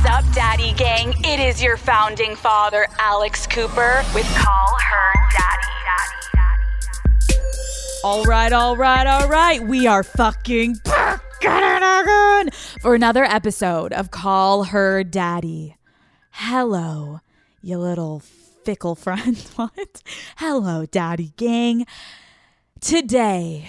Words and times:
is 0.00 0.06
up, 0.06 0.24
Daddy 0.32 0.72
Gang? 0.74 1.12
It 1.24 1.40
is 1.40 1.62
your 1.62 1.76
founding 1.76 2.34
father, 2.36 2.86
Alex 2.98 3.46
Cooper, 3.46 4.02
with 4.14 4.26
Call 4.36 4.76
Her 4.78 5.12
Daddy. 5.36 5.66
All 8.02 8.24
right, 8.24 8.52
all 8.52 8.76
right, 8.76 9.06
all 9.06 9.28
right. 9.28 9.62
We 9.62 9.86
are 9.86 10.02
fucking 10.02 10.76
again 11.42 12.50
for 12.80 12.94
another 12.94 13.24
episode 13.24 13.92
of 13.92 14.10
Call 14.10 14.64
Her 14.64 15.04
Daddy. 15.04 15.76
Hello, 16.30 17.20
you 17.60 17.78
little 17.78 18.20
fickle 18.64 18.94
friend. 18.94 19.36
what? 19.56 20.02
Hello, 20.36 20.86
Daddy 20.86 21.34
Gang. 21.36 21.84
Today 22.80 23.68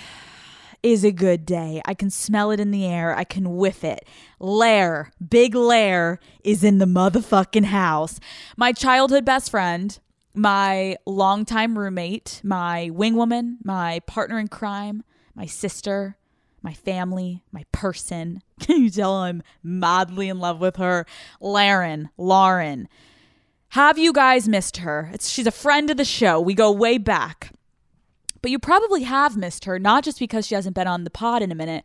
is 0.83 1.03
a 1.03 1.11
good 1.11 1.45
day. 1.45 1.81
I 1.85 1.93
can 1.93 2.09
smell 2.09 2.51
it 2.51 2.59
in 2.59 2.71
the 2.71 2.85
air. 2.85 3.15
I 3.15 3.23
can 3.23 3.57
whiff 3.57 3.83
it. 3.83 4.07
Lair, 4.39 5.11
big 5.27 5.55
Lair, 5.55 6.19
is 6.43 6.63
in 6.63 6.79
the 6.79 6.85
motherfucking 6.85 7.65
house. 7.65 8.19
My 8.57 8.71
childhood 8.71 9.25
best 9.25 9.51
friend, 9.51 9.97
my 10.33 10.97
longtime 11.05 11.77
roommate, 11.77 12.41
my 12.43 12.89
wingwoman, 12.93 13.57
my 13.63 13.99
partner 14.07 14.39
in 14.39 14.47
crime, 14.47 15.03
my 15.35 15.45
sister, 15.45 16.17
my 16.61 16.73
family, 16.73 17.43
my 17.51 17.65
person. 17.71 18.41
Can 18.59 18.83
you 18.83 18.89
tell 18.89 19.15
I'm 19.15 19.43
madly 19.63 20.29
in 20.29 20.39
love 20.39 20.59
with 20.59 20.77
her? 20.77 21.05
Lauren, 21.39 22.09
Lauren. 22.17 22.87
Have 23.69 23.97
you 23.97 24.11
guys 24.11 24.49
missed 24.49 24.77
her? 24.77 25.09
It's, 25.13 25.29
she's 25.29 25.47
a 25.47 25.51
friend 25.51 25.89
of 25.89 25.97
the 25.97 26.03
show. 26.03 26.41
We 26.41 26.53
go 26.53 26.71
way 26.71 26.97
back. 26.97 27.53
But 28.41 28.51
you 28.51 28.59
probably 28.59 29.03
have 29.03 29.37
missed 29.37 29.65
her, 29.65 29.77
not 29.77 30.03
just 30.03 30.19
because 30.19 30.47
she 30.47 30.55
hasn't 30.55 30.75
been 30.75 30.87
on 30.87 31.03
the 31.03 31.09
pod 31.09 31.41
in 31.41 31.51
a 31.51 31.55
minute, 31.55 31.83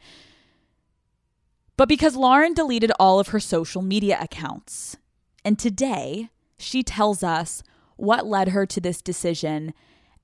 but 1.77 1.89
because 1.89 2.17
Lauren 2.17 2.55
deleted 2.55 2.91
all 2.99 3.21
of 3.21 3.29
her 3.29 3.41
social 3.41 3.83
media 3.83 4.19
accounts. 4.21 4.97
And 5.45 5.59
today, 5.59 6.31
she 6.59 6.83
tells 6.83 7.23
us 7.23 7.63
what 7.97 8.27
led 8.27 8.49
her 8.49 8.65
to 8.67 8.81
this 8.81 9.03
decision 9.03 9.75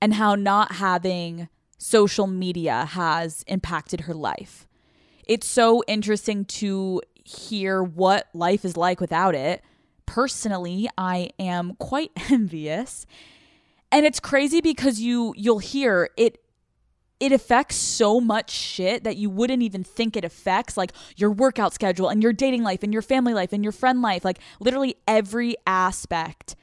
and 0.01 0.15
how 0.15 0.35
not 0.35 0.73
having 0.73 1.47
social 1.77 2.27
media 2.27 2.85
has 2.85 3.43
impacted 3.47 4.01
her 4.01 4.13
life. 4.13 4.67
It's 5.25 5.47
so 5.47 5.83
interesting 5.87 6.45
to 6.45 7.01
hear 7.23 7.81
what 7.83 8.27
life 8.33 8.65
is 8.65 8.75
like 8.75 8.99
without 8.99 9.35
it. 9.35 9.61
Personally, 10.05 10.89
I 10.97 11.29
am 11.39 11.75
quite 11.75 12.11
envious. 12.31 13.05
And 13.93 14.07
it's 14.07 14.19
crazy 14.19 14.59
because 14.59 14.99
you 14.99 15.35
you'll 15.37 15.59
hear 15.59 16.09
it 16.17 16.39
it 17.19 17.31
affects 17.31 17.75
so 17.75 18.19
much 18.19 18.49
shit 18.49 19.03
that 19.03 19.17
you 19.17 19.29
wouldn't 19.29 19.61
even 19.61 19.83
think 19.83 20.17
it 20.17 20.25
affects 20.25 20.75
like 20.75 20.91
your 21.15 21.31
workout 21.31 21.73
schedule 21.75 22.09
and 22.09 22.21
your 22.21 22.33
dating 22.33 22.63
life 22.63 22.81
and 22.81 22.91
your 22.91 23.03
family 23.03 23.35
life 23.35 23.53
and 23.53 23.63
your 23.63 23.71
friend 23.71 24.01
life 24.01 24.25
like 24.25 24.39
literally 24.59 24.95
every 25.07 25.55
aspect 25.67 26.55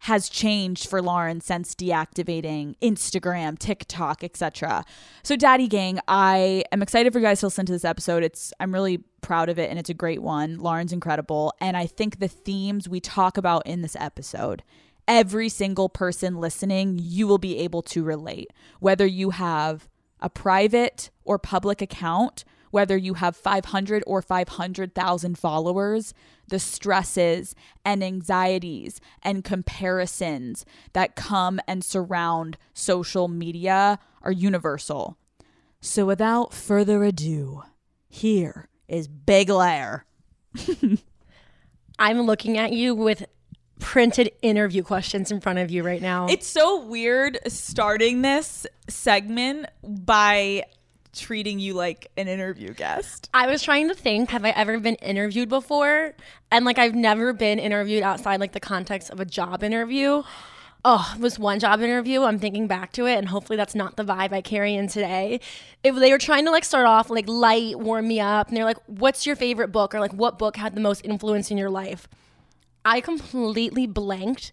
has 0.00 0.28
changed 0.28 0.88
for 0.88 1.00
Lauren 1.00 1.40
since 1.40 1.74
deactivating 1.74 2.74
Instagram, 2.82 3.58
TikTok, 3.58 4.22
etc. 4.22 4.84
So 5.22 5.34
Daddy 5.34 5.66
Gang, 5.68 5.98
I 6.08 6.64
am 6.72 6.82
excited 6.82 7.10
for 7.12 7.20
you 7.20 7.24
guys 7.24 7.40
to 7.40 7.46
listen 7.46 7.64
to 7.64 7.72
this 7.72 7.86
episode. 7.86 8.22
It's 8.22 8.52
I'm 8.60 8.74
really 8.74 8.98
proud 9.22 9.48
of 9.48 9.58
it 9.58 9.70
and 9.70 9.78
it's 9.78 9.88
a 9.88 9.94
great 9.94 10.20
one. 10.20 10.58
Lauren's 10.58 10.92
incredible 10.92 11.54
and 11.60 11.76
I 11.76 11.86
think 11.86 12.18
the 12.18 12.28
themes 12.28 12.88
we 12.88 12.98
talk 12.98 13.38
about 13.38 13.64
in 13.64 13.80
this 13.80 13.96
episode 13.98 14.64
every 15.06 15.48
single 15.48 15.88
person 15.88 16.36
listening, 16.36 16.98
you 17.00 17.26
will 17.26 17.38
be 17.38 17.58
able 17.58 17.82
to 17.82 18.02
relate. 18.02 18.50
Whether 18.80 19.06
you 19.06 19.30
have 19.30 19.88
a 20.20 20.30
private 20.30 21.10
or 21.24 21.38
public 21.38 21.82
account, 21.82 22.44
whether 22.70 22.96
you 22.96 23.14
have 23.14 23.36
500 23.36 24.02
or 24.06 24.20
500,000 24.20 25.38
followers, 25.38 26.12
the 26.48 26.58
stresses 26.58 27.54
and 27.84 28.02
anxieties 28.02 29.00
and 29.22 29.44
comparisons 29.44 30.64
that 30.92 31.14
come 31.14 31.60
and 31.68 31.84
surround 31.84 32.56
social 32.72 33.28
media 33.28 33.98
are 34.22 34.32
universal. 34.32 35.16
So, 35.80 36.06
without 36.06 36.52
further 36.52 37.04
ado, 37.04 37.62
here 38.08 38.68
is 38.88 39.06
Big 39.06 39.50
Lair. 39.50 40.06
I'm 41.98 42.22
looking 42.22 42.58
at 42.58 42.72
you 42.72 42.94
with 42.94 43.26
printed 43.84 44.32
interview 44.40 44.82
questions 44.82 45.30
in 45.30 45.42
front 45.42 45.58
of 45.58 45.70
you 45.70 45.82
right 45.82 46.00
now. 46.00 46.26
It's 46.26 46.46
so 46.46 46.80
weird 46.80 47.38
starting 47.46 48.22
this 48.22 48.66
segment 48.88 49.66
by 49.84 50.64
treating 51.12 51.60
you 51.60 51.74
like 51.74 52.10
an 52.16 52.26
interview 52.26 52.72
guest. 52.72 53.28
I 53.34 53.46
was 53.46 53.62
trying 53.62 53.88
to 53.88 53.94
think, 53.94 54.30
have 54.30 54.42
I 54.42 54.50
ever 54.50 54.80
been 54.80 54.94
interviewed 54.96 55.50
before? 55.50 56.14
And 56.50 56.64
like 56.64 56.78
I've 56.78 56.94
never 56.94 57.34
been 57.34 57.58
interviewed 57.58 58.02
outside 58.02 58.40
like 58.40 58.52
the 58.52 58.58
context 58.58 59.10
of 59.10 59.20
a 59.20 59.26
job 59.26 59.62
interview. 59.62 60.22
Oh, 60.82 61.12
it 61.14 61.20
was 61.20 61.38
one 61.38 61.60
job 61.60 61.82
interview. 61.82 62.22
I'm 62.22 62.38
thinking 62.38 62.66
back 62.66 62.92
to 62.94 63.06
it, 63.06 63.16
and 63.16 63.28
hopefully 63.28 63.58
that's 63.58 63.74
not 63.74 63.96
the 63.96 64.04
vibe 64.04 64.32
I 64.32 64.40
carry 64.40 64.74
in 64.74 64.88
today. 64.88 65.40
If 65.82 65.94
they 65.94 66.10
were 66.10 66.18
trying 66.18 66.46
to 66.46 66.50
like 66.50 66.64
start 66.64 66.86
off 66.86 67.10
like 67.10 67.28
light, 67.28 67.78
warm 67.78 68.08
me 68.08 68.18
up, 68.20 68.48
and 68.48 68.56
they're 68.56 68.64
like, 68.64 68.78
"What's 68.86 69.26
your 69.26 69.36
favorite 69.36 69.68
book?" 69.72 69.94
or 69.94 70.00
like, 70.00 70.12
"What 70.12 70.38
book 70.38 70.56
had 70.56 70.74
the 70.74 70.80
most 70.80 71.04
influence 71.04 71.50
in 71.50 71.58
your 71.58 71.70
life?" 71.70 72.08
I 72.84 73.00
completely 73.00 73.86
blanked. 73.86 74.52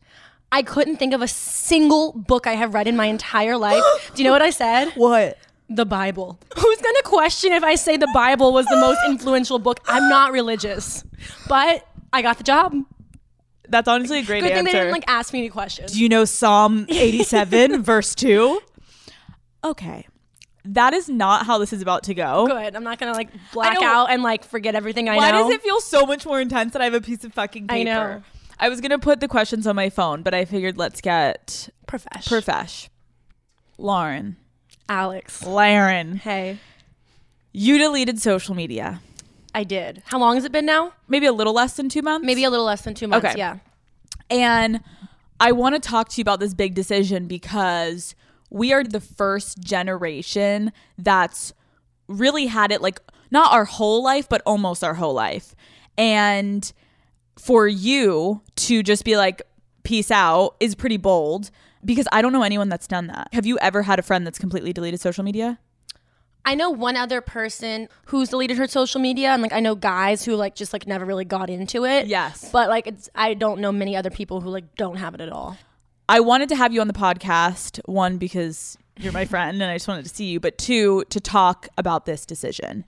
I 0.52 0.64
couldn't 0.64 0.98
think 0.98 1.14
of 1.14 1.22
a 1.22 1.28
single 1.28 2.12
book 2.14 2.46
I 2.48 2.54
have 2.54 2.74
read 2.74 2.88
in 2.88 2.96
my 2.96 3.06
entire 3.06 3.58
life. 3.58 3.84
Do 4.14 4.22
you 4.22 4.28
know 4.28 4.34
what 4.34 4.42
I 4.42 4.50
said? 4.50 4.90
What? 4.96 5.38
The 5.70 5.86
Bible. 5.86 6.38
Who's 6.58 6.82
going 6.82 6.96
to 6.96 7.04
question 7.06 7.54
if 7.54 7.64
I 7.64 7.76
say 7.76 7.96
the 7.96 8.10
Bible 8.14 8.52
was 8.52 8.66
the 8.66 8.76
most 8.76 9.00
influential 9.08 9.58
book? 9.58 9.80
I'm 9.88 10.10
not 10.10 10.34
religious, 10.34 11.06
but 11.48 11.88
I 12.12 12.22
got 12.22 12.38
the 12.38 12.44
job. 12.44 12.76
That's 13.70 13.88
honestly 13.88 14.20
a 14.20 14.24
great 14.24 14.42
Good 14.42 14.52
answer. 14.52 14.56
thing 14.58 14.66
they 14.66 14.72
didn't 14.74 14.92
like 14.92 15.06
ask 15.08 15.32
me 15.32 15.40
any 15.40 15.48
questions. 15.50 15.94
Do 15.94 16.02
you 16.02 16.10
know 16.10 16.26
Psalm 16.26 16.86
87, 16.90 17.84
verse 17.84 18.14
2? 18.16 18.60
Okay. 19.64 20.08
That 20.64 20.94
is 20.94 21.10
not 21.10 21.46
how 21.46 21.58
this 21.58 21.74
is 21.74 21.82
about 21.82 22.04
to 22.04 22.14
go. 22.14 22.46
Good. 22.48 22.76
I'm 22.76 22.84
not 22.84 23.00
gonna 23.00 23.14
like 23.14 23.30
black 23.52 23.82
out 23.82 24.12
and 24.12 24.22
like 24.22 24.44
forget 24.44 24.76
everything 24.76 25.10
I 25.10 25.14
know. 25.14 25.18
Why 25.18 25.32
know. 25.32 25.44
does 25.44 25.56
it 25.56 25.62
feel 25.62 25.80
so 25.82 26.06
much 26.06 26.26
more 26.26 26.40
intense 26.40 26.74
that 26.74 26.82
I 26.82 26.86
have 26.86 26.94
a 26.94 27.02
piece 27.02 27.24
of 27.24 27.34
fucking 27.34 27.68
paper? 27.68 27.80
I 27.80 27.84
know. 27.84 28.24
I 28.62 28.70
was 28.70 28.80
going 28.80 28.92
to 28.92 29.00
put 29.00 29.20
the 29.22 29.28
questions 29.28 29.66
on 29.66 29.76
my 29.76 29.90
phone, 29.90 30.22
but 30.22 30.36
I 30.36 30.46
figured 30.46 30.78
let's 30.78 31.02
get 31.02 31.68
Profesh. 31.88 32.28
profesh. 32.28 32.90
Lauren. 33.80 34.38
Alex. 34.88 35.44
Lauren. 35.44 36.18
Hey, 36.18 36.60
You 37.52 37.80
deleted 37.80 38.20
social 38.20 38.54
media. 38.54 39.02
I 39.56 39.64
did. 39.64 40.04
How 40.06 40.20
long 40.20 40.36
has 40.36 40.46
it 40.46 40.52
been 40.52 40.68
now? 40.68 40.94
Maybe 41.08 41.26
a 41.26 41.34
little 41.34 41.54
less 41.54 41.74
than 41.74 41.90
two 41.90 42.04
months? 42.04 42.24
Maybe 42.24 42.44
a 42.44 42.52
little 42.52 42.66
less 42.66 42.84
than 42.84 42.94
two 42.94 43.08
months. 43.08 43.26
Okay. 43.26 43.38
Yeah. 43.38 43.58
And 44.30 44.82
I 45.40 45.54
want 45.54 45.74
to 45.74 45.82
talk 45.82 46.10
to 46.10 46.18
you 46.20 46.22
about 46.22 46.40
this 46.40 46.54
big 46.54 46.76
decision 46.76 47.28
because 47.28 48.14
we 48.52 48.74
are 48.74 48.84
the 48.84 49.00
first 49.00 49.60
generation 49.62 50.72
that's 50.98 51.54
really 52.08 52.46
had 52.46 52.72
it 52.72 52.82
like 52.82 53.00
not 53.32 53.52
our 53.54 53.66
whole 53.66 54.04
life, 54.04 54.30
but 54.30 54.44
almost 54.46 54.84
our 54.84 54.94
whole 54.94 55.14
life. 55.14 55.56
And 55.98 56.72
for 57.40 57.68
you 57.68 58.42
to 58.58 58.84
just 58.84 59.06
be 59.06 59.18
like, 59.18 59.42
peace 59.84 60.12
out 60.12 60.56
is 60.60 60.76
pretty 60.76 60.98
bold 60.98 61.50
because 61.84 62.08
I 62.12 62.22
don't 62.22 62.34
know 62.34 62.44
anyone 62.44 62.70
that's 62.70 62.88
done 62.88 63.08
that. 63.08 63.30
Have 63.34 63.46
you 63.46 63.58
ever 63.60 63.82
had 63.84 63.98
a 63.98 64.04
friend 64.04 64.28
that's 64.28 64.38
completely 64.38 64.74
deleted 64.74 65.00
social 65.00 65.24
media? 65.24 65.58
I 66.44 66.56
know 66.56 66.70
one 66.70 66.98
other 66.98 67.22
person 67.22 67.88
who's 68.06 68.30
deleted 68.30 68.58
her 68.58 68.68
social 68.68 69.00
media, 69.00 69.30
and 69.30 69.44
like 69.44 69.54
I 69.54 69.60
know 69.60 69.76
guys 69.76 70.26
who 70.26 70.36
like 70.36 70.56
just 70.56 70.74
like 70.74 70.88
never 70.88 71.06
really 71.06 71.26
got 71.26 71.50
into 71.50 71.86
it. 71.86 72.08
Yes. 72.08 72.50
But 72.52 72.68
like 72.68 72.88
it's 72.88 73.10
I 73.14 73.36
don't 73.36 73.62
know 73.62 73.72
many 73.72 73.96
other 73.96 74.10
people 74.10 74.42
who 74.42 74.50
like 74.50 74.76
don't 74.76 74.98
have 74.98 75.14
it 75.14 75.22
at 75.22 75.30
all. 75.30 75.58
I 76.12 76.20
wanted 76.20 76.50
to 76.50 76.58
have 76.58 76.74
you 76.74 76.82
on 76.82 76.88
the 76.88 76.94
podcast, 76.94 77.80
one, 77.86 78.18
because 78.18 78.78
you're 79.00 79.14
my 79.14 79.24
friend 79.24 79.62
and 79.62 79.72
I 79.72 79.76
just 79.76 79.88
wanted 79.88 80.04
to 80.04 80.14
see 80.14 80.26
you, 80.26 80.42
but 80.42 80.58
two, 80.58 81.06
to 81.10 81.22
talk 81.22 81.70
about 81.78 82.06
this 82.06 82.26
decision. 82.26 82.84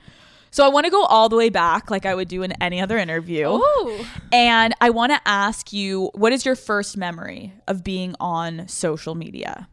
So 0.51 0.65
I 0.65 0.67
want 0.67 0.87
to 0.87 0.91
go 0.91 1.05
all 1.05 1.29
the 1.29 1.37
way 1.37 1.47
back, 1.47 1.89
like 1.89 2.05
I 2.05 2.15
would 2.15 2.27
do 2.27 2.43
in 2.43 2.51
any 2.61 2.81
other 2.81 2.97
interview. 2.97 3.47
Ooh. 3.47 4.05
And 4.33 4.73
I 4.81 4.89
want 4.89 5.13
to 5.13 5.21
ask 5.25 5.71
you 5.71 6.11
what 6.15 6.33
is 6.33 6.45
your 6.45 6.57
first 6.57 6.97
memory 6.97 7.53
of 7.65 7.81
being 7.81 8.13
on 8.19 8.67
social 8.67 9.15
media? 9.15 9.69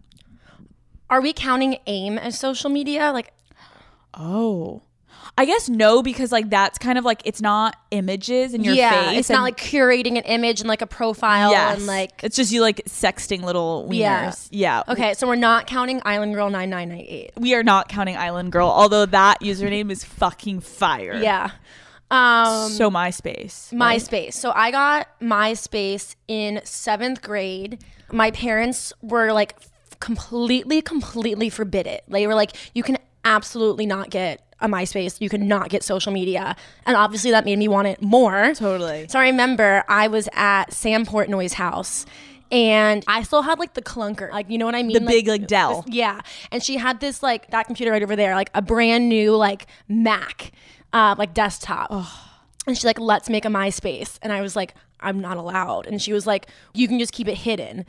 Are 1.10 1.20
we 1.20 1.32
counting 1.32 1.78
AIM 1.88 2.18
as 2.18 2.38
social 2.38 2.70
media? 2.70 3.10
Like 3.10 3.32
Oh. 4.14 4.82
I 5.38 5.44
guess 5.46 5.68
no, 5.68 6.02
because 6.02 6.32
like 6.32 6.50
that's 6.50 6.78
kind 6.78 6.98
of 6.98 7.04
like 7.04 7.22
it's 7.24 7.40
not 7.40 7.76
images 7.90 8.52
in 8.52 8.62
your 8.62 8.74
yeah, 8.74 9.10
face. 9.10 9.20
it's 9.20 9.30
not 9.30 9.42
like 9.42 9.56
curating 9.56 10.18
an 10.18 10.24
image 10.24 10.60
and 10.60 10.68
like 10.68 10.82
a 10.82 10.86
profile 10.86 11.50
yes. 11.50 11.78
and 11.78 11.86
like 11.86 12.10
it's 12.22 12.36
just 12.36 12.52
you 12.52 12.60
like 12.60 12.82
sexting 12.86 13.42
little 13.42 13.88
Yeah. 13.90 14.26
wieners. 14.30 14.48
Yeah. 14.50 14.82
Okay, 14.88 15.14
so 15.14 15.26
we're 15.26 15.36
not 15.36 15.66
counting 15.66 16.02
Island 16.04 16.34
Girl 16.34 16.50
9998. 16.50 17.32
We 17.36 17.54
are 17.54 17.62
not 17.62 17.88
counting 17.88 18.16
Island 18.16 18.52
Girl, 18.52 18.68
although 18.68 19.06
that 19.06 19.40
username 19.40 19.90
is 19.90 20.04
fucking 20.04 20.60
fire. 20.60 21.14
Yeah. 21.22 21.52
Um 22.10 22.70
so 22.70 22.90
MySpace. 22.90 23.72
right? 23.72 23.98
MySpace. 23.98 24.34
So 24.34 24.52
I 24.54 24.70
got 24.70 25.08
MySpace 25.20 26.16
in 26.28 26.60
seventh 26.64 27.22
grade. 27.22 27.82
My 28.12 28.30
parents 28.32 28.92
were 29.00 29.32
like 29.32 29.56
completely, 30.00 30.82
completely 30.82 31.48
forbid 31.50 31.86
it. 31.86 32.02
They 32.08 32.26
were 32.26 32.34
like, 32.34 32.52
you 32.74 32.82
can 32.82 32.98
absolutely 33.24 33.86
not 33.86 34.10
get 34.10 34.42
a 34.60 34.68
MySpace. 34.68 35.20
You 35.20 35.28
could 35.28 35.40
not 35.40 35.70
get 35.70 35.82
social 35.82 36.12
media. 36.12 36.54
And 36.86 36.96
obviously 36.96 37.30
that 37.30 37.44
made 37.44 37.58
me 37.58 37.68
want 37.68 37.88
it 37.88 38.02
more. 38.02 38.52
Totally. 38.54 39.06
So 39.08 39.18
I 39.18 39.24
remember 39.24 39.84
I 39.88 40.08
was 40.08 40.28
at 40.34 40.72
Sam 40.72 41.06
Portnoy's 41.06 41.54
house 41.54 42.04
and 42.52 43.04
I 43.06 43.22
still 43.22 43.42
had 43.42 43.58
like 43.58 43.74
the 43.74 43.82
clunker, 43.82 44.30
like 44.30 44.50
you 44.50 44.58
know 44.58 44.66
what 44.66 44.74
I 44.74 44.82
mean? 44.82 44.94
The 44.94 45.08
big, 45.08 45.28
like, 45.28 45.46
Dell. 45.46 45.84
yeah. 45.86 46.20
And 46.50 46.62
she 46.62 46.76
had 46.76 47.00
this 47.00 47.22
like 47.22 47.50
that 47.50 47.66
computer 47.66 47.92
right 47.92 48.02
over 48.02 48.16
there, 48.16 48.34
like 48.34 48.50
a 48.54 48.62
brand 48.62 49.08
new 49.08 49.36
like 49.36 49.66
Mac, 49.88 50.52
uh, 50.92 51.14
like 51.16 51.32
desktop. 51.32 51.90
And 52.66 52.76
she's 52.76 52.84
like, 52.84 53.00
let's 53.00 53.30
make 53.30 53.44
a 53.44 53.48
MySpace. 53.48 54.18
And 54.20 54.32
I 54.32 54.42
was 54.42 54.56
like, 54.56 54.74
I'm 55.00 55.20
not 55.20 55.38
allowed. 55.38 55.86
And 55.86 56.02
she 56.02 56.12
was 56.12 56.26
like, 56.26 56.46
you 56.74 56.86
can 56.88 56.98
just 56.98 57.12
keep 57.12 57.26
it 57.28 57.36
hidden. 57.36 57.86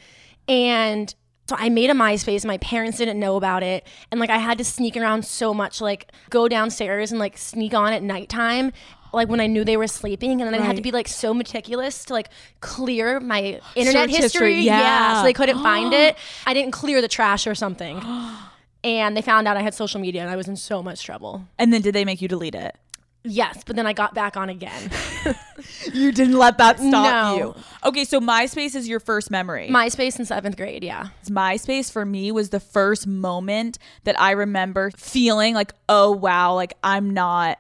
And 0.47 1.13
so 1.49 1.55
I 1.59 1.69
made 1.69 1.89
a 1.89 1.93
MySpace. 1.93 2.45
My 2.45 2.57
parents 2.59 2.97
didn't 2.97 3.19
know 3.19 3.35
about 3.35 3.61
it. 3.63 3.85
And 4.09 4.19
like 4.19 4.29
I 4.29 4.37
had 4.37 4.57
to 4.59 4.63
sneak 4.63 4.95
around 4.95 5.25
so 5.25 5.53
much, 5.53 5.81
like 5.81 6.11
go 6.29 6.47
downstairs 6.47 7.11
and 7.11 7.19
like 7.19 7.37
sneak 7.37 7.73
on 7.73 7.91
at 7.93 8.03
nighttime. 8.03 8.71
Like 9.13 9.27
when 9.27 9.41
I 9.41 9.47
knew 9.47 9.65
they 9.65 9.75
were 9.75 9.87
sleeping, 9.87 10.41
and 10.41 10.53
then 10.53 10.53
I 10.61 10.63
had 10.63 10.71
to 10.71 10.77
Right. 10.77 10.83
be 10.83 10.91
like 10.91 11.09
so 11.09 11.33
meticulous 11.33 12.05
to 12.05 12.13
like 12.13 12.29
clear 12.61 13.19
my 13.19 13.59
internet 13.75 14.09
Search 14.09 14.21
history. 14.21 14.53
history, 14.55 14.65
yeah. 14.65 15.17
so 15.19 15.23
they 15.23 15.33
couldn't 15.33 15.61
find 15.61 15.93
it. 15.93 16.15
I 16.47 16.53
didn't 16.53 16.71
clear 16.71 17.01
the 17.01 17.09
trash 17.09 17.45
or 17.45 17.53
something, 17.53 18.01
and 18.85 19.17
they 19.17 19.21
found 19.21 19.49
out 19.49 19.57
I 19.57 19.61
had 19.63 19.73
social 19.73 19.99
media, 19.99 20.21
and 20.21 20.29
I 20.29 20.37
was 20.37 20.47
in 20.47 20.55
so 20.55 20.81
much 20.81 21.03
trouble. 21.03 21.45
And 21.59 21.73
then 21.73 21.81
did 21.81 21.93
they 21.93 22.05
make 22.05 22.21
you 22.21 22.29
delete 22.29 22.55
it? 22.55 22.77
Yes, 23.23 23.63
but 23.65 23.75
then 23.75 23.85
I 23.85 23.93
got 23.93 24.13
back 24.15 24.35
on 24.37 24.49
again. 24.49 24.89
You 25.93 26.11
didn't 26.11 26.37
let 26.37 26.57
that 26.57 26.77
stop 26.79 26.89
No. 26.89 27.37
you. 27.37 27.55
Okay, 27.83 28.03
so 28.03 28.19
MySpace 28.19 28.75
is 28.75 28.87
your 28.87 28.99
first 28.99 29.29
memory. 29.31 29.67
MySpace 29.69 30.17
in 30.19 30.25
seventh 30.25 30.57
grade, 30.57 30.83
yeah. 30.83 31.09
MySpace 31.25 31.91
for 31.91 32.05
me 32.05 32.31
was 32.31 32.49
the 32.49 32.59
first 32.59 33.05
moment 33.07 33.77
that 34.03 34.19
I 34.19 34.31
remember 34.31 34.91
feeling 34.91 35.53
like, 35.53 35.73
oh 35.89 36.11
wow, 36.11 36.53
like 36.55 36.73
I'm 36.83 37.11
not 37.11 37.59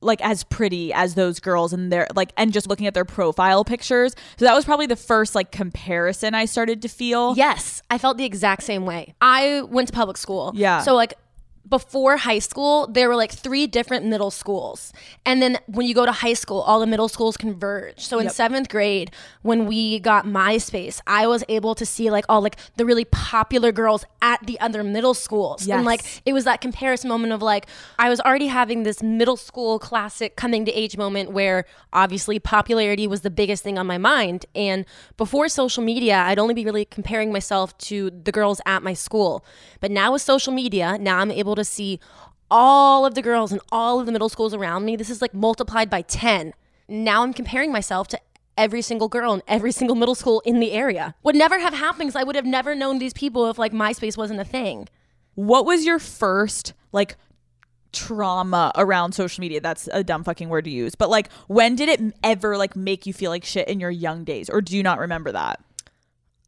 like 0.00 0.20
as 0.22 0.44
pretty 0.44 0.92
as 0.92 1.14
those 1.14 1.40
girls 1.40 1.72
and 1.72 1.90
their 1.90 2.06
like 2.14 2.32
and 2.36 2.52
just 2.52 2.66
looking 2.68 2.86
at 2.86 2.94
their 2.94 3.06
profile 3.06 3.64
pictures. 3.64 4.14
So 4.36 4.44
that 4.44 4.54
was 4.54 4.64
probably 4.64 4.86
the 4.86 4.96
first 4.96 5.34
like 5.34 5.50
comparison 5.50 6.34
I 6.34 6.44
started 6.44 6.82
to 6.82 6.88
feel. 6.88 7.34
Yes, 7.36 7.82
I 7.90 7.98
felt 7.98 8.18
the 8.18 8.24
exact 8.24 8.62
same 8.64 8.84
way. 8.84 9.14
I 9.20 9.62
went 9.62 9.88
to 9.88 9.94
public 9.94 10.18
school. 10.18 10.52
Yeah. 10.54 10.80
So 10.82 10.94
like 10.94 11.14
before 11.68 12.18
high 12.18 12.40
school, 12.40 12.86
there 12.86 13.08
were 13.08 13.16
like 13.16 13.32
three 13.32 13.66
different 13.66 14.04
middle 14.04 14.30
schools. 14.30 14.92
And 15.24 15.40
then 15.40 15.58
when 15.66 15.86
you 15.86 15.94
go 15.94 16.04
to 16.04 16.12
high 16.12 16.34
school, 16.34 16.60
all 16.60 16.78
the 16.78 16.86
middle 16.86 17.08
schools 17.08 17.36
converge. 17.36 18.00
So 18.00 18.18
in 18.18 18.28
seventh 18.28 18.68
grade, 18.68 19.10
when 19.42 19.66
we 19.66 19.98
got 19.98 20.26
MySpace, 20.26 21.00
I 21.06 21.26
was 21.26 21.42
able 21.48 21.74
to 21.76 21.86
see 21.86 22.10
like 22.10 22.24
all 22.28 22.42
like 22.42 22.56
the 22.76 22.84
really 22.84 23.06
popular 23.06 23.72
girls 23.72 24.04
at 24.20 24.44
the 24.46 24.60
other 24.60 24.84
middle 24.84 25.14
schools. 25.14 25.66
Yes. 25.66 25.76
And 25.76 25.86
like 25.86 26.02
it 26.26 26.32
was 26.32 26.44
that 26.44 26.60
comparison 26.60 27.08
moment 27.08 27.32
of 27.32 27.40
like 27.40 27.66
I 27.98 28.10
was 28.10 28.20
already 28.20 28.48
having 28.48 28.82
this 28.82 29.02
middle 29.02 29.36
school 29.36 29.78
classic 29.78 30.36
coming 30.36 30.64
to 30.66 30.72
age 30.72 30.96
moment 30.96 31.30
where 31.30 31.64
obviously 31.92 32.38
popularity 32.38 33.06
was 33.06 33.22
the 33.22 33.30
biggest 33.30 33.62
thing 33.62 33.78
on 33.78 33.86
my 33.86 33.98
mind 33.98 34.46
and 34.54 34.84
before 35.16 35.48
social 35.48 35.82
media 35.82 36.16
I'd 36.16 36.38
only 36.38 36.54
be 36.54 36.64
really 36.64 36.84
comparing 36.84 37.32
myself 37.32 37.76
to 37.78 38.10
the 38.10 38.32
girls 38.32 38.60
at 38.66 38.82
my 38.82 38.94
school 38.94 39.44
but 39.80 39.90
now 39.90 40.12
with 40.12 40.22
social 40.22 40.52
media 40.52 40.98
now 40.98 41.18
I'm 41.18 41.30
able 41.30 41.53
to 41.54 41.64
see 41.64 42.00
all 42.50 43.06
of 43.06 43.14
the 43.14 43.22
girls 43.22 43.52
in 43.52 43.60
all 43.72 44.00
of 44.00 44.06
the 44.06 44.12
middle 44.12 44.28
schools 44.28 44.54
around 44.54 44.84
me 44.84 44.96
this 44.96 45.10
is 45.10 45.22
like 45.22 45.34
multiplied 45.34 45.88
by 45.90 46.02
10 46.02 46.52
now 46.88 47.22
I'm 47.22 47.32
comparing 47.32 47.72
myself 47.72 48.08
to 48.08 48.20
every 48.56 48.82
single 48.82 49.08
girl 49.08 49.34
in 49.34 49.42
every 49.48 49.72
single 49.72 49.96
middle 49.96 50.14
school 50.14 50.40
in 50.44 50.60
the 50.60 50.72
area 50.72 51.14
would 51.22 51.34
never 51.34 51.58
have 51.58 51.74
happened 51.74 52.08
because 52.08 52.20
I 52.20 52.24
would 52.24 52.36
have 52.36 52.44
never 52.46 52.74
known 52.74 52.98
these 52.98 53.12
people 53.12 53.48
if 53.50 53.58
like 53.58 53.72
MySpace 53.72 54.16
wasn't 54.16 54.40
a 54.40 54.44
thing 54.44 54.88
What 55.34 55.66
was 55.66 55.84
your 55.84 55.98
first 55.98 56.74
like 56.92 57.16
trauma 57.92 58.72
around 58.76 59.12
social 59.12 59.40
media? 59.40 59.60
That's 59.60 59.88
a 59.92 60.02
dumb 60.02 60.24
fucking 60.24 60.48
word 60.48 60.64
to 60.64 60.70
use. 60.70 60.94
But 60.94 61.10
like 61.10 61.30
when 61.46 61.74
did 61.76 61.88
it 61.88 62.00
ever 62.22 62.56
like 62.56 62.76
make 62.76 63.06
you 63.06 63.12
feel 63.12 63.30
like 63.30 63.44
shit 63.44 63.68
in 63.68 63.80
your 63.80 63.90
young 63.90 64.24
days 64.24 64.48
or 64.48 64.60
do 64.60 64.76
you 64.76 64.82
not 64.82 64.98
remember 64.98 65.32
that? 65.32 65.60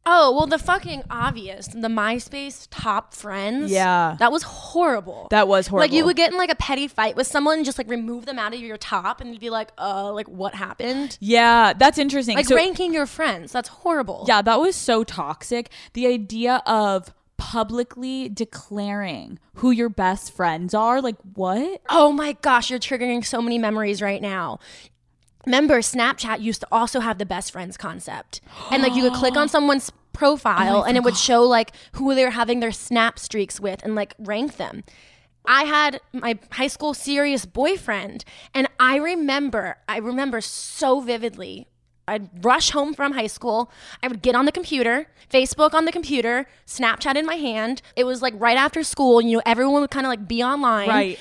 Oh, 0.09 0.31
well, 0.31 0.47
the 0.47 0.57
fucking 0.57 1.03
obvious. 1.09 1.67
The 1.67 1.89
MySpace 1.89 2.67
top 2.71 3.13
friends. 3.13 3.69
Yeah. 3.69 4.15
That 4.19 4.31
was 4.31 4.43
horrible. 4.43 5.27
That 5.31 5.49
was 5.49 5.67
horrible. 5.67 5.83
Like, 5.83 5.91
you 5.91 6.05
would 6.05 6.15
get 6.15 6.31
in 6.31 6.37
like 6.37 6.49
a 6.49 6.55
petty 6.55 6.87
fight 6.87 7.17
with 7.17 7.27
someone 7.27 7.57
and 7.57 7.65
just 7.65 7.77
like 7.77 7.89
remove 7.89 8.25
them 8.25 8.39
out 8.39 8.53
of 8.53 8.59
your 8.61 8.77
top 8.77 9.19
and 9.19 9.31
you'd 9.31 9.41
be 9.41 9.49
like, 9.49 9.69
uh, 9.77 10.13
like 10.13 10.27
what 10.29 10.55
happened? 10.55 11.17
Yeah, 11.19 11.73
that's 11.73 11.97
interesting. 11.97 12.37
Like 12.37 12.45
So- 12.45 12.55
ranking 12.55 12.93
your 12.93 13.05
friends. 13.05 13.51
That's 13.51 13.67
horrible. 13.69 14.23
Yeah, 14.29 14.41
that 14.41 14.61
was 14.61 14.77
so 14.77 15.03
toxic. 15.03 15.69
The 15.91 16.07
idea 16.07 16.61
of 16.65 17.13
publicly 17.37 18.29
declaring 18.29 19.39
who 19.55 19.71
your 19.71 19.89
best 19.89 20.33
friends 20.33 20.73
are, 20.73 21.01
like 21.01 21.17
what? 21.35 21.81
Oh 21.89 22.11
my 22.11 22.33
gosh, 22.41 22.69
you're 22.69 22.79
triggering 22.79 23.25
so 23.25 23.41
many 23.41 23.57
memories 23.57 24.01
right 24.01 24.21
now. 24.21 24.59
Remember, 25.45 25.79
Snapchat 25.79 26.41
used 26.41 26.61
to 26.61 26.67
also 26.71 26.99
have 26.99 27.17
the 27.17 27.25
best 27.25 27.51
friends 27.51 27.77
concept. 27.77 28.41
And 28.71 28.83
like 28.83 28.95
you 28.95 29.03
could 29.03 29.13
click 29.13 29.37
on 29.37 29.47
someone's 29.49 29.91
profile 30.13 30.77
oh 30.77 30.83
and 30.83 30.97
it 30.97 31.03
would 31.03 31.15
show 31.15 31.43
like 31.43 31.71
who 31.93 32.15
they're 32.15 32.31
having 32.31 32.59
their 32.59 32.71
snap 32.71 33.19
streaks 33.19 33.59
with 33.59 33.83
and 33.83 33.95
like 33.95 34.15
rank 34.17 34.57
them. 34.57 34.83
I 35.45 35.63
had 35.63 36.01
my 36.11 36.37
high 36.51 36.67
school 36.67 36.93
serious 36.93 37.45
boyfriend 37.45 38.25
and 38.53 38.67
I 38.79 38.97
remember, 38.97 39.77
I 39.87 39.97
remember 39.99 40.41
so 40.41 40.99
vividly. 40.99 41.67
I'd 42.09 42.43
rush 42.43 42.71
home 42.71 42.93
from 42.93 43.13
high 43.13 43.27
school. 43.27 43.69
I 44.01 44.07
would 44.07 44.21
get 44.21 44.33
on 44.33 44.45
the 44.45 44.51
computer, 44.51 45.07
Facebook 45.29 45.73
on 45.73 45.85
the 45.85 45.91
computer, 45.91 46.47
Snapchat 46.65 47.15
in 47.15 47.25
my 47.25 47.35
hand. 47.35 47.81
It 47.95 48.05
was 48.05 48.21
like 48.21 48.33
right 48.37 48.57
after 48.57 48.81
school, 48.83 49.21
you 49.21 49.37
know, 49.37 49.43
everyone 49.45 49.81
would 49.81 49.91
kind 49.91 50.05
of 50.05 50.09
like 50.09 50.27
be 50.27 50.41
online. 50.41 50.87
Right. 50.87 51.19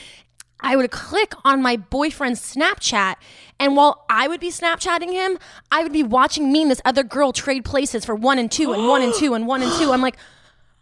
I 0.61 0.77
would 0.77 0.91
click 0.91 1.35
on 1.45 1.61
my 1.63 1.77
boyfriend's 1.77 2.41
Snapchat, 2.41 3.17
and 3.59 3.77
while 3.77 4.05
I 4.09 4.29
would 4.29 4.41
be 4.41 4.51
Snapchatting 4.51 5.13
him, 5.13 5.39
I 5.71 5.83
would 5.83 5.93
be 5.93 6.03
watching 6.03 6.51
me 6.51 6.63
and 6.63 6.71
this 6.71 6.81
other 6.85 7.03
girl 7.03 7.33
trade 7.33 7.65
places 7.65 8.05
for 8.05 8.15
one 8.15 8.39
and 8.39 8.51
two 8.51 8.73
and 8.73 8.89
one 8.89 9.03
and 9.03 9.15
two 9.15 9.35
and 9.35 9.47
one 9.47 9.63
and 9.63 9.73
two. 9.73 9.93
I'm 9.93 10.01
like, 10.01 10.17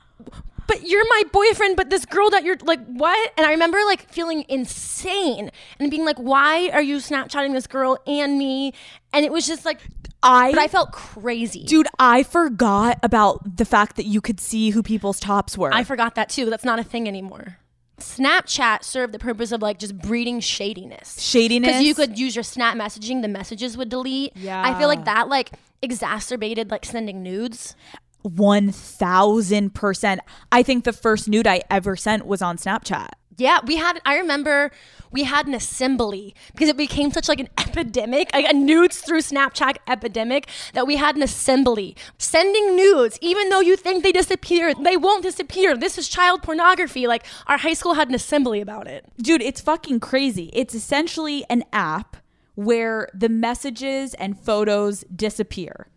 but 0.67 0.82
you're 0.88 1.05
my 1.09 1.23
boyfriend, 1.32 1.76
but 1.76 1.91
this 1.91 2.05
girl 2.05 2.31
that 2.31 2.44
you're 2.44 2.56
like, 2.62 2.85
what? 2.87 3.32
And 3.37 3.47
I 3.47 3.50
remember 3.50 3.79
like 3.85 4.09
feeling 4.11 4.44
insane 4.49 5.50
and 5.79 5.91
being 5.91 6.05
like, 6.05 6.19
why 6.19 6.71
are 6.71 6.82
you 6.82 6.97
Snapchatting 6.97 7.53
this 7.53 7.67
girl 7.67 7.99
and 8.06 8.38
me? 8.38 8.73
And 9.12 9.26
it 9.26 9.32
was 9.32 9.47
just 9.47 9.65
like, 9.65 9.81
I 10.23 10.53
but 10.53 10.61
I 10.61 10.69
felt 10.69 10.93
crazy. 10.93 11.65
Dude, 11.65 11.87
I 11.99 12.23
forgot 12.23 12.99
about 13.03 13.59
the 13.59 13.67
fact 13.67 13.97
that 13.97 14.06
you 14.06 14.23
could 14.23 14.41
see 14.41 14.71
who 14.71 14.82
people's 14.82 15.21
tops 15.21 15.59
were. 15.59 15.73
I 15.73 15.85
forgot 15.85 16.15
that 16.15 16.31
too. 16.31 16.49
That's 16.49 16.65
not 16.65 16.79
a 16.79 16.85
thing 16.85 17.06
anymore. 17.06 17.59
Snapchat 17.99 18.82
served 18.82 19.14
the 19.14 19.19
purpose 19.19 19.52
of 19.52 19.62
like 19.62 19.79
just 19.79 19.96
breeding 19.99 20.41
shadiness. 20.41 21.20
Shadiness. 21.20 21.69
Because 21.69 21.82
you 21.82 21.94
could 21.94 22.19
use 22.19 22.35
your 22.35 22.43
snap 22.43 22.76
messaging, 22.76 23.23
the 23.23 23.29
messages 23.29 23.76
would 23.76 23.88
delete. 23.88 24.37
Yeah. 24.37 24.62
I 24.64 24.78
feel 24.78 24.88
like 24.88 25.04
that 25.04 25.28
like 25.28 25.52
exacerbated 25.83 26.71
like 26.71 26.85
sending 26.85 27.23
nudes. 27.23 27.76
1000%. 28.25 30.18
I 30.50 30.62
think 30.62 30.85
the 30.85 30.92
first 30.92 31.28
nude 31.28 31.47
I 31.47 31.62
ever 31.71 31.95
sent 31.95 32.26
was 32.26 32.40
on 32.42 32.57
Snapchat. 32.57 33.09
Yeah, 33.37 33.61
we 33.67 33.76
had 33.76 34.00
I 34.05 34.19
remember 34.19 34.71
we 35.11 35.25
had 35.25 35.47
an 35.47 35.55
assembly 35.55 36.35
because 36.53 36.69
it 36.69 36.76
became 36.76 37.12
such 37.12 37.29
like 37.29 37.41
an 37.41 37.49
epidemic, 37.59 38.31
like 38.33 38.47
a 38.49 38.53
nudes 38.53 39.00
through 39.00 39.21
Snapchat 39.21 39.76
epidemic 39.87 40.49
that 40.73 40.87
we 40.87 40.97
had 40.97 41.17
an 41.17 41.23
assembly. 41.23 41.97
Sending 42.19 42.76
nudes, 42.76 43.19
even 43.21 43.49
though 43.49 43.61
you 43.61 43.76
think 43.76 44.03
they 44.03 44.12
disappear, 44.12 44.75
they 44.75 44.97
won't 44.97 45.23
disappear. 45.23 45.76
This 45.76 45.99
is 45.99 46.09
child 46.09 46.43
pornography. 46.43 47.07
Like 47.07 47.25
our 47.47 47.59
high 47.59 47.75
school 47.75 47.95
had 47.95 48.09
an 48.09 48.14
assembly 48.14 48.61
about 48.61 48.87
it. 48.87 49.07
Dude, 49.19 49.43
it's 49.43 49.61
fucking 49.61 50.00
crazy. 50.00 50.50
It's 50.53 50.75
essentially 50.75 51.45
an 51.49 51.64
app 51.73 52.17
where 52.55 53.09
the 53.14 53.29
messages 53.29 54.14
and 54.14 54.38
photos 54.38 55.05
disappear. 55.14 55.88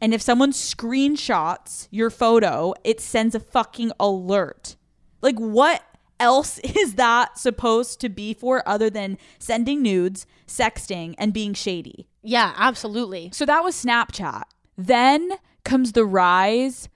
And 0.00 0.12
if 0.12 0.20
someone 0.20 0.52
screenshots 0.52 1.88
your 1.90 2.10
photo, 2.10 2.74
it 2.84 3.00
sends 3.00 3.34
a 3.34 3.40
fucking 3.40 3.92
alert. 3.98 4.76
Like, 5.22 5.38
what 5.38 5.82
else 6.18 6.58
is 6.64 6.94
that 6.94 7.38
supposed 7.38 8.00
to 8.00 8.08
be 8.08 8.34
for 8.34 8.66
other 8.68 8.90
than 8.90 9.18
sending 9.38 9.82
nudes, 9.82 10.26
sexting, 10.46 11.14
and 11.18 11.32
being 11.32 11.54
shady? 11.54 12.08
Yeah, 12.22 12.54
absolutely. 12.56 13.30
So 13.32 13.46
that 13.46 13.62
was 13.62 13.82
Snapchat. 13.82 14.42
Then 14.76 15.32
comes 15.64 15.92
the 15.92 16.04
rise 16.04 16.88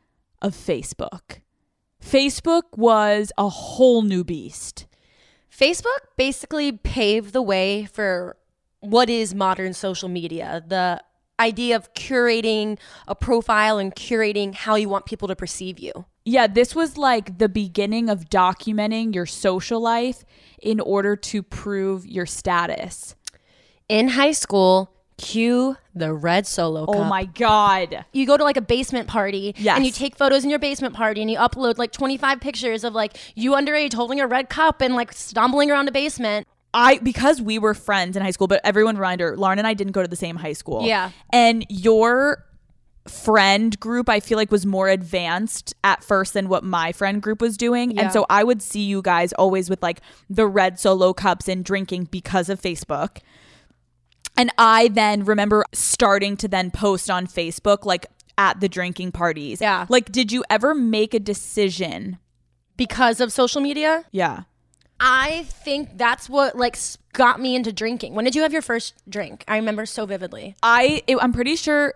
of 0.42 0.54
Facebook. 0.54 1.40
Facebook 2.04 2.62
was 2.76 3.32
a 3.36 3.48
whole 3.48 4.02
new 4.02 4.24
beast. 4.24 4.86
Facebook 5.50 6.00
basically 6.16 6.72
paved 6.72 7.32
the 7.32 7.42
way 7.42 7.84
for 7.84 8.36
what 8.80 9.10
is 9.10 9.34
modern 9.34 9.74
social 9.74 10.08
media. 10.08 10.64
The 10.66 11.02
idea 11.38 11.76
of 11.76 11.92
curating 11.94 12.78
a 13.06 13.14
profile 13.14 13.78
and 13.78 13.94
curating 13.94 14.54
how 14.54 14.74
you 14.74 14.88
want 14.88 15.06
people 15.06 15.28
to 15.28 15.36
perceive 15.36 15.78
you. 15.78 16.06
Yeah, 16.24 16.46
this 16.46 16.74
was 16.74 16.96
like 16.96 17.38
the 17.38 17.48
beginning 17.48 18.08
of 18.10 18.28
documenting 18.28 19.14
your 19.14 19.26
social 19.26 19.80
life 19.80 20.24
in 20.60 20.78
order 20.80 21.16
to 21.16 21.42
prove 21.42 22.06
your 22.06 22.26
status. 22.26 23.14
In 23.88 24.08
high 24.08 24.32
school, 24.32 24.92
Cue 25.16 25.76
the 25.94 26.14
red 26.14 26.46
solo 26.46 26.82
oh 26.88 26.92
cup. 26.92 26.96
Oh 26.96 27.04
my 27.04 27.24
god. 27.26 28.06
you 28.12 28.26
go 28.26 28.38
to 28.38 28.44
like 28.44 28.56
a 28.56 28.62
basement 28.62 29.06
party 29.06 29.54
Yes. 29.58 29.76
and 29.76 29.84
you 29.84 29.92
take 29.92 30.16
photos 30.16 30.44
in 30.44 30.50
your 30.50 30.58
basement 30.58 30.94
party 30.94 31.20
and 31.20 31.30
you 31.30 31.36
upload 31.36 31.76
like 31.76 31.92
25 31.92 32.40
pictures 32.40 32.84
of 32.84 32.94
like 32.94 33.18
you 33.34 33.52
underage 33.52 33.92
holding 33.92 34.18
a 34.18 34.26
red 34.26 34.48
cup 34.48 34.80
and 34.80 34.94
like 34.94 35.12
stumbling 35.12 35.70
around 35.70 35.88
a 35.88 35.92
basement. 35.92 36.46
I 36.72 36.98
because 37.02 37.42
we 37.42 37.58
were 37.58 37.74
friends 37.74 38.16
in 38.16 38.22
high 38.22 38.30
school, 38.30 38.46
but 38.46 38.62
everyone 38.64 38.96
reminder, 38.96 39.36
Lauren 39.36 39.58
and 39.58 39.66
I 39.66 39.74
didn't 39.74 39.92
go 39.92 40.00
to 40.00 40.08
the 40.08 40.16
same 40.16 40.36
high 40.36 40.54
school. 40.54 40.86
Yeah. 40.86 41.10
And 41.32 41.66
your 41.68 42.44
friend 43.10 43.78
group 43.80 44.08
I 44.08 44.20
feel 44.20 44.36
like 44.36 44.50
was 44.50 44.64
more 44.64 44.88
advanced 44.88 45.74
at 45.84 46.02
first 46.04 46.34
than 46.34 46.48
what 46.48 46.64
my 46.64 46.92
friend 46.92 47.20
group 47.20 47.40
was 47.40 47.56
doing. 47.56 47.90
Yeah. 47.90 48.02
And 48.02 48.12
so 48.12 48.24
I 48.30 48.44
would 48.44 48.62
see 48.62 48.80
you 48.82 49.02
guys 49.02 49.32
always 49.34 49.68
with 49.68 49.82
like 49.82 50.00
the 50.28 50.46
red 50.46 50.78
solo 50.78 51.12
cups 51.12 51.48
and 51.48 51.64
drinking 51.64 52.04
because 52.04 52.48
of 52.48 52.60
Facebook. 52.60 53.18
And 54.36 54.50
I 54.56 54.88
then 54.88 55.24
remember 55.24 55.64
starting 55.72 56.36
to 56.38 56.48
then 56.48 56.70
post 56.70 57.10
on 57.10 57.26
Facebook 57.26 57.84
like 57.84 58.06
at 58.38 58.60
the 58.60 58.68
drinking 58.68 59.12
parties. 59.12 59.60
Yeah. 59.60 59.86
Like 59.88 60.10
did 60.12 60.32
you 60.32 60.44
ever 60.48 60.74
make 60.74 61.12
a 61.12 61.20
decision? 61.20 62.18
Because 62.76 63.20
of 63.20 63.30
social 63.32 63.60
media, 63.60 64.04
Yeah. 64.12 64.44
I 65.02 65.44
think 65.44 65.96
that's 65.96 66.28
what 66.28 66.56
like 66.56 66.78
got 67.14 67.40
me 67.40 67.56
into 67.56 67.72
drinking. 67.72 68.14
When 68.14 68.26
did 68.26 68.34
you 68.34 68.42
have 68.42 68.52
your 68.52 68.60
first 68.62 68.92
drink? 69.08 69.44
I 69.48 69.56
remember 69.56 69.86
so 69.86 70.04
vividly. 70.04 70.56
I 70.62 71.02
it, 71.06 71.16
I'm 71.20 71.32
pretty 71.32 71.56
sure 71.56 71.94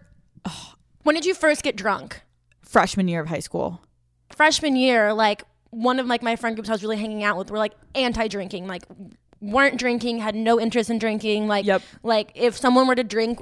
When 1.05 1.15
did 1.15 1.25
you 1.25 1.35
first 1.35 1.63
get 1.63 1.77
drunk? 1.77 2.21
freshman 2.63 3.07
year 3.07 3.21
of 3.21 3.29
high 3.29 3.39
school. 3.41 3.81
Freshman 4.35 4.75
year, 4.75 5.13
like 5.13 5.45
one 5.71 6.01
of 6.01 6.07
like 6.07 6.23
my 6.23 6.35
friend 6.35 6.57
groups 6.57 6.69
I 6.69 6.73
was 6.73 6.83
really 6.83 6.97
hanging 6.97 7.23
out 7.23 7.37
with 7.39 7.51
were 7.51 7.59
like 7.59 7.73
anti-drinking, 7.95 8.67
like 8.67 8.83
weren't 9.41 9.79
drinking, 9.79 10.19
had 10.19 10.35
no 10.35 10.59
interest 10.59 10.91
in 10.91 10.99
drinking. 10.99 11.47
Like, 11.47 11.67
Yep. 11.67 11.83
like 12.03 12.33
if 12.35 12.57
someone 12.57 12.89
were 12.89 12.97
to 12.97 13.05
drink, 13.05 13.39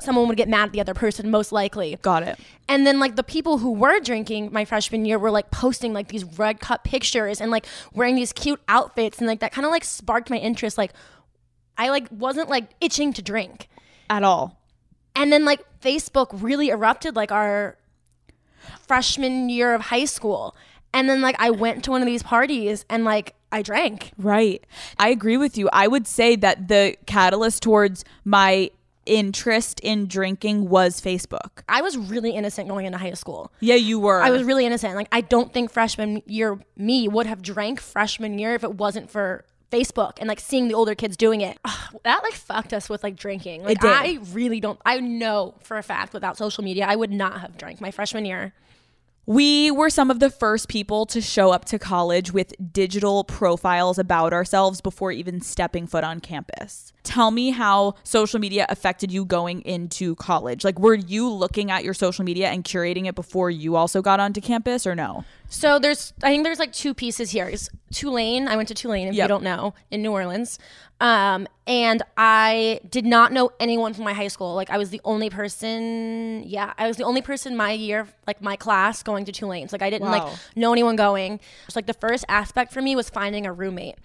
someone 0.00 0.26
would 0.26 0.36
get 0.36 0.48
mad 0.48 0.64
at 0.68 0.72
the 0.72 0.80
other 0.80 0.94
person, 0.94 1.30
most 1.30 1.52
likely. 1.52 1.96
Got 2.02 2.24
it. 2.24 2.40
And 2.68 2.84
then 2.86 2.98
like 2.98 3.14
the 3.14 3.22
people 3.22 3.58
who 3.58 3.70
were 3.72 4.00
drinking 4.00 4.50
my 4.52 4.64
freshman 4.64 5.04
year 5.04 5.18
were 5.18 5.30
like 5.30 5.50
posting 5.52 5.92
like 5.92 6.08
these 6.08 6.24
red 6.24 6.58
cup 6.58 6.82
pictures 6.82 7.40
and 7.40 7.50
like 7.52 7.66
wearing 7.94 8.16
these 8.16 8.32
cute 8.32 8.60
outfits 8.68 9.18
and 9.18 9.28
like 9.28 9.40
that 9.40 9.52
kind 9.52 9.64
of 9.64 9.70
like 9.70 9.84
sparked 9.84 10.28
my 10.28 10.38
interest. 10.38 10.76
Like 10.76 10.92
I 11.78 11.90
like 11.90 12.08
wasn't 12.10 12.48
like 12.48 12.70
itching 12.80 13.12
to 13.12 13.22
drink. 13.22 13.68
At 14.10 14.24
all. 14.24 14.60
And 15.16 15.32
then 15.32 15.44
like 15.44 15.64
Facebook 15.80 16.28
really 16.32 16.68
erupted 16.68 17.16
like 17.16 17.32
our 17.32 17.76
freshman 18.86 19.48
year 19.48 19.74
of 19.74 19.80
high 19.80 20.04
school. 20.04 20.54
And 20.92 21.08
then 21.08 21.20
like 21.20 21.36
I 21.38 21.50
went 21.50 21.82
to 21.84 21.90
one 21.90 22.02
of 22.02 22.06
these 22.06 22.22
parties 22.22 22.84
and 22.88 23.04
like 23.04 23.34
I 23.50 23.62
drank. 23.62 24.12
Right. 24.18 24.64
I 24.98 25.08
agree 25.08 25.36
with 25.36 25.58
you. 25.58 25.68
I 25.72 25.88
would 25.88 26.06
say 26.06 26.36
that 26.36 26.68
the 26.68 26.96
catalyst 27.06 27.62
towards 27.62 28.04
my 28.24 28.70
interest 29.06 29.80
in 29.80 30.06
drinking 30.06 30.68
was 30.68 31.00
Facebook. 31.00 31.62
I 31.68 31.80
was 31.80 31.96
really 31.96 32.32
innocent 32.32 32.68
going 32.68 32.86
into 32.86 32.98
high 32.98 33.12
school. 33.12 33.52
Yeah, 33.60 33.76
you 33.76 34.00
were. 34.00 34.20
I 34.20 34.30
was 34.30 34.42
really 34.42 34.66
innocent. 34.66 34.96
Like 34.96 35.08
I 35.12 35.20
don't 35.20 35.52
think 35.52 35.70
freshman 35.70 36.22
year 36.26 36.58
me 36.76 37.08
would 37.08 37.26
have 37.26 37.40
drank 37.40 37.80
freshman 37.80 38.38
year 38.38 38.54
if 38.54 38.64
it 38.64 38.74
wasn't 38.74 39.10
for 39.10 39.44
Facebook 39.70 40.12
and 40.18 40.28
like 40.28 40.40
seeing 40.40 40.68
the 40.68 40.74
older 40.74 40.94
kids 40.94 41.16
doing 41.16 41.40
it. 41.40 41.58
Ugh, 41.64 42.00
that 42.04 42.22
like 42.22 42.34
fucked 42.34 42.72
us 42.72 42.88
with 42.88 43.02
like 43.02 43.16
drinking. 43.16 43.64
Like. 43.64 43.78
I 43.82 44.18
really 44.32 44.60
don't 44.60 44.80
I 44.86 45.00
know 45.00 45.54
for 45.62 45.76
a 45.76 45.82
fact 45.82 46.12
without 46.12 46.36
social 46.36 46.64
media 46.64 46.86
I 46.86 46.96
would 46.96 47.10
not 47.10 47.40
have 47.40 47.56
drank 47.56 47.80
my 47.80 47.90
freshman 47.90 48.24
year. 48.24 48.52
We 49.28 49.72
were 49.72 49.90
some 49.90 50.08
of 50.12 50.20
the 50.20 50.30
first 50.30 50.68
people 50.68 51.04
to 51.06 51.20
show 51.20 51.50
up 51.50 51.64
to 51.66 51.80
college 51.80 52.32
with 52.32 52.54
digital 52.72 53.24
profiles 53.24 53.98
about 53.98 54.32
ourselves 54.32 54.80
before 54.80 55.10
even 55.10 55.40
stepping 55.40 55.88
foot 55.88 56.04
on 56.04 56.20
campus. 56.20 56.92
Tell 57.02 57.32
me 57.32 57.50
how 57.50 57.94
social 58.04 58.38
media 58.38 58.66
affected 58.68 59.10
you 59.10 59.24
going 59.24 59.62
into 59.62 60.14
college. 60.14 60.62
Like, 60.62 60.78
were 60.78 60.94
you 60.94 61.28
looking 61.28 61.72
at 61.72 61.82
your 61.82 61.92
social 61.92 62.24
media 62.24 62.50
and 62.50 62.62
curating 62.62 63.06
it 63.06 63.16
before 63.16 63.50
you 63.50 63.74
also 63.74 64.00
got 64.00 64.20
onto 64.20 64.40
campus 64.40 64.86
or 64.86 64.94
no? 64.94 65.24
So 65.48 65.78
there's, 65.78 66.12
I 66.22 66.30
think 66.30 66.44
there's 66.44 66.58
like 66.58 66.72
two 66.72 66.92
pieces 66.94 67.30
here. 67.30 67.48
Is 67.48 67.70
Tulane, 67.92 68.48
I 68.48 68.56
went 68.56 68.68
to 68.68 68.74
Tulane, 68.74 69.08
if 69.08 69.14
Yep. 69.14 69.24
you 69.24 69.28
don't 69.28 69.44
know, 69.44 69.74
in 69.90 70.02
New 70.02 70.10
Orleans, 70.12 70.58
um, 71.00 71.46
and 71.66 72.02
I 72.16 72.80
did 72.90 73.04
not 73.06 73.32
know 73.32 73.50
anyone 73.60 73.94
from 73.94 74.04
my 74.04 74.12
high 74.12 74.28
school. 74.28 74.54
Like 74.54 74.70
I 74.70 74.78
was 74.78 74.90
the 74.90 75.00
only 75.04 75.30
person, 75.30 76.42
yeah, 76.46 76.72
I 76.78 76.86
was 76.88 76.96
the 76.96 77.04
only 77.04 77.22
person 77.22 77.56
my 77.56 77.72
year, 77.72 78.08
like 78.26 78.42
my 78.42 78.56
class, 78.56 79.02
going 79.02 79.24
to 79.26 79.32
Tulane. 79.32 79.68
So, 79.68 79.74
like 79.74 79.82
I 79.82 79.90
didn't 79.90 80.08
Wow. 80.10 80.26
like 80.26 80.38
know 80.56 80.72
anyone 80.72 80.96
going. 80.96 81.38
So 81.68 81.78
like 81.78 81.86
the 81.86 81.94
first 81.94 82.24
aspect 82.28 82.72
for 82.72 82.82
me 82.82 82.96
was 82.96 83.08
finding 83.08 83.46
a 83.46 83.52
roommate. 83.52 83.96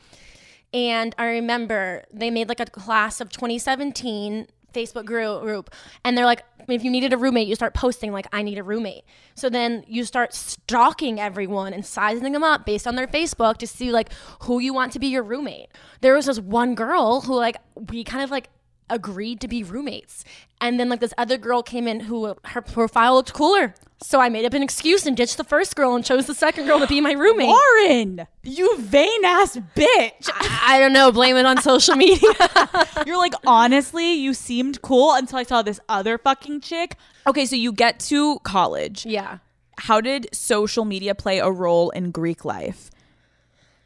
And 0.73 1.13
I 1.17 1.25
remember 1.25 2.03
they 2.13 2.29
made 2.29 2.47
like 2.49 2.59
a 2.61 2.65
class 2.65 3.19
of 3.19 3.29
2017 3.29 4.47
Facebook 4.73 5.05
group, 5.05 5.69
and 6.03 6.17
they're 6.17 6.25
like, 6.25 6.43
if 6.67 6.83
you 6.83 6.91
needed 6.91 7.13
a 7.13 7.17
roommate, 7.17 7.47
you 7.47 7.55
start 7.55 7.73
posting 7.73 8.11
like, 8.11 8.27
I 8.31 8.41
need 8.41 8.57
a 8.57 8.63
roommate. 8.63 9.03
So 9.35 9.49
then 9.49 9.83
you 9.87 10.05
start 10.05 10.33
stalking 10.33 11.19
everyone 11.19 11.73
and 11.73 11.85
sizing 11.85 12.33
them 12.33 12.43
up 12.43 12.65
based 12.65 12.87
on 12.87 12.95
their 12.95 13.07
Facebook 13.07 13.57
to 13.57 13.67
see 13.67 13.91
like 13.91 14.11
who 14.43 14.59
you 14.59 14.73
want 14.73 14.93
to 14.93 14.99
be 14.99 15.07
your 15.07 15.23
roommate. 15.23 15.69
There 16.01 16.13
was 16.13 16.25
this 16.25 16.39
one 16.39 16.75
girl 16.75 17.21
who 17.21 17.35
like 17.35 17.57
we 17.89 18.03
kind 18.03 18.23
of 18.23 18.31
like 18.31 18.49
agreed 18.91 19.41
to 19.41 19.47
be 19.47 19.63
roommates, 19.63 20.23
and 20.59 20.79
then 20.79 20.89
like 20.89 20.99
this 20.99 21.13
other 21.17 21.37
girl 21.37 21.63
came 21.63 21.87
in 21.87 22.01
who 22.01 22.25
uh, 22.25 22.33
her 22.45 22.61
profile 22.61 23.15
looked 23.15 23.33
cooler. 23.33 23.73
So 24.03 24.19
I 24.19 24.29
made 24.29 24.45
up 24.45 24.53
an 24.53 24.63
excuse 24.63 25.05
and 25.05 25.15
ditched 25.15 25.37
the 25.37 25.43
first 25.43 25.75
girl 25.75 25.95
and 25.95 26.03
chose 26.03 26.25
the 26.25 26.33
second 26.33 26.65
girl 26.65 26.79
to 26.79 26.87
be 26.87 27.01
my 27.01 27.11
roommate. 27.11 27.49
Lauren, 27.49 28.27
you 28.43 28.77
vain 28.79 29.23
ass 29.25 29.57
bitch. 29.75 30.29
I 30.63 30.79
don't 30.79 30.91
know, 30.93 31.11
blame 31.11 31.35
it 31.37 31.45
on 31.45 31.61
social 31.61 31.95
media. 31.95 32.29
You're 33.05 33.17
like, 33.17 33.33
honestly, 33.45 34.13
you 34.13 34.33
seemed 34.33 34.81
cool 34.81 35.13
until 35.13 35.37
I 35.37 35.43
saw 35.43 35.61
this 35.61 35.79
other 35.87 36.17
fucking 36.17 36.61
chick. 36.61 36.95
Okay, 37.27 37.45
so 37.45 37.55
you 37.55 37.71
get 37.71 37.99
to 38.01 38.39
college. 38.39 39.05
yeah. 39.05 39.37
How 39.77 39.99
did 39.99 40.27
social 40.31 40.85
media 40.85 41.15
play 41.15 41.39
a 41.39 41.49
role 41.49 41.89
in 41.91 42.11
Greek 42.11 42.45
life? 42.45 42.91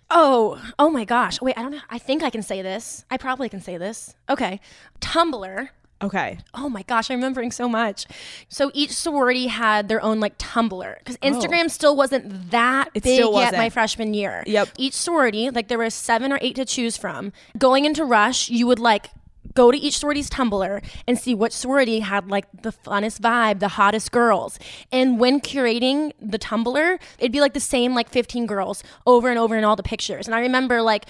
Oh, 0.10 0.62
oh 0.78 0.90
my 0.90 1.06
gosh. 1.06 1.42
Wait, 1.42 1.58
I 1.58 1.62
don't 1.62 1.72
know. 1.72 1.80
I 1.90 1.98
think 1.98 2.24
I 2.24 2.30
can 2.30 2.42
say 2.42 2.62
this. 2.62 3.06
I 3.10 3.18
probably 3.18 3.50
can 3.50 3.62
say 3.62 3.78
this. 3.78 4.16
Okay. 4.30 4.60
Tumblr. 5.02 5.70
Okay. 6.02 6.38
Oh 6.54 6.70
my 6.70 6.84
gosh, 6.84 7.10
I'm 7.10 7.18
remembering 7.18 7.52
so 7.52 7.70
much. 7.70 8.06
So 8.50 8.70
each 8.74 8.92
sorority 8.92 9.48
had 9.48 9.88
their 9.88 10.04
own 10.04 10.20
like 10.20 10.38
Tumblr 10.38 11.00
because 11.00 11.18
oh. 11.22 11.28
Instagram 11.28 11.70
still 11.72 11.96
wasn't 11.96 12.52
that 12.52 12.88
Oh. 12.88 12.92
It 12.94 13.04
big 13.04 13.16
still 13.16 13.34
yet 13.40 13.54
my 13.54 13.70
freshman 13.70 14.14
year. 14.14 14.44
Yep. 14.46 14.70
Each 14.78 14.94
sorority, 14.94 15.50
like 15.50 15.68
there 15.70 15.78
were 15.78 15.90
seven 15.90 16.32
or 16.32 16.40
eight 16.42 16.56
to 16.56 16.66
choose 16.66 16.98
from. 16.98 17.32
Going 17.58 17.86
into 17.86 18.04
Rush, 18.04 18.50
you 18.50 18.68
would 18.68 18.80
like 18.80 19.10
go 19.56 19.72
to 19.72 19.78
each 19.78 19.98
sorority's 19.98 20.30
Tumblr 20.30 20.84
and 21.08 21.18
see 21.18 21.34
which 21.34 21.54
sorority 21.54 22.02
had 22.02 22.30
like 22.30 22.46
the 22.62 22.72
funnest 22.72 23.20
vibe, 23.22 23.60
the 23.60 23.70
hottest 23.70 24.12
girls. 24.12 24.60
And 24.92 25.20
when 25.20 25.42
curating 25.42 26.12
the 26.22 26.38
Tumblr, 26.38 27.00
it'd 27.18 27.32
be 27.32 27.42
like 27.42 27.54
the 27.54 27.60
same 27.60 27.96
like 27.96 28.10
15 28.10 28.46
girls 28.46 28.84
over 29.08 29.30
and 29.30 29.40
over 29.40 29.58
in 29.58 29.64
all 29.64 29.76
the 29.76 29.84
pictures. 29.84 30.28
And 30.28 30.36
I 30.36 30.42
remember 30.42 30.82
like 30.82 31.06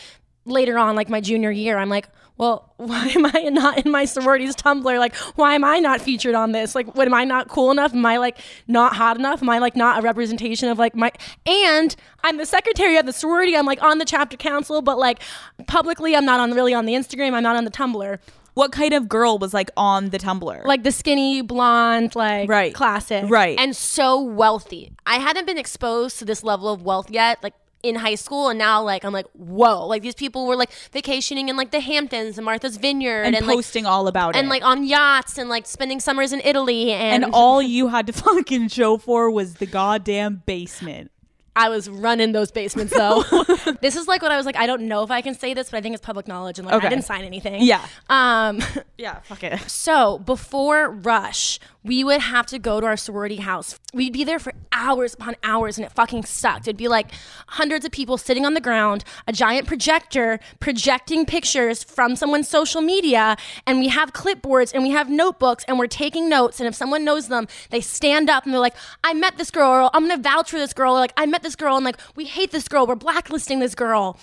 later 0.45 0.77
on, 0.77 0.95
like 0.95 1.09
my 1.09 1.19
junior 1.19 1.51
year, 1.51 1.77
I'm 1.77 1.89
like, 1.89 2.07
well, 2.37 2.73
why 2.77 3.07
am 3.15 3.25
I 3.25 3.49
not 3.49 3.85
in 3.85 3.91
my 3.91 4.05
sorority's 4.05 4.55
Tumblr? 4.55 4.99
Like, 4.99 5.15
why 5.35 5.55
am 5.55 5.63
I 5.63 5.79
not 5.79 6.01
featured 6.01 6.35
on 6.35 6.51
this? 6.51 6.75
Like, 6.75 6.95
what 6.95 7.07
am 7.07 7.13
I 7.13 7.23
not 7.23 7.47
cool 7.47 7.71
enough? 7.71 7.93
Am 7.93 8.05
I 8.05 8.17
like 8.17 8.37
not 8.67 8.95
hot 8.95 9.17
enough? 9.17 9.41
Am 9.41 9.49
I 9.49 9.59
like 9.59 9.75
not 9.75 9.99
a 9.99 10.01
representation 10.01 10.69
of 10.69 10.77
like 10.77 10.95
my 10.95 11.11
and 11.45 11.95
I'm 12.23 12.37
the 12.37 12.45
secretary 12.45 12.97
of 12.97 13.05
the 13.05 13.13
sorority. 13.13 13.55
I'm 13.55 13.65
like 13.65 13.81
on 13.81 13.97
the 13.99 14.05
chapter 14.05 14.35
council, 14.37 14.81
but 14.81 14.97
like 14.97 15.19
publicly 15.67 16.15
I'm 16.15 16.25
not 16.25 16.39
on 16.39 16.51
really 16.51 16.73
on 16.73 16.85
the 16.85 16.93
Instagram, 16.93 17.33
I'm 17.33 17.43
not 17.43 17.55
on 17.55 17.65
the 17.65 17.71
Tumblr. 17.71 18.19
What 18.55 18.71
kind 18.71 18.93
of 18.93 19.09
girl 19.09 19.37
was 19.37 19.53
like 19.53 19.69
on 19.75 20.09
the 20.11 20.17
Tumblr? 20.17 20.63
Like 20.65 20.83
the 20.83 20.91
skinny 20.91 21.41
blonde, 21.41 22.15
like 22.15 22.49
Right. 22.49 22.73
classic. 22.73 23.25
Right. 23.29 23.59
And 23.59 23.75
so 23.75 24.21
wealthy. 24.21 24.93
I 25.05 25.15
hadn't 25.17 25.45
been 25.45 25.57
exposed 25.57 26.19
to 26.19 26.25
this 26.25 26.41
level 26.41 26.69
of 26.69 26.81
wealth 26.81 27.11
yet. 27.11 27.43
Like 27.43 27.53
in 27.85 27.95
high 27.95 28.15
school 28.15 28.49
and 28.49 28.57
now 28.57 28.81
like 28.81 29.05
I'm 29.05 29.13
like 29.13 29.27
whoa 29.33 29.85
like 29.85 30.01
these 30.01 30.15
people 30.15 30.47
were 30.47 30.55
like 30.55 30.71
vacationing 30.91 31.49
in 31.49 31.55
like 31.57 31.71
the 31.71 31.79
Hamptons 31.79 32.37
and 32.37 32.45
Martha's 32.45 32.77
Vineyard 32.77 33.23
and, 33.23 33.35
and, 33.35 33.45
like 33.45 33.55
posting 33.55 33.85
all 33.85 34.07
about 34.07 34.29
and 34.29 34.35
it. 34.35 34.39
And 34.39 34.49
like 34.49 34.63
on 34.63 34.83
yachts 34.83 35.37
and 35.37 35.49
like 35.49 35.65
spending 35.65 35.99
summers 35.99 36.33
in 36.33 36.41
Italy 36.43 36.91
and, 36.91 37.23
and 37.23 37.33
all 37.33 37.61
you 37.61 37.89
had 37.89 38.07
to 38.07 38.13
fucking 38.25 38.69
show 38.69 38.97
for 38.97 39.29
was 39.29 39.55
the 39.55 39.65
goddamn 39.65 40.43
basement. 40.45 41.11
I 41.57 41.69
was 41.69 41.89
running 41.89 42.33
those 42.33 42.51
basements 42.51 42.93
though. 42.93 43.23
this 43.81 43.95
is 43.95 44.07
like 44.07 44.21
what 44.21 44.31
I 44.31 44.37
was 44.37 44.45
like. 44.45 44.57
I 44.57 44.67
don't 44.67 44.83
know 44.89 45.03
if 45.03 45.11
I 45.11 45.21
can 45.21 45.33
say 45.33 45.53
this, 45.53 45.71
but 45.71 45.77
I 45.77 45.81
think 45.81 45.95
it's 45.95 46.05
public 46.05 46.27
knowledge 46.27 46.59
and 46.59 46.65
like 46.65 46.75
Okay. 46.75 46.87
I 46.87 46.89
didn't 46.89 47.05
sign 47.05 47.23
anything. 47.23 47.61
Yeah. 47.63 47.85
Um. 48.09 48.61
Yeah, 48.97 49.21
fuck 49.21 49.43
it. 49.43 49.59
So 49.69 50.19
before 50.19 50.91
Rush, 50.91 51.59
we 51.85 52.03
would 52.03 52.19
have 52.19 52.47
to 52.47 52.57
go 52.57 52.81
to 52.81 52.87
our 52.87 52.97
sorority 52.97 53.35
house. 53.37 53.79
We'd 53.93 54.11
be 54.11 54.23
there 54.23 54.39
for 54.39 54.53
hours 54.71 55.13
upon 55.13 55.35
hours, 55.43 55.77
and 55.77 55.85
it 55.85 55.91
fucking 55.91 56.25
sucked. 56.25 56.67
It'd 56.67 56.77
be 56.77 56.87
like 56.87 57.11
hundreds 57.49 57.85
of 57.85 57.91
people 57.91 58.17
sitting 58.17 58.43
on 58.43 58.55
the 58.55 58.59
ground, 58.59 59.03
a 59.27 59.31
giant 59.31 59.67
projector 59.67 60.39
projecting 60.59 61.27
pictures 61.27 61.83
from 61.83 62.15
someone's 62.15 62.49
social 62.49 62.81
media, 62.81 63.37
and 63.67 63.77
we 63.79 63.89
have 63.89 64.13
clipboards 64.13 64.73
and 64.73 64.81
we 64.81 64.89
have 64.89 65.11
notebooks, 65.11 65.63
and 65.67 65.77
we're 65.77 65.85
taking 65.85 66.27
notes. 66.27 66.59
And 66.59 66.67
if 66.67 66.73
someone 66.73 67.05
knows 67.05 67.27
them, 67.27 67.47
they 67.69 67.81
stand 67.81 68.31
up 68.31 68.45
and 68.45 68.53
they're 68.53 68.59
like, 68.59 68.75
"I 69.03 69.13
met 69.13 69.37
this 69.37 69.51
girl," 69.51 69.69
or 69.69 69.89
"I'm 69.93 70.07
gonna 70.07 70.21
vouch 70.21 70.49
for 70.49 70.57
this 70.57 70.73
girl," 70.73 70.95
or 70.95 70.99
like, 70.99 71.13
"I 71.15 71.27
met 71.27 71.43
this 71.43 71.55
girl," 71.55 71.75
and 71.75 71.85
like, 71.85 71.99
"We 72.15 72.25
hate 72.25 72.49
this 72.49 72.67
girl. 72.67 72.87
We're 72.87 72.95
blacklisting 72.95 73.59
this 73.59 73.75
girl." 73.75 74.17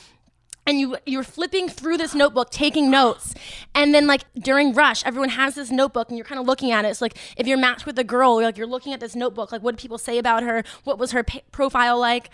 And 0.67 0.79
you 0.79 0.97
you're 1.07 1.23
flipping 1.23 1.69
through 1.69 1.97
this 1.97 2.15
notebook 2.15 2.51
taking 2.51 2.91
notes 2.91 3.35
And 3.75 3.95
then 3.95 4.07
like 4.07 4.23
during 4.35 4.73
rush, 4.73 5.05
everyone 5.05 5.31
has 5.31 5.55
this 5.55 5.71
notebook 5.71 6.09
and 6.09 6.17
you're 6.17 6.27
kind 6.27 6.41
of 6.41 6.47
looking 6.47 6.71
at 6.71 6.85
it. 6.85 6.89
It's 6.89 7.01
like 7.01 7.17
if 7.37 7.47
you're 7.47 7.59
matched 7.59 7.87
with 7.87 7.99
a 7.99 8.05
girl, 8.05 8.41
you're 8.41 8.49
like 8.49 8.59
you're 8.59 8.67
looking 8.67 8.93
at 8.93 9.01
this 9.01 9.17
notebook, 9.17 9.53
like 9.53 9.63
what 9.63 9.77
did 9.77 9.83
people 9.83 9.99
say 9.99 10.19
about 10.19 10.43
her? 10.43 10.63
What 10.85 10.99
was 10.99 11.13
her 11.13 11.23
pa- 11.23 11.41
profile 11.51 11.99
like? 11.99 12.31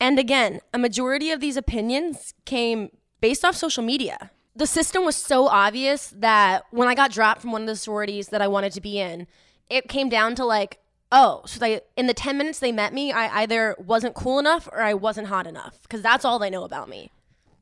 And 0.00 0.18
again, 0.18 0.60
a 0.72 0.78
majority 0.78 1.30
of 1.30 1.40
these 1.40 1.56
opinions 1.56 2.34
came 2.44 2.90
based 3.20 3.44
off 3.44 3.56
social 3.56 3.82
media. 3.82 4.30
The 4.54 4.66
system 4.66 5.04
was 5.04 5.16
so 5.16 5.46
obvious 5.46 6.12
that 6.16 6.64
when 6.70 6.88
I 6.88 6.94
got 6.94 7.12
dropped 7.12 7.42
from 7.42 7.52
one 7.52 7.62
of 7.62 7.68
the 7.68 7.76
sororities 7.76 8.28
that 8.28 8.42
I 8.42 8.48
wanted 8.48 8.72
to 8.72 8.80
be 8.80 8.98
in, 8.98 9.26
it 9.68 9.88
came 9.88 10.08
down 10.08 10.34
to 10.36 10.44
like, 10.44 10.78
oh, 11.12 11.42
so 11.46 11.60
they 11.60 11.80
in 11.96 12.06
the 12.06 12.14
10 12.14 12.38
minutes 12.38 12.58
they 12.58 12.72
met 12.72 12.92
me, 12.92 13.12
I 13.12 13.42
either 13.42 13.76
wasn't 13.78 14.14
cool 14.14 14.38
enough 14.38 14.68
or 14.72 14.80
I 14.80 14.94
wasn't 14.94 15.28
hot 15.28 15.46
enough 15.46 15.82
because 15.82 16.02
that's 16.02 16.24
all 16.24 16.38
they 16.38 16.50
know 16.50 16.64
about 16.64 16.88
me. 16.88 17.10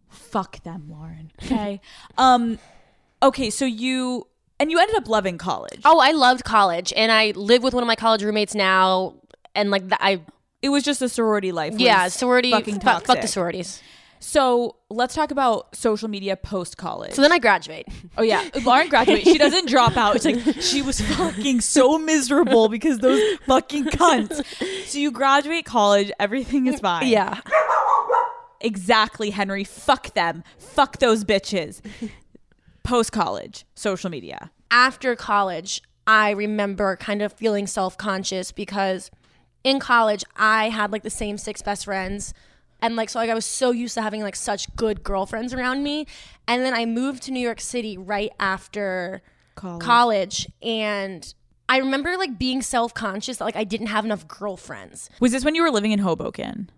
Fuck 0.09 0.63
them, 0.63 0.87
Lauren. 0.89 1.31
Okay. 1.43 1.81
um 2.19 2.59
okay, 3.23 3.51
so 3.51 3.65
you 3.65 4.27
and 4.59 4.71
you 4.71 4.79
ended 4.79 4.97
up 4.97 5.09
loving 5.09 5.39
college. 5.39 5.81
Oh, 5.85 5.99
I 6.01 6.13
loved 6.13 6.45
college 6.45 6.93
and 6.97 7.13
I 7.13 7.33
live 7.33 7.63
with 7.63 7.75
one 7.75 7.83
of 7.83 7.87
my 7.87 7.97
college 7.97 8.23
roommates 8.23 8.55
now 8.55 9.15
and 9.55 9.71
like 9.71 9.83
th- 9.83 9.99
I 10.01 10.21
It 10.63 10.71
was 10.71 10.83
just 10.83 11.03
a 11.03 11.09
sorority 11.09 11.53
life. 11.53 11.75
yeah, 11.77 12.09
sorority 12.09 12.51
fucking 12.51 12.81
fuck, 12.81 13.05
fuck 13.07 13.21
the 13.21 13.29
sororities. 13.29 13.83
So 14.19 14.77
let's 14.89 15.15
talk 15.15 15.31
about 15.31 15.77
social 15.77 16.09
media 16.09 16.37
post 16.39 16.79
college. 16.79 17.13
So 17.13 17.21
then 17.21 17.33
I 17.33 17.39
graduate. 17.39 17.87
Oh 18.17 18.23
yeah, 18.23 18.49
Lauren 18.65 18.89
graduates. 18.89 19.25
She 19.31 19.37
doesn't 19.37 19.69
drop 19.69 19.97
out. 19.99 20.17
It's 20.17 20.25
like 20.25 20.41
she 20.63 20.81
was 20.81 21.01
fucking 21.03 21.61
so 21.61 21.99
miserable 21.99 22.69
because 22.71 22.99
those 23.01 23.21
fucking 23.47 23.85
cunts. 23.87 24.43
So 24.87 24.99
you 24.99 25.11
graduate 25.11 25.67
college, 25.67 26.11
everything 26.19 26.67
is 26.67 26.81
fine. 26.81 27.07
yeah. 27.09 27.41
Exactly, 28.61 29.31
Henry. 29.31 29.65
Fuck 29.65 30.15
them. 30.15 30.43
Fuck 30.59 30.99
those 30.99 31.25
bitches. 31.25 31.81
Post 32.83 33.13
college, 33.13 33.65
social 33.75 34.11
media. 34.11 34.51
after 34.71 35.17
college, 35.17 35.83
I 36.07 36.31
remember 36.31 36.97
kind 36.97 37.21
of 37.21 37.33
feeling 37.33 37.67
self 37.67 37.99
conscious 37.99 38.53
because 38.53 39.11
in 39.65 39.81
college 39.81 40.23
I 40.37 40.69
had 40.69 40.93
like 40.93 41.03
the 41.03 41.11
same 41.11 41.37
six 41.37 41.63
best 41.63 41.85
friends. 41.87 42.33
And 42.81 42.95
like, 42.95 43.09
so 43.09 43.19
like 43.19 43.31
I 43.31 43.35
was 43.35 43.47
so 43.47 43.73
used 43.73 43.95
to 43.95 44.03
having 44.03 44.23
like 44.23 44.37
such 44.37 44.75
good 44.77 45.03
girlfriends 45.03 45.53
around 45.53 45.83
me. 45.83 46.07
And 46.47 46.63
then 46.65 46.75
I 46.75 46.85
moved 46.87 47.25
to 47.25 47.33
New 47.33 47.41
York 47.41 47.61
City 47.61 47.97
right 47.99 48.31
after 48.39 49.23
College. 49.57 49.83
college. 49.83 50.49
And 50.63 51.35
I 51.69 51.79
remember 51.79 52.17
like 52.17 52.39
being 52.39 52.63
self 52.63 52.95
conscious 52.95 53.39
that 53.39 53.45
like 53.45 53.57
I 53.57 53.65
didn't 53.65 53.89
have 53.89 54.05
enough 54.05 54.29
girlfriends. 54.29 55.11
Was 55.19 55.33
this 55.33 55.45
when 55.45 55.57
you 55.57 55.63
were 55.63 55.71
living 55.73 55.91
in 55.91 55.99
Hoboken? 55.99 56.71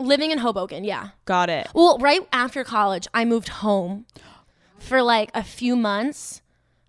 Living 0.00 0.30
in 0.30 0.38
Hoboken, 0.38 0.84
yeah. 0.84 1.10
Got 1.24 1.50
it. 1.50 1.68
Well, 1.74 1.98
right 1.98 2.26
after 2.32 2.64
college, 2.64 3.06
I 3.14 3.24
moved 3.24 3.48
home 3.48 4.06
for 4.78 5.02
like 5.02 5.30
a 5.34 5.42
few 5.42 5.76
months 5.76 6.42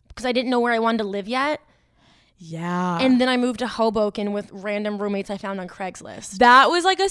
because 0.08 0.26
I 0.26 0.32
didn't 0.32 0.50
know 0.50 0.60
where 0.60 0.74
I 0.74 0.80
wanted 0.80 1.00
to 1.00 1.04
live 1.06 1.28
yet. 1.28 1.62
Yeah. 2.38 3.00
And 3.00 3.20
then 3.22 3.30
I 3.30 3.38
moved 3.38 3.60
to 3.60 3.68
Hoboken 3.68 4.34
with 4.34 4.50
random 4.52 5.02
roommates 5.02 5.30
I 5.30 5.38
found 5.38 5.60
on 5.62 5.68
Craigslist. 5.70 6.40
that 6.40 6.70
was 6.70 6.84
like 6.84 7.00
a, 7.00 7.08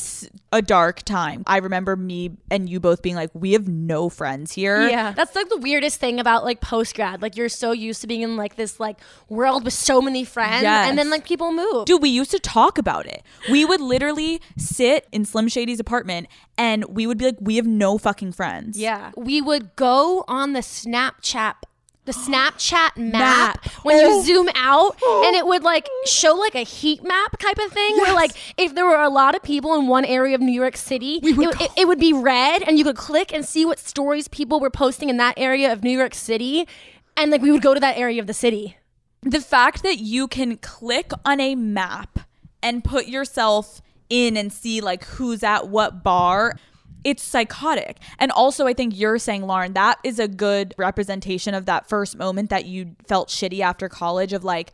a 0.53 0.61
dark 0.61 1.03
time. 1.03 1.45
I 1.47 1.59
remember 1.59 1.97
me 1.97 2.33
and 2.51 2.69
you 2.69 2.79
both 2.79 3.01
being 3.01 3.17
like, 3.17 3.31
we 3.33 3.53
have 3.53 3.67
no 3.67 4.11
friends 4.11 4.53
here. 4.53 4.87
Yeah, 4.89 5.13
that's 5.13 5.35
like 5.35 5.49
the 5.49 5.57
weirdest 5.57 5.99
thing 5.99 6.21
about 6.21 6.45
like 6.45 6.61
post 6.61 6.95
grad. 6.95 7.23
Like 7.23 7.37
you're 7.37 7.49
so 7.49 7.73
used 7.73 8.03
to 8.03 8.07
being 8.07 8.21
in 8.21 8.37
like 8.37 8.57
this 8.57 8.79
like 8.79 8.99
world 9.31 9.65
with 9.65 9.73
so 9.75 10.03
many 10.03 10.25
friends, 10.25 10.63
Yes. 10.63 10.89
and 10.91 10.99
then 10.99 11.09
like 11.09 11.25
people 11.25 11.53
move. 11.53 11.87
Dude, 11.87 12.03
we 12.03 12.11
used 12.11 12.31
to 12.33 12.39
talk 12.39 12.77
about 12.77 13.07
it. 13.07 13.23
We 13.51 13.65
would 13.65 13.81
literally 13.81 14.41
sit 14.59 15.09
in 15.11 15.25
Slim 15.25 15.49
Shady's 15.49 15.81
apartment 15.81 16.29
and 16.59 16.85
we 16.85 17.07
would 17.07 17.17
be 17.19 17.25
like, 17.25 17.37
we 17.41 17.57
have 17.57 17.67
no 17.67 17.97
fucking 17.99 18.33
friends. 18.33 18.79
Yeah, 18.79 19.11
we 19.17 19.41
would 19.41 19.75
go 19.75 20.25
on 20.29 20.53
the 20.53 20.61
Snapchat. 20.61 21.55
The 22.07 22.13
Snapchat 22.13 22.97
map, 22.99 23.65
Map. 23.65 23.65
when 23.83 23.97
Oh. 23.97 24.19
you 24.19 24.25
zoom 24.25 24.49
out 24.55 24.93
and 25.03 25.35
it 25.37 25.43
oh. 25.45 25.47
would 25.47 25.63
like 25.63 25.89
show 26.05 26.35
like 26.35 26.55
a 26.55 26.63
heat 26.65 27.03
map 27.03 27.39
type 27.39 27.59
of 27.59 27.73
thing 27.73 27.97
where 27.97 28.13
like 28.13 28.33
if 28.59 28.75
there 28.75 28.85
were 28.85 29.01
a 29.03 29.09
lot 29.09 29.35
of 29.35 29.43
people 29.43 29.75
in 29.75 29.87
one 29.87 30.05
area 30.05 30.35
of 30.35 30.41
New 30.43 30.53
York 30.53 30.77
City 30.77 31.21
it, 31.23 31.61
it, 31.61 31.71
it 31.79 31.89
would 31.89 31.99
be 31.99 32.13
red 32.13 32.63
and 32.63 32.79
you 32.79 32.85
could 32.85 32.97
click 32.97 33.33
and 33.33 33.43
see 33.45 33.65
what 33.65 33.79
stories 33.79 34.29
people 34.29 34.61
were 34.61 34.69
posting 34.71 35.09
in 35.09 35.17
that 35.17 35.35
area 35.39 35.73
of 35.73 35.83
New 35.83 35.97
York 35.97 36.15
City 36.15 36.69
and 37.17 37.31
like 37.31 37.41
we 37.41 37.51
would 37.51 37.63
go 37.63 37.73
to 37.73 37.81
that 37.81 37.97
area 37.97 38.21
of 38.21 38.27
the 38.27 38.35
city 38.35 38.77
The 39.23 39.41
fact 39.41 39.83
that 39.83 39.99
you 39.99 40.29
can 40.29 40.59
click 40.59 41.11
on 41.25 41.41
a 41.41 41.55
map 41.55 42.19
and 42.63 42.85
put 42.85 43.07
yourself 43.07 43.81
in 44.11 44.37
and 44.37 44.53
see 44.53 44.83
like 44.83 45.05
who's 45.05 45.43
at 45.43 45.69
what 45.69 46.03
bar. 46.03 46.59
It's 47.05 47.23
psychotic. 47.23 47.99
And 48.19 48.33
also, 48.33 48.67
I 48.67 48.73
think 48.73 48.99
you're 48.99 49.19
saying, 49.19 49.43
Lauren, 49.47 49.75
that 49.75 49.99
is 50.03 50.19
a 50.19 50.27
good 50.27 50.75
representation 50.79 51.55
of 51.55 51.67
that 51.67 51.89
first 51.89 52.17
moment 52.17 52.51
that 52.51 52.65
you 52.65 52.97
felt 53.07 53.29
shitty 53.29 53.61
after 53.61 53.89
college 53.89 54.33
of 54.33 54.43
like, 54.43 54.73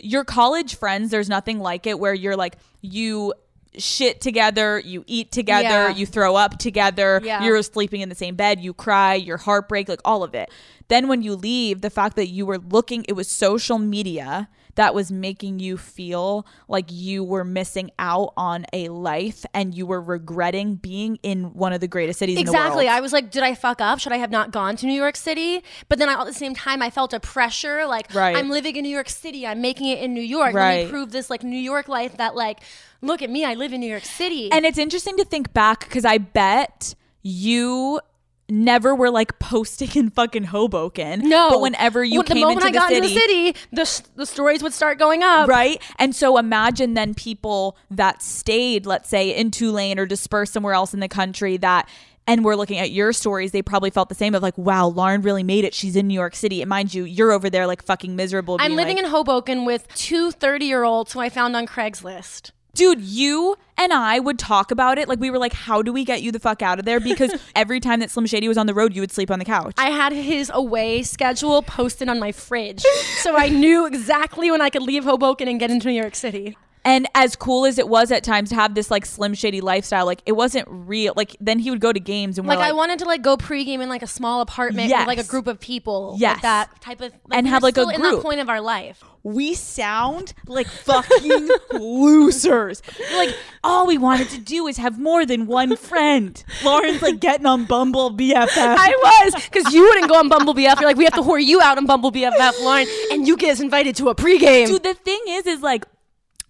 your 0.00 0.24
college 0.24 0.76
friends, 0.76 1.10
there's 1.10 1.28
nothing 1.28 1.58
like 1.58 1.86
it 1.86 1.98
where 1.98 2.14
you're 2.14 2.36
like, 2.36 2.56
you 2.80 3.34
shit 3.76 4.20
together, 4.20 4.78
you 4.78 5.04
eat 5.06 5.30
together, 5.30 5.68
Yeah. 5.68 5.94
you 5.94 6.06
throw 6.06 6.36
up 6.36 6.58
together, 6.58 7.20
Yeah. 7.22 7.44
you're 7.44 7.62
sleeping 7.62 8.00
in 8.00 8.08
the 8.08 8.14
same 8.14 8.34
bed, 8.34 8.60
you 8.60 8.72
cry, 8.72 9.14
your 9.14 9.36
heartbreak, 9.36 9.88
like 9.88 10.00
all 10.04 10.22
of 10.22 10.34
it. 10.34 10.50
Then 10.88 11.06
when 11.06 11.22
you 11.22 11.34
leave, 11.34 11.80
the 11.82 11.90
fact 11.90 12.16
that 12.16 12.28
you 12.28 12.46
were 12.46 12.58
looking, 12.58 13.04
it 13.08 13.12
was 13.12 13.28
social 13.28 13.78
media 13.78 14.48
that 14.78 14.94
was 14.94 15.10
making 15.10 15.58
you 15.58 15.76
feel 15.76 16.46
like 16.68 16.86
you 16.92 17.24
were 17.24 17.42
missing 17.42 17.90
out 17.98 18.32
on 18.36 18.64
a 18.72 18.88
life 18.90 19.44
and 19.52 19.74
you 19.74 19.84
were 19.84 20.00
regretting 20.00 20.76
being 20.76 21.18
in 21.24 21.52
one 21.52 21.72
of 21.72 21.80
the 21.80 21.88
greatest 21.88 22.20
cities 22.20 22.38
in 22.38 22.44
the 22.44 22.52
world. 22.52 22.62
Exactly. 22.64 22.86
I 22.88 23.00
was 23.00 23.12
like, 23.12 23.32
did 23.32 23.42
I 23.42 23.56
fuck 23.56 23.80
up? 23.80 23.98
Should 23.98 24.12
I 24.12 24.18
have 24.18 24.30
not 24.30 24.52
gone 24.52 24.76
to 24.76 24.86
New 24.86 24.92
York 24.94 25.16
City? 25.16 25.64
But 25.88 25.98
then 25.98 26.08
I, 26.08 26.12
at 26.20 26.26
the 26.26 26.32
same 26.32 26.54
time, 26.54 26.80
I 26.80 26.90
felt 26.90 27.12
a 27.12 27.18
pressure. 27.18 27.86
Like, 27.86 28.14
Right. 28.14 28.36
I'm 28.36 28.50
living 28.50 28.76
in 28.76 28.84
New 28.84 28.88
York 28.88 29.08
City. 29.08 29.44
I'm 29.48 29.60
making 29.60 29.88
it 29.88 29.98
in 29.98 30.14
New 30.14 30.20
York. 30.22 30.54
Let 30.54 30.60
Right. 30.60 30.84
me 30.84 30.90
prove 30.92 31.10
this 31.10 31.28
like 31.28 31.42
New 31.42 31.58
York 31.58 31.88
life 31.88 32.16
that 32.18 32.36
like, 32.36 32.60
look 33.02 33.20
at 33.20 33.30
me. 33.30 33.44
I 33.44 33.54
live 33.54 33.72
in 33.72 33.80
New 33.80 33.90
York 33.90 34.04
City. 34.04 34.52
And 34.52 34.64
it's 34.64 34.78
interesting 34.78 35.16
to 35.16 35.24
think 35.24 35.52
back 35.52 35.80
because 35.80 36.04
I 36.04 36.18
bet 36.18 36.94
you 37.22 38.00
never 38.48 38.94
were 38.94 39.10
like 39.10 39.38
posting 39.38 39.90
in 39.94 40.10
fucking 40.10 40.44
Hoboken. 40.44 41.28
no. 41.28 41.50
But 41.50 41.60
whenever 41.60 42.02
you 42.04 42.20
When- 42.20 42.26
came 42.26 42.34
the 42.36 42.40
moment 42.42 42.66
into 42.66 42.68
I 42.68 42.70
got 42.82 42.88
the 42.90 42.96
into 42.96 43.08
city, 43.08 43.52
the 43.72 43.84
city, 43.84 44.08
the, 44.14 44.20
the 44.20 44.26
stories 44.26 44.62
would 44.62 44.72
start 44.72 44.98
going 44.98 45.22
up. 45.22 45.48
right? 45.48 45.80
And 45.98 46.14
so 46.14 46.38
imagine 46.38 46.94
then 46.94 47.14
people 47.14 47.76
that 47.90 48.22
stayed, 48.22 48.86
let's 48.86 49.08
say, 49.08 49.30
in 49.34 49.50
Tulane 49.50 49.98
or 49.98 50.06
dispersed 50.06 50.52
somewhere 50.52 50.74
else 50.74 50.94
in 50.94 51.00
the 51.00 51.08
country 51.08 51.56
that 51.58 51.88
and 52.26 52.44
we're 52.44 52.56
looking 52.56 52.76
at 52.76 52.90
your 52.90 53.14
stories, 53.14 53.52
they 53.52 53.62
probably 53.62 53.88
felt 53.88 54.10
the 54.10 54.14
same 54.14 54.34
of 54.34 54.42
like, 54.42 54.56
wow, 54.58 54.86
Lauren 54.88 55.22
really 55.22 55.42
made 55.42 55.64
it. 55.64 55.72
She's 55.72 55.96
in 55.96 56.06
New 56.06 56.14
York 56.14 56.36
City. 56.36 56.60
And 56.60 56.68
mind 56.68 56.92
you, 56.92 57.04
you're 57.04 57.32
over 57.32 57.48
there 57.48 57.66
like 57.66 57.82
fucking 57.82 58.14
miserable. 58.16 58.58
I'm 58.60 58.76
living 58.76 58.96
like, 58.96 59.06
in 59.06 59.10
Hoboken 59.10 59.64
with 59.64 59.88
two 59.94 60.30
30 60.30 60.66
year 60.66 60.84
olds 60.84 61.14
who 61.14 61.20
I 61.20 61.30
found 61.30 61.56
on 61.56 61.66
Craigslist. 61.66 62.50
Dude, 62.78 63.00
you 63.00 63.56
and 63.76 63.92
I 63.92 64.20
would 64.20 64.38
talk 64.38 64.70
about 64.70 64.98
it. 64.98 65.08
Like 65.08 65.18
we 65.18 65.30
were 65.30 65.38
like, 65.38 65.52
how 65.52 65.82
do 65.82 65.92
we 65.92 66.04
get 66.04 66.22
you 66.22 66.30
the 66.30 66.38
fuck 66.38 66.62
out 66.62 66.78
of 66.78 66.84
there? 66.84 67.00
Because 67.00 67.34
every 67.56 67.80
time 67.80 67.98
that 68.00 68.10
Slim 68.10 68.26
Shady 68.26 68.46
was 68.46 68.56
on 68.56 68.66
the 68.66 68.74
road, 68.74 68.94
you 68.94 69.02
would 69.02 69.10
sleep 69.10 69.32
on 69.32 69.40
the 69.40 69.44
couch. 69.44 69.74
I 69.76 69.90
had 69.90 70.12
his 70.12 70.50
away 70.54 71.02
schedule 71.02 71.62
posted 71.62 72.08
on 72.08 72.20
my 72.20 72.30
fridge. 72.30 72.84
so 73.18 73.36
I 73.36 73.48
knew 73.48 73.84
exactly 73.86 74.50
when 74.50 74.62
I 74.62 74.70
could 74.70 74.82
leave 74.82 75.02
Hoboken 75.02 75.48
and 75.48 75.58
get 75.58 75.70
into 75.72 75.88
New 75.88 76.00
York 76.00 76.14
City. 76.14 76.56
And 76.84 77.06
as 77.14 77.36
cool 77.36 77.66
as 77.66 77.78
it 77.78 77.88
was 77.88 78.10
at 78.12 78.22
times 78.24 78.48
to 78.50 78.54
have 78.54 78.74
this 78.74 78.90
like 78.90 79.04
slim 79.04 79.34
shady 79.34 79.60
lifestyle, 79.60 80.06
like 80.06 80.22
it 80.26 80.32
wasn't 80.32 80.66
real. 80.70 81.12
Like 81.16 81.36
then 81.40 81.58
he 81.58 81.70
would 81.70 81.80
go 81.80 81.92
to 81.92 82.00
games 82.00 82.38
and 82.38 82.46
like, 82.46 82.58
like, 82.58 82.68
I 82.68 82.72
wanted 82.72 82.98
to 83.00 83.04
like 83.04 83.20
go 83.22 83.36
pregame 83.36 83.80
in 83.82 83.88
like 83.88 84.02
a 84.02 84.06
small 84.06 84.40
apartment 84.40 84.88
Yes. 84.88 85.00
with 85.00 85.08
like 85.16 85.24
a 85.24 85.28
group 85.28 85.46
of 85.46 85.60
people. 85.60 86.16
Yes. 86.18 86.36
Like 86.36 86.42
that 86.42 86.80
type 86.80 87.00
of 87.00 87.12
like, 87.28 87.38
And 87.38 87.46
have, 87.48 87.62
like, 87.62 87.76
a 87.76 87.80
still 87.82 87.90
in 87.90 88.00
group. 88.00 88.16
that 88.16 88.22
point 88.22 88.40
of 88.40 88.48
our 88.48 88.60
life. 88.60 89.02
we 89.22 89.54
sound 89.54 90.32
like 90.46 90.66
fucking 90.68 91.48
losers. 92.08 92.82
Like 93.14 93.34
all 93.62 93.86
we 93.86 93.98
wanted 93.98 94.28
to 94.30 94.38
do 94.38 94.66
is 94.66 94.76
have 94.78 94.98
more 94.98 95.26
than 95.26 95.46
one 95.46 95.76
friend. 95.76 96.42
Lauren's 96.64 97.02
like 97.02 97.20
getting 97.20 97.46
on 97.46 97.64
Bumble 97.64 98.10
BFF. 98.12 98.48
I 98.56 98.94
was 99.32 99.34
because 99.44 99.72
you 99.74 99.82
wouldn't 99.82 100.08
go 100.08 100.18
on 100.18 100.28
Bumble 100.28 100.54
BF. 100.54 100.80
You're 100.80 100.88
like, 100.88 100.96
we 100.96 101.04
have 101.04 101.14
to 101.14 101.22
whore 101.22 101.44
you 101.44 101.60
out 101.60 101.76
on 101.78 101.86
Bumble 101.86 102.12
BFF, 102.12 102.62
Lauren, 102.62 102.86
and 103.12 103.26
you 103.26 103.36
get 103.36 103.60
invited 103.60 103.96
to 103.96 104.08
a 104.08 104.14
pregame. 104.14 104.66
Dude, 104.68 104.82
the 104.82 104.94
thing 104.94 105.20
is, 105.28 105.46
is 105.46 105.60
like 105.60 105.84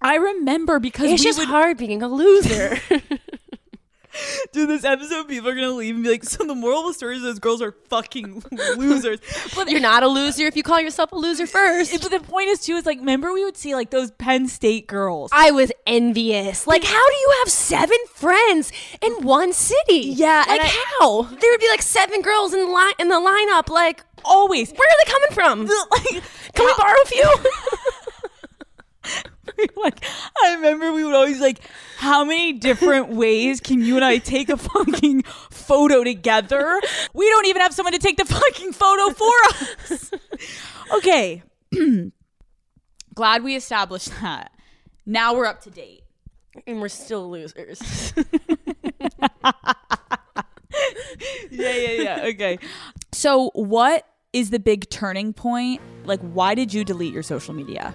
I 0.00 0.16
remember 0.16 0.78
because 0.78 1.10
it's 1.10 1.22
we 1.22 1.24
just 1.28 1.38
would 1.38 1.48
hard 1.48 1.76
being 1.76 2.02
a 2.02 2.08
loser. 2.08 2.78
Dude, 4.52 4.68
this 4.68 4.82
episode. 4.84 5.28
People 5.28 5.48
are 5.50 5.54
gonna 5.54 5.70
leave 5.70 5.94
and 5.94 6.02
be 6.02 6.10
like, 6.10 6.24
"So 6.24 6.42
the 6.44 6.54
moral 6.54 6.80
of 6.80 6.86
the 6.88 6.94
story 6.94 7.16
is 7.16 7.22
those 7.22 7.38
girls 7.38 7.62
are 7.62 7.76
fucking 7.88 8.42
losers." 8.76 9.20
But 9.54 9.70
You're 9.70 9.78
not 9.80 10.02
a 10.02 10.08
loser 10.08 10.46
if 10.46 10.56
you 10.56 10.64
call 10.64 10.80
yourself 10.80 11.12
a 11.12 11.16
loser 11.16 11.46
first. 11.46 11.92
But 12.02 12.10
the 12.10 12.18
point 12.18 12.48
is 12.48 12.58
too 12.60 12.74
is 12.74 12.86
like, 12.86 12.98
remember 12.98 13.32
we 13.32 13.44
would 13.44 13.56
see 13.56 13.76
like 13.76 13.90
those 13.90 14.10
Penn 14.12 14.48
State 14.48 14.88
girls. 14.88 15.30
I 15.32 15.52
was 15.52 15.70
envious. 15.86 16.66
Like, 16.66 16.82
how 16.82 17.08
do 17.08 17.14
you 17.16 17.34
have 17.44 17.48
seven 17.52 17.98
friends 18.12 18.72
in 19.02 19.12
one 19.22 19.52
city? 19.52 20.00
Yeah, 20.16 20.44
like 20.48 20.62
I- 20.62 20.84
how? 20.98 21.22
There 21.22 21.50
would 21.52 21.60
be 21.60 21.68
like 21.68 21.82
seven 21.82 22.20
girls 22.22 22.54
in 22.54 22.72
line 22.72 22.94
in 22.98 23.08
the 23.10 23.16
lineup. 23.20 23.68
Like, 23.68 24.02
Always. 24.24 24.72
where 24.72 24.88
are 24.88 25.04
they 25.04 25.12
coming 25.12 25.30
from? 25.32 25.66
like, 25.92 26.22
Can 26.54 26.64
we 26.66 26.72
borrow 26.76 26.96
a 27.02 27.06
few? 27.06 27.34
like 29.76 30.04
I 30.42 30.54
remember 30.54 30.92
we 30.92 31.04
would 31.04 31.14
always 31.14 31.40
like, 31.40 31.60
how 31.96 32.24
many 32.24 32.52
different 32.52 33.08
ways 33.22 33.60
can 33.60 33.80
you 33.80 33.96
and 33.96 34.04
I 34.04 34.18
take 34.18 34.48
a 34.48 34.56
fucking 34.56 35.22
photo 35.50 36.04
together? 36.04 36.80
We 37.14 37.28
don't 37.28 37.46
even 37.46 37.62
have 37.62 37.74
someone 37.74 37.92
to 37.92 37.98
take 37.98 38.16
the 38.16 38.24
fucking 38.24 38.72
photo 38.72 39.12
for 39.12 39.32
us. 39.44 40.10
Okay. 40.96 41.42
Glad 43.14 43.42
we 43.42 43.54
established 43.56 44.10
that. 44.22 44.52
Now 45.04 45.34
we're 45.34 45.44
up 45.44 45.60
to 45.64 45.70
date. 45.70 46.00
And 46.66 46.80
we're 46.80 46.88
still 46.88 47.30
losers. 47.30 48.14
Yeah, 51.50 51.72
yeah, 51.72 51.90
yeah. 51.90 52.24
Okay. 52.26 52.58
So, 53.12 53.50
what 53.54 54.06
is 54.32 54.50
the 54.50 54.58
big 54.58 54.88
turning 54.90 55.32
point? 55.32 55.80
Like, 56.04 56.20
why 56.20 56.54
did 56.54 56.72
you 56.72 56.84
delete 56.84 57.12
your 57.12 57.22
social 57.22 57.54
media? 57.54 57.94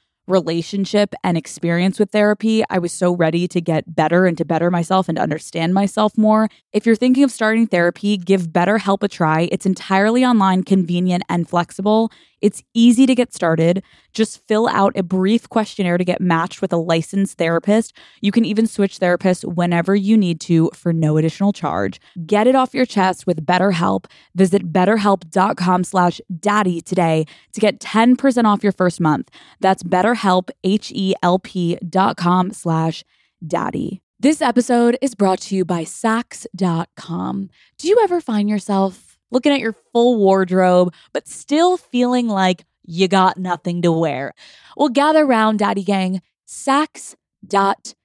relationship 0.31 1.13
and 1.23 1.37
experience 1.37 1.99
with 1.99 2.11
therapy. 2.11 2.63
I 2.69 2.79
was 2.79 2.91
so 2.91 3.13
ready 3.13 3.47
to 3.49 3.61
get 3.61 3.95
better 3.95 4.25
and 4.25 4.37
to 4.37 4.45
better 4.45 4.71
myself 4.71 5.09
and 5.09 5.19
understand 5.19 5.73
myself 5.73 6.17
more. 6.17 6.49
If 6.73 6.85
you're 6.85 6.95
thinking 6.95 7.23
of 7.23 7.31
starting 7.31 7.67
therapy, 7.67 8.17
give 8.17 8.47
BetterHelp 8.47 9.03
a 9.03 9.07
try. 9.07 9.49
It's 9.51 9.65
entirely 9.65 10.25
online, 10.25 10.63
convenient, 10.63 11.23
and 11.29 11.47
flexible. 11.47 12.11
It's 12.41 12.63
easy 12.73 13.05
to 13.05 13.15
get 13.15 13.33
started. 13.33 13.83
Just 14.13 14.45
fill 14.47 14.67
out 14.67 14.97
a 14.97 15.03
brief 15.03 15.47
questionnaire 15.49 15.97
to 15.97 16.03
get 16.03 16.21
matched 16.21 16.61
with 16.61 16.73
a 16.73 16.77
licensed 16.77 17.37
therapist. 17.37 17.95
You 18.21 18.31
can 18.31 18.45
even 18.45 18.67
switch 18.67 18.99
therapists 18.99 19.45
whenever 19.45 19.95
you 19.95 20.17
need 20.17 20.41
to 20.41 20.69
for 20.73 20.91
no 20.91 21.17
additional 21.17 21.53
charge. 21.53 22.01
Get 22.25 22.47
it 22.47 22.55
off 22.55 22.73
your 22.73 22.85
chest 22.85 23.27
with 23.27 23.45
BetterHelp. 23.45 24.05
Visit 24.35 24.73
betterhelp.com 24.73 25.83
slash 25.83 26.19
daddy 26.39 26.81
today 26.81 27.25
to 27.53 27.59
get 27.59 27.79
10% 27.79 28.45
off 28.45 28.63
your 28.63 28.71
first 28.71 28.99
month. 28.99 29.29
That's 29.59 29.83
betterhelp, 29.83 30.49
H-E-L-P 30.63 31.77
dot 31.87 32.17
com 32.17 32.51
slash 32.51 33.03
daddy. 33.45 34.01
This 34.19 34.39
episode 34.39 34.99
is 35.01 35.15
brought 35.15 35.39
to 35.41 35.55
you 35.55 35.65
by 35.65 35.83
Saks.com. 35.83 37.49
Do 37.79 37.87
you 37.87 37.99
ever 38.03 38.21
find 38.21 38.47
yourself 38.47 39.10
looking 39.31 39.51
at 39.51 39.59
your 39.59 39.75
full 39.91 40.17
wardrobe, 40.17 40.93
but 41.13 41.27
still 41.27 41.77
feeling 41.77 42.27
like 42.27 42.65
you 42.83 43.07
got 43.07 43.37
nothing 43.37 43.81
to 43.81 43.91
wear? 43.91 44.33
Well, 44.77 44.89
gather 44.89 45.25
round, 45.25 45.59
Daddy 45.59 45.83
Gang. 45.83 46.21
Saks.com. 46.47 47.95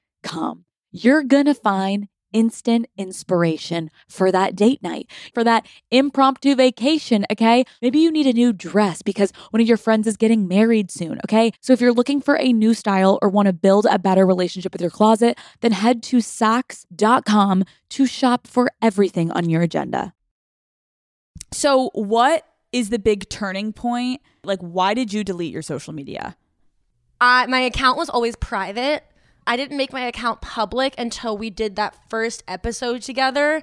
You're 0.92 1.24
going 1.24 1.46
to 1.46 1.54
find 1.54 2.08
instant 2.32 2.86
inspiration 2.98 3.90
for 4.08 4.30
that 4.30 4.54
date 4.54 4.82
night, 4.82 5.10
for 5.32 5.42
that 5.42 5.66
impromptu 5.90 6.54
vacation, 6.54 7.24
okay? 7.32 7.64
Maybe 7.80 7.98
you 7.98 8.10
need 8.10 8.26
a 8.26 8.32
new 8.32 8.52
dress 8.52 9.00
because 9.02 9.32
one 9.50 9.60
of 9.62 9.66
your 9.66 9.78
friends 9.78 10.06
is 10.06 10.16
getting 10.18 10.46
married 10.46 10.90
soon, 10.90 11.18
okay? 11.24 11.52
So 11.60 11.72
if 11.72 11.80
you're 11.80 11.94
looking 11.94 12.20
for 12.20 12.36
a 12.38 12.52
new 12.52 12.74
style 12.74 13.18
or 13.22 13.30
want 13.30 13.46
to 13.46 13.52
build 13.52 13.86
a 13.90 13.98
better 13.98 14.26
relationship 14.26 14.72
with 14.72 14.82
your 14.82 14.90
closet, 14.90 15.38
then 15.60 15.72
head 15.72 16.02
to 16.04 16.18
Saks.com 16.18 17.64
to 17.90 18.06
shop 18.06 18.46
for 18.46 18.70
everything 18.82 19.30
on 19.32 19.48
your 19.48 19.62
agenda. 19.62 20.12
So, 21.52 21.90
what 21.94 22.46
is 22.72 22.90
the 22.90 22.98
big 22.98 23.28
turning 23.28 23.72
point? 23.72 24.20
Like, 24.44 24.60
why 24.60 24.94
did 24.94 25.12
you 25.12 25.24
delete 25.24 25.52
your 25.52 25.62
social 25.62 25.92
media? 25.92 26.36
I, 27.20 27.46
my 27.46 27.60
account 27.60 27.96
was 27.96 28.08
always 28.08 28.36
private. 28.36 29.04
I 29.46 29.56
didn't 29.56 29.76
make 29.76 29.92
my 29.92 30.02
account 30.02 30.40
public 30.40 30.94
until 30.98 31.38
we 31.38 31.50
did 31.50 31.76
that 31.76 31.96
first 32.10 32.42
episode 32.48 33.02
together, 33.02 33.62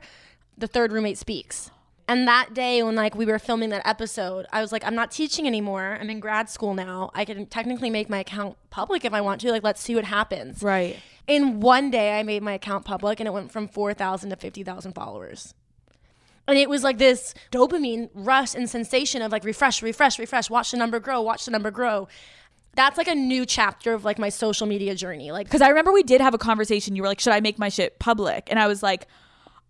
The 0.57 0.67
Third 0.67 0.91
Roommate 0.91 1.17
Speaks. 1.17 1.69
And 2.07 2.27
that 2.27 2.53
day 2.53 2.83
when 2.83 2.95
like 2.95 3.15
we 3.15 3.25
were 3.25 3.39
filming 3.39 3.69
that 3.69 3.87
episode, 3.87 4.45
I 4.51 4.61
was 4.61 4.71
like, 4.71 4.85
I'm 4.85 4.95
not 4.95 5.11
teaching 5.11 5.47
anymore. 5.47 5.97
I'm 5.99 6.09
in 6.09 6.19
grad 6.19 6.49
school 6.49 6.73
now. 6.73 7.11
I 7.13 7.25
can 7.25 7.45
technically 7.45 7.89
make 7.89 8.09
my 8.09 8.19
account 8.19 8.57
public 8.69 9.05
if 9.05 9.13
I 9.13 9.21
want 9.21 9.39
to. 9.41 9.51
Like, 9.51 9.63
let's 9.63 9.81
see 9.81 9.95
what 9.95 10.03
happens. 10.05 10.61
Right. 10.61 10.97
In 11.27 11.61
one 11.61 11.91
day, 11.91 12.19
I 12.19 12.23
made 12.23 12.43
my 12.43 12.53
account 12.53 12.83
public 12.83 13.19
and 13.19 13.27
it 13.27 13.31
went 13.31 13.51
from 13.51 13.67
4,000 13.67 14.31
to 14.31 14.35
50,000 14.35 14.93
followers. 14.93 15.53
And 16.47 16.57
it 16.57 16.69
was 16.69 16.83
like 16.83 16.97
this 16.97 17.33
dopamine 17.51 18.09
rush 18.13 18.53
and 18.53 18.69
sensation 18.69 19.21
of 19.21 19.31
like 19.31 19.43
refresh, 19.45 19.81
refresh, 19.81 20.19
refresh, 20.19 20.49
watch 20.49 20.71
the 20.71 20.77
number 20.77 20.99
grow, 20.99 21.21
watch 21.21 21.45
the 21.45 21.51
number 21.51 21.71
grow. 21.71 22.07
That's 22.75 22.97
like 22.97 23.07
a 23.07 23.15
new 23.15 23.45
chapter 23.45 23.93
of 23.93 24.03
like 24.03 24.17
my 24.19 24.29
social 24.29 24.67
media 24.67 24.95
journey. 24.95 25.31
Like, 25.31 25.45
Because 25.47 25.61
I 25.61 25.69
remember 25.69 25.93
we 25.93 26.03
did 26.03 26.21
have 26.21 26.33
a 26.33 26.37
conversation. 26.39 26.95
You 26.95 27.03
were 27.03 27.07
like, 27.07 27.19
should 27.19 27.33
I 27.33 27.39
make 27.39 27.59
my 27.59 27.69
shit 27.69 27.99
public? 27.99 28.47
And 28.49 28.59
I 28.59 28.67
was 28.67 28.81
like, 28.83 29.07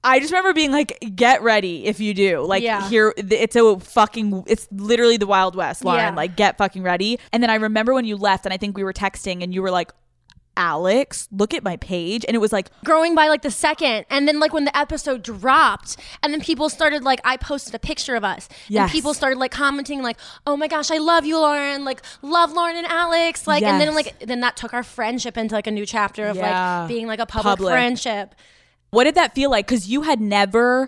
I 0.05 0.19
just 0.19 0.31
remember 0.31 0.53
being 0.53 0.71
like, 0.71 0.97
get 1.15 1.41
ready 1.43 1.85
if 1.85 1.99
you 1.99 2.13
do. 2.13 2.41
Like, 2.41 2.63
Yeah. 2.63 2.89
here, 2.89 3.13
it's 3.17 3.55
a 3.55 3.79
fucking, 3.79 4.43
it's 4.47 4.67
literally 4.71 5.17
the 5.17 5.27
Wild 5.27 5.55
West, 5.55 5.85
Lauren. 5.85 5.99
Yeah. 5.99 6.15
Like, 6.15 6.35
get 6.35 6.57
fucking 6.57 6.83
ready. 6.83 7.19
And 7.31 7.41
then 7.43 7.49
I 7.49 7.55
remember 7.55 7.93
when 7.93 8.03
you 8.03 8.17
left, 8.17 8.45
and 8.45 8.53
I 8.53 8.57
think 8.57 8.75
we 8.75 8.83
were 8.83 8.91
texting, 8.93 9.43
and 9.43 9.53
you 9.53 9.61
were 9.61 9.71
like, 9.71 9.91
Alex, 10.55 11.27
look 11.31 11.53
at 11.53 11.63
my 11.63 11.77
page. 11.77 12.23
And 12.27 12.35
it 12.35 12.39
was 12.39 12.53
like, 12.53 12.69
growing 12.85 13.15
by 13.15 13.27
like 13.27 13.41
the 13.41 13.51
second 13.51 14.05
and 14.09 14.27
then 14.27 14.39
like 14.39 14.53
when 14.53 14.65
the 14.65 14.77
episode 14.77 15.23
dropped 15.23 15.97
and 16.21 16.31
then 16.33 16.41
people 16.41 16.69
started 16.69 17.03
like 17.03 17.19
i 17.23 17.37
posted 17.37 17.73
a 17.73 17.79
picture 17.79 18.15
of 18.15 18.23
us 18.23 18.47
Yes. 18.67 18.83
and 18.83 18.91
people 18.91 19.13
started 19.13 19.37
like 19.39 19.51
commenting 19.51 20.01
like 20.01 20.17
oh 20.45 20.55
my 20.57 20.67
gosh 20.67 20.91
i 20.91 20.97
love 20.97 21.25
you 21.25 21.37
lauren 21.37 21.85
like 21.85 22.01
love 22.21 22.51
lauren 22.51 22.75
and 22.75 22.85
alex 22.87 23.47
like 23.47 23.63
and 23.63 23.79
then 23.81 23.93
like 23.95 24.17
then 24.19 24.41
that 24.41 24.55
took 24.57 24.73
our 24.73 24.83
friendship 24.83 25.37
into 25.37 25.55
like 25.55 25.67
a 25.67 25.71
new 25.71 25.85
chapter 25.85 26.27
of 26.27 26.35
Yeah. 26.35 26.79
like 26.81 26.87
being 26.89 27.07
like 27.07 27.19
a 27.19 27.25
public, 27.25 27.57
Public. 27.57 27.71
friendship 27.73 28.35
what 28.91 29.05
did 29.05 29.15
that 29.15 29.33
feel 29.33 29.49
like? 29.49 29.65
Because 29.65 29.87
you 29.89 30.03
had 30.03 30.21
never 30.21 30.87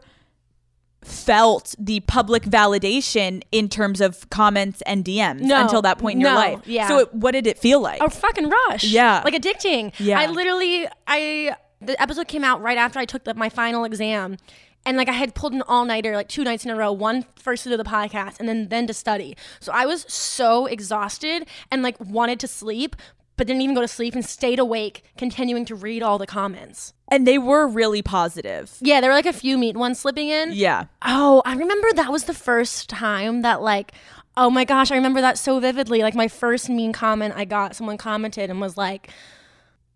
felt 1.06 1.76
the 1.78 2.00
public 2.02 2.44
validation 2.44 3.41
in 3.52 3.70
terms 3.70 4.02
of 4.02 4.30
comments 4.30 4.82
and 4.86 5.04
DMs 5.06 5.41
No. 5.41 5.62
until 5.62 5.82
that 5.84 5.98
point 5.98 6.15
in 6.15 6.22
your 6.22 6.34
life. 6.34 6.60
Yeah. 6.65 6.88
So, 6.88 7.00
it, 7.00 7.13
what 7.13 7.32
did 7.32 7.48
it 7.48 7.58
feel 7.58 7.80
like? 7.80 8.02
a 8.02 8.10
fucking 8.10 8.50
rush 8.50 8.84
Yeah. 8.84 9.22
like 9.24 9.34
addicting 9.34 9.94
Yeah. 10.00 10.20
i 10.20 10.26
literally 10.28 10.88
i 11.08 11.56
the 11.82 12.00
episode 12.02 12.28
came 12.28 12.44
out 12.44 12.62
right 12.62 12.78
after 12.78 13.00
i 13.00 13.06
took 13.06 13.24
the, 13.24 13.34
my 13.34 13.50
final 13.50 13.84
exam 13.86 14.38
and 14.86 14.98
like 14.98 15.08
i 15.10 15.12
had 15.12 15.36
pulled 15.36 15.54
an 15.54 15.62
all-nighter 15.68 16.15
like 16.15 16.28
two 16.28 16.44
nights 16.44 16.65
in 16.65 16.72
a 16.72 16.76
row 16.76 16.91
one 16.91 17.26
first 17.36 17.63
to 17.63 17.70
do 17.70 17.78
the 17.78 17.84
podcast 17.84 18.39
and 18.39 18.48
then 18.50 18.70
then 18.70 18.88
to 18.88 18.94
study 18.94 19.36
so 19.60 19.72
i 19.72 19.86
was 19.86 20.06
so 20.12 20.65
exhausted 20.65 21.48
and 21.72 21.84
like 21.84 22.00
wanted 22.00 22.39
to 22.39 22.48
sleep 22.48 22.96
but 23.38 23.48
didn't 23.48 23.62
even 23.62 23.76
go 23.76 23.82
to 23.82 23.88
sleep 23.88 24.13
and 24.15 24.26
stayed 24.26 24.60
awake 24.60 25.04
continuing 25.18 25.65
to 25.65 25.76
read 25.76 26.02
all 26.02 26.18
the 26.18 26.28
comments 26.28 26.94
and 27.10 27.28
they 27.28 27.38
were 27.38 27.68
really 27.68 28.02
positive. 28.02 28.76
yeah 28.82 29.00
there 29.02 29.10
were 29.10 29.15
like 29.15 29.26
a 29.26 29.34
few 29.34 29.58
meat 29.58 29.78
ones 29.78 30.00
slipping 30.00 30.30
in 30.30 30.52
Yeah. 30.54 30.86
Oh, 31.06 31.41
I 31.46 31.54
remember 31.56 31.88
that 31.94 32.12
was 32.12 32.24
the 32.26 32.34
first 32.34 32.89
time 32.89 33.41
that 33.44 33.62
like 33.62 33.91
oh 34.38 34.50
my 34.50 34.65
gosh, 34.65 34.91
I 34.91 34.96
remember 34.96 35.22
that 35.22 35.38
so 35.38 35.60
vividly. 35.62 36.02
Like 36.02 36.13
my 36.13 36.28
first 36.28 36.70
mean 36.70 36.91
comment 36.91 37.34
I 37.38 37.46
got, 37.46 37.74
someone 37.74 37.98
commented 37.98 38.50
and 38.50 38.60
was 38.60 38.76
like 38.76 39.10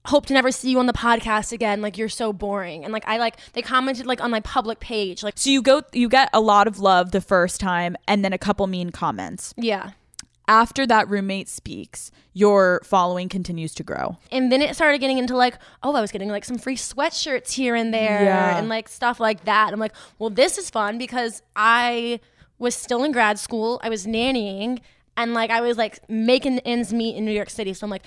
hope 0.05 0.25
to 0.27 0.33
never 0.33 0.49
see 0.49 0.71
you 0.71 0.79
on 0.79 0.85
the 0.85 0.93
podcast 0.93 1.51
again. 1.51 1.81
Like 1.81 1.97
you're 1.97 2.07
so 2.09 2.31
boring. 2.31 2.83
And 2.85 2.93
like 2.93 3.05
I 3.05 3.17
like 3.17 3.35
they 3.51 3.61
commented 3.61 4.05
like 4.05 4.21
on 4.21 4.31
my 4.31 4.39
public 4.39 4.79
page. 4.79 5.23
Like 5.23 5.33
So 5.37 5.49
you 5.49 5.61
go 5.61 5.81
you 5.91 6.07
get 6.07 6.29
a 6.33 6.39
lot 6.39 6.67
of 6.67 6.79
love 6.79 7.11
the 7.11 7.19
first 7.21 7.59
time 7.59 7.97
and 8.07 8.23
then 8.23 8.31
a 8.31 8.37
couple 8.37 8.65
mean 8.67 8.91
comments. 8.91 9.53
yeah. 9.57 9.91
After 10.49 10.85
that 10.87 11.07
roommate 11.07 11.47
speaks, 11.47 12.11
your 12.33 12.81
following 12.83 13.29
continues 13.29 13.73
to 13.75 13.83
grow. 13.83 14.17
And 14.31 14.51
then 14.51 14.61
it 14.61 14.75
started 14.75 14.97
getting 14.97 15.19
into 15.19 15.37
like, 15.37 15.57
oh, 15.83 15.93
I 15.95 16.01
was 16.01 16.11
getting 16.11 16.29
like 16.29 16.43
some 16.43 16.57
free 16.57 16.75
sweatshirts 16.75 17.51
here 17.53 17.75
and 17.75 17.93
there 17.93 18.23
Yeah. 18.23 18.57
and 18.57 18.67
like 18.67 18.89
stuff 18.89 19.19
like 19.19 19.45
that. 19.45 19.71
I'm 19.71 19.79
like, 19.79 19.93
well, 20.17 20.31
this 20.31 20.57
is 20.57 20.69
fun 20.69 20.97
because 20.97 21.43
I 21.55 22.19
was 22.57 22.75
still 22.75 23.03
in 23.03 23.11
grad 23.11 23.37
school. 23.39 23.79
I 23.83 23.89
was 23.89 24.05
nannying 24.07 24.79
and 25.15 25.33
like 25.35 25.51
I 25.51 25.61
was 25.61 25.77
like 25.77 25.99
making 26.09 26.59
ends 26.59 26.91
meet 26.91 27.15
in 27.15 27.25
New 27.25 27.31
York 27.31 27.49
City. 27.51 27.73
So 27.73 27.85
I'm 27.85 27.91
like, 27.91 28.03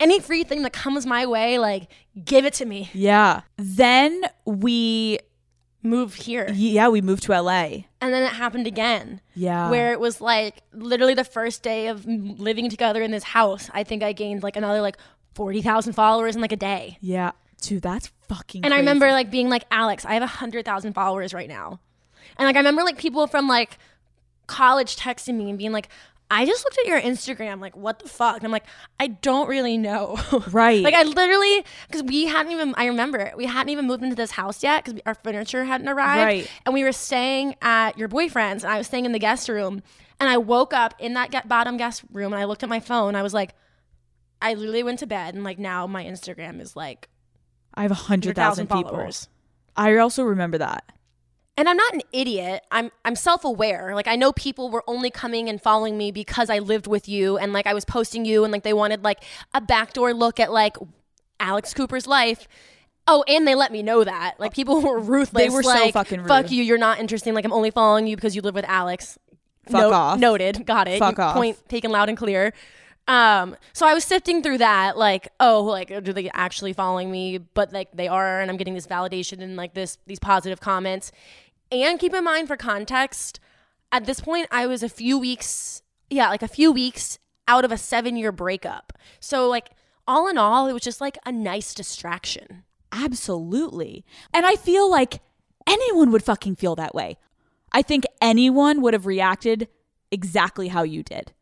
any 0.00 0.18
free 0.18 0.44
thing 0.44 0.62
that 0.62 0.72
comes 0.72 1.04
my 1.06 1.26
way, 1.26 1.58
like 1.58 1.88
give 2.24 2.44
it 2.46 2.54
to 2.54 2.64
me. 2.64 2.88
Yeah. 2.94 3.42
Then 3.58 4.22
we 4.46 5.18
Move 5.82 6.14
here. 6.14 6.48
yeah, 6.52 6.88
we 6.88 7.00
moved 7.00 7.24
to 7.24 7.32
LA. 7.40 7.84
And 8.00 8.12
then 8.14 8.22
it 8.22 8.32
happened 8.32 8.66
again. 8.66 9.20
Yeah. 9.34 9.68
Where 9.70 9.92
it 9.92 9.98
was 10.00 10.20
like 10.20 10.62
literally 10.72 11.14
the 11.14 11.24
first 11.24 11.62
day 11.62 11.88
of 11.88 12.06
living 12.06 12.70
together 12.70 13.02
in 13.02 13.10
this 13.10 13.24
house. 13.24 13.68
I 13.72 13.82
think 13.84 14.02
I 14.02 14.12
gained 14.12 14.42
like 14.42 14.56
another 14.56 14.80
like 14.80 14.96
40,000 15.34 15.92
followers 15.94 16.36
in 16.36 16.42
like 16.42 16.52
a 16.52 16.56
day. 16.56 16.98
Yeah. 17.00 17.32
Dude, 17.60 17.82
that's 17.82 18.10
fucking 18.28 18.64
And 18.64 18.72
I 18.74 18.78
remember 18.78 19.10
like 19.12 19.30
being 19.30 19.48
like, 19.48 19.64
Alex, 19.70 20.04
I 20.04 20.14
have 20.14 20.22
a 20.22 20.26
hundred 20.26 20.64
thousand 20.64 20.92
followers 20.94 21.32
right 21.32 21.48
now. 21.48 21.80
And 22.36 22.46
like 22.46 22.56
I 22.56 22.58
remember 22.60 22.82
like 22.82 22.98
people 22.98 23.26
from 23.26 23.48
like 23.48 23.78
college 24.46 24.96
texting 24.96 25.34
me 25.36 25.48
and 25.48 25.58
being 25.58 25.72
like, 25.72 25.88
I 26.34 26.46
just 26.46 26.64
looked 26.64 26.78
at 26.78 26.86
your 26.86 26.98
Instagram, 27.00 27.60
like 27.60 27.76
what 27.76 27.98
the 27.98 28.08
fuck? 28.08 28.36
And 28.36 28.44
I'm 28.46 28.50
like, 28.50 28.64
I 28.98 29.08
don't 29.08 29.48
really 29.48 29.76
know. 29.76 30.18
Right. 30.50 30.82
like 30.82 30.94
I 30.94 31.02
literally 31.02 31.64
because 31.86 32.02
we 32.02 32.24
hadn't 32.26 32.52
even 32.52 32.74
I 32.76 32.86
remember 32.86 33.32
we 33.36 33.44
hadn't 33.44 33.68
even 33.68 33.86
moved 33.86 34.02
into 34.02 34.16
this 34.16 34.30
house 34.30 34.62
yet 34.62 34.84
because 34.84 35.00
our 35.04 35.14
furniture 35.14 35.64
hadn't 35.64 35.88
arrived. 35.88 36.24
Right. 36.24 36.50
And 36.64 36.72
we 36.72 36.84
were 36.84 36.92
staying 36.92 37.54
at 37.60 37.98
your 37.98 38.08
boyfriend's 38.08 38.64
and 38.64 38.72
I 38.72 38.78
was 38.78 38.86
staying 38.86 39.04
in 39.04 39.12
the 39.12 39.18
guest 39.18 39.48
room. 39.48 39.82
And 40.18 40.30
I 40.30 40.38
woke 40.38 40.72
up 40.72 40.94
in 40.98 41.14
that 41.14 41.30
get- 41.30 41.48
bottom 41.48 41.76
guest 41.76 42.02
room 42.12 42.32
and 42.32 42.40
I 42.40 42.44
looked 42.46 42.62
at 42.62 42.68
my 42.68 42.80
phone. 42.80 43.14
I 43.14 43.22
was 43.22 43.34
like, 43.34 43.54
I 44.40 44.54
literally 44.54 44.82
went 44.82 45.00
to 45.00 45.06
bed 45.06 45.34
and 45.34 45.44
like 45.44 45.58
now 45.58 45.86
my 45.86 46.04
Instagram 46.04 46.60
is 46.60 46.74
like 46.74 47.08
I 47.74 47.82
have 47.82 47.90
a 47.90 47.94
hundred 47.94 48.36
100,000 48.36 48.66
thousand 48.66 48.66
people. 48.68 48.96
followers. 48.96 49.28
I 49.76 49.96
also 49.96 50.22
remember 50.24 50.58
that. 50.58 50.84
And 51.56 51.68
I'm 51.68 51.76
not 51.76 51.94
an 51.94 52.02
idiot. 52.12 52.62
I'm 52.70 52.90
I'm 53.04 53.14
self-aware. 53.16 53.94
Like 53.94 54.08
I 54.08 54.16
know 54.16 54.32
people 54.32 54.70
were 54.70 54.84
only 54.86 55.10
coming 55.10 55.48
and 55.48 55.60
following 55.60 55.98
me 55.98 56.10
because 56.10 56.48
I 56.50 56.58
lived 56.58 56.86
with 56.86 57.08
you 57.08 57.36
and 57.38 57.52
like 57.52 57.66
I 57.66 57.74
was 57.74 57.84
posting 57.84 58.24
you 58.24 58.44
and 58.44 58.52
like 58.52 58.62
they 58.62 58.72
wanted 58.72 59.04
like 59.04 59.22
a 59.54 59.60
backdoor 59.60 60.14
look 60.14 60.40
at 60.40 60.52
like 60.52 60.76
Alex 61.40 61.74
Cooper's 61.74 62.06
life. 62.06 62.48
Oh, 63.08 63.24
and 63.26 63.46
they 63.48 63.54
let 63.56 63.72
me 63.72 63.82
know 63.82 64.04
that. 64.04 64.34
Like 64.38 64.54
people 64.54 64.80
were 64.80 64.98
ruthless. 64.98 65.42
They 65.42 65.50
were 65.50 65.62
so 65.62 65.70
like, 65.70 65.92
fucking 65.92 66.24
Fuck 66.26 66.50
you. 66.50 66.62
You're 66.62 66.78
not 66.78 67.00
interesting. 67.00 67.34
Like 67.34 67.44
I'm 67.44 67.52
only 67.52 67.70
following 67.70 68.06
you 68.06 68.16
because 68.16 68.36
you 68.36 68.42
live 68.42 68.54
with 68.54 68.64
Alex. 68.66 69.18
Fuck 69.66 69.72
Note- 69.72 69.92
off. 69.92 70.18
Noted. 70.18 70.64
Got 70.66 70.88
it. 70.88 70.98
Fuck 70.98 71.18
You- 71.18 71.24
off. 71.24 71.34
Point 71.34 71.68
taken 71.68 71.90
loud 71.90 72.08
and 72.08 72.16
clear. 72.16 72.52
Um, 73.08 73.56
so 73.72 73.86
I 73.86 73.94
was 73.94 74.04
sifting 74.04 74.42
through 74.42 74.58
that, 74.58 74.96
like, 74.96 75.28
oh, 75.40 75.62
like, 75.64 75.88
do 76.04 76.12
they 76.12 76.30
actually 76.30 76.72
following 76.72 77.10
me? 77.10 77.38
But 77.38 77.72
like, 77.72 77.90
they 77.92 78.08
are, 78.08 78.40
and 78.40 78.50
I'm 78.50 78.56
getting 78.56 78.74
this 78.74 78.86
validation 78.86 79.42
and 79.42 79.56
like 79.56 79.74
this 79.74 79.98
these 80.06 80.20
positive 80.20 80.60
comments. 80.60 81.10
And 81.70 81.98
keep 81.98 82.14
in 82.14 82.24
mind 82.24 82.48
for 82.48 82.56
context, 82.56 83.40
at 83.90 84.06
this 84.06 84.20
point, 84.20 84.46
I 84.50 84.66
was 84.66 84.82
a 84.82 84.88
few 84.88 85.18
weeks, 85.18 85.82
yeah, 86.10 86.28
like 86.28 86.42
a 86.42 86.48
few 86.48 86.70
weeks 86.70 87.18
out 87.48 87.64
of 87.64 87.72
a 87.72 87.78
seven 87.78 88.16
year 88.16 88.30
breakup. 88.30 88.92
So 89.20 89.48
like, 89.48 89.70
all 90.06 90.28
in 90.28 90.38
all, 90.38 90.68
it 90.68 90.72
was 90.72 90.82
just 90.82 91.00
like 91.00 91.18
a 91.26 91.32
nice 91.32 91.74
distraction. 91.74 92.64
Absolutely. 92.92 94.04
And 94.32 94.44
I 94.44 94.54
feel 94.56 94.90
like 94.90 95.20
anyone 95.66 96.12
would 96.12 96.22
fucking 96.22 96.56
feel 96.56 96.76
that 96.76 96.94
way. 96.94 97.18
I 97.72 97.82
think 97.82 98.04
anyone 98.20 98.82
would 98.82 98.92
have 98.92 99.06
reacted 99.06 99.68
exactly 100.10 100.68
how 100.68 100.82
you 100.82 101.02
did. 101.02 101.32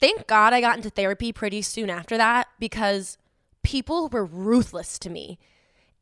Thank 0.00 0.26
God 0.26 0.52
I 0.52 0.60
got 0.60 0.76
into 0.76 0.90
therapy 0.90 1.32
pretty 1.32 1.62
soon 1.62 1.90
after 1.90 2.16
that 2.16 2.48
because 2.58 3.18
people 3.62 4.08
were 4.08 4.24
ruthless 4.24 4.98
to 5.00 5.10
me. 5.10 5.38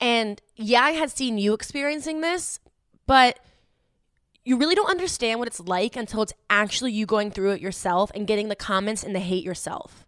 And 0.00 0.40
yeah, 0.56 0.82
I 0.82 0.90
had 0.92 1.10
seen 1.10 1.38
you 1.38 1.54
experiencing 1.54 2.20
this, 2.20 2.60
but 3.06 3.40
you 4.44 4.56
really 4.56 4.74
don't 4.74 4.90
understand 4.90 5.38
what 5.38 5.48
it's 5.48 5.60
like 5.60 5.96
until 5.96 6.22
it's 6.22 6.32
actually 6.48 6.92
you 6.92 7.06
going 7.06 7.30
through 7.30 7.52
it 7.52 7.60
yourself 7.60 8.12
and 8.14 8.26
getting 8.26 8.48
the 8.48 8.56
comments 8.56 9.02
and 9.02 9.14
the 9.14 9.20
hate 9.20 9.44
yourself. 9.44 10.04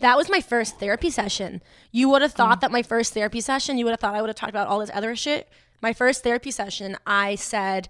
That 0.00 0.16
was 0.16 0.28
my 0.28 0.40
first 0.40 0.78
therapy 0.78 1.10
session. 1.10 1.62
You 1.92 2.08
would 2.08 2.22
have 2.22 2.32
thought 2.32 2.58
mm. 2.58 2.60
that 2.62 2.72
my 2.72 2.82
first 2.82 3.14
therapy 3.14 3.40
session, 3.40 3.78
you 3.78 3.84
would 3.84 3.92
have 3.92 4.00
thought 4.00 4.14
I 4.14 4.20
would 4.20 4.28
have 4.28 4.36
talked 4.36 4.50
about 4.50 4.66
all 4.66 4.80
this 4.80 4.90
other 4.92 5.14
shit. 5.14 5.48
My 5.80 5.92
first 5.92 6.22
therapy 6.22 6.50
session, 6.50 6.96
I 7.06 7.34
said, 7.34 7.88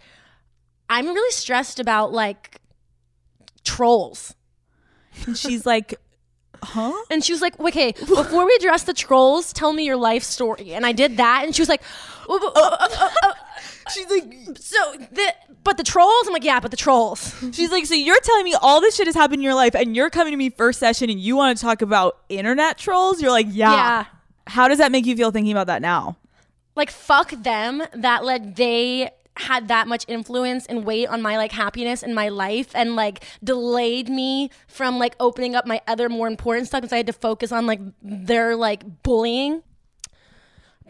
I'm 0.90 1.06
really 1.06 1.32
stressed 1.32 1.78
about 1.78 2.12
like 2.12 2.60
trolls. 3.64 4.34
And 5.26 5.36
she's 5.36 5.66
like, 5.66 5.94
huh? 6.62 6.92
And 7.10 7.22
she 7.24 7.32
was 7.32 7.40
like, 7.40 7.58
okay, 7.60 7.92
before 7.92 8.46
we 8.46 8.54
address 8.58 8.84
the 8.84 8.94
trolls, 8.94 9.52
tell 9.52 9.72
me 9.72 9.84
your 9.84 9.96
life 9.96 10.22
story. 10.22 10.72
And 10.74 10.84
I 10.86 10.92
did 10.92 11.16
that. 11.16 11.42
And 11.44 11.54
she 11.54 11.62
was 11.62 11.68
like, 11.68 11.82
oh, 12.28 12.38
"Oh, 12.42 12.52
oh, 12.54 12.76
oh, 12.80 12.88
oh, 12.90 13.14
oh." 13.24 13.32
She's 13.92 14.08
like, 14.10 14.58
so 14.58 14.94
the, 15.12 15.34
but 15.64 15.78
the 15.78 15.82
trolls? 15.82 16.26
I'm 16.26 16.32
like, 16.32 16.44
yeah, 16.44 16.60
but 16.60 16.70
the 16.70 16.76
trolls. 16.76 17.34
she's 17.52 17.70
like, 17.70 17.86
so 17.86 17.94
you're 17.94 18.20
telling 18.20 18.44
me 18.44 18.54
all 18.60 18.80
this 18.80 18.96
shit 18.96 19.06
has 19.06 19.14
happened 19.14 19.40
in 19.40 19.44
your 19.44 19.54
life 19.54 19.74
and 19.74 19.96
you're 19.96 20.10
coming 20.10 20.32
to 20.32 20.36
me 20.36 20.50
first 20.50 20.78
session 20.78 21.08
and 21.10 21.18
you 21.18 21.36
want 21.36 21.56
to 21.56 21.62
talk 21.62 21.80
about 21.82 22.18
internet 22.28 22.76
trolls? 22.78 23.22
You're 23.22 23.30
like, 23.30 23.46
yeah. 23.48 23.72
Yeah. 23.72 24.04
How 24.46 24.68
does 24.68 24.78
that 24.78 24.92
make 24.92 25.06
you 25.06 25.16
feel 25.16 25.30
thinking 25.30 25.52
about 25.52 25.66
that 25.68 25.82
now? 25.82 26.16
Like, 26.74 26.90
fuck 26.90 27.30
them 27.30 27.82
that 27.94 28.24
like 28.24 28.56
they 28.56 29.10
had 29.40 29.68
that 29.68 29.86
much 29.86 30.04
influence 30.08 30.66
and 30.66 30.84
weight 30.84 31.08
on 31.08 31.22
my 31.22 31.36
like 31.36 31.52
happiness 31.52 32.02
in 32.02 32.14
my 32.14 32.28
life 32.28 32.70
and 32.74 32.96
like 32.96 33.24
delayed 33.42 34.08
me 34.08 34.50
from 34.66 34.98
like 34.98 35.14
opening 35.20 35.54
up 35.54 35.66
my 35.66 35.80
other 35.86 36.08
more 36.08 36.26
important 36.26 36.66
stuff 36.66 36.80
because 36.82 36.92
I 36.92 36.98
had 36.98 37.06
to 37.06 37.12
focus 37.12 37.52
on 37.52 37.66
like 37.66 37.80
their 38.02 38.56
like 38.56 39.02
bullying. 39.02 39.62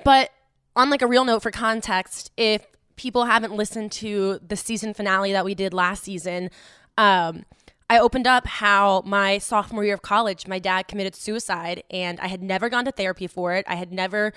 But 0.05 0.31
on 0.77 0.91
like 0.91 1.03
a 1.03 1.07
real 1.07 1.25
note 1.25 1.43
for 1.43 1.51
context, 1.51 2.31
if 2.37 2.67
people 2.97 3.27
haven't 3.27 3.55
listened 3.55 3.93
to 3.93 4.41
the 4.47 4.57
season 4.57 4.95
finale 4.95 5.33
that 5.33 5.45
we 5.45 5.55
did 5.55 5.75
last 5.75 6.05
season, 6.05 6.51
um, 6.97 7.45
I 7.91 7.99
opened 7.99 8.27
up 8.27 8.47
how 8.47 9.03
my 9.07 9.39
sophomore 9.39 9.85
year 9.85 9.95
of 9.95 10.03
college, 10.03 10.47
my 10.47 10.59
dad 10.59 10.89
committed 10.89 11.15
suicide, 11.15 11.83
and 11.91 12.21
I 12.21 12.27
had 12.27 12.43
never 12.43 12.69
gone 12.69 12.85
to 12.85 12.93
therapy 12.93 13.27
for 13.27 13.55
it. 13.55 13.65
I 13.67 13.77
had 13.77 13.93
never 13.93 14.33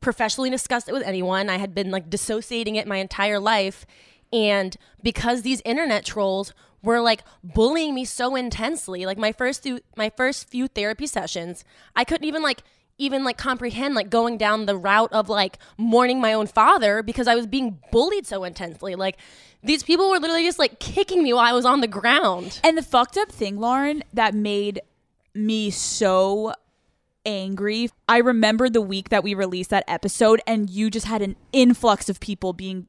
professionally 0.00 0.50
discussed 0.50 0.88
it 0.88 0.92
with 0.92 1.02
anyone. 1.02 1.48
I 1.48 1.58
had 1.58 1.74
been 1.74 1.90
like 1.90 2.10
dissociating 2.10 2.76
it 2.76 2.86
my 2.86 2.96
entire 2.96 3.38
life. 3.38 3.86
And 4.32 4.76
because 5.02 5.42
these 5.42 5.62
internet 5.64 6.04
trolls 6.04 6.52
were 6.82 7.00
like 7.00 7.22
bullying 7.42 7.94
me 7.94 8.04
so 8.04 8.36
intensely, 8.36 9.04
like 9.04 9.18
my 9.18 9.32
first 9.32 9.62
few, 9.62 9.80
my 9.96 10.10
first 10.16 10.48
few 10.48 10.68
therapy 10.68 11.06
sessions, 11.06 11.64
I 11.94 12.04
couldn't 12.04 12.26
even 12.26 12.42
like 12.42 12.62
even 13.00 13.24
like 13.24 13.38
comprehend 13.38 13.94
like 13.94 14.10
going 14.10 14.36
down 14.36 14.66
the 14.66 14.76
route 14.76 15.12
of 15.12 15.28
like 15.28 15.58
mourning 15.78 16.20
my 16.20 16.34
own 16.34 16.46
father 16.46 17.02
because 17.02 17.26
I 17.26 17.34
was 17.34 17.46
being 17.46 17.78
bullied 17.90 18.26
so 18.26 18.44
intensely. 18.44 18.94
Like 18.94 19.16
these 19.62 19.82
people 19.82 20.10
were 20.10 20.18
literally 20.18 20.44
just 20.44 20.58
like 20.58 20.78
kicking 20.78 21.22
me 21.22 21.32
while 21.32 21.46
I 21.46 21.52
was 21.52 21.64
on 21.64 21.80
the 21.80 21.88
ground. 21.88 22.60
And 22.62 22.76
the 22.76 22.82
fucked 22.82 23.16
up 23.16 23.32
thing, 23.32 23.58
Lauren, 23.58 24.04
that 24.12 24.34
made 24.34 24.80
me 25.34 25.70
so 25.70 26.52
angry. 27.24 27.88
I 28.08 28.18
remember 28.18 28.68
the 28.68 28.80
week 28.80 29.08
that 29.10 29.22
we 29.24 29.34
released 29.34 29.70
that 29.70 29.84
episode, 29.88 30.40
and 30.46 30.68
you 30.70 30.90
just 30.90 31.06
had 31.06 31.22
an 31.22 31.36
influx 31.52 32.08
of 32.08 32.20
people 32.20 32.52
being. 32.52 32.86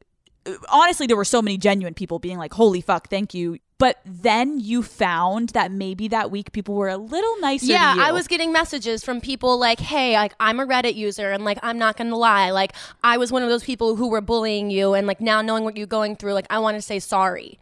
Honestly, 0.70 1.06
there 1.06 1.18
were 1.18 1.26
so 1.26 1.42
many 1.42 1.58
genuine 1.58 1.94
people 1.94 2.18
being 2.18 2.38
like, 2.38 2.54
holy 2.54 2.82
fuck, 2.82 3.10
thank 3.10 3.34
you. 3.34 3.60
But 3.78 4.00
then 4.06 4.60
you 4.60 4.84
found 4.84 5.50
that 5.50 5.72
maybe 5.72 6.08
that 6.10 6.30
week 6.30 6.52
people 6.52 6.76
were 6.76 6.90
a 6.90 6.98
little 6.98 7.40
nicer 7.40 7.66
Yeah, 7.66 7.94
to 7.94 8.00
you. 8.00 8.06
I 8.06 8.12
was 8.12 8.28
getting 8.28 8.52
messages 8.52 9.04
from 9.04 9.22
people 9.22 9.58
like, 9.58 9.80
"Hey, 9.80 10.14
like 10.14 10.36
I'm 10.40 10.60
a 10.60 10.68
Reddit 10.68 10.94
user, 10.94 11.32
and 11.32 11.44
like 11.44 11.58
I'm 11.64 11.80
not 11.80 11.98
gonna 11.98 12.16
lie, 12.16 12.52
like 12.52 12.74
I 13.04 13.18
was 13.18 13.32
one 13.32 13.42
of 13.42 13.50
those 13.50 13.64
people 13.64 13.96
who 13.96 14.08
were 14.08 14.22
bullying 14.22 14.70
you, 14.70 14.94
and 14.94 15.08
like 15.08 15.20
now 15.20 15.42
knowing 15.42 15.64
what 15.64 15.78
you're 15.78 15.88
going 15.88 16.16
through, 16.16 16.34
like 16.34 16.46
I 16.52 16.60
want 16.60 16.78
to 16.78 16.82
say 16.82 17.00
sorry." 17.00 17.58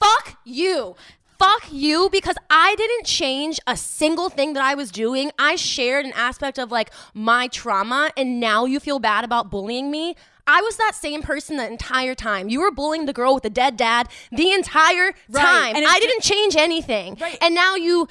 Fuck 0.00 0.38
you. 0.44 0.96
Fuck 1.44 1.72
you 1.72 2.08
because 2.10 2.36
I 2.48 2.74
didn't 2.76 3.04
change 3.04 3.60
a 3.66 3.76
single 3.76 4.30
thing 4.30 4.54
that 4.54 4.62
I 4.62 4.74
was 4.74 4.90
doing. 4.90 5.30
I 5.38 5.56
shared 5.56 6.06
an 6.06 6.12
aspect 6.14 6.58
of 6.58 6.72
like 6.72 6.90
my 7.12 7.48
trauma 7.48 8.10
and 8.16 8.40
now 8.40 8.64
you 8.64 8.80
feel 8.80 8.98
bad 8.98 9.24
about 9.24 9.50
bullying 9.50 9.90
me. 9.90 10.16
I 10.46 10.62
was 10.62 10.76
that 10.78 10.94
same 10.94 11.20
person 11.20 11.58
the 11.58 11.66
entire 11.66 12.14
time. 12.14 12.48
You 12.48 12.60
were 12.60 12.70
bullying 12.70 13.04
the 13.04 13.12
girl 13.12 13.34
with 13.34 13.42
the 13.42 13.50
dead 13.50 13.76
dad 13.76 14.08
the 14.32 14.52
entire 14.52 15.12
time. 15.32 15.76
and 15.76 15.84
I 15.86 15.98
didn't 16.00 16.22
change 16.22 16.56
anything. 16.56 17.18
Right. 17.20 17.36
And 17.42 17.54
now 17.54 17.74
you 17.74 18.08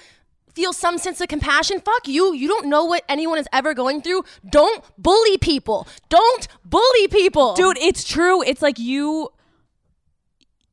feel 0.54 0.72
some 0.72 1.00
sense 1.00 1.20
of 1.20 1.28
compassion. 1.28 1.80
Fuck 1.80 2.08
you. 2.08 2.34
You 2.34 2.48
don't 2.48 2.68
know 2.68 2.86
what 2.86 3.04
anyone 3.10 3.40
is 3.40 3.48
ever 3.52 3.74
going 3.74 4.04
through. 4.04 4.26
Don't 4.48 4.84
bully 4.98 5.40
people. 5.40 5.88
Don't 6.10 6.48
bully 6.66 7.08
people. 7.08 7.56
Dude, 7.56 7.78
it's 7.80 8.04
true. 8.04 8.44
It's 8.44 8.62
like 8.62 8.78
you. 8.78 9.30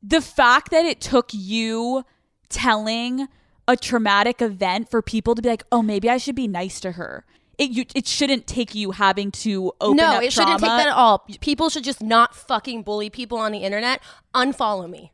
The 0.03 0.21
fact 0.21 0.69
that 0.69 0.85
it 0.85 1.01
took 1.01 1.29
you 1.31 2.05
telling 2.51 3.27
a 3.67 3.75
traumatic 3.75 4.41
event 4.41 4.89
for 4.89 5.01
people 5.01 5.35
to 5.35 5.41
be 5.41 5.49
like, 5.49 5.63
oh, 5.71 5.81
maybe 5.81 6.09
I 6.09 6.17
should 6.17 6.35
be 6.35 6.47
nice 6.47 6.79
to 6.81 6.93
her. 6.93 7.25
It 7.57 7.71
you, 7.71 7.85
it 7.95 8.07
shouldn't 8.07 8.47
take 8.47 8.73
you 8.73 8.91
having 8.91 9.31
to 9.31 9.71
open 9.79 9.97
no, 9.97 10.15
up 10.15 10.23
it 10.23 10.33
shouldn't 10.33 10.59
take 10.59 10.69
that 10.69 10.87
at 10.87 10.93
all. 10.93 11.19
People 11.41 11.69
should 11.69 11.83
just 11.83 12.01
not 12.01 12.35
fucking 12.35 12.83
bully 12.83 13.09
people 13.09 13.37
on 13.37 13.51
the 13.51 13.59
internet. 13.59 14.01
Unfollow 14.33 14.89
me. 14.89 15.11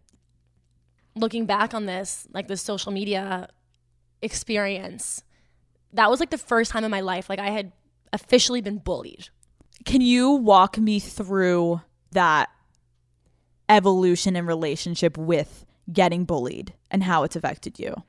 Looking 1.16 1.46
back 1.46 1.74
on 1.74 1.88
this, 1.88 2.28
like 2.32 2.48
the 2.48 2.58
social 2.58 2.92
media 2.92 3.50
experience, 4.22 5.24
that 5.94 6.10
was 6.10 6.20
like 6.20 6.30
the 6.30 6.38
first 6.38 6.72
time 6.72 6.84
in 6.84 6.92
my 6.92 7.02
life 7.02 7.30
like 7.30 7.40
I 7.40 7.50
had 7.50 7.72
officially 8.14 8.62
been 8.62 8.78
bullied. 8.78 9.30
Can 9.86 10.02
you 10.02 10.32
walk 10.32 10.78
me 10.78 11.00
through 11.00 11.82
that 12.12 12.50
evolution 13.70 14.36
in 14.36 14.46
relationship 14.46 15.18
with 15.18 15.66
getting 15.92 16.26
bullied 16.26 16.74
and 16.92 17.04
how 17.04 17.24
it's 17.24 17.36
affected 17.36 17.80
you? 17.80 18.04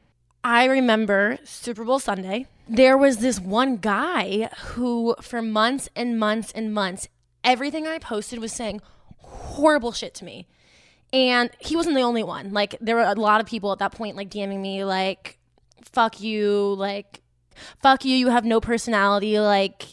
I 0.44 0.64
remember 0.64 1.38
Super 1.44 1.84
Bowl 1.84 1.98
Sunday. 1.98 2.46
There 2.68 2.96
was 2.96 3.18
this 3.18 3.40
one 3.40 3.76
guy 3.76 4.50
who, 4.58 5.16
for 5.20 5.42
months 5.42 5.88
and 5.96 6.18
months 6.18 6.52
and 6.52 6.72
months, 6.72 7.08
everything 7.42 7.86
I 7.86 7.98
posted 7.98 8.38
was 8.38 8.52
saying 8.52 8.80
horrible 9.18 9.92
shit 9.92 10.14
to 10.14 10.24
me. 10.24 10.46
And 11.12 11.50
he 11.58 11.76
wasn't 11.76 11.96
the 11.96 12.02
only 12.02 12.22
one. 12.22 12.52
Like, 12.52 12.76
there 12.80 12.94
were 12.94 13.02
a 13.02 13.14
lot 13.14 13.40
of 13.40 13.46
people 13.46 13.72
at 13.72 13.78
that 13.78 13.92
point, 13.92 14.16
like, 14.16 14.30
DMing 14.30 14.60
me, 14.60 14.84
like, 14.84 15.38
fuck 15.92 16.20
you, 16.20 16.74
like, 16.74 17.22
fuck 17.80 18.04
you, 18.04 18.14
you 18.14 18.28
have 18.28 18.44
no 18.44 18.60
personality, 18.60 19.40
like, 19.40 19.84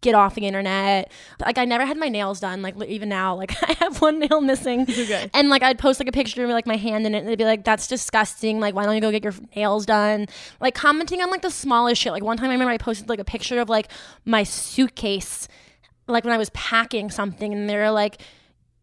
get 0.00 0.14
off 0.14 0.34
the 0.34 0.46
internet. 0.46 1.10
Like 1.40 1.58
I 1.58 1.64
never 1.64 1.84
had 1.84 1.96
my 1.96 2.08
nails 2.08 2.40
done. 2.40 2.62
Like 2.62 2.80
even 2.84 3.08
now, 3.08 3.34
like 3.34 3.60
I 3.62 3.72
have 3.80 4.00
one 4.00 4.20
nail 4.20 4.40
missing. 4.40 4.82
Okay. 4.82 5.30
And 5.34 5.48
like 5.48 5.62
I'd 5.62 5.78
post 5.78 6.00
like 6.00 6.08
a 6.08 6.12
picture 6.12 6.44
of 6.44 6.50
like 6.50 6.66
my 6.66 6.76
hand 6.76 7.06
in 7.06 7.14
it, 7.14 7.18
and 7.18 7.28
they'd 7.28 7.38
be 7.38 7.44
like, 7.44 7.64
"That's 7.64 7.86
disgusting. 7.86 8.60
Like 8.60 8.74
why 8.74 8.84
don't 8.84 8.94
you 8.94 9.00
go 9.00 9.10
get 9.10 9.24
your 9.24 9.34
nails 9.56 9.86
done?" 9.86 10.26
Like 10.60 10.74
commenting 10.74 11.20
on 11.20 11.30
like 11.30 11.42
the 11.42 11.50
smallest 11.50 12.00
shit. 12.00 12.12
Like 12.12 12.24
one 12.24 12.36
time 12.36 12.50
I 12.50 12.52
remember 12.52 12.72
I 12.72 12.78
posted 12.78 13.08
like 13.08 13.20
a 13.20 13.24
picture 13.24 13.60
of 13.60 13.68
like 13.68 13.90
my 14.24 14.42
suitcase, 14.42 15.48
like 16.06 16.24
when 16.24 16.32
I 16.32 16.38
was 16.38 16.50
packing 16.50 17.10
something, 17.10 17.52
and 17.52 17.68
they're 17.68 17.90
like. 17.90 18.20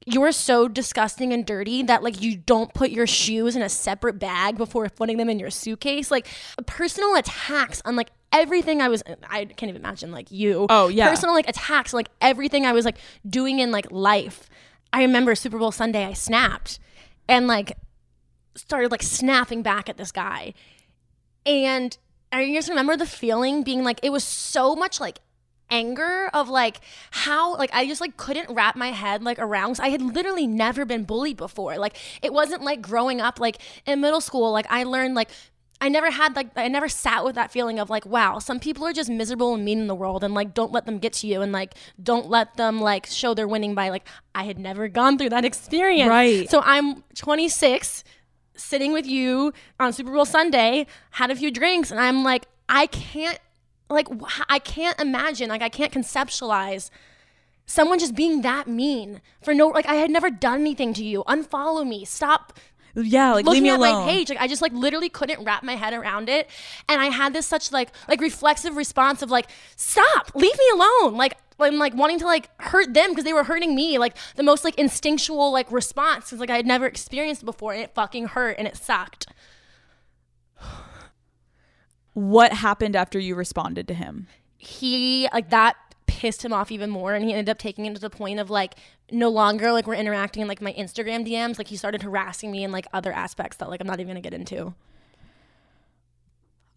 You're 0.08 0.32
so 0.32 0.68
disgusting 0.68 1.34
and 1.34 1.46
dirty 1.46 1.82
that 1.84 2.04
like 2.04 2.22
you 2.22 2.38
don't 2.38 2.72
put 2.74 2.92
your 2.92 3.08
shoes 3.08 3.56
in 3.56 3.64
a 3.64 3.70
separate 3.70 4.20
bag 4.20 4.56
before 4.56 4.88
putting 4.90 5.18
them 5.18 5.30
in 5.30 5.40
your 5.40 5.50
suitcase. 5.50 6.12
Like 6.12 6.28
personal 6.68 7.16
attacks 7.16 7.82
on 7.86 7.96
like 7.96 8.12
everything 8.32 8.82
I 8.82 8.88
was 8.88 9.02
I 9.30 9.46
can't 9.46 9.70
even 9.70 9.78
imagine 9.78 10.12
like 10.12 10.30
you. 10.30 10.68
Oh, 10.70 10.90
yeah. 10.90 11.10
Personal 11.10 11.34
like 11.34 11.50
attacks, 11.50 11.92
like 11.92 12.10
everything 12.22 12.66
I 12.68 12.74
was 12.74 12.86
like 12.86 12.98
doing 13.28 13.60
in 13.60 13.72
like 13.72 13.92
life. 13.92 14.48
I 14.94 15.02
remember 15.02 15.34
Super 15.34 15.58
Bowl 15.58 15.72
Sunday 15.72 16.06
I 16.06 16.14
snapped 16.14 16.80
and 17.28 17.48
like 17.48 17.78
started 18.56 18.92
like 18.92 19.02
snapping 19.02 19.64
back 19.64 19.90
at 19.90 19.98
this 19.98 20.12
guy. 20.12 20.54
And 21.48 21.98
I 22.32 22.54
just 22.54 22.70
remember 22.70 22.96
the 22.96 23.06
feeling 23.06 23.64
being 23.64 23.84
like 23.84 24.00
it 24.04 24.12
was 24.12 24.24
so 24.24 24.76
much 24.76 25.00
like 25.00 25.20
anger 25.70 26.30
of 26.34 26.50
like 26.50 26.80
how 27.12 27.58
like 27.58 27.72
I 27.74 27.88
just 27.88 28.02
like 28.02 28.18
couldn't 28.18 28.54
wrap 28.54 28.76
my 28.76 28.90
head 28.90 29.24
like 29.24 29.40
around 29.40 29.80
I 29.80 29.90
had 29.90 30.02
literally 30.02 30.48
never 30.48 30.86
been 30.86 31.04
bullied 31.04 31.38
before. 31.38 31.78
Like 31.78 31.98
it 32.22 32.34
wasn't 32.34 32.64
like 32.64 32.82
growing 32.82 33.22
up 33.22 33.40
like 33.40 33.58
in 33.86 34.02
middle 34.02 34.22
school 34.22 34.52
like 34.52 34.68
I 34.70 34.84
learned 34.84 35.16
like 35.16 35.30
I 35.82 35.90
never 35.90 36.10
had 36.10 36.36
like 36.36 36.50
I 36.56 36.68
never 36.68 36.88
sat 36.88 37.26
with 37.26 37.36
that 37.36 37.52
feeling 37.52 37.80
of 37.80 37.90
like 37.90 38.06
wow 38.06 38.40
some 38.40 38.60
people 38.60 38.86
are 38.86 38.94
just 38.94 39.10
miserable 39.10 39.54
and 39.56 39.66
mean 39.66 39.80
in 39.80 39.88
the 39.88 39.96
world 39.96 40.24
and 40.24 40.34
like 40.34 40.54
don't 40.54 40.72
let 40.72 40.86
them 40.86 41.00
get 41.00 41.14
to 41.14 41.28
you 41.28 41.42
and 41.42 41.52
like 41.52 41.74
don't 42.02 42.30
let 42.30 42.56
them 42.58 42.80
like 42.80 43.08
show 43.08 43.34
they're 43.34 43.48
winning 43.48 43.76
by 43.76 43.90
like 43.90 44.08
I 44.34 44.44
had 44.44 44.60
never 44.60 44.88
gone 44.88 45.18
through 45.18 45.30
that 45.30 45.46
experience. 45.46 46.10
Right. 46.10 46.50
So 46.50 46.62
I'm 46.64 47.04
26 47.16 48.04
sitting 48.58 48.94
with 48.94 49.06
you 49.06 49.54
on 49.80 49.94
Super 49.94 50.12
Bowl 50.12 50.26
Sunday, 50.26 50.88
had 51.12 51.32
a 51.32 51.36
few 51.36 51.52
drinks, 51.52 51.92
and 51.92 52.00
I'm 52.00 52.24
like, 52.24 52.48
I 52.68 52.88
can't, 52.88 53.40
like, 53.90 54.08
I 54.50 54.60
can't 54.60 55.00
imagine, 55.00 55.50
like, 55.50 55.62
I 55.62 55.70
can't 55.70 55.92
conceptualize 55.92 56.90
someone 57.66 58.00
just 58.00 58.16
being 58.16 58.42
that 58.42 58.68
mean 58.68 59.22
for 59.42 59.54
no, 59.54 59.68
like, 59.68 59.88
I 59.88 59.96
had 59.96 60.10
never 60.12 60.30
done 60.30 60.62
anything 60.62 60.94
to 60.96 61.04
you. 61.04 61.24
Unfollow 61.28 61.88
me. 61.88 62.06
Stop 62.06 62.54
Yeah, 62.96 63.34
like 63.34 63.46
leave 63.46 63.62
me 63.62 63.70
at 63.70 63.80
alone. 63.80 64.06
my 64.06 64.12
page. 64.12 64.30
Like, 64.30 64.40
I 64.40 64.48
just 64.48 64.62
like 64.62 64.72
literally 64.72 65.10
couldn't 65.10 65.44
wrap 65.44 65.64
my 65.64 65.76
head 65.76 65.94
around 65.94 66.30
it, 66.30 66.50
and 66.88 67.02
I 67.02 67.08
had 67.08 67.34
this 67.34 67.46
such 67.46 67.72
like 67.72 67.90
like 68.08 68.22
reflexive 68.22 68.76
response 68.78 69.22
of 69.22 69.30
like, 69.30 69.48
stop, 69.76 70.32
leave 70.36 70.58
me 70.58 70.66
alone. 70.74 71.16
Like. 71.16 71.38
I'm 71.58 71.78
like 71.78 71.94
wanting 71.96 72.20
to 72.20 72.26
like 72.26 72.50
hurt 72.60 72.94
them 72.94 73.12
because 73.12 73.24
they 73.24 73.32
were 73.32 73.46
hurting 73.46 73.74
me. 73.76 73.98
Like 73.98 74.18
the 74.36 74.44
most 74.44 74.66
like 74.66 74.78
instinctual 74.78 75.54
like 75.54 75.72
response 75.72 76.26
because 76.26 76.42
like 76.42 76.50
I 76.50 76.58
had 76.58 76.66
never 76.66 76.86
experienced 76.86 77.46
before 77.46 77.72
and 77.72 77.82
it 77.82 77.96
fucking 77.96 78.28
hurt 78.28 78.58
and 78.60 78.68
it 78.68 78.76
sucked. 78.76 79.28
What 82.16 82.52
happened 82.54 82.96
after 82.96 83.20
you 83.20 83.36
responded 83.36 83.88
to 83.90 83.94
him? 83.94 84.28
he 84.58 85.28
like 85.32 85.52
that 85.52 85.76
pissed 86.08 86.44
him 86.44 86.52
off 86.52 86.72
even 86.72 86.90
more 86.90 87.14
and 87.14 87.24
he 87.24 87.32
ended 87.34 87.50
up 87.50 87.60
taking 87.60 87.86
it 87.86 87.94
to 87.94 88.00
the 88.02 88.10
point 88.10 88.40
of 88.40 88.50
like 88.50 88.74
no 89.12 89.30
longer 89.30 89.72
like 89.72 89.86
we're 89.86 89.94
interacting 89.94 90.42
in 90.42 90.48
like 90.48 90.62
my 90.62 90.74
Instagram 90.74 91.28
DMs 91.28 91.60
like 91.60 91.68
he 91.68 91.76
started 91.76 92.02
harassing 92.02 92.50
me 92.52 92.64
in 92.64 92.72
like 92.72 92.88
other 92.94 93.12
aspects 93.12 93.58
that 93.58 93.70
like 93.70 93.80
I'm 93.80 93.86
not 93.86 94.00
even 94.00 94.08
gonna 94.08 94.22
get 94.22 94.34
into 94.34 94.74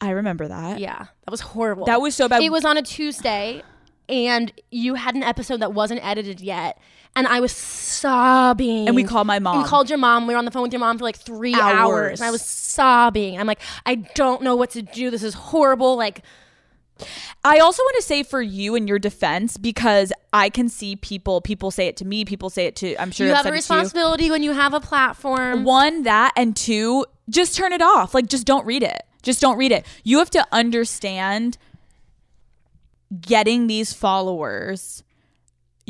I 0.00 0.10
remember 0.10 0.48
that. 0.48 0.80
yeah 0.80 0.98
that 1.24 1.30
was 1.30 1.40
horrible 1.40 1.86
That 1.86 2.00
was 2.02 2.14
so 2.14 2.28
bad. 2.28 2.42
it 2.42 2.50
was 2.52 2.64
on 2.66 2.76
a 2.76 2.82
Tuesday 2.82 3.62
and 4.08 4.52
you 4.70 4.94
had 4.94 5.14
an 5.14 5.22
episode 5.22 5.60
that 5.60 5.72
wasn't 5.72 6.04
edited 6.04 6.40
yet 6.40 6.78
and 7.16 7.26
I 7.26 7.40
was 7.40 7.52
sobbing 7.52 8.86
And 8.86 8.94
we 8.96 9.04
called 9.04 9.26
my 9.26 9.38
mom. 9.38 9.54
and 9.56 9.62
we 9.64 9.68
called 9.68 9.88
your 9.90 9.98
mom 9.98 10.26
we 10.26 10.34
were 10.34 10.38
on 10.38 10.44
the 10.44 10.50
phone 10.50 10.62
with 10.62 10.72
your 10.72 10.80
mom 10.80 10.98
for 10.98 11.04
like 11.04 11.16
three 11.16 11.54
hours, 11.54 11.74
Hours. 11.74 12.20
and 12.20 12.28
I 12.28 12.30
was 12.30 12.42
sobbing 12.42 13.38
I'm 13.38 13.46
like 13.46 13.60
I 13.86 13.96
don't 13.96 14.42
know 14.42 14.56
what 14.56 14.70
to 14.70 14.82
do 14.82 15.10
this 15.10 15.22
is 15.22 15.34
horrible 15.34 15.96
like 15.96 16.22
I 17.44 17.58
also 17.60 17.80
want 17.84 17.94
to 17.96 18.02
say 18.02 18.24
for 18.24 18.42
you 18.42 18.74
in 18.74 18.88
your 18.88 18.98
defense 18.98 19.56
because 19.56 20.12
I 20.32 20.50
can 20.50 20.68
see 20.68 20.96
people. 20.96 21.40
People 21.40 21.70
say 21.70 21.86
it 21.86 21.96
to 21.98 22.04
me. 22.04 22.24
People 22.24 22.50
say 22.50 22.66
it 22.66 22.74
to. 22.76 22.96
I'm 23.00 23.12
sure 23.12 23.24
you 23.28 23.34
have 23.34 23.46
a 23.46 23.50
to 23.50 23.54
you. 23.54 23.58
responsibility 23.58 24.32
when 24.32 24.42
you 24.42 24.50
have 24.52 24.74
a 24.74 24.80
platform 24.80 25.62
One, 25.62 26.02
that, 26.02 26.32
and 26.34 26.56
two, 26.56 27.06
just 27.30 27.54
turn 27.54 27.72
it 27.72 27.80
off. 27.80 28.14
Like, 28.14 28.26
just 28.26 28.48
don't 28.48 28.66
read 28.66 28.82
it. 28.82 29.00
Just 29.22 29.40
don't 29.40 29.56
read 29.56 29.70
it. 29.70 29.86
You 30.02 30.18
have 30.18 30.30
to 30.30 30.44
understand 30.50 31.56
getting 33.20 33.66
these 33.66 33.92
followers. 33.92 35.02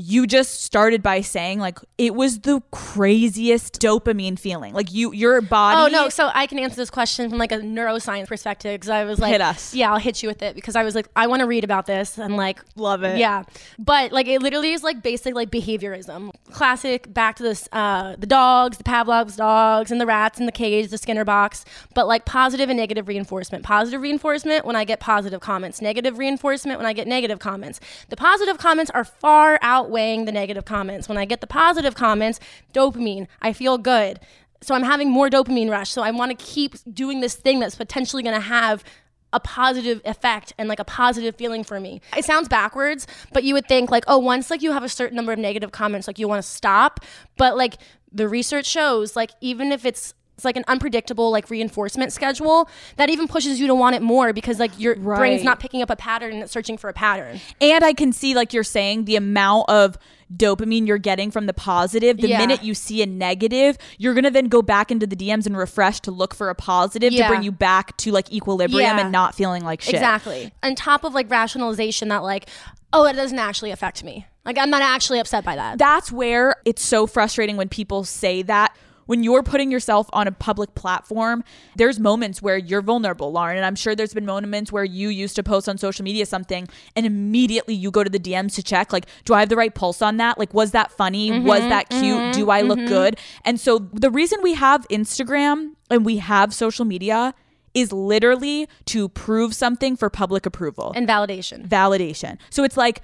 You 0.00 0.28
just 0.28 0.62
started 0.62 1.02
by 1.02 1.22
saying 1.22 1.58
like 1.58 1.80
it 1.98 2.14
was 2.14 2.38
the 2.38 2.62
craziest 2.70 3.80
dopamine 3.80 4.38
feeling. 4.38 4.72
Like 4.72 4.92
you, 4.92 5.12
your 5.12 5.40
body. 5.40 5.80
Oh 5.82 5.88
no! 5.88 6.08
So 6.08 6.30
I 6.32 6.46
can 6.46 6.61
answer 6.61 6.76
this 6.76 6.88
question 6.88 7.28
from 7.28 7.40
like 7.40 7.50
a 7.50 7.56
neuroscience 7.56 8.28
perspective 8.28 8.74
because 8.74 8.90
I 8.90 9.02
was 9.02 9.18
like, 9.18 9.32
Hit 9.32 9.40
us. 9.40 9.74
Yeah, 9.74 9.92
I'll 9.92 9.98
hit 9.98 10.22
you 10.22 10.28
with 10.28 10.40
it 10.40 10.54
because 10.54 10.76
I 10.76 10.84
was 10.84 10.94
like, 10.94 11.08
I 11.16 11.26
want 11.26 11.40
to 11.40 11.46
read 11.46 11.64
about 11.64 11.87
this 11.87 12.16
and 12.16 12.37
like 12.37 12.61
Love 12.76 13.02
it. 13.02 13.18
Yeah, 13.18 13.42
but 13.76 14.12
like 14.12 14.28
it 14.28 14.40
literally 14.40 14.70
is 14.70 14.84
like 14.84 15.02
basic 15.02 15.34
like 15.34 15.50
behaviorism, 15.50 16.30
classic. 16.52 17.12
Back 17.12 17.34
to 17.37 17.42
this, 17.42 17.68
uh, 17.72 18.14
the 18.16 18.26
dogs, 18.26 18.78
the 18.78 18.84
Pavlov's 18.84 19.34
dogs, 19.34 19.90
and 19.90 20.00
the 20.00 20.06
rats 20.06 20.38
in 20.38 20.46
the 20.46 20.52
cage, 20.52 20.90
the 20.90 20.98
Skinner 20.98 21.24
box. 21.24 21.64
But 21.94 22.06
like 22.06 22.24
positive 22.24 22.70
and 22.70 22.78
negative 22.78 23.08
reinforcement. 23.08 23.64
Positive 23.64 24.00
reinforcement 24.00 24.64
when 24.64 24.76
I 24.76 24.84
get 24.84 25.00
positive 25.00 25.40
comments. 25.40 25.82
Negative 25.82 26.16
reinforcement 26.16 26.78
when 26.78 26.87
I 26.87 26.92
get 26.92 27.08
negative 27.08 27.40
comments. 27.40 27.80
The 28.11 28.16
positive 28.16 28.58
comments 28.58 28.92
are 28.94 29.02
far 29.02 29.58
outweighing 29.88 30.27
the 30.27 30.33
negative 30.33 30.64
comments. 30.64 31.09
When 31.09 31.18
I 31.18 31.24
get 31.24 31.40
the 31.40 31.46
positive 31.46 31.94
comments, 31.94 32.40
dopamine. 32.74 33.27
I 33.40 33.53
feel 33.53 33.79
good. 33.79 34.20
So 34.61 34.74
I'm 34.74 34.83
having 34.83 35.11
more 35.11 35.29
dopamine 35.31 35.70
rush. 35.70 35.90
So 35.90 36.03
I 36.03 36.11
want 36.11 36.37
to 36.37 36.44
keep 36.44 36.74
doing 36.92 37.20
this 37.20 37.35
thing 37.35 37.61
that's 37.61 37.77
potentially 37.77 38.22
going 38.22 38.35
to 38.35 38.40
have 38.40 38.85
a 39.33 39.40
positive 39.40 40.01
effect 40.05 40.53
and 40.59 40.68
like 40.68 40.81
a 40.81 40.85
positive 40.85 41.37
feeling 41.37 41.62
for 41.62 41.79
me. 41.79 42.01
It 42.16 42.24
sounds 42.24 42.48
backwards, 42.48 43.07
but 43.33 43.44
you 43.44 43.55
would 43.55 43.68
think 43.68 43.90
like, 43.90 44.05
oh, 44.07 44.18
once 44.18 44.51
like 44.51 44.62
you 44.62 44.72
have 44.72 44.83
a 44.83 44.88
certain 44.88 45.16
number 45.16 45.33
of 45.33 45.38
negative 45.38 45.70
comments, 45.70 46.07
like 46.07 46.18
you 46.18 46.27
want 46.27 46.42
to 46.42 46.48
stop. 46.48 47.01
But 47.37 47.57
like 47.57 47.77
the 48.11 48.27
research 48.27 48.66
shows, 48.66 49.16
like 49.16 49.31
even 49.40 49.70
if 49.70 49.85
it's 49.85 50.14
it's 50.38 50.44
like 50.44 50.57
an 50.57 50.64
unpredictable 50.68 51.33
like 51.33 51.51
reinforcement 51.51 52.12
schedule 52.12 52.68
that 52.94 53.11
even 53.11 53.27
pushes 53.27 53.59
you 53.59 53.66
to 53.66 53.74
want 53.74 53.96
it 53.96 54.03
more 54.03 54.33
because 54.33 54.61
like 54.61 54.70
your 54.79 54.94
brain's 54.94 55.40
Right. 55.40 55.44
not 55.44 55.59
picking 55.59 55.83
up 55.83 55.90
a 55.90 55.96
pattern 55.96 56.33
and 56.33 56.42
it's 56.44 56.53
searching 56.53 56.79
for 56.79 56.88
a 56.88 56.92
pattern. 56.92 57.40
And 57.61 57.83
I 57.85 57.92
can 57.92 58.12
see, 58.12 58.35
like 58.37 58.53
you're 58.53 58.62
saying, 58.62 59.07
the 59.07 59.16
amount 59.16 59.68
of 59.68 59.98
dopamine 60.33 60.87
you're 60.87 60.96
getting 60.98 61.33
from 61.33 61.46
the 61.46 61.53
positive. 61.53 62.18
The 62.18 62.29
Yeah. 62.29 62.38
minute 62.38 62.62
you 62.62 62.74
see 62.74 63.03
a 63.03 63.07
negative, 63.07 63.79
you're 63.96 64.14
gonna 64.14 64.31
then 64.31 64.46
go 64.46 64.62
back 64.62 64.92
into 64.92 65.09
the 65.09 65.16
DMs 65.16 65.44
and 65.44 65.57
refresh 65.57 65.98
to 66.01 66.12
look 66.12 66.35
for 66.37 66.51
a 66.51 66.55
positive 66.55 67.12
Yeah. 67.12 67.24
to 67.24 67.29
bring 67.31 67.42
you 67.42 67.51
back 67.51 67.96
to 67.96 68.12
like 68.12 68.33
equilibrium 68.33 68.96
Yeah. 68.96 69.01
and 69.03 69.11
not 69.11 69.35
feeling 69.35 69.64
like 69.64 69.81
shit. 69.81 69.94
Exactly. 69.94 70.53
On 70.62 70.77
top 70.77 71.03
of 71.03 71.14
like 71.14 71.29
rationalization 71.29 72.09
that 72.11 72.22
like, 72.22 72.48
oh, 72.92 73.07
it 73.07 73.14
doesn't 73.14 73.38
actually 73.40 73.72
affect 73.72 74.05
me. 74.05 74.27
Like 74.44 74.57
I'm 74.57 74.70
not 74.70 74.83
actually 74.83 75.18
upset 75.18 75.44
by 75.44 75.57
that. 75.57 75.79
That's 75.79 76.12
where 76.12 76.57
it's 76.64 76.83
so 76.85 77.09
frustrating 77.09 77.57
when 77.57 77.68
people 77.68 78.05
say 78.05 78.42
that. 78.42 78.72
When 79.09 79.25
you're 79.25 79.42
putting 79.42 79.71
yourself 79.71 80.07
on 80.12 80.29
a 80.29 80.33
public 80.33 80.75
platform, 80.75 81.42
there's 81.77 81.99
moments 81.99 82.42
where 82.42 82.59
you're 82.59 82.83
vulnerable, 82.83 83.33
Lauren. 83.33 83.57
And 83.57 83.64
I'm 83.64 83.75
sure 83.75 83.97
there's 83.97 84.12
been 84.12 84.27
moments 84.27 84.71
where 84.71 84.85
you 84.85 85.09
used 85.09 85.35
to 85.37 85.42
post 85.42 85.67
on 85.67 85.79
social 85.79 86.04
media 86.04 86.27
something 86.27 86.69
and 86.94 87.06
immediately 87.06 87.75
you 87.75 87.90
go 87.90 88.04
to 88.04 88.11
the 88.11 88.19
DMs 88.19 88.54
to 88.56 88.63
check, 88.63 88.92
like, 88.92 89.06
do 89.25 89.33
I 89.33 89.40
have 89.40 89.48
the 89.48 89.56
right 89.56 89.75
pulse 89.75 90.02
on 90.02 90.19
that? 90.19 90.38
Like, 90.38 90.52
was 90.52 90.73
that 90.73 90.92
funny? 90.92 91.31
Mm-hmm. 91.31 91.46
was 91.46 91.61
that 91.61 91.88
mm-hmm. 91.88 92.02
cute? 92.02 92.35
Do 92.35 92.50
I 92.50 92.61
look 92.61 92.79
mm-hmm. 92.79 92.88
good? 92.88 93.19
And 93.46 93.59
so 93.59 93.79
the 93.79 94.11
reason 94.11 94.40
we 94.42 94.52
have 94.54 94.87
Instagram 94.88 95.73
and 95.90 96.04
we 96.04 96.19
have 96.19 96.52
social 96.52 96.85
media 96.85 97.33
is 97.75 97.92
literally 97.92 98.69
to 98.87 99.09
prove 99.09 99.54
something 99.54 99.96
for 99.96 100.11
public 100.11 100.44
approval 100.44 100.92
and 100.94 101.09
validation. 101.09 101.67
validation. 101.67 102.38
So 102.50 102.65
it's 102.65 102.77
like 102.77 103.00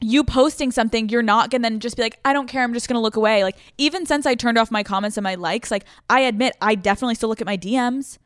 you 0.00 0.24
posting 0.24 0.70
something, 0.72 1.08
you're 1.08 1.22
not 1.22 1.50
gonna 1.50 1.62
then 1.62 1.80
just 1.80 1.96
be 1.96 2.02
like, 2.02 2.18
I 2.24 2.32
don't 2.32 2.46
care, 2.48 2.62
I'm 2.62 2.72
just 2.74 2.88
gonna 2.88 3.00
look 3.00 3.16
away. 3.16 3.42
Like, 3.44 3.56
even 3.78 4.06
since 4.06 4.26
I 4.26 4.34
turned 4.34 4.58
off 4.58 4.70
my 4.70 4.82
comments 4.82 5.16
and 5.16 5.24
my 5.24 5.34
likes, 5.34 5.70
like, 5.70 5.84
I 6.08 6.20
admit 6.20 6.54
I 6.60 6.74
definitely 6.74 7.14
still 7.16 7.28
look 7.28 7.40
at 7.40 7.46
my 7.46 7.56
DMs. 7.56 8.18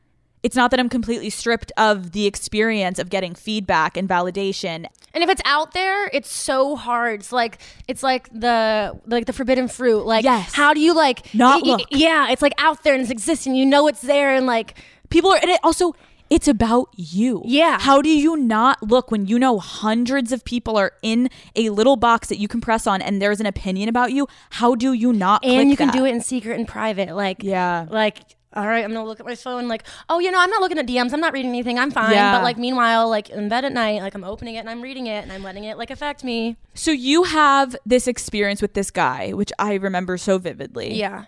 it's 0.43 0.57
not 0.57 0.71
that 0.71 0.79
I'm 0.79 0.91
completely 0.91 1.31
stripped 1.31 1.73
of 1.79 2.13
the 2.13 2.27
experience 2.27 2.99
of 2.99 3.09
getting 3.09 3.35
feedback 3.35 3.97
and 3.97 4.07
validation. 4.07 4.85
And 5.15 5.25
if 5.25 5.31
it's 5.31 5.41
out 5.47 5.73
there, 5.73 6.11
it's 6.13 6.31
so 6.31 6.77
hard. 6.77 7.21
It's 7.21 7.33
like 7.33 7.59
it's 7.89 8.03
like 8.03 8.29
the 8.31 9.01
like 9.07 9.25
the 9.25 9.33
forbidden 9.33 9.69
fruit. 9.69 10.05
Like 10.05 10.23
Yes. 10.23 10.53
how 10.53 10.75
do 10.75 10.81
you 10.81 10.93
like 10.95 11.35
Not 11.35 11.63
y- 11.63 11.69
y- 11.71 11.77
look. 11.79 11.89
Yeah, 11.91 12.31
it's 12.31 12.43
like 12.43 12.53
out 12.59 12.83
there 12.85 12.93
and 12.93 13.01
it's 13.03 13.11
existing. 13.11 13.55
You 13.55 13.65
know 13.65 13.89
it's 13.89 14.03
there 14.03 14.35
and 14.35 14.45
like 14.47 14.75
People 15.11 15.31
are, 15.33 15.39
and 15.41 15.51
it 15.51 15.61
also, 15.63 15.95
it's 16.35 16.49
about 16.49 16.89
you. 16.97 17.43
Yeah. 17.45 17.79
How 17.81 18.03
do 18.03 18.09
you 18.09 18.37
not 18.37 18.83
look 18.83 19.11
when 19.11 19.27
you 19.27 19.39
know 19.39 19.59
hundreds 19.61 20.33
of 20.33 20.45
people 20.45 20.77
are 20.77 20.93
in 21.03 21.31
a 21.55 21.71
little 21.71 21.95
box 21.97 22.29
that 22.29 22.39
you 22.39 22.49
can 22.49 22.61
press 22.61 22.87
on 22.87 23.01
and 23.01 23.23
there's 23.23 23.39
an 23.41 23.47
opinion 23.47 23.89
about 23.89 24.13
you? 24.13 24.27
How 24.51 24.75
do 24.75 24.93
you 24.93 25.13
not 25.13 25.45
and 25.45 25.71
you 25.71 25.77
can 25.77 25.89
that? 25.89 25.97
do 25.97 26.05
it 26.05 26.11
in 26.11 26.21
secret 26.21 26.59
and 26.59 26.67
private. 26.67 27.15
Like 27.15 27.43
Yeah. 27.43 27.87
like 27.89 28.19
all 28.57 28.67
right, 28.67 28.85
I'm 28.85 28.93
gonna 28.93 29.05
look 29.05 29.19
at 29.19 29.27
my 29.27 29.35
phone. 29.35 29.67
Like, 29.67 29.83
oh, 30.09 30.21
you 30.21 30.31
know, 30.31 30.39
I'm 30.39 30.49
not 30.51 30.61
looking 30.61 30.79
at 30.79 30.87
DMs. 30.87 31.13
I'm 31.13 31.21
not 31.21 31.33
reading 31.33 31.51
anything. 31.51 31.77
I'm 31.77 31.91
fine. 31.91 32.13
Yeah. 32.13 32.37
But 32.39 32.45
like, 32.45 32.57
meanwhile, 32.57 33.09
like 33.09 33.29
in 33.31 33.49
bed 33.49 33.65
at 33.65 33.73
night, 33.73 34.01
like 34.01 34.15
I'm 34.15 34.23
opening 34.23 34.55
it 34.55 34.61
and 34.61 34.71
I'm 34.71 34.81
reading 34.81 35.09
it 35.09 35.23
and 35.25 35.33
I'm 35.33 35.43
letting 35.43 35.65
it 35.65 35.77
like 35.77 35.91
affect 35.91 36.23
me. 36.23 36.57
So 36.73 36.93
you 36.93 37.25
have 37.25 37.75
this 37.85 38.07
experience 38.07 38.63
with 38.63 38.75
this 38.75 38.93
guy, 38.93 39.31
which 39.33 39.53
I 39.59 39.75
remember 39.75 40.17
so 40.19 40.39
vividly. 40.39 40.95
Yeah. 40.95 41.25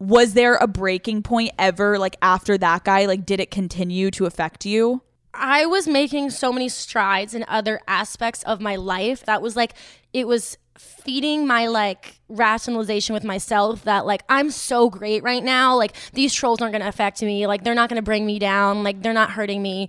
Was 0.00 0.32
there 0.32 0.56
a 0.56 0.66
breaking 0.66 1.22
point 1.22 1.52
ever, 1.58 1.98
like 1.98 2.16
after 2.22 2.58
that 2.58 2.84
guy? 2.84 3.06
Like, 3.06 3.24
did 3.24 3.38
it 3.38 3.50
continue 3.50 4.10
to 4.12 4.26
affect 4.26 4.66
you? 4.66 5.02
I 5.32 5.66
was 5.66 5.86
making 5.86 6.30
so 6.30 6.52
many 6.52 6.68
strides 6.68 7.34
in 7.34 7.44
other 7.46 7.80
aspects 7.86 8.42
of 8.42 8.60
my 8.60 8.76
life. 8.76 9.24
That 9.26 9.42
was 9.42 9.54
like, 9.54 9.74
it 10.12 10.26
was 10.26 10.58
feeding 10.80 11.46
my 11.46 11.66
like 11.66 12.18
rationalization 12.28 13.12
with 13.12 13.22
myself 13.22 13.84
that 13.84 14.06
like 14.06 14.22
I'm 14.30 14.50
so 14.50 14.88
great 14.88 15.22
right 15.22 15.44
now. 15.44 15.76
Like 15.76 15.94
these 16.14 16.32
trolls 16.32 16.60
aren't 16.60 16.72
going 16.72 16.82
to 16.82 16.88
affect 16.88 17.22
me. 17.22 17.46
Like 17.46 17.64
they're 17.64 17.74
not 17.74 17.90
going 17.90 17.96
to 17.96 18.02
bring 18.02 18.24
me 18.24 18.38
down. 18.38 18.82
Like 18.82 19.02
they're 19.02 19.12
not 19.12 19.30
hurting 19.30 19.62
me. 19.62 19.88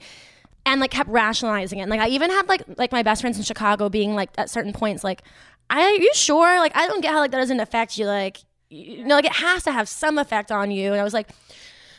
And 0.66 0.80
like 0.80 0.92
kept 0.92 1.10
rationalizing 1.10 1.80
it. 1.80 1.84
And, 1.84 1.90
like 1.90 2.02
I 2.02 2.10
even 2.10 2.30
had 2.30 2.48
like 2.48 2.64
like 2.78 2.92
my 2.92 3.02
best 3.02 3.22
friends 3.22 3.38
in 3.38 3.44
Chicago 3.44 3.90
being 3.90 4.14
like 4.14 4.30
at 4.38 4.50
certain 4.50 4.74
points 4.74 5.04
like, 5.04 5.24
"I 5.70 5.82
are 5.82 5.96
you 5.96 6.12
sure? 6.14 6.60
Like 6.60 6.76
I 6.76 6.88
don't 6.88 7.02
get 7.02 7.12
how 7.12 7.20
like 7.20 7.32
that 7.32 7.38
doesn't 7.38 7.60
affect 7.60 7.98
you. 7.98 8.06
Like 8.06 8.42
you 8.72 9.06
know, 9.06 9.16
like 9.16 9.26
it 9.26 9.34
has 9.34 9.64
to 9.64 9.72
have 9.72 9.88
some 9.88 10.18
effect 10.18 10.52
on 10.52 10.72
you." 10.72 10.92
And 10.92 11.02
I 11.02 11.04
was 11.04 11.14
like, 11.14 11.30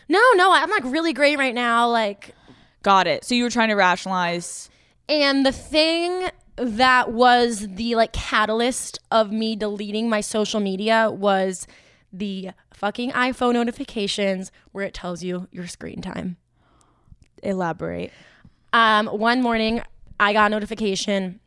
"No, 0.08 0.22
no, 0.34 0.52
I'm 0.52 0.70
like 0.70 0.84
really 0.84 1.12
great 1.12 1.38
right 1.38 1.54
now. 1.54 1.88
Like 1.88 2.34
Got 2.82 3.06
it. 3.06 3.24
So 3.24 3.34
you 3.34 3.44
were 3.44 3.50
trying 3.50 3.68
to 3.68 3.74
rationalize. 3.76 4.68
and 5.08 5.46
the 5.46 5.52
thing 5.52 6.28
that 6.56 7.12
was 7.12 7.66
the 7.68 7.94
like 7.94 8.12
catalyst 8.12 8.98
of 9.10 9.32
me 9.32 9.56
deleting 9.56 10.08
my 10.08 10.20
social 10.20 10.60
media 10.60 11.10
was 11.10 11.66
the 12.12 12.50
fucking 12.74 13.10
iPhone 13.12 13.54
notifications 13.54 14.52
where 14.72 14.84
it 14.84 14.92
tells 14.94 15.22
you 15.22 15.48
your 15.50 15.66
screen 15.66 16.00
time. 16.02 16.36
Elaborate. 17.42 18.12
Um, 18.72 19.06
one 19.06 19.42
morning, 19.42 19.82
I 20.20 20.32
got 20.32 20.46
a 20.46 20.54
notification 20.54 21.40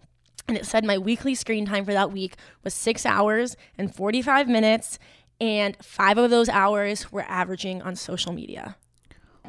and 0.48 0.58
it 0.58 0.66
said 0.66 0.84
my 0.84 0.98
weekly 0.98 1.36
screen 1.36 1.66
time 1.66 1.86
for 1.86 1.94
that 1.94 2.12
week 2.12 2.36
was 2.64 2.74
six 2.74 3.06
hours 3.06 3.56
and 3.78 3.94
45 3.94 4.48
minutes, 4.48 5.00
and 5.42 5.76
five 5.84 6.18
of 6.18 6.30
those 6.30 6.50
hours 6.50 7.12
were 7.12 7.26
averaging 7.28 7.82
on 7.82 7.96
social 7.96 8.32
media. 8.32 8.78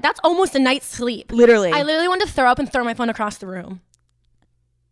That's 0.01 0.21
almost 0.23 0.55
a 0.55 0.59
night's 0.59 0.87
sleep. 0.87 1.33
Literally. 1.33 1.73
I 1.73 1.83
literally 1.83 2.09
wanted 2.09 2.27
to 2.27 2.33
throw 2.33 2.51
up 2.51 2.59
and 2.59 2.71
throw 2.71 2.85
my 2.85 2.95
phone 2.95 3.09
across 3.09 3.39
the 3.39 3.47
room. 3.47 3.81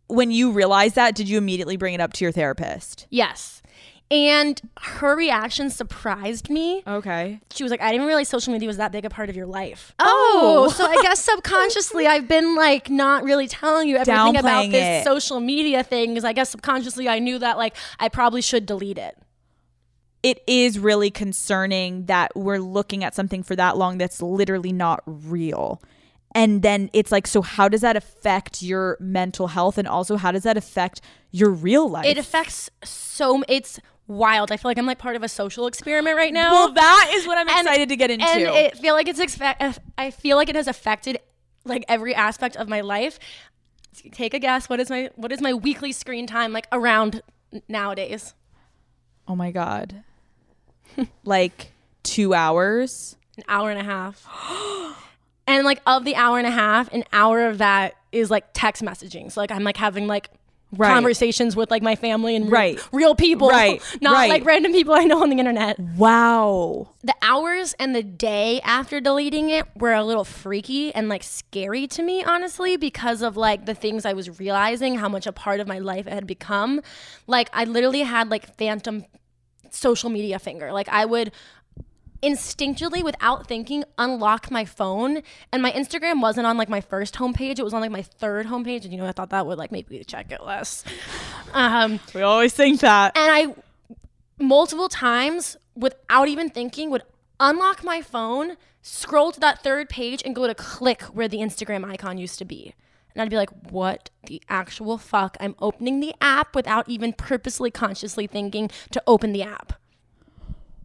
when 0.07 0.29
you 0.31 0.51
realized 0.51 0.95
that, 0.95 1.15
did 1.15 1.27
you 1.27 1.37
immediately 1.37 1.77
bring 1.77 1.93
it 1.95 2.01
up 2.01 2.13
to 2.13 2.23
your 2.25 2.31
therapist? 2.31 3.07
Yes. 3.09 3.63
And 4.11 4.61
her 4.79 5.15
reaction 5.15 5.71
surprised 5.71 6.47
me. 6.51 6.83
Okay. 6.85 7.39
She 7.51 7.63
was 7.63 7.71
like, 7.71 7.81
I 7.81 7.91
didn't 7.91 8.05
realize 8.05 8.29
social 8.29 8.53
media 8.53 8.67
was 8.67 8.77
that 8.77 8.91
big 8.91 9.03
a 9.03 9.09
part 9.09 9.29
of 9.31 9.35
your 9.35 9.47
life. 9.47 9.95
Oh. 9.97 10.65
oh 10.67 10.71
so 10.71 10.85
I 10.85 10.95
guess 11.01 11.19
subconsciously 11.23 12.05
I've 12.05 12.27
been 12.27 12.55
like 12.55 12.91
not 12.91 13.23
really 13.23 13.47
telling 13.47 13.89
you 13.89 13.95
everything 13.97 14.37
about 14.37 14.69
this 14.69 15.01
it. 15.01 15.03
social 15.05 15.39
media 15.39 15.83
thing 15.83 16.11
because 16.11 16.23
I 16.23 16.33
guess 16.33 16.51
subconsciously 16.51 17.09
I 17.09 17.17
knew 17.17 17.39
that 17.39 17.57
like 17.57 17.75
I 17.99 18.09
probably 18.09 18.41
should 18.41 18.67
delete 18.67 18.99
it. 18.99 19.17
It 20.25 20.41
is 20.47 20.79
really 20.79 21.11
concerning 21.11 22.05
that 22.07 22.35
we're 22.35 22.57
looking 22.59 23.03
at 23.03 23.13
something 23.13 23.43
for 23.43 23.55
that 23.55 23.77
long 23.77 23.97
that's 23.99 24.21
literally 24.21 24.71
not 24.71 25.03
real. 25.05 25.81
And 26.33 26.61
then 26.63 26.89
it's 26.93 27.11
like, 27.11 27.27
so 27.27 27.41
how 27.41 27.69
does 27.69 27.81
that 27.81 27.95
affect 27.95 28.61
your 28.61 28.97
mental 28.99 29.47
health? 29.47 29.77
And 29.77 29.87
also, 29.87 30.17
how 30.17 30.31
does 30.31 30.43
that 30.43 30.57
affect 30.57 30.99
your 31.31 31.51
real 31.51 31.87
life? 31.89 32.05
It 32.07 32.17
affects 32.17 32.69
so 32.83 33.43
it's 33.47 33.79
wild. 34.07 34.51
I 34.51 34.57
feel 34.57 34.69
like 34.69 34.77
I'm 34.77 34.85
like 34.85 34.97
part 34.97 35.15
of 35.15 35.23
a 35.23 35.29
social 35.29 35.67
experiment 35.67 36.17
right 36.17 36.33
now. 36.33 36.51
well, 36.51 36.71
that 36.73 37.11
is 37.13 37.25
what 37.27 37.37
I'm 37.37 37.47
And- 37.47 37.59
excited 37.67 37.89
to 37.89 37.95
get 37.95 38.09
into. 38.11 38.25
And 38.25 38.41
it 38.43 38.77
feel 38.77 38.95
like 38.95 39.07
it's 39.07 39.19
expe- 39.19 39.55
uh, 39.59 39.73
I 39.97 40.11
feel 40.11 40.35
like 40.37 40.49
it 40.49 40.55
has 40.55 40.67
affected 40.67 41.19
like 41.63 41.85
every 41.87 42.13
aspect 42.15 42.55
of 42.57 42.67
my 42.67 42.81
life. 42.81 43.17
Take 44.11 44.33
a 44.33 44.39
guess. 44.39 44.67
What 44.69 44.79
is 44.79 44.89
my 44.89 45.09
what 45.15 45.31
is 45.31 45.39
my 45.39 45.53
weekly 45.53 45.91
screen 45.93 46.27
time 46.27 46.51
like 46.51 46.67
around 46.71 47.21
nowadays? 47.69 48.33
oh 49.27 49.35
my 49.35 49.51
God. 49.51 50.03
like 51.23 51.71
two 52.03 52.33
hours. 52.33 53.15
An 53.37 53.43
hour 53.47 53.69
and 53.71 53.79
a 53.79 53.83
half. 53.83 54.25
and 55.47 55.65
like 55.65 55.81
of 55.85 56.05
the 56.05 56.15
hour 56.15 56.37
and 56.37 56.47
a 56.47 56.51
half, 56.51 56.91
an 56.93 57.03
hour 57.13 57.47
of 57.47 57.57
that 57.59 57.95
is 58.11 58.31
like 58.31 58.45
text 58.53 58.81
messaging. 58.83 59.31
So 59.31 59.41
like 59.41 59.51
I'm 59.51 59.63
like 59.63 59.77
having 59.77 60.07
like 60.07 60.29
Right. 60.77 60.91
conversations 60.91 61.55
with 61.55 61.71
like 61.71 61.83
my 61.83 61.95
family 61.95 62.35
and 62.35 62.45
real, 62.45 62.51
Right. 62.53 62.79
real 62.91 63.15
people, 63.15 63.47
Right. 63.49 63.81
not 64.01 64.13
Right. 64.13 64.29
like 64.29 64.45
random 64.45 64.73
people 64.73 64.93
I 64.93 65.03
know 65.05 65.21
on 65.21 65.29
the 65.29 65.37
internet. 65.37 65.79
Wow. 65.79 66.89
the 67.03 67.13
hours 67.21 67.75
and 67.79 67.95
the 67.95 68.01
day 68.03 68.59
after 68.61 68.99
deleting 68.99 69.51
it 69.51 69.65
were 69.77 69.93
a 69.93 70.03
little 70.03 70.25
freaky 70.25 70.93
and 70.93 71.07
like 71.07 71.23
scary 71.23 71.87
to 71.87 72.01
me 72.03 72.23
honestly 72.25 72.75
because 72.77 73.21
of 73.21 73.37
like 73.37 73.65
the 73.67 73.75
things 73.75 74.05
i 74.05 74.13
was 74.13 74.39
realizing 74.39 74.95
how 74.95 75.07
much 75.07 75.27
a 75.27 75.31
part 75.31 75.59
of 75.59 75.67
my 75.67 75.77
life 75.79 76.07
it 76.07 76.13
had 76.13 76.25
become 76.27 76.81
like 77.27 77.47
i 77.53 77.63
literally 77.63 78.01
had 78.01 78.29
like 78.31 78.57
phantom 78.57 79.05
social 79.75 80.09
media 80.09 80.39
finger. 80.39 80.71
Like 80.71 80.89
i 80.89 81.05
would 81.05 81.31
instinctually 82.23 83.03
without 83.03 83.45
thinking 83.47 83.83
unlock 83.97 84.49
my 84.49 84.65
phone. 84.65 85.21
And 85.51 85.61
my 85.61 85.71
instagram 85.71 86.21
wasn't 86.21 86.47
on 86.47 86.57
like 86.57 86.69
my 86.69 86.81
first 86.81 87.15
homepage. 87.15 87.59
It 87.59 87.63
was 87.63 87.73
on 87.73 87.81
like 87.81 87.91
my 87.91 88.01
third 88.01 88.47
homepage. 88.47 88.83
And 88.83 88.91
you 88.91 88.97
know 88.97 89.05
i 89.05 89.11
thought 89.11 89.29
that 89.29 89.45
would 89.45 89.57
like 89.57 89.71
make 89.71 89.89
me 89.89 90.03
check 90.03 90.31
it 90.31 90.43
less. 90.43 90.83
Um 91.53 91.99
We 92.13 92.21
always 92.21 92.53
think 92.53 92.79
that. 92.81 93.15
and 93.17 93.31
I 93.31 93.55
multiple 94.39 94.89
times 94.89 95.57
without 95.75 96.27
even 96.27 96.49
thinking 96.49 96.89
would 96.89 97.03
unlock 97.39 97.83
my 97.83 98.01
phone, 98.01 98.57
scroll 98.81 99.31
to 99.31 99.39
that 99.41 99.61
third 99.61 99.89
page 99.89 100.21
and 100.25 100.35
go 100.35 100.47
to 100.47 100.55
click 100.55 101.03
where 101.03 101.27
the 101.27 101.37
Instagram 101.37 101.85
icon 101.85 102.17
used 102.17 102.39
to 102.39 102.45
be. 102.45 102.73
And 103.15 103.21
I'd 103.21 103.29
be 103.29 103.37
like, 103.37 103.49
what 103.71 104.09
the 104.27 104.41
actual 104.49 104.97
fuck? 104.97 105.37
I'm 105.39 105.55
opening 105.59 106.01
the 106.01 106.13
app 106.19 106.53
without 106.53 106.87
even 106.89 107.13
purposely 107.13 107.71
consciously 107.71 108.27
thinking 108.27 108.69
to 108.91 109.01
open 109.07 109.31
the 109.31 109.41
app. 109.43 109.73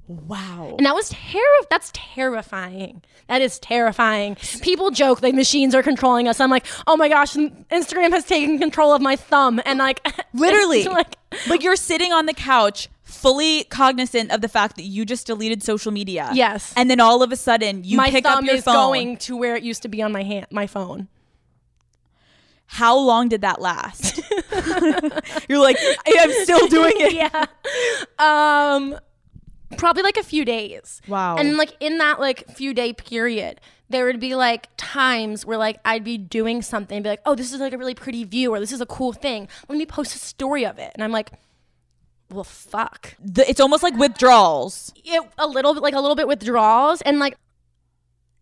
Wow. 0.07 0.75
And 0.77 0.87
that 0.87 0.95
was 0.95 1.11
terri- 1.13 1.69
that's 1.71 1.91
terrifying. 1.95 3.03
That 3.29 3.43
is 3.43 3.61
terrifying. 3.61 4.37
People 4.61 4.91
joke 4.91 5.23
like 5.23 5.35
machines 5.35 5.73
are 5.73 5.85
controlling 5.85 6.27
us. 6.27 6.41
I'm 6.41 6.51
like, 6.51 6.67
oh 6.89 6.97
my 6.97 7.09
gosh, 7.09 7.35
Instagram 7.35 8.11
has 8.11 8.25
taken 8.25 8.59
control 8.59 8.93
of 8.93 9.01
my 9.01 9.15
thumb. 9.15 9.61
And 9.65 9.79
like 9.79 10.01
Literally. 10.35 10.85
like 10.89 11.17
like 11.49 11.63
you're 11.63 11.77
sitting 11.77 12.13
on 12.13 12.27
the 12.27 12.35
couch 12.35 12.89
fully 13.05 13.65
cognizant 13.65 14.33
of 14.33 14.41
the 14.41 14.49
fact 14.49 14.77
that 14.77 14.83
you 14.83 15.05
just 15.05 15.29
deleted 15.29 15.63
social 15.63 15.93
media. 15.93 16.31
Yes. 16.33 16.73
And 16.77 16.91
then 16.91 16.99
all 16.99 17.23
of 17.23 17.31
a 17.31 17.37
sudden 17.37 17.85
you 17.85 17.97
my 17.97 18.11
pick 18.11 18.25
thumb 18.25 18.39
up 18.39 18.45
your 18.45 18.57
is 18.57 18.65
phone. 18.65 18.75
going 18.75 19.17
to 19.19 19.37
where 19.37 19.55
it 19.55 19.63
used 19.63 19.83
to 19.83 19.89
be 19.89 20.03
on 20.03 20.11
my 20.11 20.25
hand, 20.25 20.47
my 20.51 20.67
phone. 20.67 21.07
How 22.73 22.97
long 22.97 23.29
did 23.29 23.41
that 23.41 23.61
last? 23.61 24.21
you're 25.49 25.59
like, 25.59 25.77
I'm 26.07 26.33
still 26.45 26.69
doing 26.69 26.93
it. 26.97 27.13
yeah. 27.15 27.47
Um, 28.21 28.97
probably 29.77 30.05
like 30.05 30.17
a 30.17 30.23
few 30.23 30.45
days. 30.45 31.03
Wow. 31.09 31.37
And 31.37 31.57
like 31.57 31.73
in 31.81 31.99
that 31.99 32.21
like 32.21 32.49
few 32.55 32.73
day 32.73 32.93
period, 32.93 33.61
there 33.89 34.05
would 34.05 34.21
be 34.21 34.37
like 34.37 34.69
times 34.77 35.45
where 35.45 35.59
like 35.59 35.81
I'd 35.85 36.05
be 36.05 36.17
doing 36.17 36.63
something 36.63 36.97
and 36.97 37.03
be 37.03 37.11
like, 37.11 37.23
oh, 37.27 37.35
this 37.35 37.53
is 37.53 37.59
like 37.59 37.73
a 37.73 37.79
really 37.79 37.97
pretty 37.97 38.23
view 38.23 38.55
or 38.55 38.61
this 38.61 38.71
is 38.71 38.81
a 38.81 38.87
cool 38.87 39.13
thing. 39.13 39.49
Let 39.69 39.77
me 39.77 39.85
post 39.85 40.15
a 40.15 40.21
story 40.21 40.65
of 40.65 40.79
it. 40.79 40.93
And 40.95 41.03
I'm 41.03 41.11
like, 41.11 41.33
well, 42.31 42.45
fuck. 42.45 43.17
The- 43.19 43.51
it's 43.51 43.59
almost 43.59 43.83
like 43.83 43.97
withdrawals. 43.97 44.93
it 45.05 45.21
a 45.39 45.47
little 45.49 45.75
bit 45.75 45.83
like 45.83 45.95
a 45.95 46.01
little 46.01 46.15
bit 46.15 46.29
withdrawals 46.29 47.03
and 47.03 47.19
like 47.19 47.35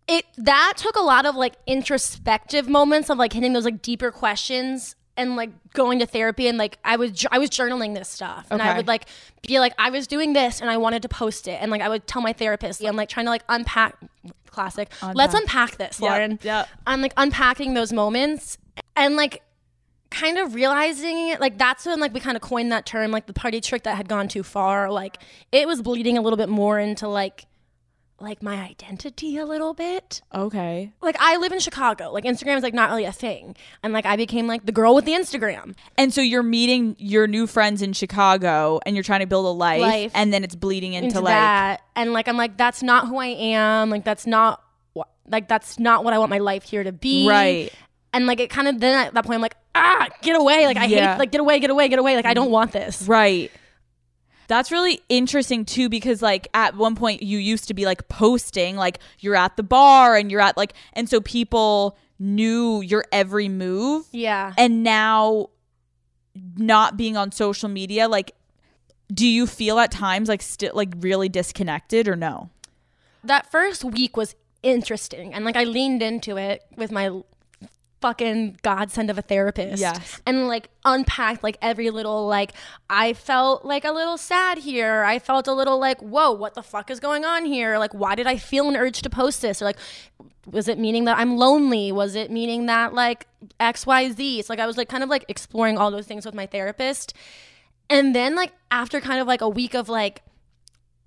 it 0.09 0.25
that 0.37 0.73
took 0.75 0.95
a 0.95 1.01
lot 1.01 1.25
of 1.25 1.35
like 1.35 1.53
introspective 1.67 2.67
moments 2.67 3.09
of 3.09 3.17
like 3.17 3.31
hitting 3.31 3.53
those 3.53 3.63
like 3.65 3.81
deeper 3.81 4.11
questions 4.11 4.95
and 5.15 5.35
like 5.35 5.51
going 5.73 5.99
to 5.99 6.05
therapy 6.05 6.47
and 6.47 6.57
like 6.57 6.79
I 6.83 6.95
was 6.95 7.25
I 7.31 7.37
was 7.37 7.49
journaling 7.49 7.93
this 7.93 8.09
stuff. 8.09 8.47
And 8.49 8.61
I 8.61 8.75
would 8.75 8.87
like 8.87 9.05
be 9.45 9.59
like 9.59 9.73
I 9.77 9.89
was 9.91 10.07
doing 10.07 10.33
this 10.33 10.61
and 10.61 10.69
I 10.69 10.77
wanted 10.77 11.03
to 11.03 11.09
post 11.09 11.47
it. 11.47 11.59
And 11.61 11.69
like 11.69 11.81
I 11.81 11.89
would 11.89 12.07
tell 12.07 12.21
my 12.21 12.33
therapist 12.33 12.83
I'm 12.83 12.95
like 12.95 13.09
trying 13.09 13.25
to 13.27 13.29
like 13.29 13.43
unpack 13.49 13.97
classic 14.47 14.91
let's 15.13 15.35
unpack 15.35 15.77
this 15.77 15.99
Yep, 16.01 16.09
Lauren. 16.09 16.39
yep. 16.41 16.67
I'm 16.87 17.01
like 17.01 17.13
unpacking 17.17 17.75
those 17.75 17.93
moments 17.93 18.57
and 18.95 19.15
like 19.15 19.43
kind 20.09 20.39
of 20.39 20.55
realizing 20.55 21.29
it 21.29 21.39
like 21.39 21.57
that's 21.59 21.85
when 21.85 21.99
like 21.99 22.13
we 22.13 22.19
kind 22.19 22.35
of 22.35 22.41
coined 22.41 22.71
that 22.71 22.85
term 22.87 23.11
like 23.11 23.27
the 23.27 23.33
party 23.33 23.61
trick 23.61 23.83
that 23.83 23.95
had 23.95 24.07
gone 24.07 24.27
too 24.27 24.41
far. 24.41 24.89
Like 24.89 25.21
it 25.51 25.67
was 25.67 25.81
bleeding 25.83 26.17
a 26.17 26.21
little 26.21 26.37
bit 26.37 26.49
more 26.49 26.79
into 26.79 27.07
like 27.07 27.45
like 28.21 28.43
my 28.43 28.55
identity 28.61 29.37
a 29.37 29.45
little 29.45 29.73
bit. 29.73 30.21
Okay. 30.33 30.91
Like 31.01 31.15
I 31.19 31.37
live 31.37 31.51
in 31.51 31.59
Chicago. 31.59 32.11
Like 32.11 32.23
Instagram 32.23 32.57
is 32.57 32.63
like 32.63 32.73
not 32.73 32.89
really 32.89 33.05
a 33.05 33.11
thing. 33.11 33.55
And 33.83 33.93
like 33.93 34.05
I 34.05 34.15
became 34.15 34.47
like 34.47 34.65
the 34.65 34.71
girl 34.71 34.95
with 34.95 35.05
the 35.05 35.13
Instagram. 35.13 35.75
And 35.97 36.13
so 36.13 36.21
you're 36.21 36.43
meeting 36.43 36.95
your 36.99 37.27
new 37.27 37.47
friends 37.47 37.81
in 37.81 37.93
Chicago 37.93 38.79
and 38.85 38.95
you're 38.95 39.03
trying 39.03 39.21
to 39.21 39.27
build 39.27 39.45
a 39.45 39.49
life, 39.49 39.81
Life. 39.81 40.11
and 40.15 40.33
then 40.33 40.43
it's 40.43 40.55
bleeding 40.55 40.93
into, 40.93 41.07
into 41.07 41.21
like 41.21 41.33
that. 41.33 41.81
And 41.95 42.13
like 42.13 42.27
I'm 42.27 42.37
like 42.37 42.57
that's 42.57 42.83
not 42.83 43.07
who 43.07 43.17
I 43.17 43.27
am. 43.27 43.89
Like 43.89 44.03
that's 44.03 44.27
not 44.27 44.63
what 44.93 45.07
like 45.27 45.47
that's 45.47 45.79
not 45.79 46.03
what 46.03 46.13
I 46.13 46.17
want 46.19 46.29
my 46.29 46.39
life 46.39 46.63
here 46.63 46.83
to 46.83 46.91
be. 46.91 47.27
Right. 47.27 47.71
And 48.13 48.25
like 48.25 48.39
it 48.39 48.49
kind 48.49 48.67
of 48.67 48.79
then 48.79 49.07
at 49.07 49.13
that 49.13 49.23
point 49.25 49.35
I'm 49.35 49.41
like 49.41 49.55
ah 49.75 50.07
get 50.21 50.35
away. 50.39 50.65
Like 50.65 50.77
I 50.77 50.85
Yeah. 50.85 51.13
hate 51.13 51.19
like 51.19 51.31
get 51.31 51.41
away 51.41 51.59
get 51.59 51.69
away 51.69 51.87
get 51.89 51.99
away. 51.99 52.15
Like 52.15 52.25
I 52.25 52.33
don't 52.33 52.51
want 52.51 52.71
this. 52.71 53.03
Right. 53.07 53.51
That's 54.49 54.71
really 54.71 54.99
interesting 55.09 55.63
too 55.63 55.87
because 55.89 56.21
like 56.21 56.47
at 56.53 56.75
one 56.75 56.95
point 56.95 57.21
you 57.23 57.37
used 57.37 57.67
to 57.69 57.73
be 57.73 57.85
like 57.85 58.07
posting 58.09 58.75
like 58.75 58.99
you're 59.19 59.35
at 59.35 59.55
the 59.55 59.63
bar 59.63 60.15
and 60.17 60.29
you're 60.31 60.41
at 60.41 60.57
like 60.57 60.73
and 60.93 61.07
so 61.07 61.21
people 61.21 61.97
knew 62.17 62.81
your 62.81 63.05
every 63.11 63.47
move 63.47 64.07
Yeah. 64.11 64.53
and 64.57 64.83
now 64.83 65.49
not 66.57 66.97
being 66.97 67.15
on 67.15 67.31
social 67.31 67.69
media 67.69 68.07
like 68.09 68.33
do 69.13 69.27
you 69.27 69.45
feel 69.47 69.77
at 69.79 69.91
times 69.91 70.27
like 70.27 70.41
still 70.41 70.71
like 70.73 70.93
really 70.99 71.29
disconnected 71.29 72.07
or 72.07 72.15
no? 72.15 72.49
that 73.23 73.49
first 73.51 73.83
week 73.83 74.17
was 74.17 74.35
interesting 74.63 75.33
and 75.33 75.45
like 75.45 75.55
I 75.55 75.63
leaned 75.63 76.01
into 76.01 76.37
it 76.37 76.63
with 76.75 76.91
my 76.91 77.21
fucking 78.01 78.57
godsend 78.61 79.09
of 79.09 79.17
a 79.17 79.21
therapist. 79.21 79.81
Yes. 79.81 80.21
And 80.25 80.47
like 80.47 80.69
unpacked 80.85 81.43
like 81.43 81.57
every 81.61 81.89
little 81.89 82.27
like 82.27 82.53
I 82.89 83.13
felt 83.13 83.65
like 83.65 83.85
a 83.85 83.91
little 83.91 84.17
sad 84.17 84.59
here. 84.59 85.03
I 85.03 85.19
felt 85.19 85.47
a 85.47 85.53
little 85.53 85.79
like, 85.79 85.99
whoa, 86.01 86.31
what 86.31 86.53
the 86.53 86.63
fuck 86.63 86.89
is 86.89 86.99
going 86.99 87.25
on 87.25 87.45
here? 87.45 87.77
Like 87.77 87.93
why 87.93 88.15
did 88.15 88.27
I 88.27 88.37
feel 88.37 88.69
an 88.69 88.75
urge 88.75 89.01
to 89.01 89.09
post 89.09 89.41
this? 89.41 89.61
Or 89.61 89.65
like 89.65 89.77
was 90.45 90.67
it 90.67 90.79
meaning 90.79 91.05
that 91.05 91.17
I'm 91.17 91.37
lonely? 91.37 91.91
Was 91.91 92.15
it 92.15 92.31
meaning 92.31 92.65
that 92.67 92.93
like 92.93 93.27
XYZ? 93.59 94.45
So 94.45 94.53
like 94.53 94.59
I 94.59 94.65
was 94.65 94.77
like 94.77 94.89
kind 94.89 95.03
of 95.03 95.09
like 95.09 95.25
exploring 95.27 95.77
all 95.77 95.91
those 95.91 96.07
things 96.07 96.25
with 96.25 96.35
my 96.35 96.45
therapist. 96.45 97.13
And 97.89 98.15
then 98.15 98.35
like 98.35 98.53
after 98.71 99.01
kind 99.01 99.19
of 99.19 99.27
like 99.27 99.41
a 99.41 99.49
week 99.49 99.73
of 99.73 99.89
like 99.89 100.21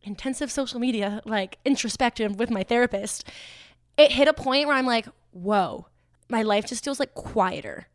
intensive 0.02 0.50
social 0.50 0.80
media, 0.80 1.22
like 1.24 1.58
introspective 1.64 2.38
with 2.38 2.50
my 2.50 2.62
therapist, 2.62 3.28
it 3.96 4.12
hit 4.12 4.28
a 4.28 4.32
point 4.32 4.66
where 4.66 4.76
I'm 4.76 4.86
like, 4.86 5.06
whoa, 5.30 5.86
my 6.32 6.42
life 6.42 6.66
just 6.66 6.82
feels 6.84 6.98
like 6.98 7.14
quieter. 7.14 7.86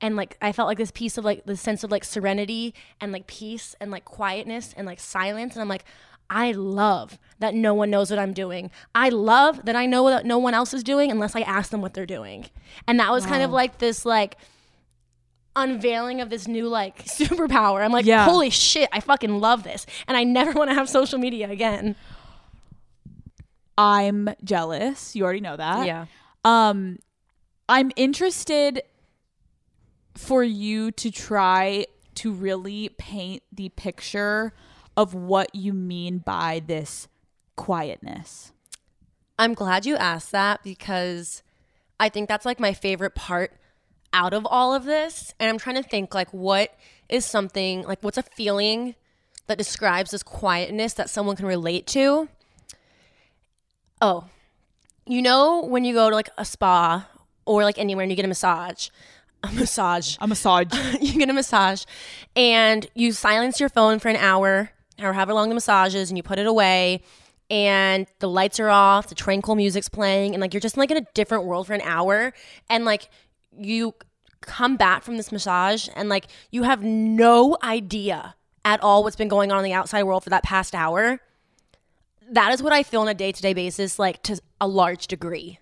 And 0.00 0.16
like 0.16 0.38
I 0.40 0.52
felt 0.52 0.66
like 0.66 0.78
this 0.78 0.90
piece 0.90 1.18
of 1.18 1.24
like 1.26 1.44
the 1.44 1.56
sense 1.58 1.84
of 1.84 1.90
like 1.90 2.04
serenity 2.04 2.72
and 3.02 3.12
like 3.12 3.26
peace 3.26 3.74
and 3.80 3.90
like 3.90 4.06
quietness 4.06 4.72
and 4.76 4.86
like 4.86 4.98
silence. 4.98 5.54
And 5.54 5.60
I'm 5.60 5.68
like, 5.68 5.84
I 6.30 6.52
love 6.52 7.18
that 7.40 7.54
no 7.54 7.74
one 7.74 7.90
knows 7.90 8.08
what 8.08 8.18
I'm 8.18 8.32
doing. 8.32 8.70
I 8.94 9.08
love 9.10 9.66
that 9.66 9.76
I 9.76 9.84
know 9.84 10.02
what 10.04 10.24
no 10.24 10.38
one 10.38 10.54
else 10.54 10.72
is 10.72 10.82
doing 10.82 11.10
unless 11.10 11.36
I 11.36 11.40
ask 11.40 11.70
them 11.70 11.82
what 11.82 11.92
they're 11.92 12.06
doing. 12.06 12.46
And 12.86 12.98
that 13.00 13.10
was 13.10 13.26
kind 13.26 13.42
of 13.42 13.50
like 13.50 13.76
this 13.78 14.06
like 14.06 14.36
unveiling 15.56 16.20
of 16.20 16.30
this 16.30 16.46
new 16.48 16.68
like 16.68 17.04
superpower. 17.04 17.84
I'm 17.84 17.92
like, 17.92 18.06
Yeah. 18.06 18.24
holy 18.24 18.48
shit, 18.50 18.88
I 18.92 19.00
fucking 19.00 19.40
love 19.40 19.64
this. 19.64 19.84
And 20.08 20.16
I 20.16 20.24
never 20.24 20.52
want 20.58 20.70
to 20.70 20.74
have 20.74 20.88
social 20.88 21.18
media 21.18 21.50
again. 21.50 21.96
I'm 23.76 24.28
jealous. 24.44 25.16
You 25.16 25.24
already 25.24 25.40
know 25.40 25.56
that. 25.56 25.86
Yeah. 25.86 26.06
Um, 26.44 26.98
I'm 27.70 27.92
interested 27.94 28.82
for 30.16 30.42
you 30.42 30.90
to 30.90 31.12
try 31.12 31.86
to 32.16 32.32
really 32.32 32.88
paint 32.98 33.44
the 33.52 33.68
picture 33.68 34.52
of 34.96 35.14
what 35.14 35.54
you 35.54 35.72
mean 35.72 36.18
by 36.18 36.62
this 36.66 37.06
quietness. 37.54 38.50
I'm 39.38 39.54
glad 39.54 39.86
you 39.86 39.94
asked 39.94 40.32
that 40.32 40.64
because 40.64 41.44
I 42.00 42.08
think 42.08 42.28
that's 42.28 42.44
like 42.44 42.58
my 42.58 42.74
favorite 42.74 43.14
part 43.14 43.52
out 44.12 44.34
of 44.34 44.44
all 44.46 44.74
of 44.74 44.84
this. 44.84 45.32
And 45.38 45.48
I'm 45.48 45.58
trying 45.58 45.80
to 45.80 45.88
think 45.88 46.12
like 46.12 46.34
what 46.34 46.74
is 47.08 47.24
something 47.24 47.82
like 47.82 48.02
what's 48.02 48.18
a 48.18 48.24
feeling 48.24 48.96
that 49.46 49.58
describes 49.58 50.10
this 50.10 50.24
quietness 50.24 50.94
that 50.94 51.08
someone 51.08 51.36
can 51.36 51.46
relate 51.46 51.86
to? 51.86 52.28
Oh, 54.02 54.24
you 55.06 55.22
know 55.22 55.64
when 55.64 55.84
you 55.84 55.94
go 55.94 56.10
to 56.10 56.16
like 56.16 56.30
a 56.36 56.44
spa 56.44 57.06
or 57.44 57.64
like 57.64 57.78
anywhere 57.78 58.02
and 58.02 58.12
you 58.12 58.16
get 58.16 58.24
a 58.24 58.28
massage, 58.28 58.88
a 59.42 59.52
massage, 59.52 60.16
A 60.20 60.26
massage. 60.26 60.68
you 61.00 61.18
get 61.18 61.30
a 61.30 61.32
massage 61.32 61.84
and 62.36 62.86
you 62.94 63.12
silence 63.12 63.58
your 63.60 63.68
phone 63.68 63.98
for 63.98 64.08
an 64.08 64.16
hour 64.16 64.70
or 65.00 65.12
however 65.12 65.32
long 65.32 65.48
the 65.48 65.54
massage 65.54 65.94
is 65.94 66.10
and 66.10 66.16
you 66.16 66.22
put 66.22 66.38
it 66.38 66.46
away 66.46 67.02
and 67.50 68.06
the 68.20 68.28
lights 68.28 68.60
are 68.60 68.68
off, 68.68 69.08
the 69.08 69.14
tranquil 69.14 69.56
music's 69.56 69.88
playing, 69.88 70.34
and 70.34 70.40
like 70.40 70.54
you're 70.54 70.60
just 70.60 70.76
like 70.76 70.90
in 70.90 70.96
a 70.96 71.06
different 71.14 71.44
world 71.44 71.66
for 71.66 71.74
an 71.74 71.80
hour 71.82 72.32
and 72.68 72.84
like 72.84 73.08
you 73.58 73.94
come 74.40 74.76
back 74.76 75.02
from 75.02 75.16
this 75.16 75.32
massage 75.32 75.88
and 75.96 76.08
like 76.08 76.26
you 76.50 76.62
have 76.62 76.82
no 76.82 77.56
idea 77.62 78.34
at 78.64 78.82
all 78.82 79.02
what's 79.02 79.16
been 79.16 79.28
going 79.28 79.50
on 79.50 79.58
in 79.58 79.64
the 79.64 79.72
outside 79.72 80.02
world 80.04 80.22
for 80.22 80.30
that 80.30 80.42
past 80.42 80.74
hour. 80.74 81.20
That 82.30 82.52
is 82.52 82.62
what 82.62 82.72
I 82.72 82.82
feel 82.82 83.00
on 83.00 83.08
a 83.08 83.14
day 83.14 83.32
to 83.32 83.42
day 83.42 83.54
basis, 83.54 83.98
like 83.98 84.22
to 84.24 84.40
a 84.60 84.68
large 84.68 85.06
degree. 85.08 85.58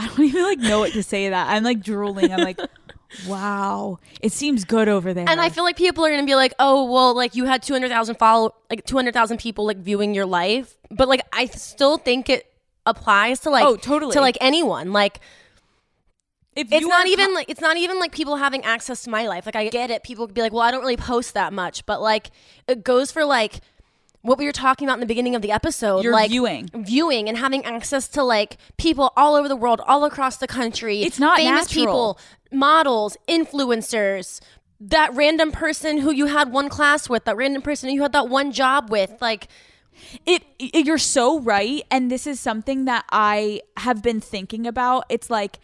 I 0.00 0.06
don't 0.08 0.20
even 0.20 0.42
like 0.42 0.58
know 0.58 0.78
what 0.80 0.92
to 0.92 1.02
say 1.02 1.28
that. 1.28 1.48
I'm 1.50 1.62
like 1.62 1.82
drooling. 1.82 2.32
I'm 2.32 2.40
like, 2.40 2.58
wow, 3.26 3.98
it 4.20 4.32
seems 4.32 4.64
good 4.64 4.88
over 4.88 5.12
there. 5.12 5.28
And 5.28 5.40
I 5.40 5.50
feel 5.50 5.64
like 5.64 5.76
people 5.76 6.04
are 6.06 6.10
gonna 6.10 6.24
be 6.24 6.34
like, 6.34 6.54
oh, 6.58 6.90
well, 6.90 7.14
like 7.14 7.34
you 7.34 7.44
had 7.44 7.62
two 7.62 7.74
hundred 7.74 7.90
thousand 7.90 8.16
follow, 8.16 8.54
like 8.70 8.84
two 8.86 8.96
hundred 8.96 9.14
thousand 9.14 9.38
people 9.38 9.66
like 9.66 9.76
viewing 9.78 10.14
your 10.14 10.26
life, 10.26 10.76
but 10.90 11.08
like 11.08 11.20
I 11.32 11.46
still 11.46 11.98
think 11.98 12.28
it 12.30 12.46
applies 12.86 13.40
to 13.40 13.50
like, 13.50 13.64
Oh, 13.64 13.76
totally. 13.76 14.12
to 14.14 14.20
like 14.20 14.38
anyone. 14.40 14.92
Like 14.92 15.20
if 16.56 16.72
it's 16.72 16.86
not 16.86 17.06
even 17.06 17.34
like 17.34 17.48
it's 17.48 17.60
not 17.60 17.76
even 17.76 18.00
like 18.00 18.12
people 18.12 18.36
having 18.36 18.64
access 18.64 19.02
to 19.04 19.10
my 19.10 19.28
life. 19.28 19.44
Like 19.46 19.56
I 19.56 19.68
get 19.68 19.90
it. 19.90 20.02
People 20.02 20.26
could 20.26 20.34
be 20.34 20.40
like, 20.40 20.52
well, 20.52 20.62
I 20.62 20.70
don't 20.70 20.80
really 20.80 20.96
post 20.96 21.34
that 21.34 21.52
much, 21.52 21.84
but 21.86 22.00
like 22.00 22.30
it 22.66 22.82
goes 22.82 23.12
for 23.12 23.24
like 23.24 23.60
what 24.22 24.38
we 24.38 24.44
were 24.44 24.52
talking 24.52 24.86
about 24.86 24.94
in 24.94 25.00
the 25.00 25.06
beginning 25.06 25.34
of 25.34 25.42
the 25.42 25.50
episode, 25.50 26.04
Your 26.04 26.12
like 26.12 26.30
viewing. 26.30 26.68
viewing, 26.74 27.28
and 27.28 27.38
having 27.38 27.64
access 27.64 28.06
to 28.08 28.22
like 28.22 28.58
people 28.76 29.12
all 29.16 29.34
over 29.34 29.48
the 29.48 29.56
world, 29.56 29.80
all 29.86 30.04
across 30.04 30.36
the 30.36 30.46
country. 30.46 31.02
It's 31.02 31.18
not 31.18 31.38
famous 31.38 31.74
natural. 31.74 31.84
people, 31.84 32.18
models, 32.52 33.16
influencers. 33.28 34.40
That 34.82 35.14
random 35.14 35.52
person 35.52 35.98
who 35.98 36.10
you 36.10 36.26
had 36.26 36.52
one 36.52 36.68
class 36.70 37.08
with, 37.08 37.24
that 37.26 37.36
random 37.36 37.62
person 37.62 37.88
who 37.90 37.94
you 37.96 38.02
had 38.02 38.12
that 38.12 38.28
one 38.28 38.50
job 38.52 38.90
with, 38.90 39.12
like 39.20 39.48
it, 40.26 40.42
it 40.58 40.86
you're 40.86 40.98
so 40.98 41.40
right 41.40 41.82
and 41.90 42.10
this 42.10 42.26
is 42.26 42.40
something 42.40 42.86
that 42.86 43.04
i 43.10 43.60
have 43.76 44.02
been 44.02 44.20
thinking 44.20 44.66
about 44.66 45.04
it's 45.10 45.28
like 45.28 45.58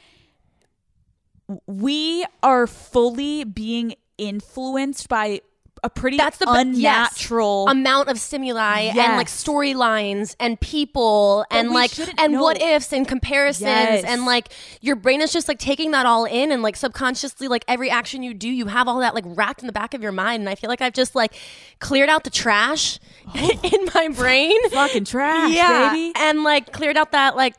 we 1.66 2.24
are 2.42 2.66
fully 2.66 3.44
being 3.44 3.94
influenced 4.18 5.08
by 5.08 5.40
a 5.82 5.90
pretty 5.90 6.16
that's 6.16 6.38
the 6.38 6.46
be- 6.46 6.80
yes. 6.80 7.10
unnatural 7.12 7.68
amount 7.68 8.08
of 8.08 8.18
stimuli 8.18 8.80
and 8.96 9.16
like 9.16 9.28
storylines 9.28 10.34
and 10.40 10.58
people 10.60 11.44
and 11.50 11.70
like 11.70 11.92
and 12.18 12.32
know. 12.32 12.42
what 12.42 12.60
ifs 12.60 12.92
and 12.92 13.06
comparisons 13.06 13.66
Yes. 13.66 14.04
and 14.04 14.24
like 14.24 14.48
your 14.80 14.96
brain 14.96 15.20
is 15.20 15.32
just 15.32 15.48
like 15.48 15.58
taking 15.58 15.90
that 15.90 16.06
all 16.06 16.24
in 16.24 16.50
and 16.50 16.62
like 16.62 16.76
subconsciously 16.76 17.46
like 17.48 17.64
every 17.68 17.90
action 17.90 18.22
you 18.22 18.32
do 18.34 18.48
you 18.48 18.66
have 18.66 18.88
all 18.88 19.00
that 19.00 19.14
like 19.14 19.24
racked 19.26 19.60
in 19.60 19.66
the 19.66 19.72
back 19.72 19.94
of 19.94 20.02
your 20.02 20.12
mind. 20.12 20.40
And 20.40 20.48
I 20.48 20.54
feel 20.54 20.68
like 20.68 20.80
I've 20.80 20.92
just 20.94 21.14
like 21.14 21.34
cleared 21.78 22.08
out 22.08 22.24
the 22.24 22.30
trash 22.30 22.98
oh. 23.34 23.60
in 23.62 23.88
my 23.94 24.08
brain. 24.08 24.56
Fucking 24.70 25.04
trash 25.04 25.52
yeah. 25.52 25.90
baby. 25.90 26.12
And 26.16 26.42
like 26.42 26.72
cleared 26.72 26.96
out 26.96 27.12
that 27.12 27.36
like 27.36 27.54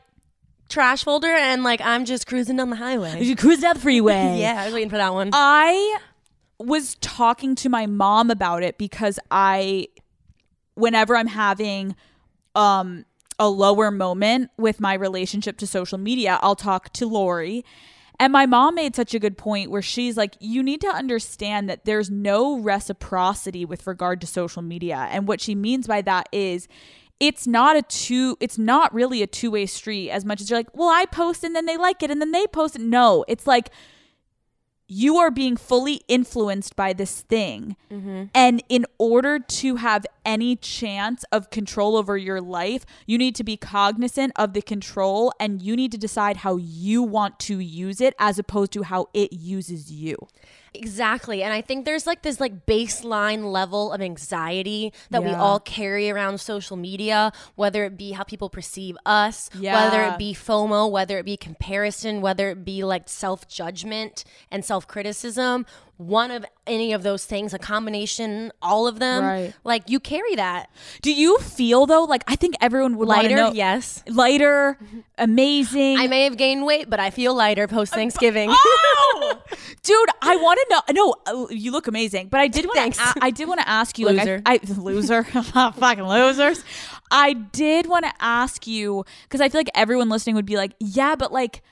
trash 0.69 1.03
folder 1.03 1.27
and 1.27 1.63
like 1.63 1.79
I'm 1.81 2.03
just 2.05 2.27
cruising 2.27 2.57
down 2.57 2.69
the 2.69 2.75
highway. 2.75 3.23
You 3.23 3.35
cruise 3.35 3.59
down 3.59 3.75
the 3.75 3.79
freeway. 3.81 4.37
Yeah 4.39 4.61
I 4.61 4.65
was 4.65 4.73
waiting 4.73 4.89
for 4.89 4.97
that 4.97 5.13
one. 5.13 5.29
I 5.33 5.99
was 6.59 6.95
talking 6.95 7.55
to 7.55 7.69
my 7.69 7.85
mom 7.85 8.31
about 8.31 8.63
it 8.63 8.77
because 8.77 9.19
I 9.29 9.87
whenever 10.75 11.15
I'm 11.15 11.27
having 11.27 11.95
um 12.55 13.05
a 13.39 13.49
lower 13.49 13.91
moment 13.91 14.49
with 14.57 14.79
my 14.79 14.95
relationship 14.95 15.57
to 15.57 15.67
social 15.67 15.97
media, 15.97 16.39
I'll 16.41 16.55
talk 16.55 16.91
to 16.93 17.05
Lori. 17.05 17.63
And 18.19 18.33
my 18.33 18.47
mom 18.47 18.73
made 18.75 18.95
such 18.95 19.13
a 19.13 19.19
good 19.19 19.37
point 19.37 19.69
where 19.69 19.81
she's 19.81 20.17
like, 20.17 20.35
you 20.39 20.63
need 20.63 20.81
to 20.81 20.87
understand 20.87 21.69
that 21.69 21.85
there's 21.85 22.09
no 22.09 22.57
reciprocity 22.57 23.63
with 23.63 23.85
regard 23.85 24.21
to 24.21 24.27
social 24.27 24.63
media. 24.63 25.07
And 25.11 25.27
what 25.27 25.39
she 25.39 25.53
means 25.53 25.85
by 25.85 26.01
that 26.01 26.27
is 26.31 26.67
it's 27.19 27.47
not 27.47 27.75
a 27.75 27.81
two 27.83 28.37
it's 28.39 28.57
not 28.57 28.93
really 28.93 29.21
a 29.21 29.27
two-way 29.27 29.65
street 29.65 30.09
as 30.09 30.25
much 30.25 30.41
as 30.41 30.49
you're 30.49 30.59
like, 30.59 30.75
well, 30.75 30.89
I 30.89 31.05
post 31.05 31.43
and 31.43 31.55
then 31.55 31.65
they 31.65 31.77
like 31.77 32.01
it 32.01 32.09
and 32.09 32.19
then 32.19 32.31
they 32.31 32.47
post. 32.47 32.79
No, 32.79 33.23
it's 33.27 33.45
like 33.45 33.69
you 34.87 35.17
are 35.17 35.29
being 35.29 35.57
fully 35.57 36.01
influenced 36.07 36.75
by 36.75 36.93
this 36.93 37.21
thing. 37.21 37.75
Mm-hmm. 37.91 38.25
And 38.33 38.63
in 38.69 38.85
order 38.97 39.37
to 39.37 39.75
have 39.75 40.05
any 40.25 40.55
chance 40.55 41.25
of 41.31 41.49
control 41.49 41.97
over 41.97 42.17
your 42.17 42.39
life, 42.39 42.85
you 43.05 43.17
need 43.17 43.35
to 43.35 43.43
be 43.43 43.57
cognizant 43.57 44.31
of 44.37 44.53
the 44.53 44.61
control 44.61 45.33
and 45.39 45.61
you 45.61 45.75
need 45.75 45.91
to 45.91 45.97
decide 45.97 46.37
how 46.37 46.55
you 46.57 47.03
want 47.03 47.39
to 47.39 47.59
use 47.59 47.99
it 47.99 48.13
as 48.17 48.39
opposed 48.39 48.71
to 48.73 48.83
how 48.83 49.07
it 49.13 49.33
uses 49.33 49.91
you. 49.91 50.17
Exactly. 50.77 51.43
And 51.43 51.53
I 51.53 51.61
think 51.61 51.85
there's 51.85 52.05
like 52.07 52.21
this 52.21 52.39
like 52.39 52.65
baseline 52.65 53.51
level 53.51 53.91
of 53.91 54.01
anxiety 54.01 54.93
that 55.09 55.23
we 55.23 55.31
all 55.31 55.59
carry 55.59 56.09
around 56.09 56.39
social 56.39 56.77
media, 56.77 57.31
whether 57.55 57.83
it 57.85 57.97
be 57.97 58.11
how 58.11 58.23
people 58.23 58.49
perceive 58.49 58.97
us, 59.05 59.49
whether 59.59 60.03
it 60.03 60.17
be 60.17 60.33
FOMO, 60.33 60.89
whether 60.89 61.17
it 61.17 61.25
be 61.25 61.37
comparison, 61.37 62.21
whether 62.21 62.49
it 62.49 62.63
be 62.63 62.83
like 62.83 63.09
self-judgment 63.09 64.23
and 64.51 64.63
self-criticism, 64.63 65.65
one 65.97 66.29
of 66.29 66.45
any 66.67 66.93
of 66.93 67.01
those 67.01 67.25
things, 67.25 67.53
a 67.55 67.59
combination, 67.59 68.51
all 68.61 68.87
of 68.87 68.99
them, 68.99 69.23
Right. 69.23 69.53
like 69.63 69.89
you 69.89 69.99
carry 69.99 70.35
that. 70.35 70.69
Do 71.01 71.11
you 71.11 71.39
feel 71.39 71.85
though 71.87 72.03
like 72.03 72.23
I 72.27 72.35
think 72.35 72.55
everyone 72.61 72.97
would 72.97 73.07
wanna 73.07 73.23
Lighter, 73.23 73.35
know 73.35 73.51
yes. 73.51 74.03
lighter, 74.07 74.77
amazing. 75.17 75.97
I 75.97 76.07
may 76.07 76.23
have 76.25 76.37
gained 76.37 76.65
weight, 76.65 76.87
but 76.89 76.99
I 76.99 77.09
feel 77.09 77.33
lighter 77.33 77.67
post 77.67 77.93
Thanksgiving. 77.93 78.49
Oh! 78.51 79.41
dude, 79.83 80.09
I 80.21 80.35
want 80.35 80.59
to 80.59 80.67
know. 80.69 80.81
No, 80.93 81.15
uh, 81.45 81.47
you 81.49 81.71
look 81.71 81.87
amazing, 81.87 82.27
but 82.27 82.39
I 82.39 82.47
did 82.47 82.65
want 82.65 82.77
Thanks. 82.77 82.97
to. 82.97 83.13
I 83.21 83.31
did 83.31 83.47
want 83.47 83.59
to 83.61 83.67
ask 83.67 83.97
you, 83.97 84.05
like, 84.05 84.17
Loser. 84.19 84.41
I, 84.45 84.53
I 84.63 84.73
loser, 84.79 85.23
fucking 85.53 86.03
losers. 86.03 86.63
I 87.09 87.33
did 87.33 87.87
want 87.87 88.05
to 88.05 88.11
ask 88.19 88.67
you 88.67 89.03
because 89.23 89.41
I 89.41 89.49
feel 89.49 89.59
like 89.59 89.69
everyone 89.73 90.09
listening 90.09 90.35
would 90.35 90.45
be 90.45 90.57
like, 90.57 90.73
yeah, 90.79 91.15
but 91.15 91.31
like, 91.31 91.63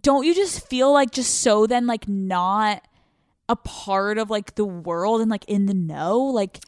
don't 0.00 0.24
you 0.24 0.34
just 0.34 0.66
feel 0.68 0.92
like 0.92 1.10
just 1.10 1.40
so 1.42 1.66
then 1.66 1.86
like 1.86 2.08
not 2.08 2.82
a 3.48 3.56
part 3.56 4.18
of 4.18 4.30
like 4.30 4.54
the 4.54 4.64
world 4.64 5.20
and 5.20 5.30
like 5.30 5.44
in 5.46 5.66
the 5.66 5.74
know, 5.74 6.18
like. 6.18 6.60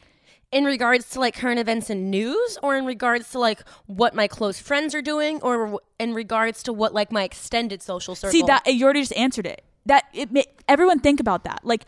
in 0.51 0.63
regards 0.63 1.09
to 1.09 1.19
like 1.19 1.35
current 1.35 1.59
events 1.59 1.89
and 1.89 2.09
news 2.11 2.57
or 2.63 2.77
in 2.77 2.85
regards 2.85 3.31
to 3.31 3.39
like 3.39 3.59
what 3.87 4.13
my 4.15 4.27
close 4.27 4.59
friends 4.59 4.93
are 4.95 5.01
doing 5.01 5.41
or 5.41 5.79
in 5.99 6.13
regards 6.13 6.63
to 6.63 6.71
what 6.71 6.93
like 6.93 7.11
my 7.11 7.23
extended 7.23 7.81
social 7.81 8.15
circle 8.15 8.31
See 8.31 8.43
that 8.43 8.61
you 8.67 8.83
already 8.85 9.01
just 9.01 9.15
answered 9.17 9.47
it. 9.47 9.63
That 9.85 10.03
it 10.13 10.31
ma- 10.31 10.41
everyone 10.67 10.99
think 10.99 11.19
about 11.19 11.43
that. 11.43 11.59
Like, 11.63 11.85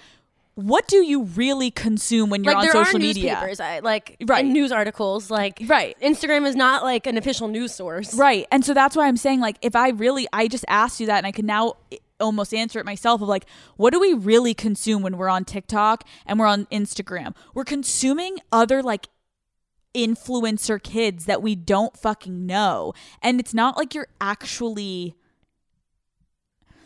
what 0.55 0.87
do 0.87 0.97
you 1.05 1.23
really 1.23 1.69
consume 1.71 2.29
when 2.31 2.43
you're 2.43 2.53
like 2.55 2.61
on 2.61 2.65
there 2.65 2.73
social 2.83 2.97
are 2.97 2.99
media? 2.99 3.33
newspapers 3.33 3.59
I, 3.59 3.79
like 3.79 4.17
Right. 4.25 4.43
news 4.45 4.71
articles 4.71 5.29
like 5.29 5.59
Right. 5.67 5.95
instagram 6.01 6.45
is 6.47 6.55
not 6.55 6.83
like 6.83 7.05
an 7.07 7.15
official 7.15 7.47
news 7.47 7.73
source 7.75 8.15
Right. 8.15 8.47
And 8.51 8.65
so 8.65 8.73
that's 8.73 8.95
why 8.95 9.07
I'm 9.07 9.17
saying, 9.17 9.39
like, 9.39 9.57
if 9.61 9.75
I 9.75 9.89
really, 9.89 10.27
I 10.33 10.47
just 10.47 10.65
asked 10.67 10.99
you 10.99 11.05
that 11.07 11.17
and 11.19 11.27
I 11.27 11.31
can 11.31 11.45
now 11.45 11.73
almost 12.19 12.53
answer 12.53 12.79
it 12.79 12.85
myself 12.85 13.21
of 13.21 13.27
like, 13.27 13.45
what 13.75 13.93
do 13.93 13.99
we 13.99 14.13
really 14.13 14.53
consume 14.53 15.01
when 15.01 15.17
we're 15.17 15.29
on 15.29 15.45
TikTok 15.45 16.03
and 16.25 16.39
we're 16.39 16.47
on 16.47 16.65
Instagram? 16.67 17.35
We're 17.53 17.63
consuming 17.65 18.37
other, 18.51 18.81
like, 18.83 19.07
influencer 19.95 20.81
kids 20.81 21.25
that 21.25 21.41
we 21.41 21.55
don't 21.55 21.97
fucking 21.97 22.45
know. 22.45 22.93
And 23.21 23.39
it's 23.39 23.53
not 23.53 23.77
like 23.77 23.95
you're 23.95 24.07
actually, 24.21 25.15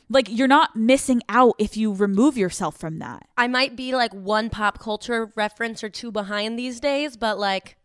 like, 0.09 0.27
you're 0.29 0.47
not 0.47 0.75
missing 0.75 1.21
out 1.29 1.55
if 1.57 1.75
you 1.75 1.93
remove 1.93 2.37
yourself 2.37 2.77
from 2.77 2.99
that. 2.99 3.27
i 3.37 3.47
might 3.47 3.75
be 3.75 3.93
like 3.95 4.13
one 4.13 4.49
pop 4.49 4.79
culture 4.79 5.31
reference 5.35 5.83
or 5.83 5.89
two 5.89 6.11
behind 6.11 6.57
these 6.59 6.79
days 6.79 7.17
but 7.17 7.37
like 7.39 7.77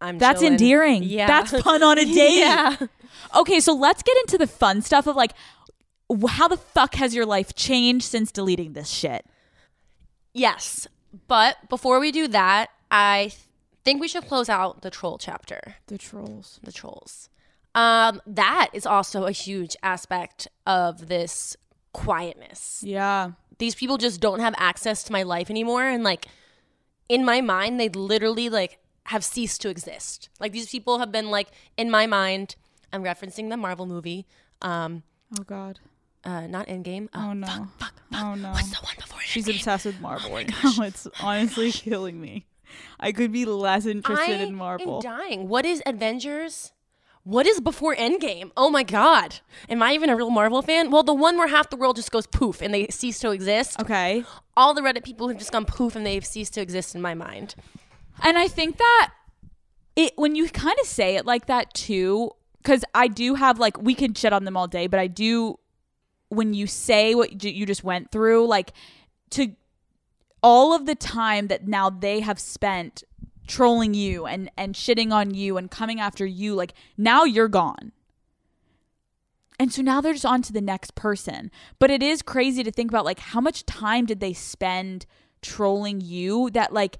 i'm 0.00 0.18
That's 0.18 0.40
chilling. 0.40 0.54
endearing. 0.54 1.02
yeah 1.02 1.26
That's 1.26 1.60
fun 1.62 1.82
on 1.82 1.98
a 1.98 2.04
date. 2.20 2.38
yeah 2.38 2.76
Okay, 3.34 3.60
so 3.60 3.72
let's 3.74 4.02
get 4.02 4.14
into 4.18 4.36
the 4.38 4.46
fun 4.46 4.82
stuff 4.82 5.06
of 5.06 5.16
like, 5.16 5.32
how 6.28 6.48
the 6.48 6.56
fuck 6.56 6.94
has 6.96 7.14
your 7.14 7.26
life 7.26 7.54
changed 7.54 8.04
since 8.06 8.30
deleting 8.32 8.72
this 8.74 8.88
shit? 8.88 9.24
yes 10.32 10.86
but 11.28 11.56
before 11.70 11.98
we 11.98 12.12
do 12.12 12.28
that 12.28 12.68
i 12.90 13.32
think 13.84 14.00
we 14.00 14.08
should 14.08 14.26
close 14.26 14.48
out 14.48 14.82
the 14.82 14.90
troll 14.90 15.16
chapter 15.18 15.76
The 15.86 15.96
trolls. 15.98 16.58
the 16.62 16.72
trolls. 16.72 17.28
Um, 17.74 18.20
that 18.26 18.70
is 18.72 18.84
also 18.86 19.24
a 19.26 19.30
huge 19.32 19.76
aspect 19.82 20.48
of 20.66 21.08
this 21.08 21.56
quietness. 21.92 22.82
Yeah. 22.82 23.32
These 23.58 23.74
people 23.74 23.96
just 23.98 24.18
don't 24.20 24.40
have 24.40 24.54
access 24.56 25.04
to 25.04 25.12
my 25.12 25.22
life 25.22 25.50
anymore, 25.50 25.84
and 25.84 26.02
like 26.02 26.26
in 27.08 27.22
my 27.24 27.40
mind, 27.42 27.78
they 27.78 27.88
literally 27.90 28.48
like 28.48 28.78
have 29.04 29.22
ceased 29.22 29.60
to 29.60 29.68
exist. 29.68 30.30
Like 30.40 30.52
these 30.52 30.70
people 30.70 30.98
have 31.00 31.12
been 31.12 31.30
like 31.30 31.48
in 31.76 31.90
my 31.90 32.06
mind. 32.06 32.56
I'm 32.92 33.04
referencing 33.04 33.50
the 33.50 33.56
Marvel 33.58 33.84
movie, 33.86 34.26
um, 34.62 35.02
Oh 35.38 35.42
God. 35.44 35.78
Uh, 36.26 36.46
not 36.46 36.66
Endgame. 36.66 37.08
Oh 37.14 37.30
Uh, 37.30 37.34
no. 37.34 37.46
fuck, 37.46 37.56
fuck, 37.78 37.92
fuck. 38.10 38.22
Oh 38.24 38.34
no. 38.34 38.50
What's 38.50 38.70
the 38.70 38.76
one 38.84 38.94
before 38.98 39.20
She's 39.20 39.46
Endgame? 39.46 39.54
obsessed 39.56 39.86
with 39.86 40.00
Marvel 40.00 40.32
right 40.32 40.48
now. 40.64 40.82
It's 40.82 41.06
honestly 41.22 41.72
killing 41.72 42.20
me. 42.20 42.46
I 43.00 43.12
could 43.12 43.32
be 43.32 43.44
less 43.44 43.86
interested 43.86 44.40
I 44.40 44.44
in 44.44 44.54
Marvel. 44.54 44.96
am 44.96 45.02
dying. 45.02 45.48
What 45.48 45.64
is 45.64 45.82
Avengers? 45.86 46.72
What 47.22 47.46
is 47.46 47.60
before 47.60 47.94
Endgame? 47.96 48.50
Oh 48.56 48.70
my 48.70 48.82
god. 48.82 49.36
Am 49.68 49.82
I 49.82 49.92
even 49.94 50.10
a 50.10 50.16
real 50.16 50.30
Marvel 50.30 50.62
fan? 50.62 50.90
Well, 50.90 51.02
the 51.02 51.14
one 51.14 51.36
where 51.38 51.48
half 51.48 51.70
the 51.70 51.76
world 51.76 51.96
just 51.96 52.12
goes 52.12 52.26
poof 52.26 52.62
and 52.62 52.72
they 52.74 52.86
cease 52.90 53.18
to 53.20 53.30
exist. 53.32 53.80
okay. 53.80 54.24
All 54.56 54.74
the 54.74 54.80
Reddit 54.80 55.04
people 55.04 55.28
have 55.28 55.38
just 55.38 55.50
gone 55.52 55.64
poof 55.64 55.96
and 55.96 56.04
they've 56.06 56.24
ceased 56.24 56.54
to 56.54 56.60
exist 56.60 56.94
in 56.94 57.00
my 57.02 57.14
mind. 57.14 57.54
And 58.22 58.38
I 58.38 58.46
think 58.48 58.78
that 58.78 59.12
it 59.96 60.12
when 60.16 60.34
you 60.36 60.48
kind 60.48 60.76
of 60.80 60.86
say 60.86 61.16
it 61.16 61.26
like 61.26 61.46
that 61.46 61.74
too, 61.74 62.30
because 62.62 62.84
I 62.94 63.08
do 63.08 63.34
have 63.34 63.58
like 63.58 63.80
we 63.82 63.94
can 63.94 64.14
shit 64.14 64.32
on 64.32 64.44
them 64.44 64.56
all 64.56 64.68
day, 64.68 64.86
but 64.86 65.00
I 65.00 65.06
do 65.08 65.58
when 66.28 66.54
you 66.54 66.66
say 66.66 67.14
what 67.14 67.42
you 67.44 67.66
just 67.66 67.84
went 67.84 68.10
through, 68.10 68.46
like 68.46 68.72
to 69.30 69.52
all 70.42 70.74
of 70.74 70.86
the 70.86 70.94
time 70.94 71.48
that 71.48 71.66
now 71.66 71.90
they 71.90 72.20
have 72.20 72.38
spent 72.38 73.04
trolling 73.46 73.94
you 73.94 74.26
and 74.26 74.50
and 74.56 74.74
shitting 74.74 75.12
on 75.12 75.32
you 75.32 75.56
and 75.56 75.70
coming 75.70 76.00
after 76.00 76.26
you, 76.26 76.54
like 76.54 76.74
now 76.96 77.24
you're 77.24 77.48
gone. 77.48 77.92
And 79.58 79.72
so 79.72 79.80
now 79.80 80.00
they're 80.00 80.12
just 80.12 80.26
on 80.26 80.42
to 80.42 80.52
the 80.52 80.60
next 80.60 80.94
person. 80.94 81.50
But 81.78 81.90
it 81.90 82.02
is 82.02 82.20
crazy 82.20 82.62
to 82.62 82.70
think 82.70 82.90
about 82.90 83.04
like 83.04 83.20
how 83.20 83.40
much 83.40 83.64
time 83.64 84.04
did 84.04 84.20
they 84.20 84.32
spend 84.32 85.06
trolling 85.40 86.00
you 86.00 86.50
that 86.50 86.72
like 86.72 86.98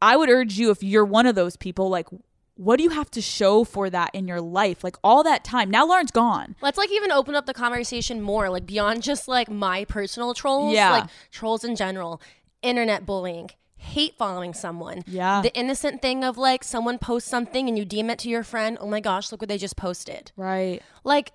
I 0.00 0.16
would 0.16 0.28
urge 0.28 0.58
you 0.58 0.70
if 0.70 0.82
you're 0.82 1.04
one 1.04 1.26
of 1.26 1.34
those 1.34 1.56
people, 1.56 1.88
like, 1.88 2.08
what 2.56 2.76
do 2.78 2.82
you 2.82 2.90
have 2.90 3.10
to 3.10 3.20
show 3.20 3.64
for 3.64 3.90
that 3.90 4.14
in 4.14 4.26
your 4.26 4.40
life? 4.40 4.82
Like 4.82 4.96
all 5.04 5.22
that 5.24 5.44
time. 5.44 5.70
Now 5.70 5.86
Lauren's 5.86 6.10
gone. 6.10 6.56
Let's 6.62 6.78
like 6.78 6.90
even 6.90 7.12
open 7.12 7.34
up 7.34 7.46
the 7.46 7.52
conversation 7.54 8.20
more, 8.22 8.48
like 8.50 8.66
beyond 8.66 9.02
just 9.02 9.28
like 9.28 9.50
my 9.50 9.84
personal 9.84 10.32
trolls, 10.34 10.74
Yeah. 10.74 10.90
like 10.90 11.10
trolls 11.30 11.64
in 11.64 11.76
general, 11.76 12.20
internet 12.62 13.04
bullying, 13.04 13.50
hate 13.76 14.16
following 14.16 14.54
someone. 14.54 15.04
Yeah. 15.06 15.42
The 15.42 15.54
innocent 15.54 16.00
thing 16.00 16.24
of 16.24 16.38
like 16.38 16.64
someone 16.64 16.98
posts 16.98 17.28
something 17.28 17.68
and 17.68 17.76
you 17.76 17.84
DM 17.84 18.10
it 18.10 18.18
to 18.20 18.30
your 18.30 18.42
friend, 18.42 18.78
oh 18.80 18.86
my 18.88 19.00
gosh, 19.00 19.30
look 19.30 19.42
what 19.42 19.48
they 19.48 19.58
just 19.58 19.76
posted. 19.76 20.32
Right. 20.34 20.80
Like 21.04 21.32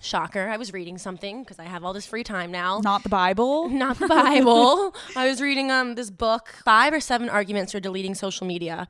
shocker, 0.00 0.48
I 0.48 0.56
was 0.58 0.72
reading 0.72 0.98
something 0.98 1.42
because 1.42 1.58
I 1.58 1.64
have 1.64 1.84
all 1.84 1.92
this 1.92 2.06
free 2.06 2.22
time 2.24 2.52
now. 2.52 2.80
Not 2.84 3.02
the 3.02 3.08
Bible. 3.08 3.68
not 3.70 3.98
the 3.98 4.06
Bible. 4.08 4.94
I 5.16 5.28
was 5.28 5.40
reading 5.40 5.70
um 5.70 5.94
this 5.94 6.10
book, 6.10 6.54
Five 6.64 6.92
or 6.92 7.00
Seven 7.00 7.28
Arguments 7.28 7.72
for 7.72 7.80
Deleting 7.80 8.14
Social 8.14 8.46
Media. 8.46 8.86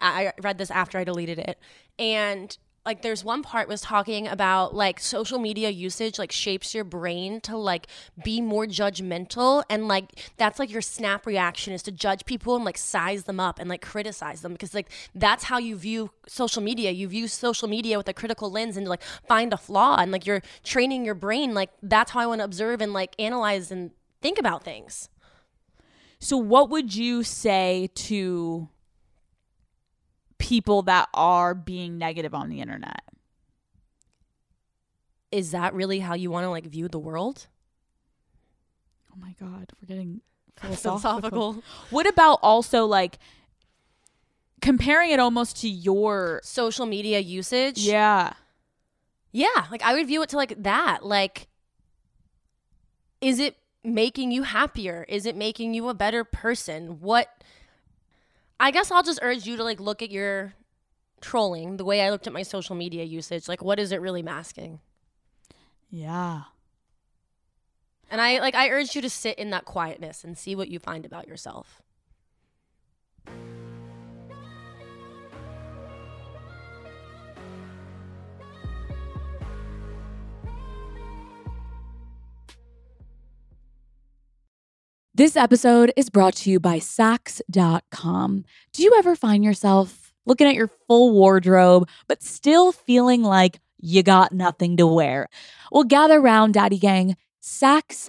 I 0.00 0.32
read 0.42 0.58
this 0.58 0.70
after 0.70 0.98
I 0.98 1.04
deleted 1.04 1.38
it, 1.38 1.58
and 1.98 2.56
like 2.86 3.02
there's 3.02 3.22
one 3.22 3.42
part 3.42 3.68
was 3.68 3.82
talking 3.82 4.26
about 4.26 4.74
like 4.74 4.98
social 4.98 5.38
media 5.38 5.68
usage 5.68 6.18
like 6.18 6.32
shapes 6.32 6.74
your 6.74 6.84
brain 6.84 7.40
to 7.42 7.56
like 7.56 7.86
be 8.24 8.40
more 8.40 8.64
judgmental. 8.64 9.62
And 9.68 9.86
like 9.86 10.32
that's 10.38 10.58
like 10.58 10.70
your 10.70 10.80
snap 10.80 11.26
reaction 11.26 11.74
is 11.74 11.82
to 11.84 11.92
judge 11.92 12.24
people 12.24 12.56
and 12.56 12.64
like 12.64 12.78
size 12.78 13.24
them 13.24 13.38
up 13.38 13.58
and 13.58 13.68
like 13.68 13.82
criticize 13.82 14.40
them. 14.40 14.52
Because 14.52 14.74
like 14.74 14.88
that's 15.14 15.44
how 15.44 15.58
you 15.58 15.76
view 15.76 16.10
social 16.26 16.62
media. 16.62 16.90
You 16.90 17.08
view 17.08 17.28
social 17.28 17.68
media 17.68 17.98
with 17.98 18.08
a 18.08 18.14
critical 18.14 18.50
lens 18.50 18.78
and 18.78 18.88
like 18.88 19.02
find 19.28 19.52
a 19.52 19.58
flaw. 19.58 19.96
And 19.98 20.10
like 20.10 20.24
you're 20.24 20.42
training 20.64 21.04
your 21.04 21.14
brain. 21.14 21.52
Like 21.52 21.70
that's 21.82 22.12
how 22.12 22.20
I 22.20 22.26
want 22.26 22.40
to 22.40 22.44
observe 22.44 22.80
and 22.80 22.94
like 22.94 23.14
analyze 23.18 23.70
and 23.70 23.90
think 24.22 24.38
about 24.38 24.64
things. 24.64 25.10
So, 26.18 26.36
what 26.36 26.68
would 26.70 26.94
you 26.94 27.22
say 27.22 27.88
to 27.94 28.68
people 30.40 30.82
that 30.82 31.08
are 31.14 31.54
being 31.54 31.96
negative 31.98 32.34
on 32.34 32.48
the 32.48 32.60
internet? 32.60 33.02
is 35.32 35.52
that 35.52 35.72
really 35.74 36.00
how 36.00 36.14
you 36.14 36.28
want 36.28 36.44
to 36.44 36.50
like 36.50 36.64
view 36.66 36.88
the 36.88 36.98
world 36.98 37.46
Oh 39.12 39.16
my 39.16 39.34
God, 39.38 39.70
we're 39.80 39.86
getting 39.86 40.20
philosophical. 40.56 41.12
philosophical 41.30 41.62
What 41.90 42.08
about 42.08 42.40
also 42.42 42.84
like 42.86 43.18
comparing 44.60 45.10
it 45.12 45.20
almost 45.20 45.60
to 45.62 45.68
your. 45.68 46.40
social 46.42 46.84
media 46.86 47.20
usage 47.20 47.78
Yeah. 47.78 48.32
Yeah, 49.32 49.66
like 49.70 49.82
I 49.82 49.94
would 49.94 50.08
view 50.08 50.20
it 50.22 50.30
to 50.30 50.36
like 50.36 50.60
that. 50.64 51.04
Like, 51.06 51.46
is 53.20 53.38
it 53.38 53.56
making 53.84 54.32
you 54.32 54.42
happier? 54.42 55.06
Is 55.08 55.24
it 55.26 55.36
making 55.36 55.72
you 55.74 55.88
a 55.88 55.94
better 55.94 56.24
person? 56.24 57.00
What? 57.00 57.28
I 58.60 58.70
guess 58.70 58.90
I'll 58.90 59.02
just 59.02 59.20
urge 59.22 59.46
you 59.46 59.56
to 59.56 59.64
like 59.64 59.80
look 59.80 60.02
at 60.02 60.10
your 60.10 60.52
trolling 61.22 61.78
the 61.78 61.84
way 61.84 62.02
I 62.02 62.10
looked 62.10 62.26
at 62.26 62.32
my 62.32 62.42
social 62.42 62.76
media 62.76 63.04
usage. 63.04 63.48
Like, 63.48 63.62
what 63.62 63.80
is 63.80 63.90
it 63.90 64.00
really 64.00 64.22
masking? 64.22 64.80
Yeah. 65.88 66.42
And 68.10 68.20
I 68.20 68.38
like 68.40 68.54
I 68.54 68.68
urge 68.68 68.94
you 68.94 69.02
to 69.02 69.10
sit 69.10 69.38
in 69.38 69.50
that 69.50 69.64
quietness 69.64 70.24
and 70.24 70.36
see 70.36 70.54
what 70.54 70.68
you 70.68 70.78
find 70.78 71.06
about 71.06 71.26
yourself. 71.26 71.80
This 85.20 85.36
episode 85.36 85.92
is 85.96 86.08
brought 86.08 86.34
to 86.36 86.50
you 86.50 86.58
by 86.58 86.78
Saks.com. 86.78 88.44
Do 88.72 88.82
you 88.82 88.94
ever 88.96 89.14
find 89.14 89.44
yourself 89.44 90.14
looking 90.24 90.46
at 90.46 90.54
your 90.54 90.70
full 90.88 91.12
wardrobe, 91.12 91.90
but 92.08 92.22
still 92.22 92.72
feeling 92.72 93.22
like 93.22 93.60
you 93.82 94.02
got 94.02 94.32
nothing 94.32 94.78
to 94.78 94.86
wear? 94.86 95.28
Well, 95.70 95.84
gather 95.84 96.22
round, 96.22 96.54
Daddy 96.54 96.78
Gang. 96.78 97.18
Saks.com. 97.42 98.06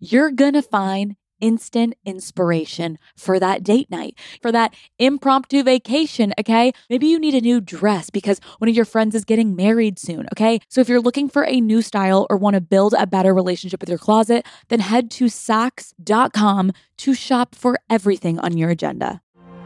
You're 0.00 0.30
going 0.30 0.54
to 0.54 0.62
find 0.62 1.16
instant 1.40 1.94
inspiration 2.04 2.98
for 3.16 3.38
that 3.38 3.62
date 3.62 3.90
night, 3.90 4.18
for 4.42 4.52
that 4.52 4.74
impromptu 4.98 5.62
vacation, 5.62 6.32
okay? 6.38 6.72
Maybe 6.90 7.06
you 7.06 7.18
need 7.18 7.34
a 7.34 7.40
new 7.40 7.60
dress 7.60 8.10
because 8.10 8.40
one 8.58 8.68
of 8.68 8.76
your 8.76 8.84
friends 8.84 9.14
is 9.14 9.24
getting 9.24 9.56
married 9.56 9.98
soon, 9.98 10.26
okay? 10.32 10.60
So 10.68 10.80
if 10.80 10.88
you're 10.88 11.00
looking 11.00 11.28
for 11.28 11.44
a 11.44 11.60
new 11.60 11.82
style 11.82 12.26
or 12.30 12.36
want 12.36 12.54
to 12.54 12.60
build 12.60 12.94
a 12.98 13.06
better 13.06 13.34
relationship 13.34 13.80
with 13.80 13.88
your 13.88 13.98
closet, 13.98 14.46
then 14.68 14.80
head 14.80 15.10
to 15.12 15.26
Saks.com 15.26 16.72
to 16.98 17.14
shop 17.14 17.54
for 17.54 17.78
everything 17.88 18.38
on 18.40 18.56
your 18.56 18.70
agenda. 18.70 19.20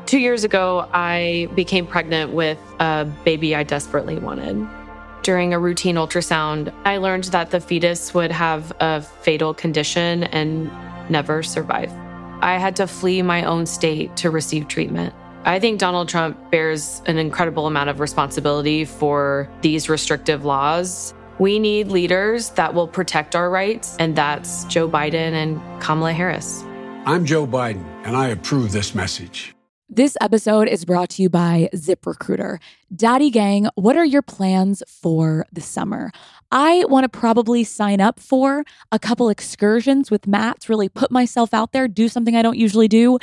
Two 0.06 0.18
years 0.18 0.44
ago, 0.44 0.88
I 0.92 1.48
became 1.54 1.86
pregnant 1.86 2.32
with 2.32 2.58
a 2.80 3.10
baby 3.24 3.54
I 3.54 3.62
desperately 3.62 4.18
wanted. 4.18 4.68
During 5.22 5.54
a 5.54 5.58
routine 5.58 5.94
ultrasound, 5.94 6.72
I 6.84 6.96
learned 6.96 7.24
that 7.24 7.50
the 7.50 7.60
fetus 7.60 8.12
would 8.12 8.32
have 8.32 8.72
a 8.80 9.00
fatal 9.00 9.54
condition 9.54 10.24
and 10.24 10.70
never 11.10 11.42
survive. 11.42 11.92
I 12.42 12.58
had 12.58 12.76
to 12.76 12.86
flee 12.86 13.22
my 13.22 13.44
own 13.44 13.66
state 13.66 14.16
to 14.16 14.30
receive 14.30 14.68
treatment. 14.68 15.14
I 15.44 15.58
think 15.58 15.78
Donald 15.78 16.08
Trump 16.08 16.50
bears 16.50 17.02
an 17.06 17.18
incredible 17.18 17.66
amount 17.66 17.90
of 17.90 18.00
responsibility 18.00 18.84
for 18.84 19.50
these 19.60 19.88
restrictive 19.88 20.44
laws. 20.44 21.14
We 21.38 21.58
need 21.58 21.88
leaders 21.88 22.50
that 22.50 22.74
will 22.74 22.86
protect 22.86 23.34
our 23.34 23.50
rights, 23.50 23.96
and 23.98 24.14
that's 24.14 24.64
Joe 24.64 24.88
Biden 24.88 25.32
and 25.32 25.60
Kamala 25.82 26.12
Harris. 26.12 26.62
I'm 27.04 27.24
Joe 27.24 27.46
Biden, 27.46 27.84
and 28.04 28.16
I 28.16 28.28
approve 28.28 28.70
this 28.70 28.94
message. 28.94 29.54
This 29.94 30.16
episode 30.22 30.68
is 30.68 30.86
brought 30.86 31.10
to 31.10 31.22
you 31.22 31.28
by 31.28 31.68
ZipRecruiter. 31.74 32.60
Daddy 32.96 33.30
Gang, 33.30 33.68
what 33.74 33.94
are 33.94 34.06
your 34.06 34.22
plans 34.22 34.82
for 34.86 35.44
the 35.52 35.60
summer? 35.60 36.12
I 36.52 36.84
want 36.84 37.04
to 37.04 37.08
probably 37.08 37.64
sign 37.64 38.00
up 38.00 38.20
for 38.20 38.64
a 38.92 38.98
couple 38.98 39.30
excursions 39.30 40.10
with 40.10 40.26
Matt 40.26 40.60
to 40.60 40.72
really 40.72 40.90
put 40.90 41.10
myself 41.10 41.54
out 41.54 41.72
there, 41.72 41.88
do 41.88 42.08
something 42.08 42.36
I 42.36 42.42
don't 42.42 42.58
usually 42.58 42.88
do. 42.88 43.18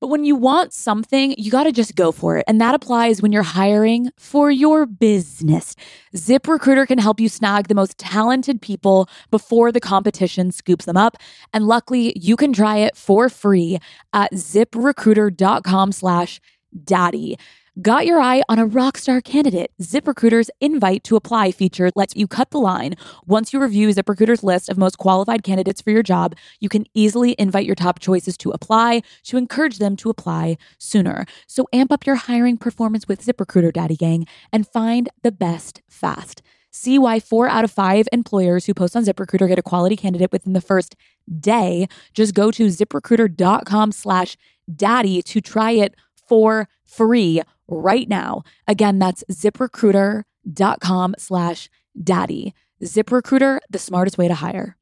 But 0.00 0.08
when 0.08 0.24
you 0.24 0.34
want 0.34 0.72
something, 0.72 1.34
you 1.36 1.50
got 1.50 1.64
to 1.64 1.72
just 1.72 1.94
go 1.94 2.10
for 2.10 2.38
it. 2.38 2.44
And 2.48 2.58
that 2.58 2.74
applies 2.74 3.20
when 3.20 3.32
you're 3.32 3.42
hiring 3.42 4.10
for 4.16 4.50
your 4.50 4.86
business. 4.86 5.76
ZipRecruiter 6.16 6.86
can 6.86 6.96
help 6.96 7.20
you 7.20 7.28
snag 7.28 7.68
the 7.68 7.74
most 7.74 7.98
talented 7.98 8.62
people 8.62 9.10
before 9.30 9.70
the 9.70 9.80
competition 9.80 10.50
scoops 10.50 10.86
them 10.86 10.96
up. 10.96 11.18
And 11.52 11.66
luckily, 11.66 12.14
you 12.18 12.34
can 12.34 12.54
try 12.54 12.78
it 12.78 12.96
for 12.96 13.28
free 13.28 13.78
at 14.14 14.32
ziprecruiter.com 14.32 15.92
slash 15.92 16.40
daddy. 16.82 17.36
Got 17.80 18.04
your 18.04 18.20
eye 18.20 18.42
on 18.48 18.58
a 18.58 18.66
rockstar 18.66 19.22
candidate? 19.22 19.70
ZipRecruiter's 19.80 20.50
invite 20.60 21.04
to 21.04 21.14
apply 21.14 21.52
feature 21.52 21.90
lets 21.94 22.16
you 22.16 22.26
cut 22.26 22.50
the 22.50 22.58
line. 22.58 22.96
Once 23.26 23.52
you 23.52 23.62
review 23.62 23.88
ZipRecruiter's 23.90 24.42
list 24.42 24.68
of 24.68 24.76
most 24.76 24.98
qualified 24.98 25.44
candidates 25.44 25.80
for 25.80 25.90
your 25.90 26.02
job, 26.02 26.34
you 26.58 26.68
can 26.68 26.84
easily 26.94 27.36
invite 27.38 27.66
your 27.66 27.76
top 27.76 28.00
choices 28.00 28.36
to 28.38 28.50
apply 28.50 29.02
to 29.22 29.36
encourage 29.36 29.78
them 29.78 29.94
to 29.96 30.10
apply 30.10 30.58
sooner. 30.78 31.24
So 31.46 31.68
amp 31.72 31.92
up 31.92 32.04
your 32.04 32.16
hiring 32.16 32.56
performance 32.56 33.06
with 33.06 33.24
ZipRecruiter, 33.24 33.72
Daddy 33.72 33.96
Gang, 33.96 34.26
and 34.52 34.66
find 34.66 35.08
the 35.22 35.32
best 35.32 35.80
fast. 35.88 36.42
See 36.72 36.98
why 36.98 37.20
four 37.20 37.48
out 37.48 37.62
of 37.62 37.70
five 37.70 38.08
employers 38.12 38.66
who 38.66 38.74
post 38.74 38.96
on 38.96 39.04
ZipRecruiter 39.04 39.46
get 39.46 39.60
a 39.60 39.62
quality 39.62 39.94
candidate 39.94 40.32
within 40.32 40.54
the 40.54 40.60
first 40.60 40.96
day. 41.38 41.86
Just 42.14 42.34
go 42.34 42.50
to 42.50 42.66
ziprecruiter.com 42.66 43.92
slash 43.92 44.36
daddy 44.74 45.22
to 45.22 45.40
try 45.40 45.70
it 45.70 45.94
for 46.28 46.68
free 46.84 47.42
right 47.70 48.08
now. 48.08 48.42
Again, 48.66 48.98
that's 48.98 49.24
ziprecruiter.com 49.30 51.14
slash 51.18 51.70
daddy. 52.02 52.54
ZipRecruiter, 52.82 53.58
the 53.68 53.78
smartest 53.78 54.18
way 54.18 54.28
to 54.28 54.34
hire. 54.34 54.76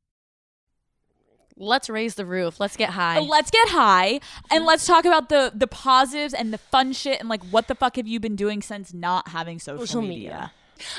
Let's 1.56 1.90
raise 1.90 2.14
the 2.14 2.24
roof. 2.24 2.60
Let's 2.60 2.76
get 2.76 2.90
high. 2.90 3.18
Let's 3.18 3.50
get 3.50 3.68
high 3.70 4.20
and 4.50 4.60
mm-hmm. 4.60 4.64
let's 4.64 4.86
talk 4.86 5.04
about 5.04 5.28
the 5.28 5.50
the 5.52 5.66
positives 5.66 6.32
and 6.32 6.52
the 6.52 6.58
fun 6.58 6.92
shit 6.92 7.18
and 7.18 7.28
like 7.28 7.42
what 7.46 7.66
the 7.66 7.74
fuck 7.74 7.96
have 7.96 8.06
you 8.06 8.20
been 8.20 8.36
doing 8.36 8.62
since 8.62 8.94
not 8.94 9.28
having 9.28 9.58
social, 9.58 9.84
Social 9.84 10.02
media? 10.02 10.16
media. 10.16 10.52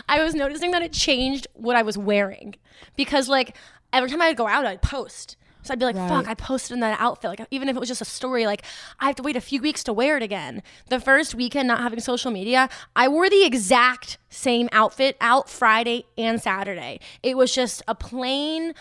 I 0.09 0.21
was 0.21 0.35
noticing 0.35 0.71
that 0.71 0.81
it 0.81 0.91
changed 0.91 1.47
what 1.53 1.77
I 1.77 1.81
was 1.81 1.97
wearing 1.97 2.55
because 2.97 3.29
like 3.29 3.55
every 3.93 4.09
time 4.09 4.21
I'd 4.21 4.35
go 4.35 4.47
out, 4.47 4.65
I'd 4.65 4.81
post. 4.81 5.37
So 5.61 5.73
I'd 5.73 5.79
be 5.79 5.85
like, 5.85 5.95
fuck, 5.97 6.27
I 6.27 6.33
posted 6.35 6.73
in 6.73 6.79
that 6.79 6.99
outfit. 7.01 7.29
Like, 7.31 7.47
even 7.51 7.67
if 7.67 7.75
it 7.75 7.79
was 7.79 7.89
just 7.89 8.01
a 8.01 8.05
story, 8.05 8.45
like, 8.45 8.63
I 8.99 9.07
have 9.07 9.15
to 9.15 9.23
wait 9.23 9.35
a 9.35 9.41
few 9.41 9.61
weeks 9.61 9.83
to 9.83 9.93
wear 9.93 10.15
it 10.15 10.23
again. 10.23 10.63
The 10.89 10.99
first 10.99 11.35
weekend 11.35 11.67
not 11.67 11.81
having 11.81 11.99
social 11.99 12.31
media, 12.31 12.69
I 12.95 13.07
wore 13.09 13.29
the 13.29 13.43
exact 13.45 14.17
same 14.29 14.69
outfit 14.71 15.17
out 15.19 15.49
Friday 15.49 16.05
and 16.17 16.41
Saturday. 16.41 17.01
It 17.21 17.35
was 17.37 17.53
just 17.53 17.83
a 17.87 17.95
plain 17.95 18.73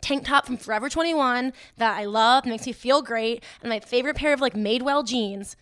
tank 0.00 0.24
top 0.26 0.46
from 0.46 0.56
Forever 0.56 0.88
21 0.88 1.52
that 1.76 1.96
I 1.98 2.04
love, 2.04 2.44
makes 2.46 2.66
me 2.66 2.72
feel 2.72 3.00
great, 3.02 3.42
and 3.62 3.70
my 3.70 3.80
favorite 3.80 4.16
pair 4.16 4.32
of 4.32 4.40
like 4.40 4.54
Madewell 4.54 5.06
jeans. 5.06 5.56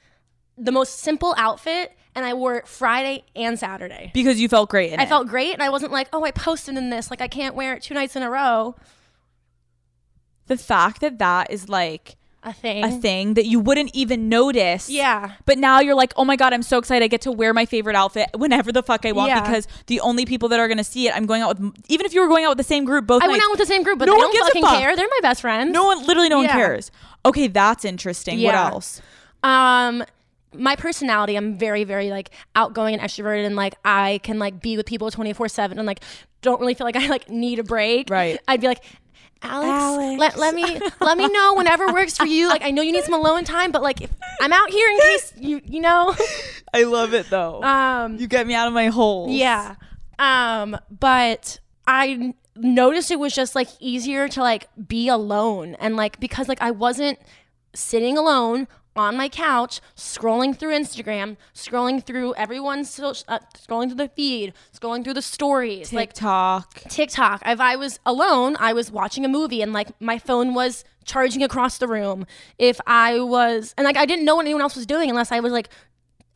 The 0.59 0.73
most 0.73 1.01
simple 1.01 1.35
outfit, 1.37 1.93
and 2.15 2.25
I 2.25 2.33
wore 2.33 2.57
it 2.57 2.67
Friday 2.67 3.25
and 3.35 3.59
Saturday. 3.59 4.11
Because 4.15 4.41
you 4.41 4.49
felt 4.49 4.71
great 4.71 4.93
in 4.93 5.01
I 5.01 5.03
it. 5.03 5.09
felt 5.09 5.29
great, 5.29 5.53
and 5.53 5.63
I 5.63 5.69
wasn't 5.69 5.93
like, 5.93 6.09
oh, 6.15 6.25
I 6.25 6.31
posted 6.31 6.79
in 6.79 6.89
this. 6.89 7.11
Like, 7.11 7.21
I 7.21 7.29
can't 7.29 7.55
wear 7.55 7.75
it 7.75 7.83
two 7.83 7.93
nights 7.93 8.17
in 8.17 8.23
a 8.23 8.31
row. 8.31 8.75
The 10.47 10.57
fact 10.57 11.01
that 11.01 11.19
that 11.19 11.51
is 11.51 11.69
like 11.69 12.17
A 12.45 12.53
thing. 12.53 12.85
a 12.85 12.91
thing 12.91 13.35
that 13.35 13.47
you 13.47 13.59
wouldn't 13.61 13.91
even 13.95 14.29
notice. 14.29 14.89
Yeah. 14.89 15.33
But 15.45 15.59
now 15.59 15.81
you're 15.81 15.95
like, 15.97 16.13
oh 16.17 16.25
my 16.25 16.37
God, 16.37 16.53
I'm 16.53 16.63
so 16.63 16.79
excited. 16.79 17.05
I 17.05 17.09
get 17.09 17.21
to 17.23 17.33
wear 17.33 17.53
my 17.53 17.67
favorite 17.67 17.97
outfit 17.97 18.29
whenever 18.37 18.71
the 18.73 18.83
fuck 18.83 19.05
I 19.05 19.13
want 19.13 19.29
Yeah. 19.31 19.41
because 19.41 19.67
the 19.87 20.01
only 20.01 20.25
people 20.25 20.49
that 20.51 20.61
are 20.61 20.69
going 20.69 20.79
to 20.79 20.85
see 20.85 21.09
it, 21.09 21.17
I'm 21.17 21.27
going 21.27 21.43
out 21.43 21.59
with, 21.59 21.73
even 21.89 22.07
if 22.07 22.15
you 22.15 22.21
were 22.21 22.29
going 22.29 22.45
out 22.45 22.51
with 22.51 22.59
the 22.59 22.65
same 22.65 22.85
group, 22.85 23.07
both 23.07 23.23
I 23.23 23.29
went 23.29 23.43
out 23.43 23.51
with 23.51 23.59
the 23.61 23.67
same 23.67 23.83
group, 23.83 23.99
but 23.99 24.07
No 24.07 24.13
they 24.13 24.19
one 24.19 24.33
don't 24.33 24.47
fucking 24.47 24.63
fuck. 24.63 24.79
care. 24.79 24.95
They're 24.97 25.09
my 25.09 25.19
best 25.23 25.41
friends. 25.41 25.73
No 25.73 25.85
one, 25.85 26.07
literally 26.07 26.29
no 26.29 26.39
one 26.39 26.49
cares. 26.49 26.91
Okay, 27.25 27.49
that's 27.49 27.85
interesting. 27.85 28.39
Yeah. 28.39 28.65
What 28.65 28.73
else? 28.75 29.03
Um, 29.43 30.05
my 30.55 30.77
personality, 30.77 31.37
I'm 31.37 31.59
very, 31.59 31.85
very 31.85 32.11
like 32.11 32.31
outgoing 32.55 32.95
and 32.95 33.03
extroverted, 33.03 33.45
and 33.45 33.57
like 33.57 33.75
I 33.85 34.21
can 34.23 34.39
like 34.39 34.61
be 34.63 34.77
with 34.77 34.87
people 34.87 35.11
24 35.11 35.49
seven, 35.49 35.79
and 35.79 35.87
like 35.87 36.01
don't 36.43 36.61
really 36.61 36.75
feel 36.75 36.85
like 36.87 36.97
I 36.97 37.09
like 37.09 37.29
need 37.29 37.59
a 37.59 37.65
break. 37.65 38.09
Right. 38.09 38.39
I'd 38.49 38.61
be 38.61 38.69
like. 38.69 38.83
Alex, 39.49 40.19
Let, 40.19 40.39
let 40.39 40.55
me 40.55 40.81
let 41.01 41.19
me 41.19 41.29
know 41.29 41.55
whenever 41.55 41.93
works 41.93 42.17
for 42.17 42.27
you. 42.27 42.49
Like 42.49 42.63
I 42.63 42.71
know 42.71 42.83
you 42.83 42.93
need 42.93 43.05
some 43.05 43.15
alone 43.15 43.45
time, 43.45 43.73
but 43.73 43.83
like 43.83 44.01
if 44.01 44.11
I'm 44.41 44.53
out 44.53 44.71
here 44.71 44.89
in 44.89 44.99
case 44.99 45.33
you 45.37 45.61
you 45.65 45.81
know. 45.81 46.15
I 46.75 46.85
love 46.85 47.15
it 47.15 47.31
though. 47.31 47.63
Um, 47.63 48.17
you 48.17 48.27
get 48.27 48.47
me 48.47 48.55
out 48.55 48.69
of 48.69 48.75
my 48.75 48.89
hole. 48.89 49.29
Yeah. 49.31 49.77
Um, 50.19 50.77
but 50.91 51.61
I 51.87 52.35
noticed 52.57 53.11
it 53.11 53.19
was 53.19 53.35
just 53.35 53.55
like 53.55 53.69
easier 53.81 54.29
to 54.29 54.41
like 54.41 54.69
be 54.89 55.09
alone 55.09 55.77
and 55.79 55.97
like 55.97 56.19
because 56.21 56.49
like 56.49 56.63
I 56.63 56.71
wasn't 56.71 57.19
sitting 57.75 58.17
alone 58.17 58.69
on 58.97 59.17
my 59.17 59.29
couch 59.29 59.81
scrolling 59.97 60.57
through 60.57 60.73
Instagram, 60.73 61.37
scrolling 61.55 62.05
through 62.05 62.35
everyone's 62.35 62.91
social, 62.91 63.25
uh, 63.29 63.39
scrolling 63.55 63.89
through 63.89 63.97
the 63.97 64.09
feed, 64.09 64.53
scrolling 64.73 65.05
through 65.05 65.15
the 65.15 65.23
stories, 65.23 65.93
like 65.93 66.11
TikTok. 66.11 66.83
TikTok. 66.89 67.43
If 67.47 67.61
I 67.61 67.77
was 67.77 68.01
alone, 68.07 68.57
I 68.59 68.73
was 68.73 68.91
watching 68.91 69.25
a 69.25 69.29
movie 69.29 69.63
and 69.63 69.73
like 69.73 69.89
my 70.01 70.19
phone 70.19 70.55
was 70.55 70.85
charging 71.05 71.43
across 71.43 71.79
the 71.79 71.89
room. 71.89 72.27
If 72.59 72.81
I 72.87 73.21
was, 73.21 73.75
and 73.77 73.85
like 73.85 73.97
I 73.97 74.07
didn't 74.07 74.25
know 74.25 74.37
what 74.37 74.47
anyone 74.47 74.63
else 74.63 74.77
was 74.77 74.87
doing 74.87 75.09
unless 75.11 75.33
I 75.33 75.41
was 75.41 75.53
like 75.53 75.69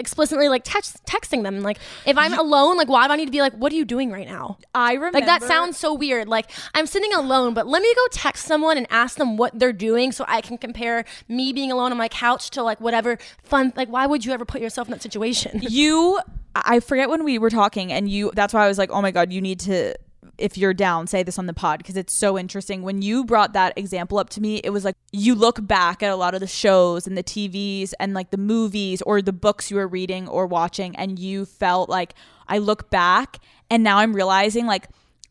explicitly 0.00 0.48
like 0.48 0.62
text, 0.64 1.04
texting 1.04 1.44
them. 1.44 1.60
Like 1.60 1.78
if 2.06 2.18
I'm 2.18 2.36
alone, 2.36 2.76
like 2.76 2.88
why 2.88 3.06
do 3.06 3.12
I 3.12 3.16
need 3.16 3.26
to 3.26 3.30
be 3.30 3.40
like, 3.40 3.52
what 3.52 3.72
are 3.72 3.76
you 3.76 3.84
doing 3.84 4.10
right 4.10 4.26
now? 4.26 4.58
I 4.74 4.94
remember. 4.94 5.18
Like 5.18 5.26
that 5.26 5.42
sounds 5.44 5.76
so 5.76 5.94
weird. 5.94 6.26
Like 6.26 6.50
I'm 6.74 6.86
sitting 6.86 7.12
alone, 7.14 7.54
but 7.54 7.66
let 7.66 7.82
me 7.82 7.94
go 7.94 8.06
text 8.10 8.46
someone 8.46 8.76
and 8.76 8.86
ask 8.90 9.16
them 9.16 9.36
what 9.36 9.56
they're 9.58 9.72
doing 9.72 10.10
so 10.10 10.24
I 10.26 10.40
can 10.40 10.58
compare 10.58 11.04
me 11.28 11.52
being 11.52 11.70
alone 11.70 11.92
on 11.92 11.98
my 11.98 12.08
couch 12.08 12.50
to 12.50 12.62
like 12.62 12.80
whatever 12.80 13.18
fun. 13.44 13.72
Like 13.76 13.88
why 13.88 14.06
would 14.06 14.24
you 14.24 14.32
ever 14.32 14.44
put 14.44 14.60
yourself 14.60 14.88
in 14.88 14.92
that 14.92 15.02
situation? 15.02 15.60
you 15.62 16.18
i 16.54 16.80
forget 16.80 17.08
when 17.08 17.22
we 17.22 17.38
were 17.38 17.50
talking 17.50 17.92
and 17.92 18.08
you 18.08 18.32
that's 18.34 18.52
why 18.52 18.64
i 18.64 18.68
was 18.68 18.78
like 18.78 18.90
oh 18.90 19.00
my 19.00 19.10
god 19.10 19.32
you 19.32 19.40
need 19.40 19.60
to 19.60 19.94
if 20.40 20.56
you're 20.58 20.74
down 20.74 21.06
say 21.06 21.22
this 21.22 21.38
on 21.38 21.46
the 21.46 21.52
pod 21.54 21.78
because 21.78 21.96
it's 21.96 22.12
so 22.12 22.38
interesting 22.38 22.82
when 22.82 23.02
you 23.02 23.24
brought 23.24 23.52
that 23.52 23.72
example 23.76 24.18
up 24.18 24.28
to 24.30 24.40
me 24.40 24.56
it 24.64 24.70
was 24.70 24.84
like 24.84 24.96
you 25.12 25.34
look 25.34 25.64
back 25.66 26.02
at 26.02 26.10
a 26.10 26.16
lot 26.16 26.34
of 26.34 26.40
the 26.40 26.46
shows 26.46 27.06
and 27.06 27.16
the 27.16 27.22
tvs 27.22 27.92
and 28.00 28.14
like 28.14 28.30
the 28.30 28.36
movies 28.38 29.02
or 29.02 29.20
the 29.22 29.32
books 29.32 29.70
you 29.70 29.76
were 29.76 29.86
reading 29.88 30.26
or 30.28 30.46
watching 30.46 30.96
and 30.96 31.18
you 31.18 31.44
felt 31.44 31.88
like 31.88 32.14
i 32.48 32.58
look 32.58 32.90
back 32.90 33.38
and 33.70 33.82
now 33.82 33.98
i'm 33.98 34.14
realizing 34.14 34.66
like 34.66 34.88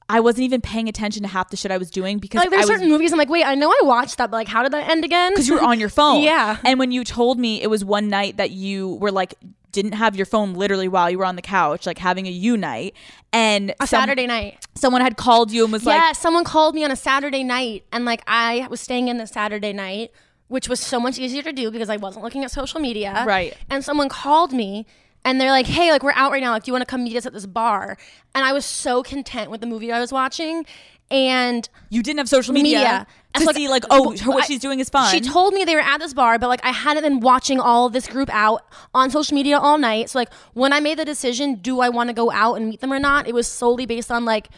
i 0.10 0.20
wasn't 0.20 0.43
even 0.43 0.62
paying 0.62 0.88
attention 0.89 1.22
to 1.24 1.28
half 1.30 1.49
the 1.49 1.57
shit 1.57 1.72
i 1.72 1.78
was 1.78 1.89
doing 1.91 2.18
because 2.20 2.39
Like 2.39 2.49
there's 2.49 2.62
was 2.62 2.68
certain 2.70 2.89
movies 2.89 3.12
I'm 3.12 3.18
like, 3.20 3.30
wait, 3.30 3.45
I 3.45 3.55
know 3.55 3.70
I 3.70 3.80
watched 3.84 4.18
that, 4.18 4.32
but 4.32 4.38
like 4.38 4.47
how 4.47 4.64
did 4.64 4.72
that 4.74 4.89
end 4.89 5.03
again? 5.05 5.34
because 5.34 5.47
you 5.47 5.55
were 5.55 5.62
on 5.62 5.80
your 5.80 5.89
phone. 5.89 6.24
Yeah. 6.30 6.57
And 6.66 6.80
when 6.80 6.91
you 6.91 7.03
told 7.03 7.38
me 7.39 7.62
it 7.62 7.68
was 7.70 7.84
one 7.86 8.07
night 8.10 8.38
that 8.38 8.51
you 8.51 8.95
were 8.95 9.12
like 9.12 9.36
didn't 9.72 9.93
have 9.93 10.15
your 10.15 10.26
phone 10.26 10.53
literally 10.53 10.88
while 10.88 11.09
you 11.09 11.17
were 11.17 11.26
on 11.26 11.36
the 11.36 11.41
couch, 11.41 11.86
like 11.86 11.97
having 11.99 12.28
a 12.28 12.32
U 12.32 12.57
night, 12.57 12.95
and 13.32 13.72
A 13.80 13.88
some- 13.88 14.01
Saturday 14.01 14.28
night. 14.28 14.65
someone 14.76 15.01
had 15.01 15.15
called 15.17 15.51
you 15.51 15.63
and 15.63 15.72
was 15.74 15.84
yeah, 15.84 15.89
like, 15.93 16.01
"Yeah, 16.01 16.11
someone 16.13 16.43
called 16.43 16.76
me 16.76 16.84
on 16.84 16.91
a 16.91 16.95
Saturday 16.95 17.43
night, 17.43 17.84
and 17.91 18.05
like 18.05 18.24
I 18.28 18.67
was 18.70 18.82
staying 18.82 19.07
in 19.07 19.17
the 19.17 19.28
Saturday 19.28 19.74
night, 19.74 20.11
which 20.47 20.67
was 20.67 20.80
so 20.80 20.99
much 20.99 21.20
easier 21.20 21.43
to 21.43 21.51
do 21.53 21.70
because 21.72 21.89
I 21.89 21.97
wasn't 21.97 22.24
looking 22.24 22.43
at 22.43 22.51
social 22.51 22.80
media. 22.80 23.24
Right. 23.28 23.55
And 23.70 23.86
someone 23.86 24.09
called 24.09 24.51
me, 24.51 24.88
and 25.24 25.39
they're 25.39 25.51
like, 25.51 25.67
"Hey, 25.67 25.91
like 25.91 26.01
we're 26.01 26.13
out 26.13 26.32
right 26.32 26.41
now. 26.41 26.51
Like, 26.51 26.63
do 26.63 26.70
you 26.70 26.74
want 26.74 26.82
to 26.82 26.89
come 26.89 27.03
meet 27.03 27.15
us 27.15 27.26
at 27.26 27.34
this 27.34 27.45
bar?" 27.45 27.97
And 28.34 28.43
I 28.45 28.53
was 28.53 28.65
so 28.65 29.03
content 29.03 29.51
with 29.51 29.61
the 29.61 29.67
movie 29.67 29.91
I 29.91 29.99
was 29.99 30.11
watching, 30.11 30.65
and 31.12 31.68
you 31.89 32.03
didn't 32.03 32.20
have 32.20 32.30
social 32.30 32.53
media, 32.53 32.78
Media. 32.78 33.07
to 33.36 33.43
So, 33.43 33.51
see 33.51 33.68
like, 33.68 33.84
oh, 33.89 34.16
her, 34.18 34.30
what 34.32 34.43
I- 34.43 34.45
she's 34.47 34.60
doing 34.60 34.80
is 34.80 34.89
fun. 34.89 35.12
She 35.12 35.22
told 35.22 35.53
me 35.53 35.64
they 35.66 35.76
were 35.76 35.82
at 35.82 35.99
this 35.99 36.14
bar, 36.14 36.38
but 36.39 36.47
like 36.47 36.64
I 36.64 36.72
hadn't 36.72 37.03
been 37.03 37.20
watching 37.20 37.60
all 37.60 37.89
this 37.89 38.07
group 38.07 38.30
out 38.32 38.64
on 38.93 39.10
social 39.10 39.36
media 39.36 39.57
all 39.57 39.78
night. 39.78 40.10
So 40.12 40.20
like 40.20 40.32
when 40.53 40.72
I 40.74 40.80
made 40.80 40.97
the 40.99 41.05
decision, 41.05 41.55
do 41.55 41.80
I 41.82 41.89
want 41.89 42.10
to 42.10 42.14
go 42.14 42.32
out 42.32 42.55
and 42.55 42.70
meet 42.70 42.82
them 42.82 42.93
or 42.93 42.99
not? 42.99 43.28
It 43.28 43.34
was 43.34 43.47
solely 43.47 43.86
based 43.86 44.12
on 44.12 44.24
like, 44.26 44.49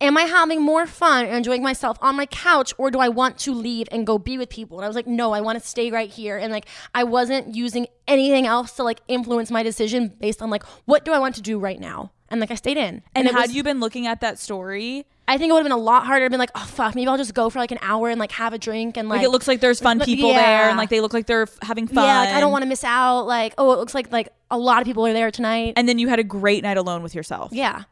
am 0.00 0.16
I 0.16 0.22
having 0.22 0.62
more 0.62 0.86
fun 0.86 1.24
and 1.24 1.34
enjoying 1.34 1.62
myself 1.62 1.98
on 2.00 2.14
my 2.14 2.26
couch, 2.26 2.72
or 2.78 2.88
do 2.92 3.00
I 3.00 3.08
want 3.08 3.36
to 3.40 3.52
leave 3.52 3.88
and 3.90 4.06
go 4.06 4.16
be 4.18 4.38
with 4.38 4.48
people? 4.48 4.78
And 4.78 4.84
I 4.84 4.88
was 4.88 4.94
like, 4.94 5.08
no, 5.08 5.32
I 5.32 5.40
want 5.40 5.60
to 5.60 5.66
stay 5.68 5.90
right 5.90 6.08
here. 6.10 6.38
And 6.38 6.52
like 6.52 6.66
I 6.94 7.02
wasn't 7.02 7.56
using 7.56 7.88
anything 8.06 8.46
else 8.46 8.72
to 8.76 8.84
like 8.84 9.00
influence 9.08 9.50
my 9.50 9.64
decision 9.64 10.14
based 10.20 10.40
on 10.40 10.50
like 10.50 10.62
what 10.84 11.04
do 11.04 11.12
I 11.12 11.18
want 11.18 11.34
to 11.36 11.42
do 11.42 11.58
right 11.58 11.80
now. 11.80 12.12
And 12.28 12.40
like 12.40 12.50
I 12.52 12.56
stayed 12.56 12.76
in. 12.76 13.02
and 13.16 13.26
it 13.26 13.32
had 13.34 13.42
was- 13.48 13.54
you 13.54 13.62
been 13.64 13.80
looking 13.80 14.06
at 14.06 14.20
that 14.20 14.38
story, 14.38 15.06
I 15.28 15.38
think 15.38 15.50
it 15.50 15.52
would 15.52 15.58
have 15.60 15.64
been 15.64 15.72
a 15.72 15.76
lot 15.76 16.06
harder. 16.06 16.26
to 16.26 16.30
Been 16.30 16.38
like, 16.40 16.50
oh 16.54 16.64
fuck, 16.64 16.94
maybe 16.94 17.06
I'll 17.06 17.16
just 17.18 17.34
go 17.34 17.50
for 17.50 17.58
like 17.58 17.70
an 17.70 17.78
hour 17.82 18.08
and 18.08 18.18
like 18.18 18.32
have 18.32 18.52
a 18.54 18.58
drink 18.58 18.96
and 18.96 19.08
like, 19.08 19.18
like 19.18 19.26
it 19.26 19.30
looks 19.30 19.46
like 19.46 19.60
there's 19.60 19.78
fun 19.78 20.00
people 20.00 20.30
there, 20.30 20.68
and 20.68 20.78
like 20.78 20.88
they 20.88 21.00
look 21.00 21.12
like 21.12 21.26
they're 21.26 21.42
f- 21.42 21.58
having 21.62 21.86
fun. 21.86 22.04
Yeah, 22.04 22.20
like 22.20 22.30
I 22.30 22.40
don't 22.40 22.50
want 22.50 22.62
to 22.62 22.68
miss 22.68 22.82
out. 22.82 23.26
Like, 23.26 23.54
oh, 23.58 23.72
it 23.72 23.76
looks 23.76 23.94
like 23.94 24.10
like 24.10 24.30
a 24.50 24.58
lot 24.58 24.80
of 24.80 24.86
people 24.86 25.06
are 25.06 25.12
there 25.12 25.30
tonight. 25.30 25.74
And 25.76 25.88
then 25.88 25.98
you 25.98 26.08
had 26.08 26.18
a 26.18 26.24
great 26.24 26.62
night 26.62 26.78
alone 26.78 27.02
with 27.02 27.14
yourself. 27.14 27.52
yeah. 27.52 27.84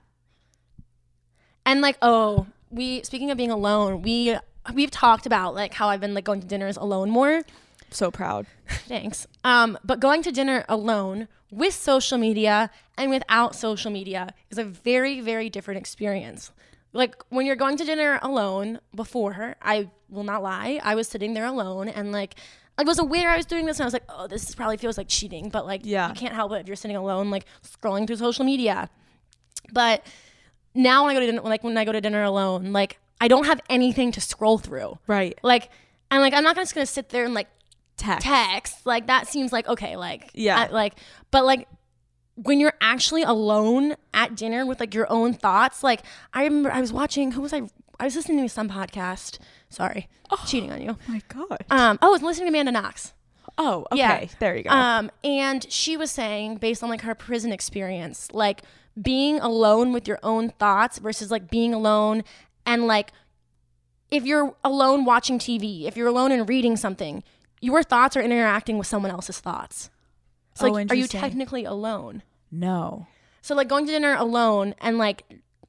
And 1.64 1.80
like, 1.80 1.98
oh, 2.00 2.46
we 2.70 3.02
speaking 3.02 3.30
of 3.30 3.36
being 3.36 3.50
alone, 3.50 4.02
we 4.02 4.36
we've 4.72 4.90
talked 4.90 5.26
about 5.26 5.54
like 5.54 5.74
how 5.74 5.88
I've 5.88 6.00
been 6.00 6.14
like 6.14 6.24
going 6.24 6.40
to 6.40 6.46
dinners 6.46 6.76
alone 6.76 7.10
more. 7.10 7.42
So 7.90 8.10
proud. 8.10 8.46
Thanks. 8.88 9.26
Um, 9.44 9.78
but 9.84 10.00
going 10.00 10.22
to 10.22 10.32
dinner 10.32 10.64
alone 10.68 11.28
with 11.50 11.74
social 11.74 12.18
media 12.18 12.70
and 12.98 13.10
without 13.10 13.54
social 13.54 13.90
media 13.90 14.34
is 14.50 14.58
a 14.58 14.64
very, 14.64 15.20
very 15.20 15.48
different 15.48 15.78
experience. 15.78 16.50
Like 16.96 17.22
when 17.28 17.46
you're 17.46 17.56
going 17.56 17.76
to 17.76 17.84
dinner 17.84 18.18
alone 18.22 18.80
before, 18.94 19.56
I 19.62 19.90
will 20.08 20.24
not 20.24 20.42
lie, 20.42 20.80
I 20.82 20.94
was 20.94 21.08
sitting 21.08 21.34
there 21.34 21.44
alone 21.46 21.88
and 21.88 22.10
like 22.12 22.34
I 22.78 22.82
was 22.84 22.98
aware 22.98 23.30
I 23.30 23.36
was 23.36 23.46
doing 23.46 23.64
this 23.66 23.78
and 23.78 23.84
I 23.84 23.86
was 23.86 23.92
like, 23.92 24.04
oh, 24.08 24.26
this 24.26 24.54
probably 24.54 24.76
feels 24.76 24.98
like 24.98 25.08
cheating, 25.08 25.48
but 25.48 25.66
like 25.66 25.82
Yeah. 25.84 26.08
you 26.08 26.14
can't 26.14 26.34
help 26.34 26.52
it 26.52 26.56
if 26.60 26.66
you're 26.66 26.76
sitting 26.76 26.96
alone, 26.96 27.30
like 27.30 27.44
scrolling 27.62 28.06
through 28.06 28.16
social 28.16 28.44
media. 28.44 28.88
But 29.72 30.04
now 30.74 31.04
when 31.04 31.10
I 31.10 31.14
go 31.14 31.20
to 31.20 31.26
dinner, 31.26 31.40
like 31.42 31.64
when 31.64 31.76
I 31.78 31.84
go 31.84 31.92
to 31.92 32.00
dinner 32.00 32.22
alone, 32.22 32.72
like 32.72 32.98
I 33.20 33.28
don't 33.28 33.44
have 33.46 33.60
anything 33.70 34.12
to 34.12 34.20
scroll 34.20 34.58
through. 34.58 34.98
Right. 35.06 35.38
Like, 35.42 35.70
and 36.10 36.20
like 36.22 36.34
I'm 36.34 36.44
not 36.44 36.56
just 36.56 36.74
gonna 36.74 36.86
sit 36.86 37.08
there 37.10 37.24
and 37.24 37.34
like 37.34 37.48
Text. 37.96 38.26
text 38.26 38.84
like 38.86 39.06
that 39.06 39.26
seems 39.26 39.52
like 39.52 39.66
okay 39.68 39.96
like 39.96 40.30
Yeah. 40.34 40.58
I- 40.64 40.66
like 40.72 40.94
but 41.30 41.46
like 41.46 41.66
when 42.36 42.60
you're 42.60 42.74
actually 42.80 43.22
alone 43.22 43.96
at 44.14 44.34
dinner 44.36 44.64
with 44.66 44.78
like 44.80 44.94
your 44.94 45.10
own 45.10 45.32
thoughts 45.34 45.82
like 45.82 46.02
i 46.34 46.44
remember 46.44 46.70
i 46.70 46.80
was 46.80 46.92
watching 46.92 47.32
who 47.32 47.40
was 47.40 47.52
i 47.52 47.62
i 47.98 48.04
was 48.04 48.14
listening 48.14 48.38
to 48.46 48.48
some 48.48 48.68
podcast 48.68 49.38
sorry 49.70 50.08
cheating 50.46 50.70
on 50.70 50.80
you 50.82 50.90
Oh 51.08 51.12
my 51.12 51.22
god. 51.28 51.64
um 51.70 51.98
oh 52.02 52.08
i 52.08 52.10
was 52.10 52.22
listening 52.22 52.46
to 52.46 52.50
amanda 52.50 52.72
knox 52.72 53.14
oh, 53.58 53.86
okay. 53.90 53.98
yeah. 53.98 54.26
There 54.38 54.54
you 54.56 54.64
go. 54.64 54.70
um 54.70 55.10
and 55.24 55.64
she 55.72 55.96
was 55.96 56.10
saying 56.10 56.56
based 56.56 56.82
on 56.82 56.90
like 56.90 57.00
her 57.02 57.14
prison 57.14 57.52
experience 57.52 58.28
like 58.34 58.60
being 59.00 59.40
alone 59.40 59.92
with 59.94 60.06
your 60.06 60.18
own 60.22 60.50
thoughts 60.50 60.98
versus 60.98 61.30
like 61.30 61.50
being 61.50 61.72
alone 61.72 62.22
and 62.66 62.86
like 62.86 63.12
if 64.10 64.24
you're 64.24 64.54
alone 64.62 65.04
watching 65.06 65.38
tv 65.38 65.84
if 65.84 65.96
you're 65.96 66.06
alone 66.08 66.32
and 66.32 66.48
reading 66.48 66.76
something 66.76 67.22
your 67.62 67.82
thoughts 67.82 68.14
are 68.16 68.20
interacting 68.22 68.76
with 68.76 68.86
someone 68.86 69.10
else's 69.10 69.40
thoughts 69.40 69.88
so 70.56 70.66
Oh, 70.66 70.70
like, 70.70 70.90
are 70.90 70.94
you 70.94 71.06
technically 71.06 71.64
alone 71.64 72.22
no. 72.50 73.06
so 73.42 73.54
like 73.54 73.68
going 73.68 73.86
to 73.86 73.92
dinner 73.92 74.14
alone 74.14 74.74
and 74.80 74.98
like 74.98 75.22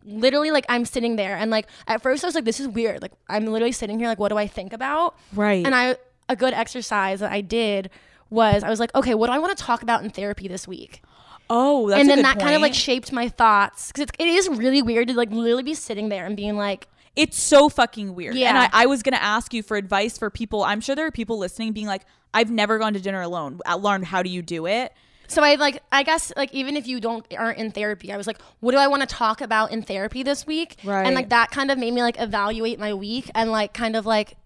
literally 0.04 0.52
like 0.52 0.66
i'm 0.70 0.86
sitting 0.86 1.16
there 1.18 1.36
and 1.36 1.52
like 1.52 1.68
at 1.88 2.02
first 2.02 2.24
i 2.24 2.28
was 2.28 2.36
like 2.36 2.46
this 2.46 2.60
is 2.60 2.68
weird 2.68 3.02
like 3.02 3.12
i'm 3.30 3.46
literally 3.46 3.72
sitting 3.72 4.00
here 4.00 4.08
like 4.08 4.20
what 4.20 4.30
do 4.30 4.38
i 4.38 4.48
think 4.48 4.72
about 4.74 5.16
Right. 5.34 5.66
and 5.66 5.76
I 5.76 5.98
a 6.30 6.36
good 6.36 6.54
exercise 6.54 7.22
that 7.22 7.32
I 7.32 7.40
did 7.40 7.90
was 8.30 8.62
I 8.62 8.70
was 8.70 8.82
like, 8.82 8.94
okay, 8.94 9.14
what 9.16 9.28
do 9.28 9.32
I 9.34 9.40
want 9.40 9.58
to 9.58 9.64
talk 9.64 9.82
about 9.82 10.04
in 10.04 10.10
therapy 10.10 10.50
this 10.50 10.68
week? 10.68 11.02
oh, 11.50 11.88
that's 11.90 12.02
and 12.02 12.10
then 12.10 12.22
that 12.24 12.38
kind 12.38 12.54
of 12.54 12.62
like 12.62 12.74
shaped 12.74 13.14
my 13.14 13.30
thoughts 13.30 13.88
because 13.94 14.10
it 14.20 14.28
is 14.28 14.50
really 14.50 14.82
weird 14.82 15.08
to 15.08 15.14
like 15.14 15.32
literally 15.32 15.64
be 15.64 15.74
sitting 15.74 16.10
there 16.10 16.26
and 16.26 16.36
being 16.36 16.58
like, 16.58 16.90
it's 17.18 17.40
so 17.40 17.68
fucking 17.68 18.16
weird. 18.16 18.36
Yeah. 18.36 18.50
And. 18.50 18.58
I, 18.58 18.84
I 18.84 18.86
was 18.86 19.04
gonna 19.04 19.18
ask 19.18 19.54
you 19.54 19.64
for 19.64 19.76
advice 19.76 20.18
for 20.18 20.30
people. 20.30 20.64
I'm 20.64 20.80
sure 20.80 20.96
there 20.96 21.08
are 21.08 21.12
people 21.12 21.38
listening 21.38 21.74
being 21.74 21.88
like, 21.88 22.04
I've 22.34 22.52
never 22.52 22.78
gone 22.80 22.94
to 22.94 23.00
dinner 23.00 23.22
alone. 23.22 23.60
Uh, 23.66 23.72
I 23.72 23.74
learned 23.74 24.06
how 24.06 24.24
do 24.24 24.30
you 24.30 24.42
do 24.42 24.68
it? 24.68 24.94
so 25.28 25.44
I 25.44 25.56
like 25.56 25.84
I 25.92 26.04
guess 26.04 26.32
like 26.36 26.54
even 26.54 26.78
if 26.78 26.88
you 26.88 27.00
don't 27.00 27.26
aren't 27.38 27.58
in 27.58 27.72
therapy, 27.72 28.12
I 28.12 28.18
was 28.18 28.28
like, 28.28 28.42
what 28.62 28.72
do 28.72 28.78
I 28.78 28.88
want 28.88 29.02
to 29.02 29.08
talk 29.08 29.42
about 29.42 29.72
in 29.72 29.82
therapy 29.82 30.24
this 30.24 30.48
week? 30.48 30.78
Right. 30.84 31.06
And 31.06 31.16
like 31.16 31.30
that 31.30 31.52
kind 31.52 31.70
of 31.70 31.78
made 31.78 31.94
me 31.94 32.02
like 32.02 32.20
evaluate 32.20 32.80
my 32.80 32.94
week 32.94 33.30
and 33.36 33.52
like 33.52 33.74
kind 33.74 33.96
of 33.96 34.06
like 34.06 34.38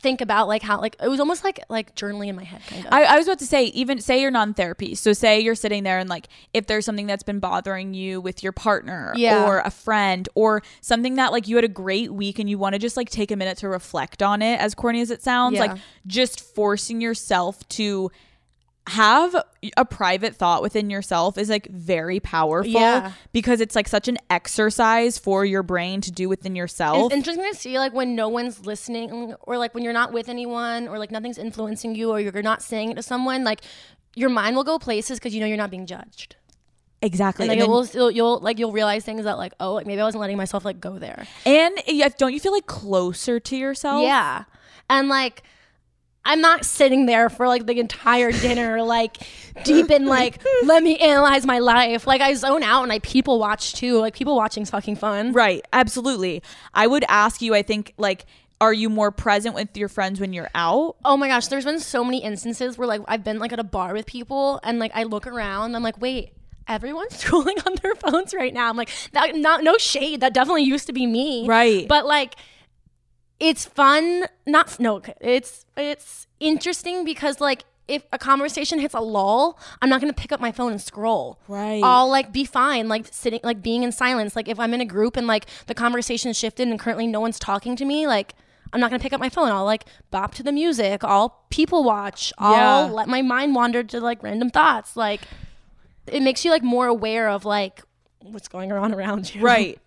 think 0.00 0.20
about 0.20 0.46
like 0.46 0.62
how 0.62 0.80
like 0.80 0.94
it 1.02 1.08
was 1.08 1.18
almost 1.18 1.42
like 1.42 1.58
like 1.68 1.94
journaling 1.94 2.28
in 2.28 2.36
my 2.36 2.44
head 2.44 2.62
kind 2.68 2.86
of. 2.86 2.92
I, 2.92 3.04
I 3.04 3.16
was 3.16 3.26
about 3.26 3.40
to 3.40 3.46
say, 3.46 3.64
even 3.66 4.00
say 4.00 4.20
you're 4.20 4.30
non 4.30 4.54
therapy. 4.54 4.94
So 4.94 5.12
say 5.12 5.40
you're 5.40 5.54
sitting 5.54 5.82
there 5.82 5.98
and 5.98 6.08
like 6.08 6.28
if 6.54 6.66
there's 6.66 6.84
something 6.84 7.06
that's 7.06 7.22
been 7.24 7.40
bothering 7.40 7.94
you 7.94 8.20
with 8.20 8.42
your 8.42 8.52
partner 8.52 9.12
Yeah. 9.16 9.44
or 9.46 9.58
a 9.60 9.70
friend 9.70 10.28
or 10.34 10.62
something 10.80 11.16
that 11.16 11.32
like 11.32 11.48
you 11.48 11.56
had 11.56 11.64
a 11.64 11.68
great 11.68 12.12
week 12.12 12.38
and 12.38 12.48
you 12.48 12.58
want 12.58 12.74
to 12.74 12.78
just 12.78 12.96
like 12.96 13.10
take 13.10 13.30
a 13.30 13.36
minute 13.36 13.58
to 13.58 13.68
reflect 13.68 14.22
on 14.22 14.40
it, 14.40 14.60
as 14.60 14.74
corny 14.74 15.00
as 15.00 15.10
it 15.10 15.22
sounds, 15.22 15.54
Yeah. 15.54 15.60
like 15.62 15.78
just 16.06 16.40
forcing 16.54 17.00
yourself 17.00 17.66
to 17.70 18.10
have 18.88 19.34
a 19.76 19.84
private 19.84 20.34
thought 20.36 20.62
within 20.62 20.90
yourself 20.90 21.36
is 21.38 21.48
like 21.48 21.68
very 21.68 22.20
powerful 22.20 22.70
Yeah. 22.70 23.12
because 23.32 23.60
it's 23.60 23.74
like 23.76 23.88
such 23.88 24.08
an 24.08 24.18
exercise 24.30 25.18
for 25.18 25.44
your 25.44 25.62
brain 25.62 26.00
to 26.02 26.10
do 26.12 26.28
within 26.28 26.56
yourself. 26.56 27.06
It's 27.06 27.14
interesting 27.14 27.44
to 27.52 27.58
see 27.58 27.78
like 27.78 27.92
when 27.92 28.14
no 28.14 28.28
one's 28.28 28.66
listening 28.66 29.34
or 29.42 29.58
like 29.58 29.74
when 29.74 29.84
you're 29.84 29.92
not 29.92 30.12
with 30.12 30.28
anyone 30.28 30.88
or 30.88 30.98
like 30.98 31.10
nothing's 31.10 31.38
influencing 31.38 31.94
you 31.94 32.10
or 32.10 32.20
you're 32.20 32.42
not 32.42 32.62
saying 32.62 32.90
it 32.90 32.94
to 32.94 33.02
someone, 33.02 33.44
like 33.44 33.60
your 34.14 34.30
mind 34.30 34.56
will 34.56 34.64
go 34.64 34.78
places 34.78 35.18
because 35.18 35.34
you 35.34 35.40
know 35.40 35.46
you're 35.46 35.56
not 35.56 35.70
being 35.70 35.86
judged. 35.86 36.36
exactly. 37.02 37.44
And 37.44 37.50
like 37.50 37.58
And 37.60 37.68
it 37.68 37.70
will 37.70 37.84
still 37.84 38.10
you'll 38.10 38.40
like 38.40 38.58
you'll 38.58 38.72
realize 38.72 39.04
things 39.04 39.24
that 39.24 39.38
like, 39.38 39.52
oh 39.60 39.74
like 39.74 39.86
maybe 39.86 40.00
I 40.00 40.04
wasn't 40.04 40.20
letting 40.22 40.36
myself 40.36 40.64
like 40.64 40.80
go 40.80 40.98
there. 40.98 41.26
and 41.46 41.74
don't 42.18 42.32
you 42.32 42.40
feel 42.40 42.52
like 42.52 42.66
closer 42.66 43.38
to 43.40 43.56
yourself? 43.56 44.02
Yeah. 44.02 44.44
And 44.90 45.08
like 45.08 45.42
I'm 46.28 46.42
not 46.42 46.66
sitting 46.66 47.06
there 47.06 47.30
for 47.30 47.48
like 47.48 47.64
the 47.64 47.80
entire 47.80 48.30
dinner, 48.30 48.82
like 48.82 49.16
deep 49.64 49.90
in 49.90 50.04
like, 50.04 50.42
let 50.64 50.82
me 50.82 50.98
analyze 50.98 51.46
my 51.46 51.58
life. 51.58 52.06
Like 52.06 52.20
I 52.20 52.34
zone 52.34 52.62
out 52.62 52.82
and 52.82 52.92
I 52.92 52.98
people 52.98 53.38
watch 53.38 53.72
too. 53.72 53.98
Like 53.98 54.14
people 54.14 54.36
watching's 54.36 54.68
fucking 54.68 54.96
fun. 54.96 55.32
Right, 55.32 55.64
absolutely. 55.72 56.42
I 56.74 56.86
would 56.86 57.04
ask 57.08 57.40
you, 57.40 57.54
I 57.54 57.62
think, 57.62 57.94
like, 57.96 58.26
are 58.60 58.74
you 58.74 58.90
more 58.90 59.10
present 59.10 59.54
with 59.54 59.74
your 59.74 59.88
friends 59.88 60.20
when 60.20 60.34
you're 60.34 60.50
out? 60.54 60.96
Oh 61.02 61.16
my 61.16 61.28
gosh, 61.28 61.46
there's 61.46 61.64
been 61.64 61.80
so 61.80 62.04
many 62.04 62.22
instances 62.22 62.76
where 62.76 62.86
like 62.86 63.00
I've 63.08 63.24
been 63.24 63.38
like 63.38 63.52
at 63.52 63.58
a 63.58 63.64
bar 63.64 63.94
with 63.94 64.04
people 64.04 64.60
and 64.62 64.78
like 64.78 64.92
I 64.94 65.04
look 65.04 65.26
around, 65.26 65.74
I'm 65.76 65.82
like, 65.82 65.98
wait, 65.98 66.34
everyone's 66.66 67.12
scrolling 67.24 67.66
on 67.66 67.74
their 67.82 67.94
phones 67.94 68.34
right 68.34 68.52
now. 68.52 68.68
I'm 68.68 68.76
like, 68.76 68.90
that, 69.12 69.34
not 69.34 69.64
no 69.64 69.78
shade. 69.78 70.20
That 70.20 70.34
definitely 70.34 70.64
used 70.64 70.88
to 70.88 70.92
be 70.92 71.06
me. 71.06 71.46
Right. 71.48 71.88
But 71.88 72.04
like 72.04 72.34
it's 73.40 73.64
fun, 73.64 74.24
not 74.46 74.78
no, 74.80 75.00
it's 75.20 75.64
it's 75.76 76.26
interesting 76.40 77.04
because 77.04 77.40
like 77.40 77.64
if 77.86 78.02
a 78.12 78.18
conversation 78.18 78.78
hits 78.80 78.94
a 78.94 79.00
lull, 79.00 79.58
I'm 79.80 79.88
not 79.88 80.00
gonna 80.00 80.12
pick 80.12 80.30
up 80.32 80.40
my 80.40 80.52
phone 80.52 80.72
and 80.72 80.80
scroll. 80.80 81.38
Right. 81.48 81.80
I'll 81.82 82.08
like 82.08 82.32
be 82.32 82.44
fine, 82.44 82.88
like 82.88 83.06
sitting, 83.10 83.40
like 83.42 83.62
being 83.62 83.82
in 83.82 83.92
silence. 83.92 84.36
Like 84.36 84.48
if 84.48 84.60
I'm 84.60 84.74
in 84.74 84.80
a 84.80 84.84
group 84.84 85.16
and 85.16 85.26
like 85.26 85.46
the 85.66 85.74
conversation 85.74 86.32
shifted 86.32 86.68
and 86.68 86.78
currently 86.78 87.06
no 87.06 87.20
one's 87.20 87.38
talking 87.38 87.76
to 87.76 87.84
me, 87.84 88.06
like 88.06 88.34
I'm 88.72 88.80
not 88.80 88.90
gonna 88.90 89.02
pick 89.02 89.14
up 89.14 89.20
my 89.20 89.30
phone. 89.30 89.48
I'll 89.50 89.64
like 89.64 89.84
bop 90.10 90.34
to 90.34 90.42
the 90.42 90.52
music. 90.52 91.02
I'll 91.02 91.30
people 91.48 91.82
watch. 91.84 92.32
I'll 92.38 92.88
Yeah. 92.88 92.92
let 92.92 93.08
my 93.08 93.22
mind 93.22 93.54
wander 93.54 93.82
to 93.82 94.00
like 94.00 94.22
random 94.22 94.50
thoughts. 94.50 94.94
Like 94.96 95.22
it 96.06 96.22
makes 96.22 96.44
you 96.44 96.50
like 96.50 96.62
more 96.62 96.86
aware 96.86 97.28
of 97.30 97.44
like 97.46 97.82
what's 98.20 98.48
going 98.48 98.70
on 98.72 98.92
around 98.92 99.34
you. 99.34 99.40
Right. 99.40 99.78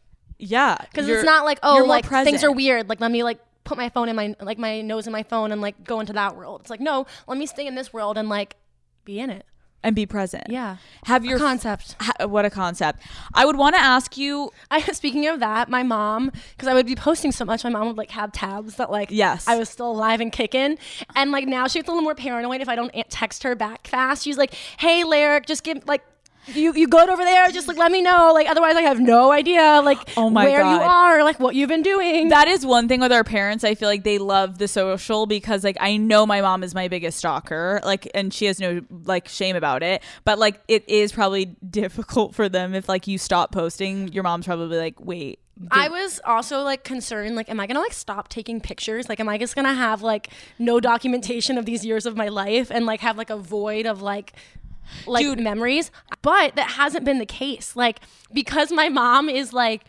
Yeah. 0.42 0.78
Because 0.80 1.08
it's 1.08 1.24
not 1.24 1.46
like 1.46 1.60
oh 1.64 1.84
like 1.88 2.06
things 2.06 2.44
are 2.44 2.52
weird. 2.52 2.90
Like 2.90 3.00
let 3.00 3.12
me 3.12 3.24
like 3.24 3.40
put 3.64 3.78
my 3.78 3.90
phone 3.90 4.10
in 4.10 4.16
my 4.16 4.36
like 4.42 4.58
my 4.58 4.82
nose 4.82 5.06
in 5.08 5.14
my 5.14 5.24
phone 5.24 5.52
and 5.52 5.62
like 5.62 5.84
go 5.84 6.00
into 6.00 6.14
that 6.14 6.36
world. 6.36 6.62
It's 6.62 6.70
like 6.70 6.80
no, 6.82 7.06
let 7.28 7.38
me 7.38 7.46
stay 7.46 7.68
in 7.68 7.76
this 7.76 7.94
world 7.94 8.18
and 8.18 8.28
like 8.28 8.56
be 9.06 9.20
in 9.20 9.30
it. 9.30 9.46
and 9.84 9.96
be 9.96 10.06
present. 10.06 10.44
Yeah. 10.48 10.78
Have 11.06 11.26
your 11.26 11.40
concept. 11.40 11.96
Ha- 12.00 12.28
what 12.28 12.46
a 12.46 12.50
concept. 12.52 13.02
I 13.34 13.46
would 13.46 13.56
want 13.56 13.76
to 13.76 13.82
ask 13.82 14.18
you 14.18 14.52
I 14.70 14.82
speaking 14.94 15.28
of 15.28 15.40
that, 15.40 15.70
my 15.70 15.84
mom, 15.84 16.32
because 16.52 16.68
I 16.68 16.74
would 16.74 16.86
be 16.86 16.96
posting 16.96 17.32
so 17.32 17.46
much, 17.46 17.64
my 17.64 17.70
mom 17.72 17.88
would 17.88 17.98
like 17.98 18.12
have 18.12 18.32
tabs 18.32 18.76
that 18.76 18.92
like 18.92 19.10
Yes. 19.12 19.48
I 19.48 19.58
was 19.58 19.70
still 19.70 19.92
alive 19.92 20.22
and 20.22 20.32
kicking, 20.32 20.78
and 21.16 21.32
like 21.32 21.48
now 21.48 21.68
she 21.68 21.80
gets 21.80 21.88
a 21.88 21.92
little 21.92 22.04
more 22.04 22.16
paranoid 22.16 22.62
if 22.62 22.70
I 22.70 22.76
don't 22.76 22.92
text 23.10 23.44
her 23.44 23.56
back 23.56 23.88
fast. 23.88 24.24
She's 24.24 24.38
like, 24.38 24.54
"Hey, 24.78 25.04
Lyric, 25.04 25.46
just 25.46 25.64
give 25.64 25.88
like." 25.88 26.02
You, 26.48 26.74
you 26.74 26.88
good 26.88 27.10
over 27.10 27.24
there? 27.24 27.50
Just 27.50 27.68
like 27.68 27.78
let 27.78 27.92
me 27.92 28.02
know. 28.02 28.32
Like 28.34 28.50
otherwise, 28.50 28.76
I 28.76 28.82
have 28.82 29.00
no 29.00 29.32
idea 29.32 29.82
like 29.84 30.00
Oh 30.18 30.30
my 30.30 30.46
where 30.46 30.62
you 30.62 30.82
are, 30.82 31.24
like 31.24 31.40
what 31.40 31.56
you've 31.56 31.70
been 31.70 31.82
doing. 31.82 32.30
that 32.30 32.48
is 32.48 32.66
one 32.66 32.88
thing 32.88 33.00
with 33.00 33.12
our 33.12 33.24
parents. 33.24 33.64
I 33.64 33.76
feel 33.76 33.90
like 33.90 34.04
they 34.04 34.18
love 34.18 34.58
the 34.58 34.68
social 34.68 35.26
because 35.26 35.64
like 35.64 35.78
I 35.80 35.98
know 35.98 36.26
my 36.26 36.42
mom 36.42 36.64
is 36.64 36.74
my 36.74 36.88
biggest 36.88 37.18
stalker, 37.18 37.80
like 37.84 38.10
and 38.14 38.34
she 38.34 38.46
has 38.46 38.60
no 38.60 38.82
like 39.06 39.28
shame 39.28 39.56
about 39.56 39.84
it. 39.84 40.04
But 40.24 40.40
like 40.40 40.62
it 40.68 40.88
is 40.88 41.12
probably 41.12 41.46
difficult 41.70 42.36
for 42.36 42.50
them 42.50 42.74
if 42.74 42.90
like 42.90 43.08
you 43.08 43.18
stop 43.18 43.52
posting, 43.52 44.12
your 44.12 44.24
mom's 44.24 44.46
probably 44.46 44.78
like, 44.78 45.00
"Wait, 45.00 45.40
I 45.70 45.90
was 45.90 46.20
also 46.26 46.64
like 46.64 46.84
concerned, 46.84 47.36
like, 47.36 47.50
am 47.50 47.60
I 47.60 47.68
gonna 47.68 47.82
like 47.82 47.94
stop 47.94 48.30
taking 48.30 48.62
pictures? 48.62 49.08
Like, 49.10 49.20
am 49.20 49.30
I 49.30 49.38
just 49.38 49.56
gonna 49.56 49.74
have 49.74 50.02
like 50.02 50.30
no 50.58 50.80
documentation 50.80 51.58
of 51.58 51.66
these 51.66 51.86
years 51.86 52.06
of 52.06 52.16
my 52.16 52.30
life 52.30 52.72
and 52.72 52.86
like 52.86 53.02
have 53.02 53.18
like 53.18 53.30
a 53.30 53.38
void 53.38 53.86
of 53.86 54.02
like 54.02 54.34
like 55.06 55.26
Dude. 55.26 55.40
memories? 55.40 55.92
But 56.22 56.56
that 56.56 56.72
hasn't 56.72 57.06
been 57.06 57.20
the 57.20 57.26
case. 57.26 57.76
Like, 57.76 58.00
because 58.34 58.72
my 58.72 58.90
mom 58.90 59.30
is 59.30 59.54
like, 59.54 59.84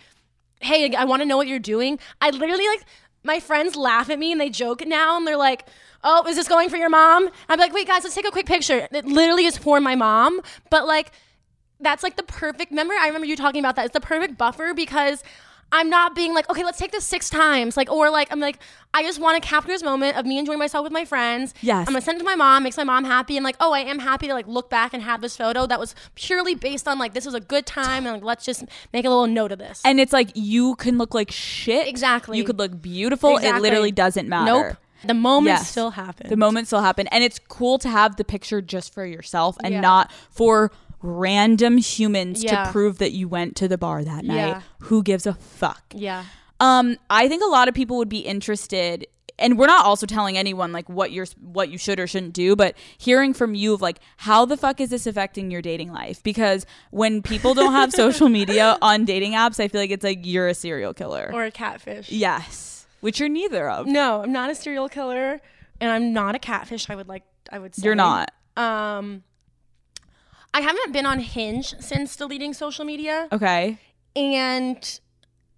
hey, 0.60 0.94
I 0.94 1.04
want 1.04 1.22
to 1.22 1.26
know 1.26 1.36
what 1.36 1.48
you're 1.48 1.58
doing. 1.58 1.98
I 2.20 2.30
literally 2.30 2.66
like 2.66 2.84
my 3.24 3.40
friends 3.40 3.76
laugh 3.76 4.10
at 4.10 4.18
me 4.18 4.32
and 4.32 4.40
they 4.40 4.50
joke 4.50 4.86
now 4.86 5.16
and 5.16 5.26
they're 5.26 5.36
like, 5.36 5.66
oh, 6.04 6.26
is 6.26 6.36
this 6.36 6.48
going 6.48 6.68
for 6.68 6.76
your 6.76 6.90
mom? 6.90 7.28
I'm 7.48 7.58
like, 7.58 7.72
wait, 7.72 7.86
guys, 7.86 8.02
let's 8.02 8.14
take 8.14 8.26
a 8.26 8.30
quick 8.30 8.46
picture. 8.46 8.88
It 8.90 9.04
literally 9.04 9.46
is 9.46 9.56
for 9.56 9.80
my 9.80 9.94
mom, 9.94 10.40
but 10.70 10.86
like 10.86 11.12
that's 11.82 12.02
like 12.02 12.16
the 12.16 12.22
perfect 12.22 12.70
remember 12.70 12.94
i 13.00 13.06
remember 13.06 13.26
you 13.26 13.36
talking 13.36 13.60
about 13.60 13.76
that 13.76 13.84
it's 13.84 13.92
the 13.92 14.00
perfect 14.00 14.38
buffer 14.38 14.72
because 14.72 15.22
i'm 15.72 15.88
not 15.90 16.14
being 16.14 16.34
like 16.34 16.48
okay 16.50 16.64
let's 16.64 16.78
take 16.78 16.92
this 16.92 17.04
six 17.04 17.28
times 17.30 17.76
like 17.76 17.90
or 17.90 18.10
like 18.10 18.28
i'm 18.30 18.38
like 18.40 18.58
i 18.94 19.02
just 19.02 19.20
want 19.20 19.42
to 19.42 19.46
capture 19.48 19.68
this 19.68 19.82
moment 19.82 20.16
of 20.16 20.24
me 20.26 20.38
enjoying 20.38 20.58
myself 20.58 20.84
with 20.84 20.92
my 20.92 21.04
friends 21.04 21.54
Yes. 21.62 21.88
i'm 21.88 21.94
gonna 21.94 22.00
send 22.02 22.16
it 22.16 22.18
to 22.20 22.24
my 22.24 22.34
mom 22.36 22.62
makes 22.62 22.76
my 22.76 22.84
mom 22.84 23.04
happy 23.04 23.36
and 23.36 23.42
like 23.44 23.56
oh 23.60 23.72
i 23.72 23.80
am 23.80 23.98
happy 23.98 24.26
to 24.28 24.34
like 24.34 24.46
look 24.46 24.70
back 24.70 24.92
and 24.94 25.02
have 25.02 25.20
this 25.20 25.36
photo 25.36 25.66
that 25.66 25.80
was 25.80 25.94
purely 26.14 26.54
based 26.54 26.86
on 26.86 26.98
like 26.98 27.14
this 27.14 27.24
was 27.24 27.34
a 27.34 27.40
good 27.40 27.66
time 27.66 28.06
and 28.06 28.14
like 28.16 28.22
let's 28.24 28.44
just 28.44 28.64
make 28.92 29.04
a 29.04 29.08
little 29.08 29.26
note 29.26 29.50
of 29.52 29.58
this 29.58 29.80
And 29.84 29.98
it's 29.98 30.12
like 30.12 30.30
you 30.34 30.76
can 30.76 30.98
look 30.98 31.14
like 31.14 31.30
shit. 31.30 31.86
Exactly. 31.88 32.38
You 32.38 32.44
could 32.44 32.58
look 32.58 32.80
beautiful. 32.80 33.36
Exactly. 33.36 33.58
It 33.58 33.62
literally 33.62 33.92
doesn't 33.92 34.28
matter. 34.28 34.44
nope 34.68 34.76
the 35.04 35.14
moment 35.14 35.46
Yes. 35.48 35.68
still 35.68 35.90
happens 35.90 36.30
The 36.30 36.36
moment 36.36 36.68
still 36.68 36.80
happen. 36.82 37.08
And 37.08 37.24
it's 37.24 37.40
cool 37.40 37.76
to 37.78 37.88
have 37.88 38.14
the 38.16 38.24
picture 38.24 38.60
just 38.62 38.94
for 38.94 39.04
yourself 39.04 39.56
and 39.64 39.74
Yeah. 39.74 39.80
not 39.80 40.12
for 40.30 40.70
random 41.02 41.78
humans 41.78 42.42
Yeah. 42.42 42.64
to 42.64 42.70
prove 42.72 42.98
that 42.98 43.12
you 43.12 43.28
went 43.28 43.56
to 43.56 43.68
the 43.68 43.78
bar 43.78 44.04
that 44.04 44.24
night. 44.24 44.36
Yeah. 44.36 44.62
Who 44.80 45.02
gives 45.02 45.26
a 45.26 45.34
fuck? 45.34 45.82
yeah 45.94 46.24
Um, 46.60 46.96
I 47.10 47.28
think 47.28 47.42
a 47.42 47.46
lot 47.46 47.68
of 47.68 47.74
people 47.74 47.96
would 47.98 48.08
be 48.08 48.20
interested 48.20 49.06
and 49.38 49.58
we're 49.58 49.66
not 49.66 49.84
also 49.84 50.06
telling 50.06 50.36
anyone 50.38 50.70
like 50.72 50.88
what 50.88 51.10
you're 51.10 51.26
what 51.40 51.68
you 51.70 51.78
should 51.78 51.98
or 51.98 52.06
shouldn't 52.06 52.34
do, 52.34 52.54
but 52.54 52.76
hearing 52.98 53.32
from 53.34 53.54
you 53.56 53.72
of 53.74 53.80
like 53.82 53.98
how 54.18 54.44
the 54.44 54.56
fuck 54.56 54.78
is 54.80 54.90
this 54.90 55.06
affecting 55.06 55.50
your 55.50 55.62
dating 55.62 55.90
life? 55.90 56.22
Because 56.22 56.64
when 56.92 57.22
people 57.22 57.52
don't 57.54 57.72
have 57.72 57.92
social 58.04 58.28
media 58.28 58.78
on 58.82 59.04
dating 59.04 59.32
apps, 59.32 59.58
I 59.58 59.66
feel 59.68 59.80
like 59.80 59.90
it's 59.90 60.04
like 60.04 60.20
you're 60.22 60.46
a 60.48 60.54
serial 60.54 60.94
killer. 60.94 61.30
or 61.32 61.44
a 61.44 61.50
catfish 61.50 62.10
yes, 62.12 62.86
which 63.00 63.18
you're 63.18 63.28
neither 63.30 63.68
of. 63.68 63.86
no 63.86 64.22
i'm 64.22 64.30
not 64.32 64.50
a 64.50 64.54
serial 64.54 64.88
killer 64.88 65.40
and 65.80 65.90
i'm 65.90 66.12
not 66.12 66.36
a 66.36 66.38
catfish 66.38 66.88
i 66.90 66.94
would 66.94 67.08
like 67.08 67.24
i 67.50 67.58
would 67.58 67.74
say 67.74 67.82
You're 67.84 67.96
not. 67.96 68.30
Um, 68.56 69.24
I 70.54 70.60
haven't 70.60 70.92
been 70.92 71.06
on 71.06 71.18
Hinge 71.20 71.74
since 71.80 72.14
deleting 72.16 72.52
social 72.54 72.84
media, 72.84 73.28
Okay. 73.32 73.78
and 74.14 75.00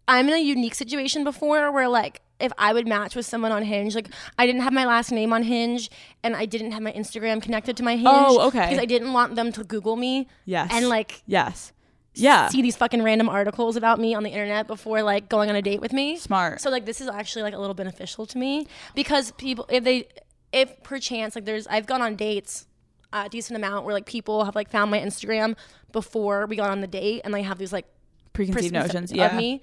I'm 0.07 0.29
in 0.29 0.35
a 0.35 0.39
unique 0.39 0.75
situation 0.75 1.25
before 1.25 1.73
where 1.73 1.89
like 1.89 2.21
if 2.41 2.53
I 2.59 2.73
would 2.73 2.87
match 2.87 3.15
with 3.17 3.25
someone 3.27 3.53
on 3.53 3.63
Hinge, 3.63 3.95
like 3.95 4.09
I 4.39 4.47
didn't 4.47 4.63
have 4.63 4.73
my 4.73 4.85
last 4.85 5.11
name 5.13 5.33
on 5.33 5.43
Hinge, 5.45 5.91
and 6.23 6.37
I 6.37 6.47
didn't 6.47 6.73
have 6.73 6.83
my 6.83 6.93
Instagram 6.93 7.41
connected 7.43 7.77
to 7.79 7.83
my 7.83 7.97
Hinge. 7.97 8.09
Oh, 8.11 8.47
okay. 8.49 8.67
Because 8.67 8.79
I 8.79 8.85
didn't 8.87 9.13
want 9.13 9.35
them 9.37 9.53
to 9.53 9.65
Google 9.65 9.97
me. 9.97 10.29
Yes. 10.45 10.71
And 10.73 10.89
like 10.89 11.23
Yes. 11.27 11.73
Yeah. 12.17 12.47
see 12.49 12.63
these 12.63 12.77
fucking 12.77 13.03
random 13.03 13.29
articles 13.29 13.75
about 13.77 13.99
me 13.99 14.15
on 14.15 14.23
the 14.23 14.31
internet 14.31 14.69
before 14.69 15.03
like 15.03 15.29
going 15.29 15.51
on 15.51 15.57
a 15.57 15.63
date 15.63 15.81
with 15.81 15.93
me. 15.93 16.17
Smart. 16.17 16.61
So 16.61 16.71
like 16.71 16.85
this 16.87 17.01
is 17.01 17.09
actually 17.09 17.43
like 17.43 17.55
a 17.55 17.59
little 17.59 17.75
beneficial 17.75 18.27
to 18.27 18.39
me 18.39 18.67
because 18.95 19.33
people 19.33 19.67
if 19.69 19.83
they 19.83 20.07
if 20.53 20.81
perchance 20.85 21.35
like 21.35 21.45
there's 21.45 21.67
I've 21.67 21.87
gone 21.87 22.03
on 22.03 22.15
dates 22.15 22.67
a 23.15 23.29
decent 23.31 23.57
amount 23.57 23.85
where 23.87 23.95
like 23.95 24.05
people 24.07 24.45
have 24.45 24.55
like 24.55 24.69
found 24.71 24.91
my 24.91 24.99
Instagram 25.01 25.57
before 25.93 26.45
we 26.47 26.57
got 26.57 26.69
on 26.71 26.81
the 26.83 26.87
date 26.87 27.23
and 27.25 27.33
they 27.33 27.43
have 27.43 27.57
these 27.59 27.73
like 27.73 27.87
Preconceived 28.33 28.75
notions. 28.75 29.11
of 29.13 29.17
Yeah. 29.17 29.37
me. 29.37 29.63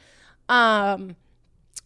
Um, 0.49 1.15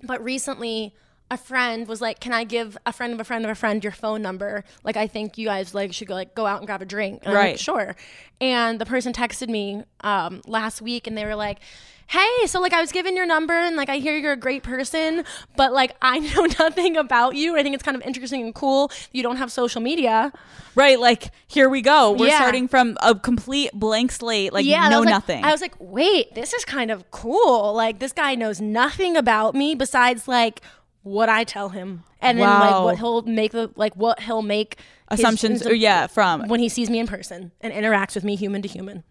but 0.03 0.23
recently, 0.23 0.93
a 1.31 1.37
friend 1.37 1.87
was 1.87 2.01
like, 2.01 2.19
"Can 2.19 2.31
I 2.33 2.43
give 2.43 2.77
a 2.85 2.93
friend 2.93 3.11
of 3.13 3.19
a 3.19 3.23
friend 3.23 3.43
of 3.43 3.49
a 3.49 3.55
friend 3.55 3.83
your 3.83 3.91
phone 3.93 4.21
number? 4.21 4.63
Like, 4.83 4.95
I 4.95 5.07
think 5.07 5.37
you 5.39 5.47
guys 5.47 5.73
like 5.73 5.91
should 5.93 6.07
go 6.07 6.13
like 6.13 6.35
go 6.35 6.45
out 6.45 6.59
and 6.59 6.67
grab 6.67 6.81
a 6.83 6.85
drink." 6.85 7.21
And 7.23 7.29
I'm 7.29 7.33
like, 7.33 7.43
Right. 7.53 7.59
sure. 7.59 7.95
And 8.39 8.79
the 8.79 8.85
person 8.85 9.11
texted 9.13 9.49
me 9.49 9.83
um, 10.01 10.41
last 10.45 10.81
week, 10.81 11.07
and 11.07 11.17
they 11.17 11.25
were 11.25 11.35
like. 11.35 11.59
Hey, 12.07 12.45
so 12.45 12.61
like 12.61 12.71
I 12.71 12.81
was 12.81 12.91
given 12.91 13.15
your 13.15 13.25
number 13.25 13.53
and 13.53 13.75
like 13.75 13.89
I 13.89 13.97
hear 13.97 14.15
you're 14.15 14.31
a 14.33 14.37
great 14.37 14.61
person, 14.63 15.23
but 15.57 15.73
like 15.73 15.95
I 16.01 16.19
know 16.19 16.45
nothing 16.59 16.97
about 16.97 17.35
you. 17.35 17.57
I 17.57 17.63
think 17.63 17.73
it's 17.73 17.83
kind 17.83 17.97
of 17.97 18.03
interesting 18.03 18.43
and 18.43 18.53
cool. 18.53 18.89
that 18.89 19.09
You 19.11 19.23
don't 19.23 19.37
have 19.37 19.51
social 19.51 19.81
media. 19.81 20.31
Right. 20.75 20.99
Like, 20.99 21.31
here 21.47 21.67
we 21.69 21.81
go. 21.81 22.11
We're 22.11 22.27
Yeah. 22.27 22.37
starting 22.37 22.67
from 22.67 22.97
a 23.01 23.15
complete 23.15 23.71
blank 23.73 24.11
slate. 24.11 24.53
Like, 24.53 24.65
yeah, 24.65 24.77
and 24.77 24.85
I 24.85 24.89
know 24.89 24.99
was 24.99 25.05
like- 25.05 25.13
nothing. 25.15 25.43
I 25.43 25.51
was 25.51 25.61
like, 25.61 25.73
wait, 25.79 26.35
this 26.35 26.53
is 26.53 26.63
kind 26.65 26.91
of 26.91 27.09
cool. 27.11 27.73
Like 27.73 27.99
this 27.99 28.11
guy 28.13 28.35
knows 28.35 28.61
nothing 28.61 29.17
about 29.17 29.55
me 29.55 29.73
besides 29.73 30.27
like 30.27 30.61
what 31.03 31.29
I 31.29 31.43
tell 31.43 31.69
him, 31.69 32.03
and 32.19 32.39
then 32.39 32.47
like 32.49 32.83
what 32.83 32.97
he'll 32.97 33.21
make 33.23 33.51
the 33.51 33.71
like 33.75 33.95
what 33.95 34.19
he'll 34.21 34.41
make 34.41 34.79
Assumptions. 35.07 35.59
his- 35.61 35.67
Or, 35.71 35.73
yeah. 35.73 36.07
From. 36.07 36.47
when 36.47 36.59
he 36.59 36.67
sees 36.69 36.89
me 36.89 36.99
in 36.99 37.07
person 37.07 37.51
and 37.61 37.71
interacts 37.73 38.15
with 38.15 38.23
me 38.23 38.35
human 38.35 38.61
to 38.63 38.67
human. 38.67 39.03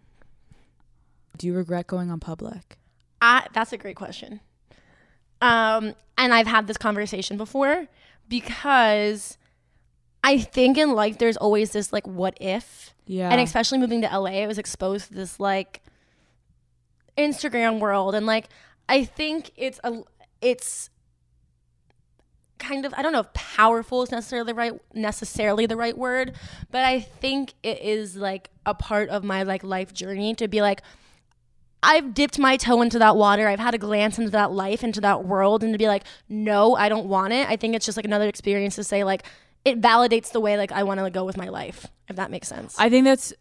Do 1.39 1.47
you 1.49 1.55
regret 1.55 1.87
going 1.89 2.11
on 2.11 2.21
public? 2.21 2.79
I, 3.25 3.47
that's 3.55 3.73
a 3.73 3.79
great 3.79 3.97
question. 3.97 4.41
Um, 5.41 5.95
and 6.19 6.35
I've 6.35 6.47
had 6.47 6.67
this 6.67 6.77
conversation 6.77 7.39
before 7.39 7.87
because 8.29 9.39
I 10.23 10.39
think 10.39 10.77
in 10.77 10.93
life 10.93 11.17
there's 11.17 11.39
always 11.39 11.73
this 11.73 11.91
like 11.91 12.07
what 12.07 12.37
if. 12.39 12.95
Yeah. 13.07 13.31
And 13.31 13.41
especially 13.41 13.79
moving 13.79 14.03
to 14.03 14.07
LA, 14.07 14.43
I 14.43 14.47
was 14.47 14.59
exposed 14.59 15.09
to 15.09 15.15
this 15.15 15.41
like 15.41 15.83
Instagram 17.17 17.79
world 17.79 18.15
and 18.15 18.27
like 18.27 18.49
I 18.89 19.05
think 19.05 19.53
it's 19.57 19.81
a 19.85 20.03
it's 20.43 20.91
kind 22.59 22.85
of 22.85 22.93
I 22.97 23.01
don't 23.01 23.13
know 23.13 23.21
if 23.21 23.33
powerful 23.33 24.03
is 24.03 24.11
necessarily 24.11 24.53
the 24.53 24.55
right 24.55 24.81
necessarily 24.93 25.65
the 25.65 25.77
right 25.77 25.97
word, 25.97 26.35
but 26.71 26.85
I 26.85 27.01
think 27.01 27.55
it 27.63 27.81
is 27.81 28.17
like 28.17 28.51
a 28.67 28.75
part 28.75 29.09
of 29.09 29.25
my 29.25 29.45
like 29.45 29.65
life 29.65 29.95
journey 29.95 30.35
to 30.35 30.47
be 30.47 30.61
like 30.61 30.83
I've 31.85 32.15
dipped 32.15 32.39
my 32.39 32.57
toe 32.57 32.81
into 32.83 32.99
that 32.99 33.17
water. 33.17 33.47
I've 33.47 33.61
had 33.61 33.75
a 33.75 33.79
glance 33.79 34.19
into 34.19 34.31
that 34.31 34.53
life, 34.53 34.83
into 34.83 35.01
that 35.03 35.25
world, 35.25 35.63
and 35.63 35.73
to 35.75 35.79
be 35.79 35.87
like, 35.87 36.05
no, 36.29 36.75
I 36.75 36.89
don't 36.89 37.07
want 37.07 37.33
it. 37.33 37.49
I 37.49 37.57
think 37.57 37.75
it's 37.77 37.85
just 37.87 37.97
like 37.97 38.07
another 38.07 38.27
experience 38.29 38.75
to 38.77 38.85
say 38.85 39.05
like 39.05 39.25
it 39.65 39.81
validates 39.81 40.33
the 40.33 40.41
way 40.41 40.57
like 40.57 40.73
I 40.73 40.83
want 40.83 41.01
to 41.01 41.11
go 41.11 41.25
with 41.25 41.37
my 41.37 41.49
life, 41.49 41.87
if 42.09 42.17
that 42.17 42.31
makes 42.31 42.49
sense. 42.49 42.75
I 42.79 42.89
think 42.89 43.05
that's 43.05 43.33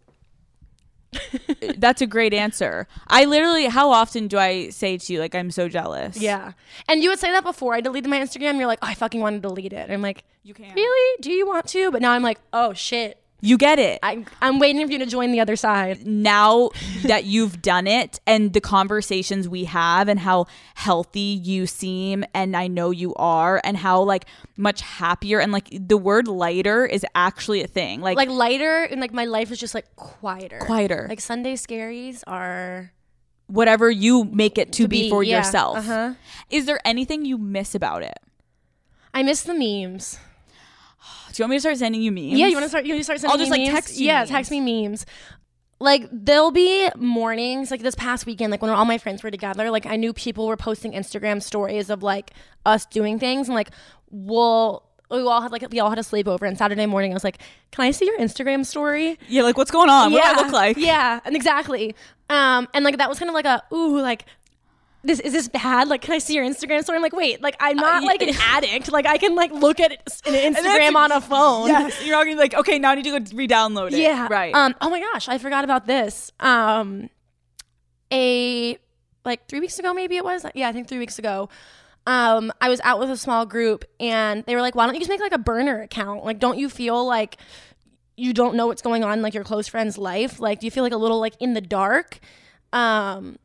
that's 1.77 2.01
a 2.01 2.07
great 2.07 2.33
answer. 2.33 2.87
I 3.07 3.25
literally, 3.25 3.65
how 3.65 3.91
often 3.91 4.27
do 4.27 4.37
I 4.37 4.69
say 4.69 4.97
to 4.97 5.13
you 5.13 5.19
like 5.19 5.35
I'm 5.35 5.51
so 5.51 5.69
jealous? 5.69 6.17
yeah, 6.17 6.53
and 6.87 7.03
you 7.03 7.09
would 7.09 7.19
say 7.19 7.31
that 7.31 7.43
before 7.43 7.73
I 7.73 7.81
deleted 7.81 8.09
my 8.09 8.19
Instagram. 8.19 8.57
You're 8.57 8.67
like, 8.67 8.79
oh, 8.81 8.87
I 8.87 8.93
fucking 8.93 9.21
want 9.21 9.35
to 9.41 9.47
delete 9.47 9.73
it. 9.73 9.77
And 9.83 9.93
I'm 9.93 10.01
like, 10.01 10.23
you 10.43 10.53
can't. 10.53 10.75
really? 10.75 11.21
Do 11.21 11.31
you 11.31 11.47
want 11.47 11.67
to? 11.69 11.91
But 11.91 12.01
now 12.01 12.11
I'm 12.11 12.23
like, 12.23 12.39
oh 12.51 12.73
shit. 12.73 13.19
You 13.45 13.57
get 13.57 13.77
it. 13.77 13.99
I'm, 14.01 14.25
I'm 14.41 14.57
waiting 14.57 14.85
for 14.85 14.93
you 14.93 14.99
to 14.99 15.05
join 15.05 15.31
the 15.33 15.41
other 15.41 15.57
side. 15.57 16.07
now 16.07 16.69
that 17.03 17.25
you've 17.25 17.61
done 17.61 17.87
it 17.87 18.19
and 18.25 18.53
the 18.53 18.61
conversations 18.61 19.49
we 19.49 19.65
have 19.65 20.07
and 20.07 20.17
how 20.19 20.45
healthy 20.75 21.19
you 21.43 21.67
seem 21.67 22.23
and 22.33 22.55
I 22.55 22.67
know 22.67 22.91
you 22.91 23.13
are 23.15 23.59
and 23.65 23.75
how 23.75 24.01
like 24.03 24.25
much 24.55 24.79
happier 24.81 25.39
and 25.41 25.51
like 25.51 25.67
the 25.71 25.97
word 25.97 26.29
lighter 26.29 26.85
is 26.85 27.05
actually 27.15 27.61
a 27.61 27.67
thing. 27.67 27.99
Like, 27.99 28.15
Like 28.15 28.29
lighter 28.29 28.83
and 28.83 29.01
like 29.01 29.13
my 29.13 29.25
life 29.25 29.51
is 29.51 29.59
just 29.59 29.75
like 29.75 29.93
quieter. 29.97 30.59
quieter. 30.59 31.07
Like 31.09 31.19
Sunday 31.19 31.55
scaries 31.55 32.23
are 32.25 32.93
whatever 33.47 33.91
you 33.91 34.23
make 34.23 34.57
it 34.57 34.71
to, 34.73 34.87
be, 34.87 35.03
be, 35.03 35.09
for 35.09 35.21
yeah, 35.21 35.39
yourself. 35.39 35.79
uh-huh. 35.79 36.13
Is 36.49 36.65
there 36.65 36.79
anything 36.85 37.25
you 37.25 37.37
miss 37.37 37.75
about 37.75 38.03
it? 38.03 38.17
I 39.13 39.21
miss 39.21 39.43
the 39.43 39.53
memes. 39.53 40.17
Do 41.31 41.41
you 41.41 41.43
want 41.43 41.49
me 41.51 41.55
to 41.57 41.61
start 41.61 41.77
sending 41.77 42.01
you 42.01 42.11
memes? 42.11 42.33
Yeah, 42.39 42.47
you 42.47 42.53
want 42.53 42.63
to 42.65 42.69
start? 42.69 42.85
You 42.85 42.93
want 42.93 42.99
to 43.01 43.03
start 43.03 43.19
sending 43.19 43.31
I'll 43.31 43.37
just, 43.37 43.51
me 43.51 43.57
like, 43.65 43.73
memes? 43.73 43.85
text 43.85 43.99
you 43.99 44.07
Yeah, 44.07 44.19
memes. 44.19 44.29
text 44.29 44.51
me 44.51 44.59
memes. 44.61 45.05
Like 45.79 46.07
there'll 46.11 46.51
be 46.51 46.89
mornings, 46.95 47.69
like 47.71 47.81
this 47.81 47.95
past 47.95 48.25
weekend, 48.25 48.51
like 48.51 48.61
when 48.61 48.71
all 48.71 48.85
my 48.85 48.97
friends 48.97 49.21
were 49.23 49.31
together. 49.31 49.69
Like 49.69 49.85
I 49.85 49.95
knew 49.97 50.13
people 50.13 50.47
were 50.47 50.55
posting 50.55 50.93
Instagram 50.93 51.41
stories 51.41 51.89
of 51.89 52.03
like 52.03 52.31
us 52.65 52.85
doing 52.85 53.19
things, 53.19 53.49
and 53.49 53.55
like 53.55 53.71
we'll 54.09 54.83
we 55.11 55.21
all 55.21 55.41
had 55.41 55.51
like 55.51 55.65
we 55.71 55.79
all 55.79 55.89
had 55.89 55.99
a 55.99 56.03
sleepover, 56.03 56.47
and 56.47 56.57
Saturday 56.57 56.85
morning 56.85 57.11
I 57.11 57.15
was 57.15 57.23
like, 57.25 57.39
"Can 57.71 57.83
I 57.83 57.91
see 57.91 58.05
your 58.05 58.17
Instagram 58.19 58.65
story?" 58.65 59.19
Yeah, 59.27 59.43
like 59.43 59.57
what's 59.57 59.71
going 59.71 59.89
on? 59.89 60.13
What 60.13 60.23
do 60.23 60.29
I 60.39 60.41
look 60.43 60.53
like? 60.53 60.77
Yeah, 60.77 61.19
and 61.25 61.35
exactly. 61.35 61.95
Um, 62.29 62.69
and 62.73 62.85
like 62.85 62.97
that 62.99 63.09
was 63.09 63.19
kind 63.19 63.29
of 63.29 63.33
like 63.35 63.45
a 63.45 63.61
ooh, 63.73 63.99
like 63.99 64.25
this 65.03 65.19
is 65.19 65.33
this 65.33 65.47
bad? 65.49 65.87
Like, 65.89 66.01
can 66.01 66.13
I 66.13 66.17
see 66.19 66.33
your 66.35 66.45
Instagram 66.45 66.81
story? 66.83 66.95
I'm 66.95 67.01
like, 67.01 67.13
wait, 67.13 67.41
like 67.41 67.55
I'm 67.59 67.75
not 67.75 68.03
Uh, 68.03 68.05
like 68.05 68.21
an 68.21 68.35
addict. 68.39 68.91
Like 68.91 69.05
I 69.05 69.17
can 69.17 69.35
like 69.35 69.51
look 69.51 69.79
at 69.79 69.91
an 69.91 70.33
Instagram 70.53 70.95
on 70.95 71.11
a 71.11 71.19
phone. 71.21 71.67
Yes, 71.67 72.01
you're 72.05 72.15
not 72.15 72.23
gonna 72.23 72.35
be 72.35 72.39
like, 72.39 72.53
okay, 72.53 72.79
now 72.79 72.91
I 72.91 72.95
need 72.95 73.03
to 73.03 73.19
go 73.19 73.35
re-download 73.35 73.91
it. 73.91 73.99
Yeah. 73.99 74.27
right. 74.29 74.53
Um. 74.55 74.73
Oh 74.81 74.89
my 74.89 74.99
gosh, 74.99 75.27
I 75.27 75.37
forgot 75.37 75.63
about 75.63 75.85
this. 75.87 76.31
Um. 76.39 77.09
A 78.11 78.77
like 79.25 79.47
three 79.47 79.59
weeks 79.59 79.79
ago, 79.79 79.93
maybe 79.93 80.17
it 80.17 80.23
was. 80.23 80.45
Yeah, 80.53 80.69
I 80.69 80.71
think 80.71 80.87
three 80.87 80.99
weeks 80.99 81.17
ago. 81.19 81.49
Um, 82.05 82.51
I 82.59 82.67
was 82.69 82.81
out 82.81 82.99
with 82.99 83.09
a 83.09 83.17
small 83.17 83.45
group, 83.45 83.85
and 83.99 84.43
they 84.45 84.55
were 84.55 84.61
like, 84.61 84.75
"Why 84.75 84.85
don't 84.85 84.93
you 84.93 84.99
just 84.99 85.09
make 85.09 85.21
like 85.21 85.31
a 85.31 85.37
burner 85.37 85.81
account? 85.81 86.23
Like, 86.25 86.39
don't 86.39 86.57
you 86.57 86.69
feel 86.69 87.05
like 87.05 87.37
you 88.15 88.33
don't 88.33 88.55
know 88.55 88.67
what's 88.67 88.81
going 88.81 89.03
on 89.03 89.13
in 89.13 89.21
like 89.21 89.33
your 89.33 89.43
close 89.45 89.67
friend's 89.67 89.97
life? 89.97 90.39
Like, 90.39 90.59
do 90.59 90.67
you 90.67 90.71
feel 90.71 90.83
like 90.83 90.93
a 90.93 90.97
little 90.97 91.19
like 91.19 91.33
in 91.39 91.53
the 91.53 91.61
dark?" 91.61 92.19
Um. 92.73 93.37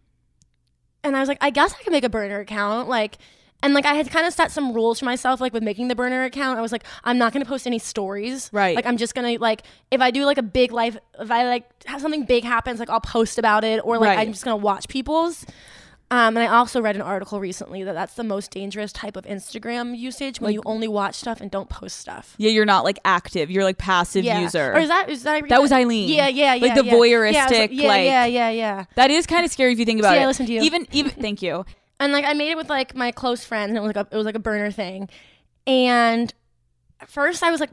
And 1.05 1.17
I 1.17 1.21
was 1.21 1.29
like, 1.29 1.39
I 1.41 1.51
guess 1.51 1.75
I 1.79 1.83
can 1.83 1.93
make 1.93 2.05
a 2.05 2.09
burner 2.09 2.41
account. 2.41 2.89
Like, 2.89 3.19
and 3.63 3.75
like 3.75 3.87
I 3.87 3.95
had 3.95 4.11
kind 4.11 4.27
of 4.27 4.33
set 4.33 4.53
some 4.53 4.73
rules 4.73 5.01
for 5.01 5.05
myself, 5.05 5.41
like 5.41 5.53
with 5.53 5.63
making 5.63 5.89
the 5.89 5.97
burner 5.97 6.25
account. 6.25 6.59
I 6.59 6.63
was 6.63 6.71
like, 6.71 6.85
I'm 7.03 7.19
not 7.19 7.33
gonna 7.33 7.45
post 7.45 7.67
any 7.67 7.79
stories. 7.79 8.51
Right. 8.53 8.77
Like 8.77 8.87
I'm 8.87 8.97
just 8.97 9.15
gonna 9.15 9.37
like 9.39 9.63
if 9.91 10.01
I 10.01 10.11
do 10.11 10.25
like 10.25 10.39
a 10.39 10.43
big 10.43 10.71
life, 10.73 10.97
if 11.19 11.31
I 11.31 11.45
like 11.45 11.69
have 11.87 12.01
something 12.01 12.25
big 12.25 12.45
happens, 12.45 12.79
like 12.79 12.91
I'll 12.91 13.01
post 13.01 13.39
about 13.39 13.65
it, 13.65 13.81
or 13.85 13.99
like 13.99 14.09
Right. 14.09 14.19
I'm 14.21 14.33
just 14.33 14.45
gonna 14.45 14.57
watch 14.57 14.89
people's. 14.89 15.45
Um, 16.11 16.39
and 16.39 16.39
I 16.39 16.47
also 16.47 16.81
read 16.81 16.97
an 16.97 17.03
article 17.03 17.39
recently 17.39 17.85
that 17.85 17.93
that's 17.93 18.15
the 18.15 18.25
most 18.25 18.51
dangerous 18.51 18.93
type 18.95 19.15
of 19.15 19.25
Instagram 19.27 19.95
usage 19.97 20.41
when 20.41 20.55
you 20.55 20.63
only 20.65 20.89
watch 20.89 21.17
stuff 21.17 21.41
and 21.43 21.51
don't 21.51 21.69
post 21.69 21.99
stuff. 21.99 22.35
yeah, 22.39 22.49
you're 22.51 22.65
not 22.65 22.83
like 22.83 22.99
active. 23.05 23.51
You're 23.51 23.65
like 23.65 23.77
passive 23.77 24.25
Yeah. 24.25 24.41
user. 24.41 24.73
Or 24.73 24.79
is 24.79 24.89
that 24.89 25.11
is 25.11 25.23
that 25.25 25.47
That 25.51 25.61
was 25.61 25.71
Eileen. 25.71 26.09
Yeah, 26.09 26.29
yeah, 26.29 26.55
yeah. 26.55 26.63
Like 26.67 26.75
the 26.77 26.85
yeah. 26.87 26.93
Yeah, 26.93 26.93
I 26.93 26.97
was 26.97 27.09
voyeuristic, 27.11 27.69
yeah, 27.73 27.89
like- 27.89 28.05
yeah, 28.07 28.25
yeah, 28.25 28.49
yeah. 28.51 28.85
that 28.95 29.11
is 29.11 29.27
kind 29.27 29.45
of 29.45 29.51
scary 29.51 29.73
if 29.75 29.79
you 29.79 29.85
think 29.85 30.01
about 30.01 30.13
See, 30.15 30.19
it. 30.21 30.23
I 30.23 30.27
listened 30.27 30.47
to 30.49 30.55
you. 30.55 30.63
Even 30.63 30.87
even 30.93 31.11
thank 31.21 31.43
you. 31.43 31.67
and 32.01 32.11
like 32.13 32.25
I 32.25 32.33
made 32.33 32.53
it 32.53 32.57
with 32.57 32.71
like 32.71 32.95
my 32.95 33.11
close 33.13 33.45
friends, 33.45 33.69
and 33.69 33.77
it 33.77 33.81
was 33.83 33.95
like 33.95 34.07
a, 34.07 34.09
it 34.11 34.17
was 34.17 34.25
like 34.25 34.35
a 34.35 34.39
burner 34.41 34.71
thing. 34.71 35.11
And 35.67 36.33
at 37.01 37.11
first, 37.11 37.43
I 37.43 37.51
was 37.51 37.61
like 37.61 37.71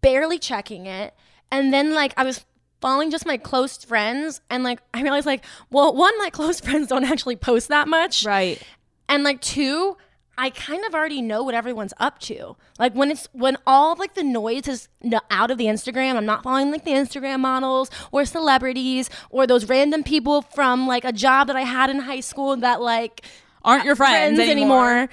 barely 0.00 0.38
checking 0.38 0.86
it, 0.86 1.12
and 1.50 1.72
then 1.74 1.92
like 1.92 2.14
I 2.16 2.22
was 2.22 2.44
following 2.84 3.10
just 3.10 3.24
my 3.24 3.38
close 3.38 3.78
friends, 3.82 4.42
and 4.50 4.62
like 4.62 4.80
I 4.92 5.00
realized 5.02 5.24
like, 5.26 5.42
well, 5.70 5.94
one, 5.94 6.12
my 6.18 6.28
close 6.28 6.60
friends 6.66 6.88
don't 6.88 7.04
actually 7.04 7.36
post 7.36 7.68
that 7.68 7.88
much, 7.88 8.24
Right. 8.26 8.60
and 9.08 9.24
like 9.24 9.40
two. 9.40 9.96
I 10.36 10.50
kind 10.50 10.84
of 10.84 10.94
already 10.96 11.22
know 11.22 11.44
what 11.44 11.54
everyone's 11.54 11.94
up 12.00 12.18
to. 12.22 12.56
Like 12.76 12.92
when 12.96 13.08
it's 13.12 13.28
when 13.32 13.56
all 13.68 13.94
like 13.94 14.14
the 14.14 14.24
noise 14.24 14.66
is 14.66 14.88
out 15.30 15.52
of 15.52 15.58
the 15.58 15.66
Instagram, 15.66 16.16
I'm 16.16 16.26
not 16.26 16.42
following 16.42 16.72
like 16.72 16.84
the 16.84 16.90
Instagram 16.90 17.38
models 17.38 17.88
or 18.10 18.24
celebrities 18.24 19.08
or 19.30 19.46
those 19.46 19.68
random 19.68 20.02
people 20.02 20.42
from 20.42 20.88
like 20.88 21.04
a 21.04 21.12
job 21.12 21.46
that 21.46 21.54
I 21.54 21.60
had 21.60 21.88
in 21.88 22.00
high 22.00 22.18
school 22.18 22.56
that 22.56 22.80
like 22.80 23.24
Aren't 23.62 23.84
your 23.84 23.94
friends, 23.94 24.40
anymore? 24.40 25.08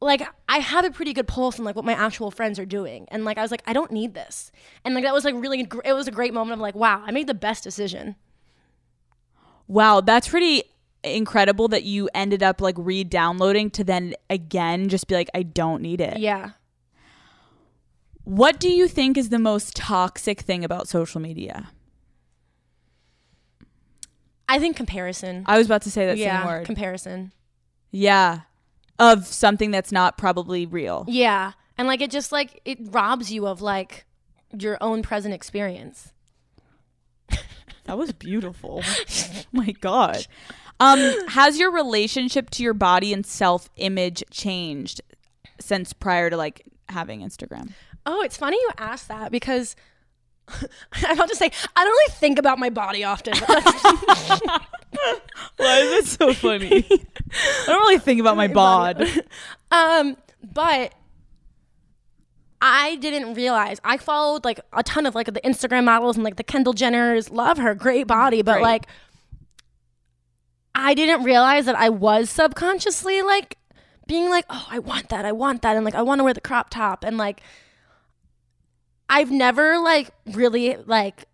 Like 0.00 0.22
I 0.48 0.58
have 0.58 0.84
a 0.84 0.90
pretty 0.90 1.12
good 1.12 1.26
pulse 1.26 1.58
on 1.58 1.64
like 1.64 1.74
what 1.74 1.84
my 1.84 1.92
actual 1.92 2.30
friends 2.30 2.58
are 2.58 2.66
doing, 2.66 3.06
and 3.10 3.24
like 3.24 3.36
I 3.36 3.42
was 3.42 3.50
like, 3.50 3.62
I 3.66 3.72
don't 3.72 3.90
need 3.90 4.14
this, 4.14 4.52
and 4.84 4.94
like 4.94 5.04
that 5.04 5.12
was 5.12 5.24
like 5.24 5.34
really, 5.34 5.62
gr- 5.64 5.80
it 5.84 5.92
was 5.92 6.06
a 6.06 6.12
great 6.12 6.32
moment 6.32 6.54
of 6.54 6.60
like, 6.60 6.76
wow, 6.76 7.02
I 7.04 7.10
made 7.10 7.26
the 7.26 7.34
best 7.34 7.64
decision. 7.64 8.14
Wow, 9.66 10.00
that's 10.00 10.28
pretty 10.28 10.62
incredible 11.04 11.68
that 11.68 11.84
you 11.84 12.08
ended 12.14 12.42
up 12.42 12.60
like 12.60 12.74
re-downloading 12.78 13.70
to 13.70 13.84
then 13.84 14.14
again 14.30 14.88
just 14.88 15.06
be 15.08 15.14
like, 15.14 15.30
I 15.34 15.42
don't 15.42 15.82
need 15.82 16.00
it. 16.00 16.18
Yeah. 16.18 16.50
What 18.24 18.60
do 18.60 18.68
you 18.68 18.88
think 18.88 19.16
is 19.16 19.30
the 19.30 19.38
most 19.38 19.74
toxic 19.74 20.40
thing 20.40 20.64
about 20.64 20.86
social 20.86 21.20
media? 21.20 21.70
I 24.48 24.58
think 24.58 24.76
comparison. 24.76 25.44
I 25.46 25.58
was 25.58 25.66
about 25.66 25.82
to 25.82 25.90
say 25.90 26.06
that 26.06 26.18
yeah, 26.18 26.40
same 26.40 26.46
word. 26.46 26.66
comparison. 26.66 27.32
yeah. 27.90 28.40
Of 28.98 29.26
something 29.26 29.70
that's 29.70 29.92
not 29.92 30.18
probably 30.18 30.66
real. 30.66 31.04
Yeah, 31.06 31.52
and 31.76 31.86
like 31.86 32.00
it 32.00 32.10
just 32.10 32.32
like 32.32 32.60
it 32.64 32.78
robs 32.90 33.30
you 33.32 33.46
of 33.46 33.62
like 33.62 34.06
your 34.58 34.76
own 34.80 35.02
present 35.02 35.34
experience. 35.34 36.12
That 37.84 37.96
was 37.96 38.12
beautiful. 38.12 38.82
oh 38.84 39.42
my 39.52 39.72
god. 39.80 40.26
Um, 40.78 40.98
has 41.28 41.58
your 41.58 41.70
relationship 41.72 42.50
to 42.50 42.62
your 42.62 42.74
body 42.74 43.14
and 43.14 43.24
self-image 43.24 44.24
changed 44.30 45.00
since 45.58 45.94
prior 45.94 46.28
to 46.28 46.36
like 46.36 46.66
having 46.90 47.20
Instagram? 47.22 47.72
Oh, 48.04 48.20
it's 48.20 48.36
funny 48.36 48.58
you 48.58 48.70
asked 48.76 49.08
that 49.08 49.32
because 49.32 49.74
I'm 50.92 51.12
about 51.16 51.30
to 51.30 51.36
say 51.36 51.50
I 51.74 51.84
don't 51.84 51.90
really 51.92 52.12
think 52.12 52.38
about 52.38 52.58
my 52.58 52.68
body 52.68 53.04
often. 53.04 53.32
Why 55.56 55.78
is 55.78 55.92
it 55.92 56.06
so 56.06 56.32
funny? 56.34 56.86
I 56.90 57.66
don't 57.66 57.80
really 57.80 57.98
think 57.98 58.20
about 58.20 58.36
my 58.36 58.48
bod. 58.48 59.04
Um, 59.70 60.16
but 60.42 60.94
I 62.62 62.96
didn't 62.96 63.34
realize 63.34 63.82
I 63.84 63.98
followed 63.98 64.46
like 64.46 64.60
a 64.72 64.82
ton 64.82 65.04
of 65.04 65.14
like 65.14 65.26
the 65.26 65.42
Instagram 65.42 65.84
models 65.84 66.16
and 66.16 66.24
like 66.24 66.36
the 66.36 66.42
Kendall 66.42 66.72
Jenners. 66.72 67.30
Love 67.30 67.58
her, 67.58 67.74
great 67.74 68.06
body, 68.06 68.40
but 68.40 68.62
like 68.62 68.86
I 70.74 70.94
didn't 70.94 71.22
realize 71.22 71.66
that 71.66 71.74
I 71.76 71.90
was 71.90 72.30
subconsciously 72.30 73.20
like 73.20 73.58
being 74.06 74.30
like, 74.30 74.46
oh, 74.48 74.66
I 74.70 74.78
want 74.78 75.10
that, 75.10 75.26
I 75.26 75.32
want 75.32 75.60
that, 75.60 75.76
and 75.76 75.84
like 75.84 75.94
I 75.94 76.00
want 76.00 76.20
to 76.20 76.24
wear 76.24 76.32
the 76.32 76.40
crop 76.40 76.70
top, 76.70 77.04
and 77.04 77.18
like 77.18 77.42
I've 79.10 79.30
never 79.30 79.78
like 79.78 80.12
really 80.32 80.76
like 80.86 81.26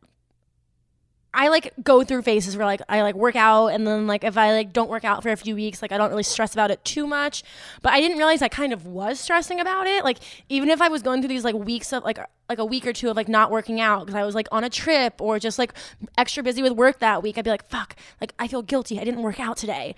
I 1.34 1.48
like 1.48 1.72
go 1.82 2.04
through 2.04 2.22
phases 2.22 2.56
where 2.56 2.64
like 2.64 2.80
I 2.88 3.02
like 3.02 3.16
work 3.16 3.34
out 3.34 3.68
and 3.68 3.84
then 3.84 4.06
like 4.06 4.22
if 4.22 4.38
I 4.38 4.52
like 4.52 4.72
don't 4.72 4.88
work 4.88 5.04
out 5.04 5.24
for 5.24 5.30
a 5.30 5.36
few 5.36 5.56
weeks, 5.56 5.82
like 5.82 5.90
I 5.90 5.98
don't 5.98 6.10
really 6.10 6.22
stress 6.22 6.52
about 6.52 6.70
it 6.70 6.84
too 6.84 7.08
much. 7.08 7.42
But 7.82 7.92
I 7.92 8.00
didn't 8.00 8.18
realize 8.18 8.40
I 8.40 8.48
kind 8.48 8.72
of 8.72 8.86
was 8.86 9.18
stressing 9.18 9.58
about 9.58 9.88
it. 9.88 10.04
Like 10.04 10.18
even 10.48 10.70
if 10.70 10.80
I 10.80 10.88
was 10.88 11.02
going 11.02 11.20
through 11.20 11.28
these 11.28 11.44
like 11.44 11.56
weeks 11.56 11.92
of 11.92 12.04
like 12.04 12.18
like 12.48 12.58
a 12.58 12.64
week 12.64 12.86
or 12.86 12.92
two 12.92 13.10
of 13.10 13.16
like 13.16 13.28
not 13.28 13.50
working 13.50 13.80
out 13.80 14.06
because 14.06 14.14
I 14.14 14.24
was 14.24 14.36
like 14.36 14.46
on 14.52 14.62
a 14.62 14.70
trip 14.70 15.20
or 15.20 15.40
just 15.40 15.58
like 15.58 15.74
extra 16.16 16.42
busy 16.42 16.62
with 16.62 16.72
work 16.72 17.00
that 17.00 17.22
week, 17.22 17.36
I'd 17.36 17.44
be 17.44 17.50
like, 17.50 17.68
fuck, 17.68 17.96
like 18.20 18.32
I 18.38 18.46
feel 18.46 18.62
guilty. 18.62 19.00
I 19.00 19.04
didn't 19.04 19.22
work 19.22 19.40
out 19.40 19.56
today. 19.56 19.96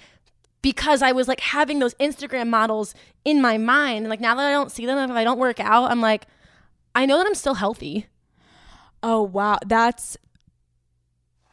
Because 0.63 1.03
I 1.03 1.13
was 1.13 1.29
like 1.29 1.41
having 1.41 1.79
those 1.81 1.95
Instagram 1.97 2.49
models 2.49 2.95
in 3.25 3.43
my 3.43 3.59
mind. 3.59 3.99
And 3.99 4.09
like 4.09 4.21
now 4.21 4.35
that 4.35 4.47
I 4.47 4.51
don't 4.53 4.73
see 4.73 4.87
them, 4.87 4.99
if 5.11 5.15
I 5.15 5.23
don't 5.23 5.39
work 5.39 5.61
out, 5.61 5.91
I'm 5.91 6.01
like, 6.01 6.27
I 6.95 7.05
know 7.05 7.19
that 7.19 7.27
I'm 7.27 7.35
still 7.35 7.55
healthy. 7.55 8.07
Oh 9.03 9.23
wow, 9.23 9.59
that's 9.65 10.17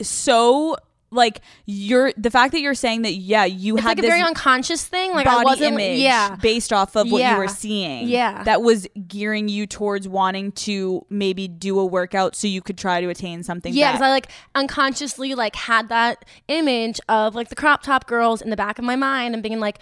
so 0.03 0.77
like 1.11 1.41
you're 1.67 2.11
the 2.17 2.31
fact 2.31 2.53
that 2.53 2.61
you're 2.61 2.73
saying 2.73 3.03
that 3.03 3.13
yeah 3.13 3.45
you 3.45 3.75
It's 3.75 3.83
had 3.83 3.97
like 3.97 3.99
a 3.99 4.07
very 4.09 4.23
unconscious 4.23 4.83
thing. 4.83 5.11
Like 5.11 5.27
I 5.27 5.35
body 5.35 5.45
wasn't, 5.45 5.73
image 5.75 5.99
yeah, 5.99 6.35
based 6.37 6.73
off 6.73 6.95
of 6.95 7.11
what 7.11 7.21
you 7.21 7.37
were 7.37 7.47
seeing 7.47 8.07
Yeah. 8.07 8.43
that 8.45 8.63
was 8.63 8.87
gearing 9.07 9.47
you 9.47 9.67
towards 9.67 10.07
wanting 10.07 10.53
to 10.53 11.05
maybe 11.11 11.47
do 11.47 11.77
a 11.79 11.85
workout 11.85 12.35
so 12.35 12.47
you 12.47 12.63
could 12.63 12.79
try 12.79 12.99
to 12.99 13.09
attain 13.09 13.43
something 13.43 13.71
Yeah, 13.73 13.91
because 13.91 14.01
I 14.01 14.09
like 14.09 14.29
unconsciously 14.55 15.35
like 15.35 15.55
had 15.55 15.89
that 15.89 16.25
image 16.47 16.99
of 17.07 17.35
like 17.35 17.49
the 17.49 17.55
crop 17.55 17.83
top 17.83 18.07
girls 18.07 18.41
in 18.41 18.49
the 18.49 18.57
back 18.57 18.79
of 18.79 18.85
my 18.85 18.95
mind 18.95 19.35
and 19.35 19.43
being 19.43 19.59
like, 19.59 19.77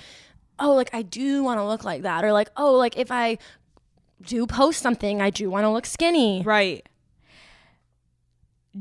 oh, 0.60 0.74
like 0.74 0.90
I 0.94 1.02
do 1.02 1.46
want 1.46 1.60
to 1.60 1.66
look 1.66 1.86
like 1.86 2.02
that, 2.02 2.26
or 2.26 2.34
like 2.34 2.50
oh, 2.58 2.74
like 2.74 2.98
if 2.98 3.10
I 3.10 3.38
do 4.22 4.46
post 4.46 4.82
something, 4.82 5.22
I 5.22 5.30
do 5.30 5.50
want 5.50 5.64
to 5.64 5.70
look 5.70 5.86
skinny. 5.86 6.44
right 6.44 6.86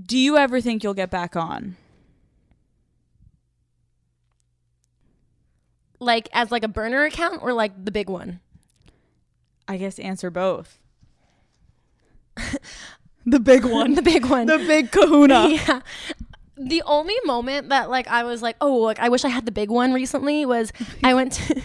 do 0.07 0.17
you 0.19 0.37
ever 0.37 0.61
think 0.61 0.83
you'll 0.85 0.95
get 0.95 1.11
back 1.11 1.37
on 1.37 1.77
Like 6.03 6.29
as 6.33 6.51
like 6.51 6.63
a 6.65 6.69
burner 6.69 7.05
account 7.05 7.43
or 7.43 7.53
like 7.53 7.85
the 7.85 7.91
big 7.91 8.09
one. 8.09 8.41
i 9.69 9.77
guess 9.77 9.99
answer 9.99 10.31
both 10.31 10.79
the 13.27 13.39
big 13.41 13.65
one 13.65 13.95
The 14.01 14.03
big 14.03 14.25
one. 14.27 14.47
the 14.47 14.59
big 14.59 14.91
kahuna 14.91 15.49
yeah. 15.51 15.81
The 16.57 16.83
only 16.85 17.15
moment 17.25 17.69
that 17.71 17.89
like 17.89 18.07
I 18.09 18.23
was 18.25 18.43
like, 18.43 18.57
oh, 18.61 18.77
like 18.77 18.99
I 18.99 19.09
wish 19.09 19.25
I 19.25 19.29
had 19.31 19.47
the 19.47 19.53
big 19.53 19.71
one 19.71 19.95
recently 19.95 20.45
was 20.45 20.73
I 21.03 21.15
went 21.15 21.33
to 21.33 21.63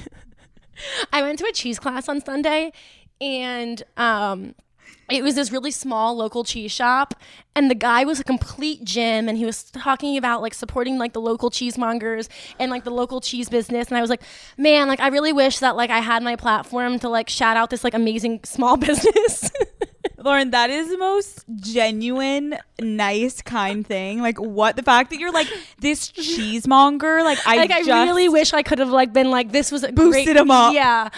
I 1.11 1.21
went 1.21 1.37
to 1.39 1.45
a 1.45 1.51
cheese 1.51 1.79
class 1.79 2.07
on 2.07 2.21
Sunday 2.21 2.71
and 3.19 3.83
um 3.97 4.55
it 5.09 5.23
was 5.23 5.35
this 5.35 5.51
really 5.51 5.71
small 5.71 6.15
local 6.15 6.43
cheese 6.43 6.71
shop 6.71 7.13
and 7.55 7.69
the 7.69 7.75
guy 7.75 8.03
was 8.03 8.19
a 8.19 8.23
complete 8.23 8.83
gym 8.83 9.29
and 9.29 9.37
he 9.37 9.45
was 9.45 9.63
talking 9.63 10.17
about 10.17 10.41
like 10.41 10.53
supporting 10.53 10.97
like 10.97 11.13
the 11.13 11.21
local 11.21 11.49
cheesemongers 11.49 12.27
and 12.59 12.71
like 12.71 12.83
the 12.83 12.91
local 12.91 13.21
cheese 13.21 13.49
business 13.49 13.89
and 13.89 13.97
I 13.97 14.01
was 14.01 14.09
like 14.09 14.21
man 14.57 14.87
like 14.87 14.99
I 14.99 15.07
really 15.07 15.33
wish 15.33 15.59
that 15.59 15.75
like 15.75 15.89
I 15.89 15.99
had 15.99 16.23
my 16.23 16.35
platform 16.35 16.99
to 16.99 17.09
like 17.09 17.29
shout 17.29 17.57
out 17.57 17.69
this 17.69 17.83
like 17.83 17.93
amazing 17.93 18.41
small 18.43 18.77
business 18.77 19.51
Lauren, 20.25 20.49
that 20.51 20.71
is 20.71 20.89
the 20.89 20.97
most 20.97 21.45
genuine, 21.57 22.57
nice, 22.81 23.43
kind 23.43 23.85
thing. 23.85 24.21
Like, 24.21 24.39
what 24.39 24.75
the 24.75 24.81
fact 24.81 25.11
that 25.11 25.19
you're 25.19 25.31
like 25.31 25.47
this 25.79 26.09
cheesemonger, 26.11 27.23
like 27.23 27.37
I 27.45 27.57
like 27.57 27.69
I 27.69 27.81
really 27.81 28.27
wish 28.27 28.51
I 28.51 28.63
could 28.63 28.79
have 28.79 28.89
like 28.89 29.13
been 29.13 29.29
like 29.29 29.51
this 29.51 29.71
was 29.71 29.83
a 29.83 29.91
Boosted 29.91 30.25
great, 30.25 30.37
him 30.37 30.49
up. 30.49 30.73
Yeah. 30.73 31.09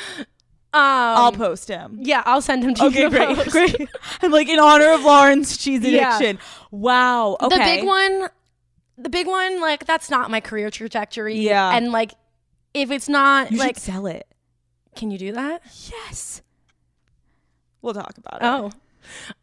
Um, 0.74 0.82
I'll 0.84 1.32
post 1.32 1.68
him. 1.70 1.98
Yeah, 2.02 2.22
I'll 2.26 2.42
send 2.42 2.64
him 2.64 2.74
to 2.76 2.86
Okay, 2.86 3.04
you. 3.04 3.10
great, 3.10 3.36
post. 3.38 3.50
great. 3.52 3.90
I'm 4.22 4.32
like 4.32 4.50
in 4.50 4.60
honor 4.60 4.92
of 4.94 5.02
Lauren's 5.04 5.58
cheese 5.58 5.82
Yeah. 5.84 6.16
addiction. 6.18 6.40
Wow. 6.72 7.38
Okay. 7.42 7.58
The 7.58 7.64
big 7.64 7.86
one, 7.86 8.30
the 8.98 9.10
big 9.10 9.28
one, 9.28 9.62
like 9.62 9.86
that's 9.86 10.10
not 10.10 10.30
my 10.30 10.42
career 10.42 10.70
trajectory. 10.70 11.36
Yeah. 11.40 11.72
and 11.76 11.92
like 11.92 12.14
if 12.74 12.92
it's 12.92 13.08
not 13.10 13.52
You 13.52 13.58
like, 13.60 13.78
sell 13.78 14.06
it. 14.08 14.28
can 14.96 15.10
you 15.10 15.18
do 15.18 15.32
that? 15.32 15.62
Yes. 15.90 16.42
We'll 17.82 17.94
talk 17.94 18.14
about 18.18 18.42
it. 18.42 18.74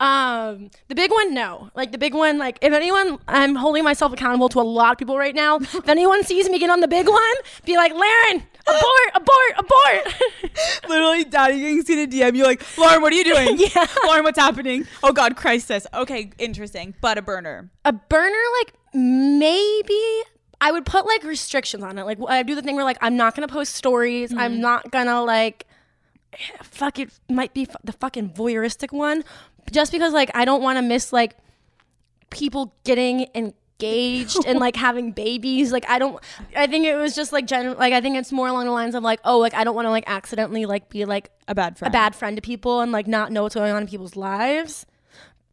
Oh. 0.00 0.04
Um, 0.04 0.70
the 0.88 0.94
big 0.94 1.10
one, 1.10 1.32
no. 1.32 1.70
Like 1.74 1.90
the 1.90 1.98
big 1.98 2.12
one, 2.14 2.36
like 2.38 2.58
if 2.60 2.72
anyone, 2.72 3.18
I'm 3.26 3.54
holding 3.54 3.82
myself 3.82 4.12
accountable 4.12 4.50
to 4.50 4.60
a 4.60 4.62
lot 4.62 4.92
of 4.92 4.98
people 4.98 5.16
right 5.16 5.34
now. 5.34 5.56
if 5.60 5.88
anyone 5.88 6.22
sees 6.22 6.48
me 6.50 6.58
get 6.58 6.68
on 6.70 6.80
the 6.80 6.88
big 6.88 7.08
one, 7.08 7.34
be 7.64 7.76
like, 7.76 7.92
Lauren, 7.92 8.42
abort, 8.66 9.10
abort, 9.14 9.52
abort. 9.58 10.14
Literally, 10.88 11.24
daddy 11.24 11.60
getting 11.60 11.82
seen 11.82 11.98
a 12.00 12.06
DM. 12.06 12.36
You're 12.36 12.46
like, 12.46 12.62
Lauren, 12.78 13.02
what 13.02 13.12
are 13.12 13.16
you 13.16 13.24
doing? 13.24 13.58
Yeah. 13.74 13.86
Lauren, 14.04 14.24
what's 14.24 14.38
happening? 14.38 14.86
Oh 15.02 15.12
God, 15.12 15.36
crisis. 15.36 15.86
Okay, 15.94 16.30
interesting. 16.38 16.94
But 17.00 17.18
a 17.18 17.22
burner. 17.22 17.70
a 17.84 17.92
burner, 17.92 18.42
like 18.60 18.74
maybe 18.94 20.22
I 20.60 20.70
would 20.72 20.86
put 20.86 21.06
like 21.06 21.24
restrictions 21.24 21.82
on 21.82 21.98
it. 21.98 22.04
Like 22.04 22.18
I 22.28 22.42
do 22.42 22.54
the 22.54 22.62
thing 22.62 22.76
where 22.76 22.84
like 22.84 22.98
I'm 23.00 23.16
not 23.16 23.34
gonna 23.34 23.48
post 23.48 23.74
stories. 23.74 24.30
Mm-hmm. 24.30 24.40
I'm 24.40 24.60
not 24.60 24.90
gonna 24.90 25.22
like 25.22 25.66
fuck 26.62 26.98
it 26.98 27.10
might 27.30 27.54
be 27.54 27.62
f- 27.62 27.76
the 27.84 27.92
fucking 27.92 28.30
voyeuristic 28.30 28.92
one, 28.92 29.24
just 29.70 29.92
because 29.92 30.12
like 30.12 30.30
I 30.34 30.44
don't 30.44 30.62
want 30.62 30.78
to 30.78 30.82
miss 30.82 31.12
like 31.12 31.36
people 32.30 32.74
getting 32.84 33.26
engaged 33.80 34.44
and 34.46 34.58
like 34.58 34.76
having 34.88 35.12
babies. 35.12 35.72
Like 35.72 35.88
I 35.88 35.98
don't. 35.98 36.22
I 36.56 36.66
think 36.66 36.86
it 36.86 36.96
was 36.96 37.14
just 37.14 37.32
like 37.32 37.46
general. 37.46 37.76
Like 37.76 37.92
I 37.92 38.00
think 38.00 38.16
it's 38.16 38.32
more 38.32 38.48
along 38.48 38.66
the 38.66 38.70
lines 38.72 38.94
of 38.94 39.02
like 39.02 39.20
oh 39.24 39.38
like 39.38 39.54
I 39.54 39.64
don't 39.64 39.74
want 39.74 39.86
to 39.86 39.90
like 39.90 40.04
accidentally 40.06 40.66
like 40.66 40.88
be 40.88 41.04
like 41.04 41.30
A 41.48 41.54
bad 41.54 41.78
friend, 41.78 41.92
a 41.92 41.96
bad 41.96 42.14
friend 42.14 42.36
to 42.36 42.42
people 42.42 42.80
and 42.80 42.92
like 42.92 43.06
not 43.06 43.32
know 43.32 43.42
what's 43.42 43.54
going 43.54 43.72
on 43.72 43.82
in 43.82 43.88
people's 43.88 44.16
lives. 44.16 44.86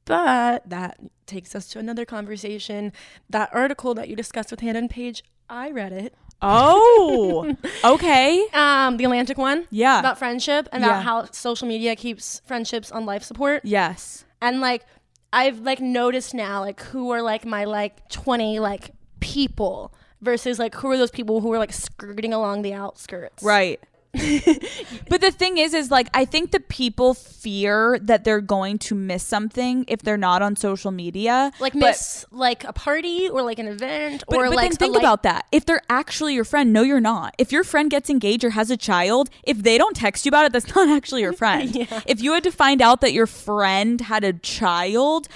But 0.06 0.68
that 0.70 0.98
takes 1.26 1.56
us 1.56 1.68
to 1.70 1.80
another 1.80 2.06
conversation. 2.06 2.92
That 3.30 3.50
article 3.54 3.94
that 3.96 4.10
you 4.10 4.16
discussed 4.16 4.52
with 4.52 4.60
Hannah 4.60 4.80
and 4.80 4.90
Paige, 4.90 5.24
I 5.50 5.72
read 5.72 5.94
it. 5.94 6.14
Oh. 6.42 7.56
okay. 7.86 8.46
Um, 8.54 8.98
the 8.98 9.04
Atlantic 9.04 9.38
one. 9.38 9.68
Yeah. 9.70 10.00
About 10.00 10.18
friendship 10.18 10.68
and 10.72 10.84
about 10.84 10.96
Yeah. 10.98 11.02
how 11.02 11.26
social 11.32 11.68
media 11.68 11.96
keeps 11.96 12.42
friendships 12.46 12.92
on 12.92 13.06
life 13.06 13.22
support. 13.24 13.62
Yes. 13.64 14.26
And 14.42 14.60
like 14.60 14.86
I've 15.34 15.60
like 15.60 15.80
noticed 15.80 16.34
now 16.34 16.62
like 16.62 16.82
who 16.82 17.12
are 17.12 17.22
like 17.22 17.46
my 17.46 17.66
like 17.66 18.10
20 18.10 18.60
like 18.60 18.92
people 19.20 19.94
versus 20.22 20.60
like 20.60 20.76
who 20.76 20.90
are 20.92 20.98
those 20.98 21.12
people 21.12 21.42
who 21.42 21.52
are 21.54 21.58
like 21.58 21.74
skirting 21.74 22.34
along 22.34 22.62
the 22.62 22.74
outskirts. 22.74 23.44
Right. 23.44 23.80
But 24.14 25.22
the 25.22 25.32
thing 25.32 25.58
is, 25.58 25.74
is 25.74 25.90
like 25.92 26.10
I 26.14 26.26
think 26.26 26.52
the 26.52 26.60
people 26.60 27.14
fear 27.14 27.98
that 28.02 28.24
they're 28.24 28.42
going 28.42 28.78
to 28.80 28.96
miss 28.96 29.24
something 29.24 29.86
if 29.88 30.02
they're 30.02 30.18
not 30.18 30.42
on 30.42 30.56
social 30.56 30.92
media. 30.92 31.52
Like 31.60 31.74
But- 31.74 31.80
miss 31.80 32.26
like 32.32 32.64
a 32.64 32.74
party 32.74 33.30
or 33.30 33.42
like 33.42 33.60
an 33.60 33.68
event 33.68 34.24
But, 34.28 34.38
or 34.38 34.48
but 34.50 34.56
like 34.56 34.70
then 34.72 34.78
think 34.78 34.96
like- 34.96 35.04
about 35.04 35.24
that. 35.24 35.46
If 35.52 35.66
they're 35.66 35.82
actually 35.90 36.34
your 36.36 36.44
friend, 36.46 36.74
no, 36.74 36.82
you're 36.82 37.00
not. 37.00 37.36
If 37.38 37.52
your 37.52 37.64
friend 37.64 37.90
gets 37.90 38.10
engaged 38.10 38.44
or 38.44 38.52
has 38.52 38.70
a 38.70 38.78
child, 38.78 39.30
if 39.44 39.64
they 39.64 39.78
don't 39.78 39.96
text 39.96 40.26
you 40.26 40.30
about 40.30 40.46
it, 40.46 40.52
that's 40.54 40.76
not 40.76 40.90
actually 40.98 41.22
your 41.22 41.34
friend. 41.34 41.88
If 42.06 42.22
you 42.22 42.34
had 42.34 42.44
to 42.44 42.52
find 42.52 42.82
out 42.82 43.02
that 43.02 43.14
your 43.14 43.28
friend 43.28 44.02
had 44.02 44.24
a 44.24 44.34
child, 44.34 45.28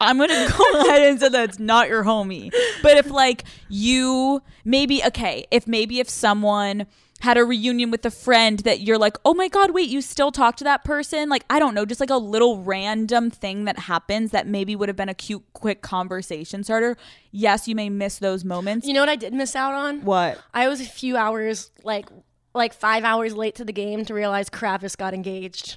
I'm 0.00 0.18
gonna 0.18 0.48
go 0.58 0.80
ahead 0.82 1.02
and 1.02 1.20
say 1.20 1.28
that's 1.30 1.58
not 1.58 1.88
your 1.88 2.04
homie. 2.04 2.52
But 2.82 2.96
if 2.96 3.10
like 3.10 3.44
you 3.68 4.42
maybe 4.64 5.02
okay, 5.04 5.46
if 5.50 5.66
maybe 5.66 6.00
if 6.00 6.08
someone 6.08 6.86
had 7.20 7.38
a 7.38 7.44
reunion 7.44 7.90
with 7.90 8.04
a 8.04 8.10
friend 8.10 8.58
that 8.60 8.80
you're 8.80 8.98
like, 8.98 9.16
oh 9.24 9.34
my 9.34 9.48
God, 9.48 9.70
wait, 9.72 9.88
you 9.88 10.00
still 10.00 10.32
talk 10.32 10.56
to 10.56 10.64
that 10.64 10.84
person? 10.84 11.28
Like, 11.28 11.44
I 11.48 11.58
don't 11.58 11.74
know, 11.74 11.84
just 11.84 12.00
like 12.00 12.10
a 12.10 12.16
little 12.16 12.62
random 12.62 13.30
thing 13.30 13.64
that 13.64 13.78
happens 13.78 14.30
that 14.32 14.46
maybe 14.46 14.74
would 14.74 14.88
have 14.88 14.96
been 14.96 15.08
a 15.08 15.14
cute, 15.14 15.44
quick 15.52 15.82
conversation 15.82 16.64
starter. 16.64 16.96
Yes, 17.30 17.68
you 17.68 17.74
may 17.74 17.88
miss 17.88 18.18
those 18.18 18.44
moments. 18.44 18.86
You 18.86 18.94
know 18.94 19.00
what 19.00 19.08
I 19.08 19.16
did 19.16 19.32
miss 19.32 19.54
out 19.54 19.74
on? 19.74 20.02
what? 20.02 20.42
I 20.52 20.68
was 20.68 20.80
a 20.80 20.84
few 20.84 21.16
hours 21.16 21.70
like 21.84 22.08
like 22.52 22.72
five 22.72 23.04
hours 23.04 23.34
late 23.34 23.54
to 23.56 23.64
the 23.64 23.72
game 23.72 24.04
to 24.04 24.14
realize 24.14 24.50
Kravis 24.50 24.96
got 24.96 25.14
engaged. 25.14 25.76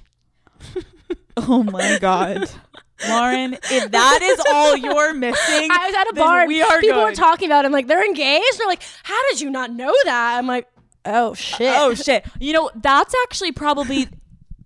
Oh 1.36 1.62
my 1.62 1.98
God. 2.00 2.48
Lauren, 3.08 3.54
if 3.54 3.90
that 3.90 4.18
is 4.22 4.40
all 4.52 4.76
you're 4.76 5.12
missing, 5.12 5.68
I 5.70 5.86
was 5.86 5.94
at 5.96 6.10
a 6.10 6.14
bar. 6.14 6.46
We 6.46 6.62
are 6.62 6.80
people 6.80 7.00
good. 7.00 7.10
were 7.10 7.14
talking 7.14 7.48
about. 7.48 7.64
It. 7.64 7.66
I'm 7.66 7.72
like, 7.72 7.88
they're 7.88 8.04
engaged. 8.04 8.58
They're 8.58 8.68
like, 8.68 8.82
how 9.02 9.20
did 9.30 9.40
you 9.40 9.50
not 9.50 9.72
know 9.72 9.92
that? 10.04 10.38
I'm 10.38 10.46
like, 10.46 10.68
oh 11.04 11.34
shit. 11.34 11.74
Oh 11.74 11.94
shit. 11.94 12.26
You 12.40 12.52
know, 12.52 12.70
that's 12.74 13.14
actually 13.24 13.52
probably 13.52 14.08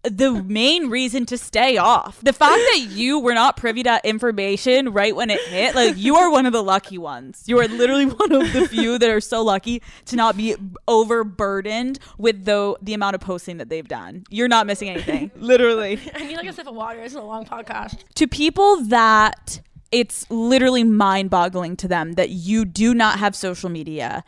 the 0.02 0.42
main 0.44 0.90
reason 0.90 1.26
to 1.26 1.36
stay 1.36 1.76
off. 1.76 2.20
The 2.20 2.32
fact 2.32 2.54
that 2.72 2.86
you 2.90 3.18
were 3.18 3.34
not 3.34 3.56
privy 3.56 3.82
to 3.82 4.00
information 4.04 4.92
right 4.92 5.14
when 5.14 5.30
it 5.30 5.40
hit, 5.48 5.74
like 5.74 5.96
you 5.96 6.16
are 6.16 6.30
one 6.30 6.46
of 6.46 6.52
the 6.52 6.62
lucky 6.62 6.98
ones. 6.98 7.44
You 7.46 7.58
are 7.60 7.68
literally 7.68 8.06
one 8.06 8.32
of 8.32 8.52
the 8.52 8.68
few 8.68 8.98
that 8.98 9.10
are 9.10 9.20
so 9.20 9.42
lucky 9.42 9.82
to 10.06 10.16
not 10.16 10.36
be 10.36 10.54
overburdened 10.86 11.98
with 12.16 12.44
the 12.44 12.76
the 12.80 12.94
amount 12.94 13.14
of 13.14 13.20
posting 13.20 13.58
that 13.58 13.68
they've 13.68 13.86
done. 13.86 14.24
You're 14.30 14.48
not 14.48 14.66
missing 14.66 14.88
anything. 14.88 15.30
literally. 15.36 16.00
I 16.14 16.26
need 16.26 16.36
like 16.36 16.48
a 16.48 16.52
sip 16.52 16.66
of 16.66 16.74
water. 16.74 17.00
It's 17.00 17.14
a 17.14 17.20
long 17.20 17.44
podcast. 17.44 18.04
to 18.14 18.26
people 18.26 18.84
that 18.84 19.60
it's 19.90 20.30
literally 20.30 20.84
mind-boggling 20.84 21.74
to 21.74 21.88
them 21.88 22.12
that 22.12 22.28
you 22.28 22.66
do 22.66 22.92
not 22.92 23.18
have 23.18 23.34
social 23.34 23.70
media 23.70 24.22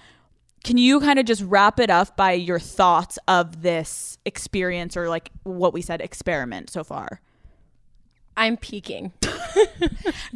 can 0.65 0.77
you 0.79 1.01
kind 1.01 1.19
of 1.19 1.25
just 1.27 1.43
wrap 1.43 1.81
it 1.81 1.91
up 1.91 2.17
by 2.17 2.33
your 2.33 2.59
thoughts 2.59 3.19
of 3.29 3.63
this 3.63 4.19
experience 4.25 4.97
or 4.97 5.09
like 5.09 5.31
what 5.43 5.73
we 5.73 5.83
said 5.83 6.01
experiment 6.01 6.71
so 6.71 6.85
far 6.85 7.21
I'm 8.37 8.57
peeking. 8.57 9.13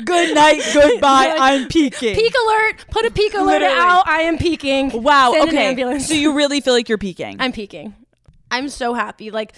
good 0.04 0.34
night 0.34 0.60
goodbye 0.74 1.34
i'm 1.38 1.68
peaking 1.68 2.14
Peak 2.16 2.34
alert! 2.46 2.84
Put 2.90 3.06
a 3.06 3.10
peak 3.10 3.34
alert 3.34 3.62
Literally. 3.62 3.74
out. 3.78 4.06
I 4.06 4.22
am 4.22 4.36
peaking. 4.38 5.02
wow 5.02 5.32
Send 5.32 5.48
okay 5.50 5.98
so 6.00 6.12
you 6.14 6.34
really 6.34 6.60
feel 6.60 6.74
like 6.74 6.88
you're 6.88 6.98
peaking 6.98 7.36
I'm 7.40 7.52
peaking. 7.52 7.94
I'm 8.50 8.68
so 8.68 8.94
happy. 8.94 9.32
Like, 9.32 9.52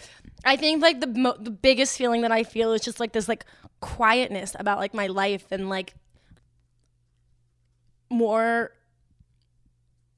I 0.44 0.56
think 0.56 0.80
like 0.80 1.00
the 1.00 1.06
mo- 1.08 1.36
the 1.38 1.50
biggest 1.50 1.98
feeling 1.98 2.22
that 2.22 2.32
I 2.32 2.44
feel 2.44 2.72
is 2.72 2.80
just 2.80 2.98
like 2.98 3.12
this 3.12 3.28
like 3.28 3.44
quietness 3.80 4.56
about 4.58 4.78
like 4.78 4.94
my 4.94 5.08
life 5.08 5.44
and 5.50 5.68
like 5.68 5.92
more 8.08 8.72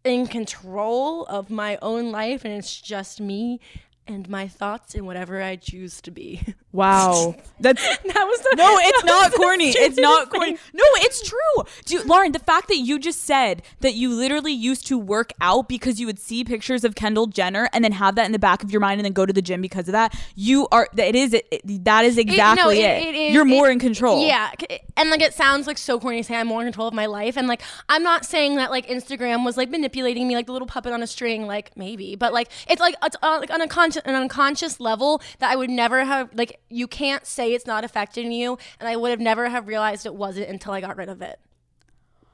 in 0.09 0.27
control 0.27 1.25
of 1.27 1.51
my 1.51 1.79
own 1.83 2.11
life, 2.11 2.45
and 2.45 2.55
it's 2.55 2.81
just 2.81 3.21
me 3.21 3.61
and 4.09 4.29
my 4.29 4.49
thoughts 4.49 4.95
and 4.95 5.07
whatever 5.07 5.41
I 5.43 5.57
choose 5.57 6.01
to 6.03 6.11
be. 6.11 6.43
wow 6.73 7.35
that's 7.61 7.81
that 8.05 8.25
was 8.27 8.41
the, 8.41 8.55
No, 8.57 8.77
it's 8.81 9.05
not 9.05 9.33
corny. 9.33 9.69
It's 9.71 9.97
not 9.97 10.31
corny. 10.31 10.57
thing. 10.57 10.59
No, 10.75 10.85
it's 10.97 11.23
true. 11.29 12.03
Lauren, 12.05 12.33
the 12.33 12.39
fact 12.39 12.69
that 12.69 12.77
you 12.77 12.99
just 12.99 13.23
said 13.25 13.63
that 13.81 13.95
you 13.95 14.11
literally 14.15 14.53
used 14.53 14.87
to 14.89 14.99
work 14.99 15.33
out 15.41 15.69
because 15.69 15.99
you 16.01 16.07
would 16.07 16.19
see 16.19 16.45
pictures 16.45 16.85
of 16.85 16.95
Kendall 16.95 17.27
Jenner 17.27 17.69
and 17.73 17.83
then 17.85 17.93
have 17.93 18.15
that 18.17 18.27
in 18.27 18.33
the 18.33 18.39
back 18.39 18.63
of 18.63 18.71
your 18.71 18.81
mind 18.81 19.01
and 19.01 19.05
then 19.05 19.13
go 19.13 19.25
to 19.27 19.33
the 19.33 19.43
gym 19.43 19.61
because 19.61 19.89
of 19.89 19.93
that, 19.93 20.15
you 20.35 20.69
are 20.73 20.89
that 20.95 21.09
it 21.09 21.15
is 21.15 21.35
it, 21.35 21.85
that 21.85 22.05
is 22.05 22.19
exactly 22.19 22.81
it. 22.83 23.07
it 23.07 23.15
is- 23.15 23.35
You're 23.35 23.45
more 23.45 23.69
it- 23.69 23.73
in 23.73 23.79
control. 23.79 24.27
Yeah, 24.27 24.51
and 24.97 25.11
like 25.11 25.23
it 25.23 25.35
sounds 25.35 25.67
like 25.67 25.79
so 25.79 25.99
corny 25.99 26.19
to 26.19 26.25
say 26.25 26.37
I'm 26.37 26.47
more 26.47 26.61
in 26.61 26.67
control 26.67 26.89
of 26.89 26.95
my 26.95 27.07
life, 27.07 27.37
and 27.37 27.49
like 27.49 27.63
I'm 27.89 28.03
not 28.03 28.25
saying 28.25 28.57
that 28.57 28.71
like 28.71 28.87
Instagram 28.89 29.45
was 29.45 29.57
like 29.57 29.71
manipulating 29.71 30.29
me 30.29 30.35
like 30.35 30.47
the 30.47 30.53
little 30.53 30.69
puppet 30.69 30.93
on 30.93 31.03
a 31.03 31.07
string, 31.07 31.47
like 31.47 31.77
maybe, 31.77 32.15
but 32.15 32.33
like 32.33 32.49
it's 32.69 32.81
like 32.81 32.95
it's 33.03 33.17
uh, 33.23 33.39
like 33.41 33.51
on 33.51 33.61
a 33.63 33.69
conscious 33.69 33.98
an 34.05 34.15
unconscious 34.15 34.81
level 34.81 35.21
that 35.39 35.51
I 35.51 35.57
would 35.57 35.71
never 35.71 36.05
have 36.05 36.31
like 36.35 36.61
you 36.69 36.87
can't 36.87 37.27
say 37.27 37.53
it's 37.53 37.67
not 37.67 37.85
affecting 37.85 38.33
you, 38.33 38.59
and 38.81 38.89
I 38.89 38.97
would 38.97 39.11
have 39.11 39.21
never 39.21 39.49
have 39.49 39.67
realized 39.67 40.07
it 40.07 40.15
wasn't 40.15 40.49
until 40.49 40.73
I 40.73 40.81
got 40.81 40.97
rid 40.97 41.09
of 41.09 41.23
it. 41.23 41.39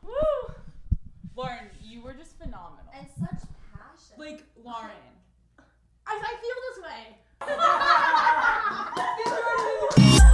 Woo! 0.03 0.13
Lauren, 1.37 1.71
you 1.83 2.01
were 2.03 2.15
just 2.15 2.39
phenomenal. 2.39 2.85
And 2.97 3.07
such 3.19 3.49
passion. 3.73 4.17
Like 4.19 4.45
Lauren. 4.65 4.91
I, 6.07 6.21
I 6.23 6.37
feel 6.41 6.55
this 6.69 6.79
way. 10.21 10.31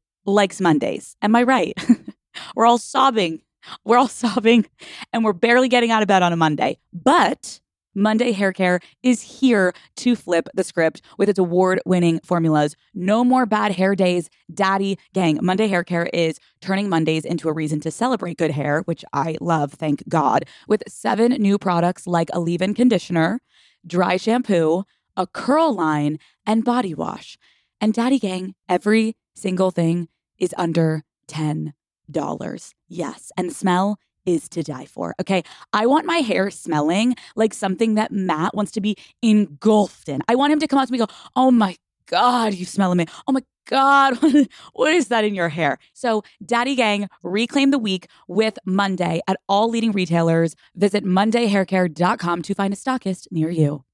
likes 0.25 0.61
Mondays. 0.61 1.15
Am 1.21 1.35
I 1.35 1.43
right? 1.43 1.73
we're 2.55 2.65
all 2.65 2.77
sobbing. 2.77 3.41
We're 3.85 3.97
all 3.97 4.07
sobbing 4.23 4.65
and 5.13 5.23
we're 5.23 5.33
barely 5.33 5.69
getting 5.69 5.91
out 5.91 6.01
of 6.01 6.07
bed 6.07 6.23
on 6.23 6.33
a 6.33 6.37
Monday. 6.37 6.77
But 6.93 7.59
Monday 7.93 8.31
Hair 8.31 8.53
Care 8.53 8.79
is 9.03 9.21
here 9.21 9.73
to 9.97 10.15
flip 10.15 10.47
the 10.53 10.63
script 10.63 11.01
with 11.17 11.27
its 11.27 11.39
award 11.39 11.81
winning 11.85 12.21
formulas. 12.23 12.75
No 12.93 13.23
more 13.23 13.45
bad 13.45 13.73
hair 13.73 13.95
days, 13.95 14.29
daddy 14.53 14.97
gang. 15.13 15.39
Monday 15.41 15.67
Hair 15.67 15.83
Care 15.83 16.09
is 16.13 16.39
turning 16.61 16.87
Mondays 16.87 17.25
into 17.25 17.49
a 17.49 17.53
reason 17.53 17.81
to 17.81 17.91
celebrate 17.91 18.37
good 18.37 18.51
hair, 18.51 18.81
which 18.83 19.03
I 19.11 19.35
love, 19.41 19.73
thank 19.73 20.07
God, 20.07 20.45
with 20.69 20.83
seven 20.87 21.33
new 21.33 21.57
products 21.57 22.07
like 22.07 22.29
a 22.31 22.39
leave 22.39 22.61
in 22.61 22.73
conditioner, 22.73 23.41
dry 23.85 24.15
shampoo, 24.15 24.85
a 25.17 25.27
curl 25.27 25.75
line, 25.75 26.17
and 26.45 26.63
body 26.63 26.93
wash. 26.93 27.37
And 27.81 27.93
daddy 27.93 28.19
gang, 28.19 28.55
every 28.69 29.17
single 29.35 29.71
thing 29.71 30.07
is 30.37 30.53
under 30.57 31.03
$10. 31.27 31.73
Yes. 32.87 33.31
And 33.37 33.53
smell 33.53 33.97
is 34.25 34.47
to 34.49 34.63
die 34.63 34.85
for. 34.85 35.15
Okay. 35.19 35.43
I 35.73 35.85
want 35.85 36.05
my 36.05 36.17
hair 36.17 36.51
smelling 36.51 37.15
like 37.35 37.53
something 37.53 37.95
that 37.95 38.11
Matt 38.11 38.53
wants 38.55 38.71
to 38.73 38.81
be 38.81 38.95
engulfed 39.21 40.09
in. 40.09 40.21
I 40.27 40.35
want 40.35 40.53
him 40.53 40.59
to 40.59 40.67
come 40.67 40.79
out 40.79 40.87
to 40.87 40.91
me 40.91 40.99
and 40.99 41.07
go, 41.07 41.15
Oh 41.35 41.51
my 41.51 41.75
God, 42.07 42.53
you 42.53 42.65
smell 42.65 42.93
me. 42.93 43.05
Oh 43.27 43.31
my 43.31 43.41
God, 43.67 44.17
what 44.73 44.93
is 44.93 45.07
that 45.07 45.23
in 45.23 45.33
your 45.33 45.49
hair? 45.49 45.77
So, 45.93 46.23
Daddy 46.45 46.75
Gang, 46.75 47.07
reclaim 47.23 47.71
the 47.71 47.79
week 47.79 48.07
with 48.27 48.59
Monday 48.65 49.21
at 49.27 49.37
all 49.47 49.69
leading 49.69 49.91
retailers. 49.93 50.55
Visit 50.75 51.05
MondayHairCare.com 51.05 52.41
to 52.41 52.53
find 52.53 52.73
a 52.73 52.77
stockist 52.77 53.27
near 53.31 53.49
you. 53.49 53.85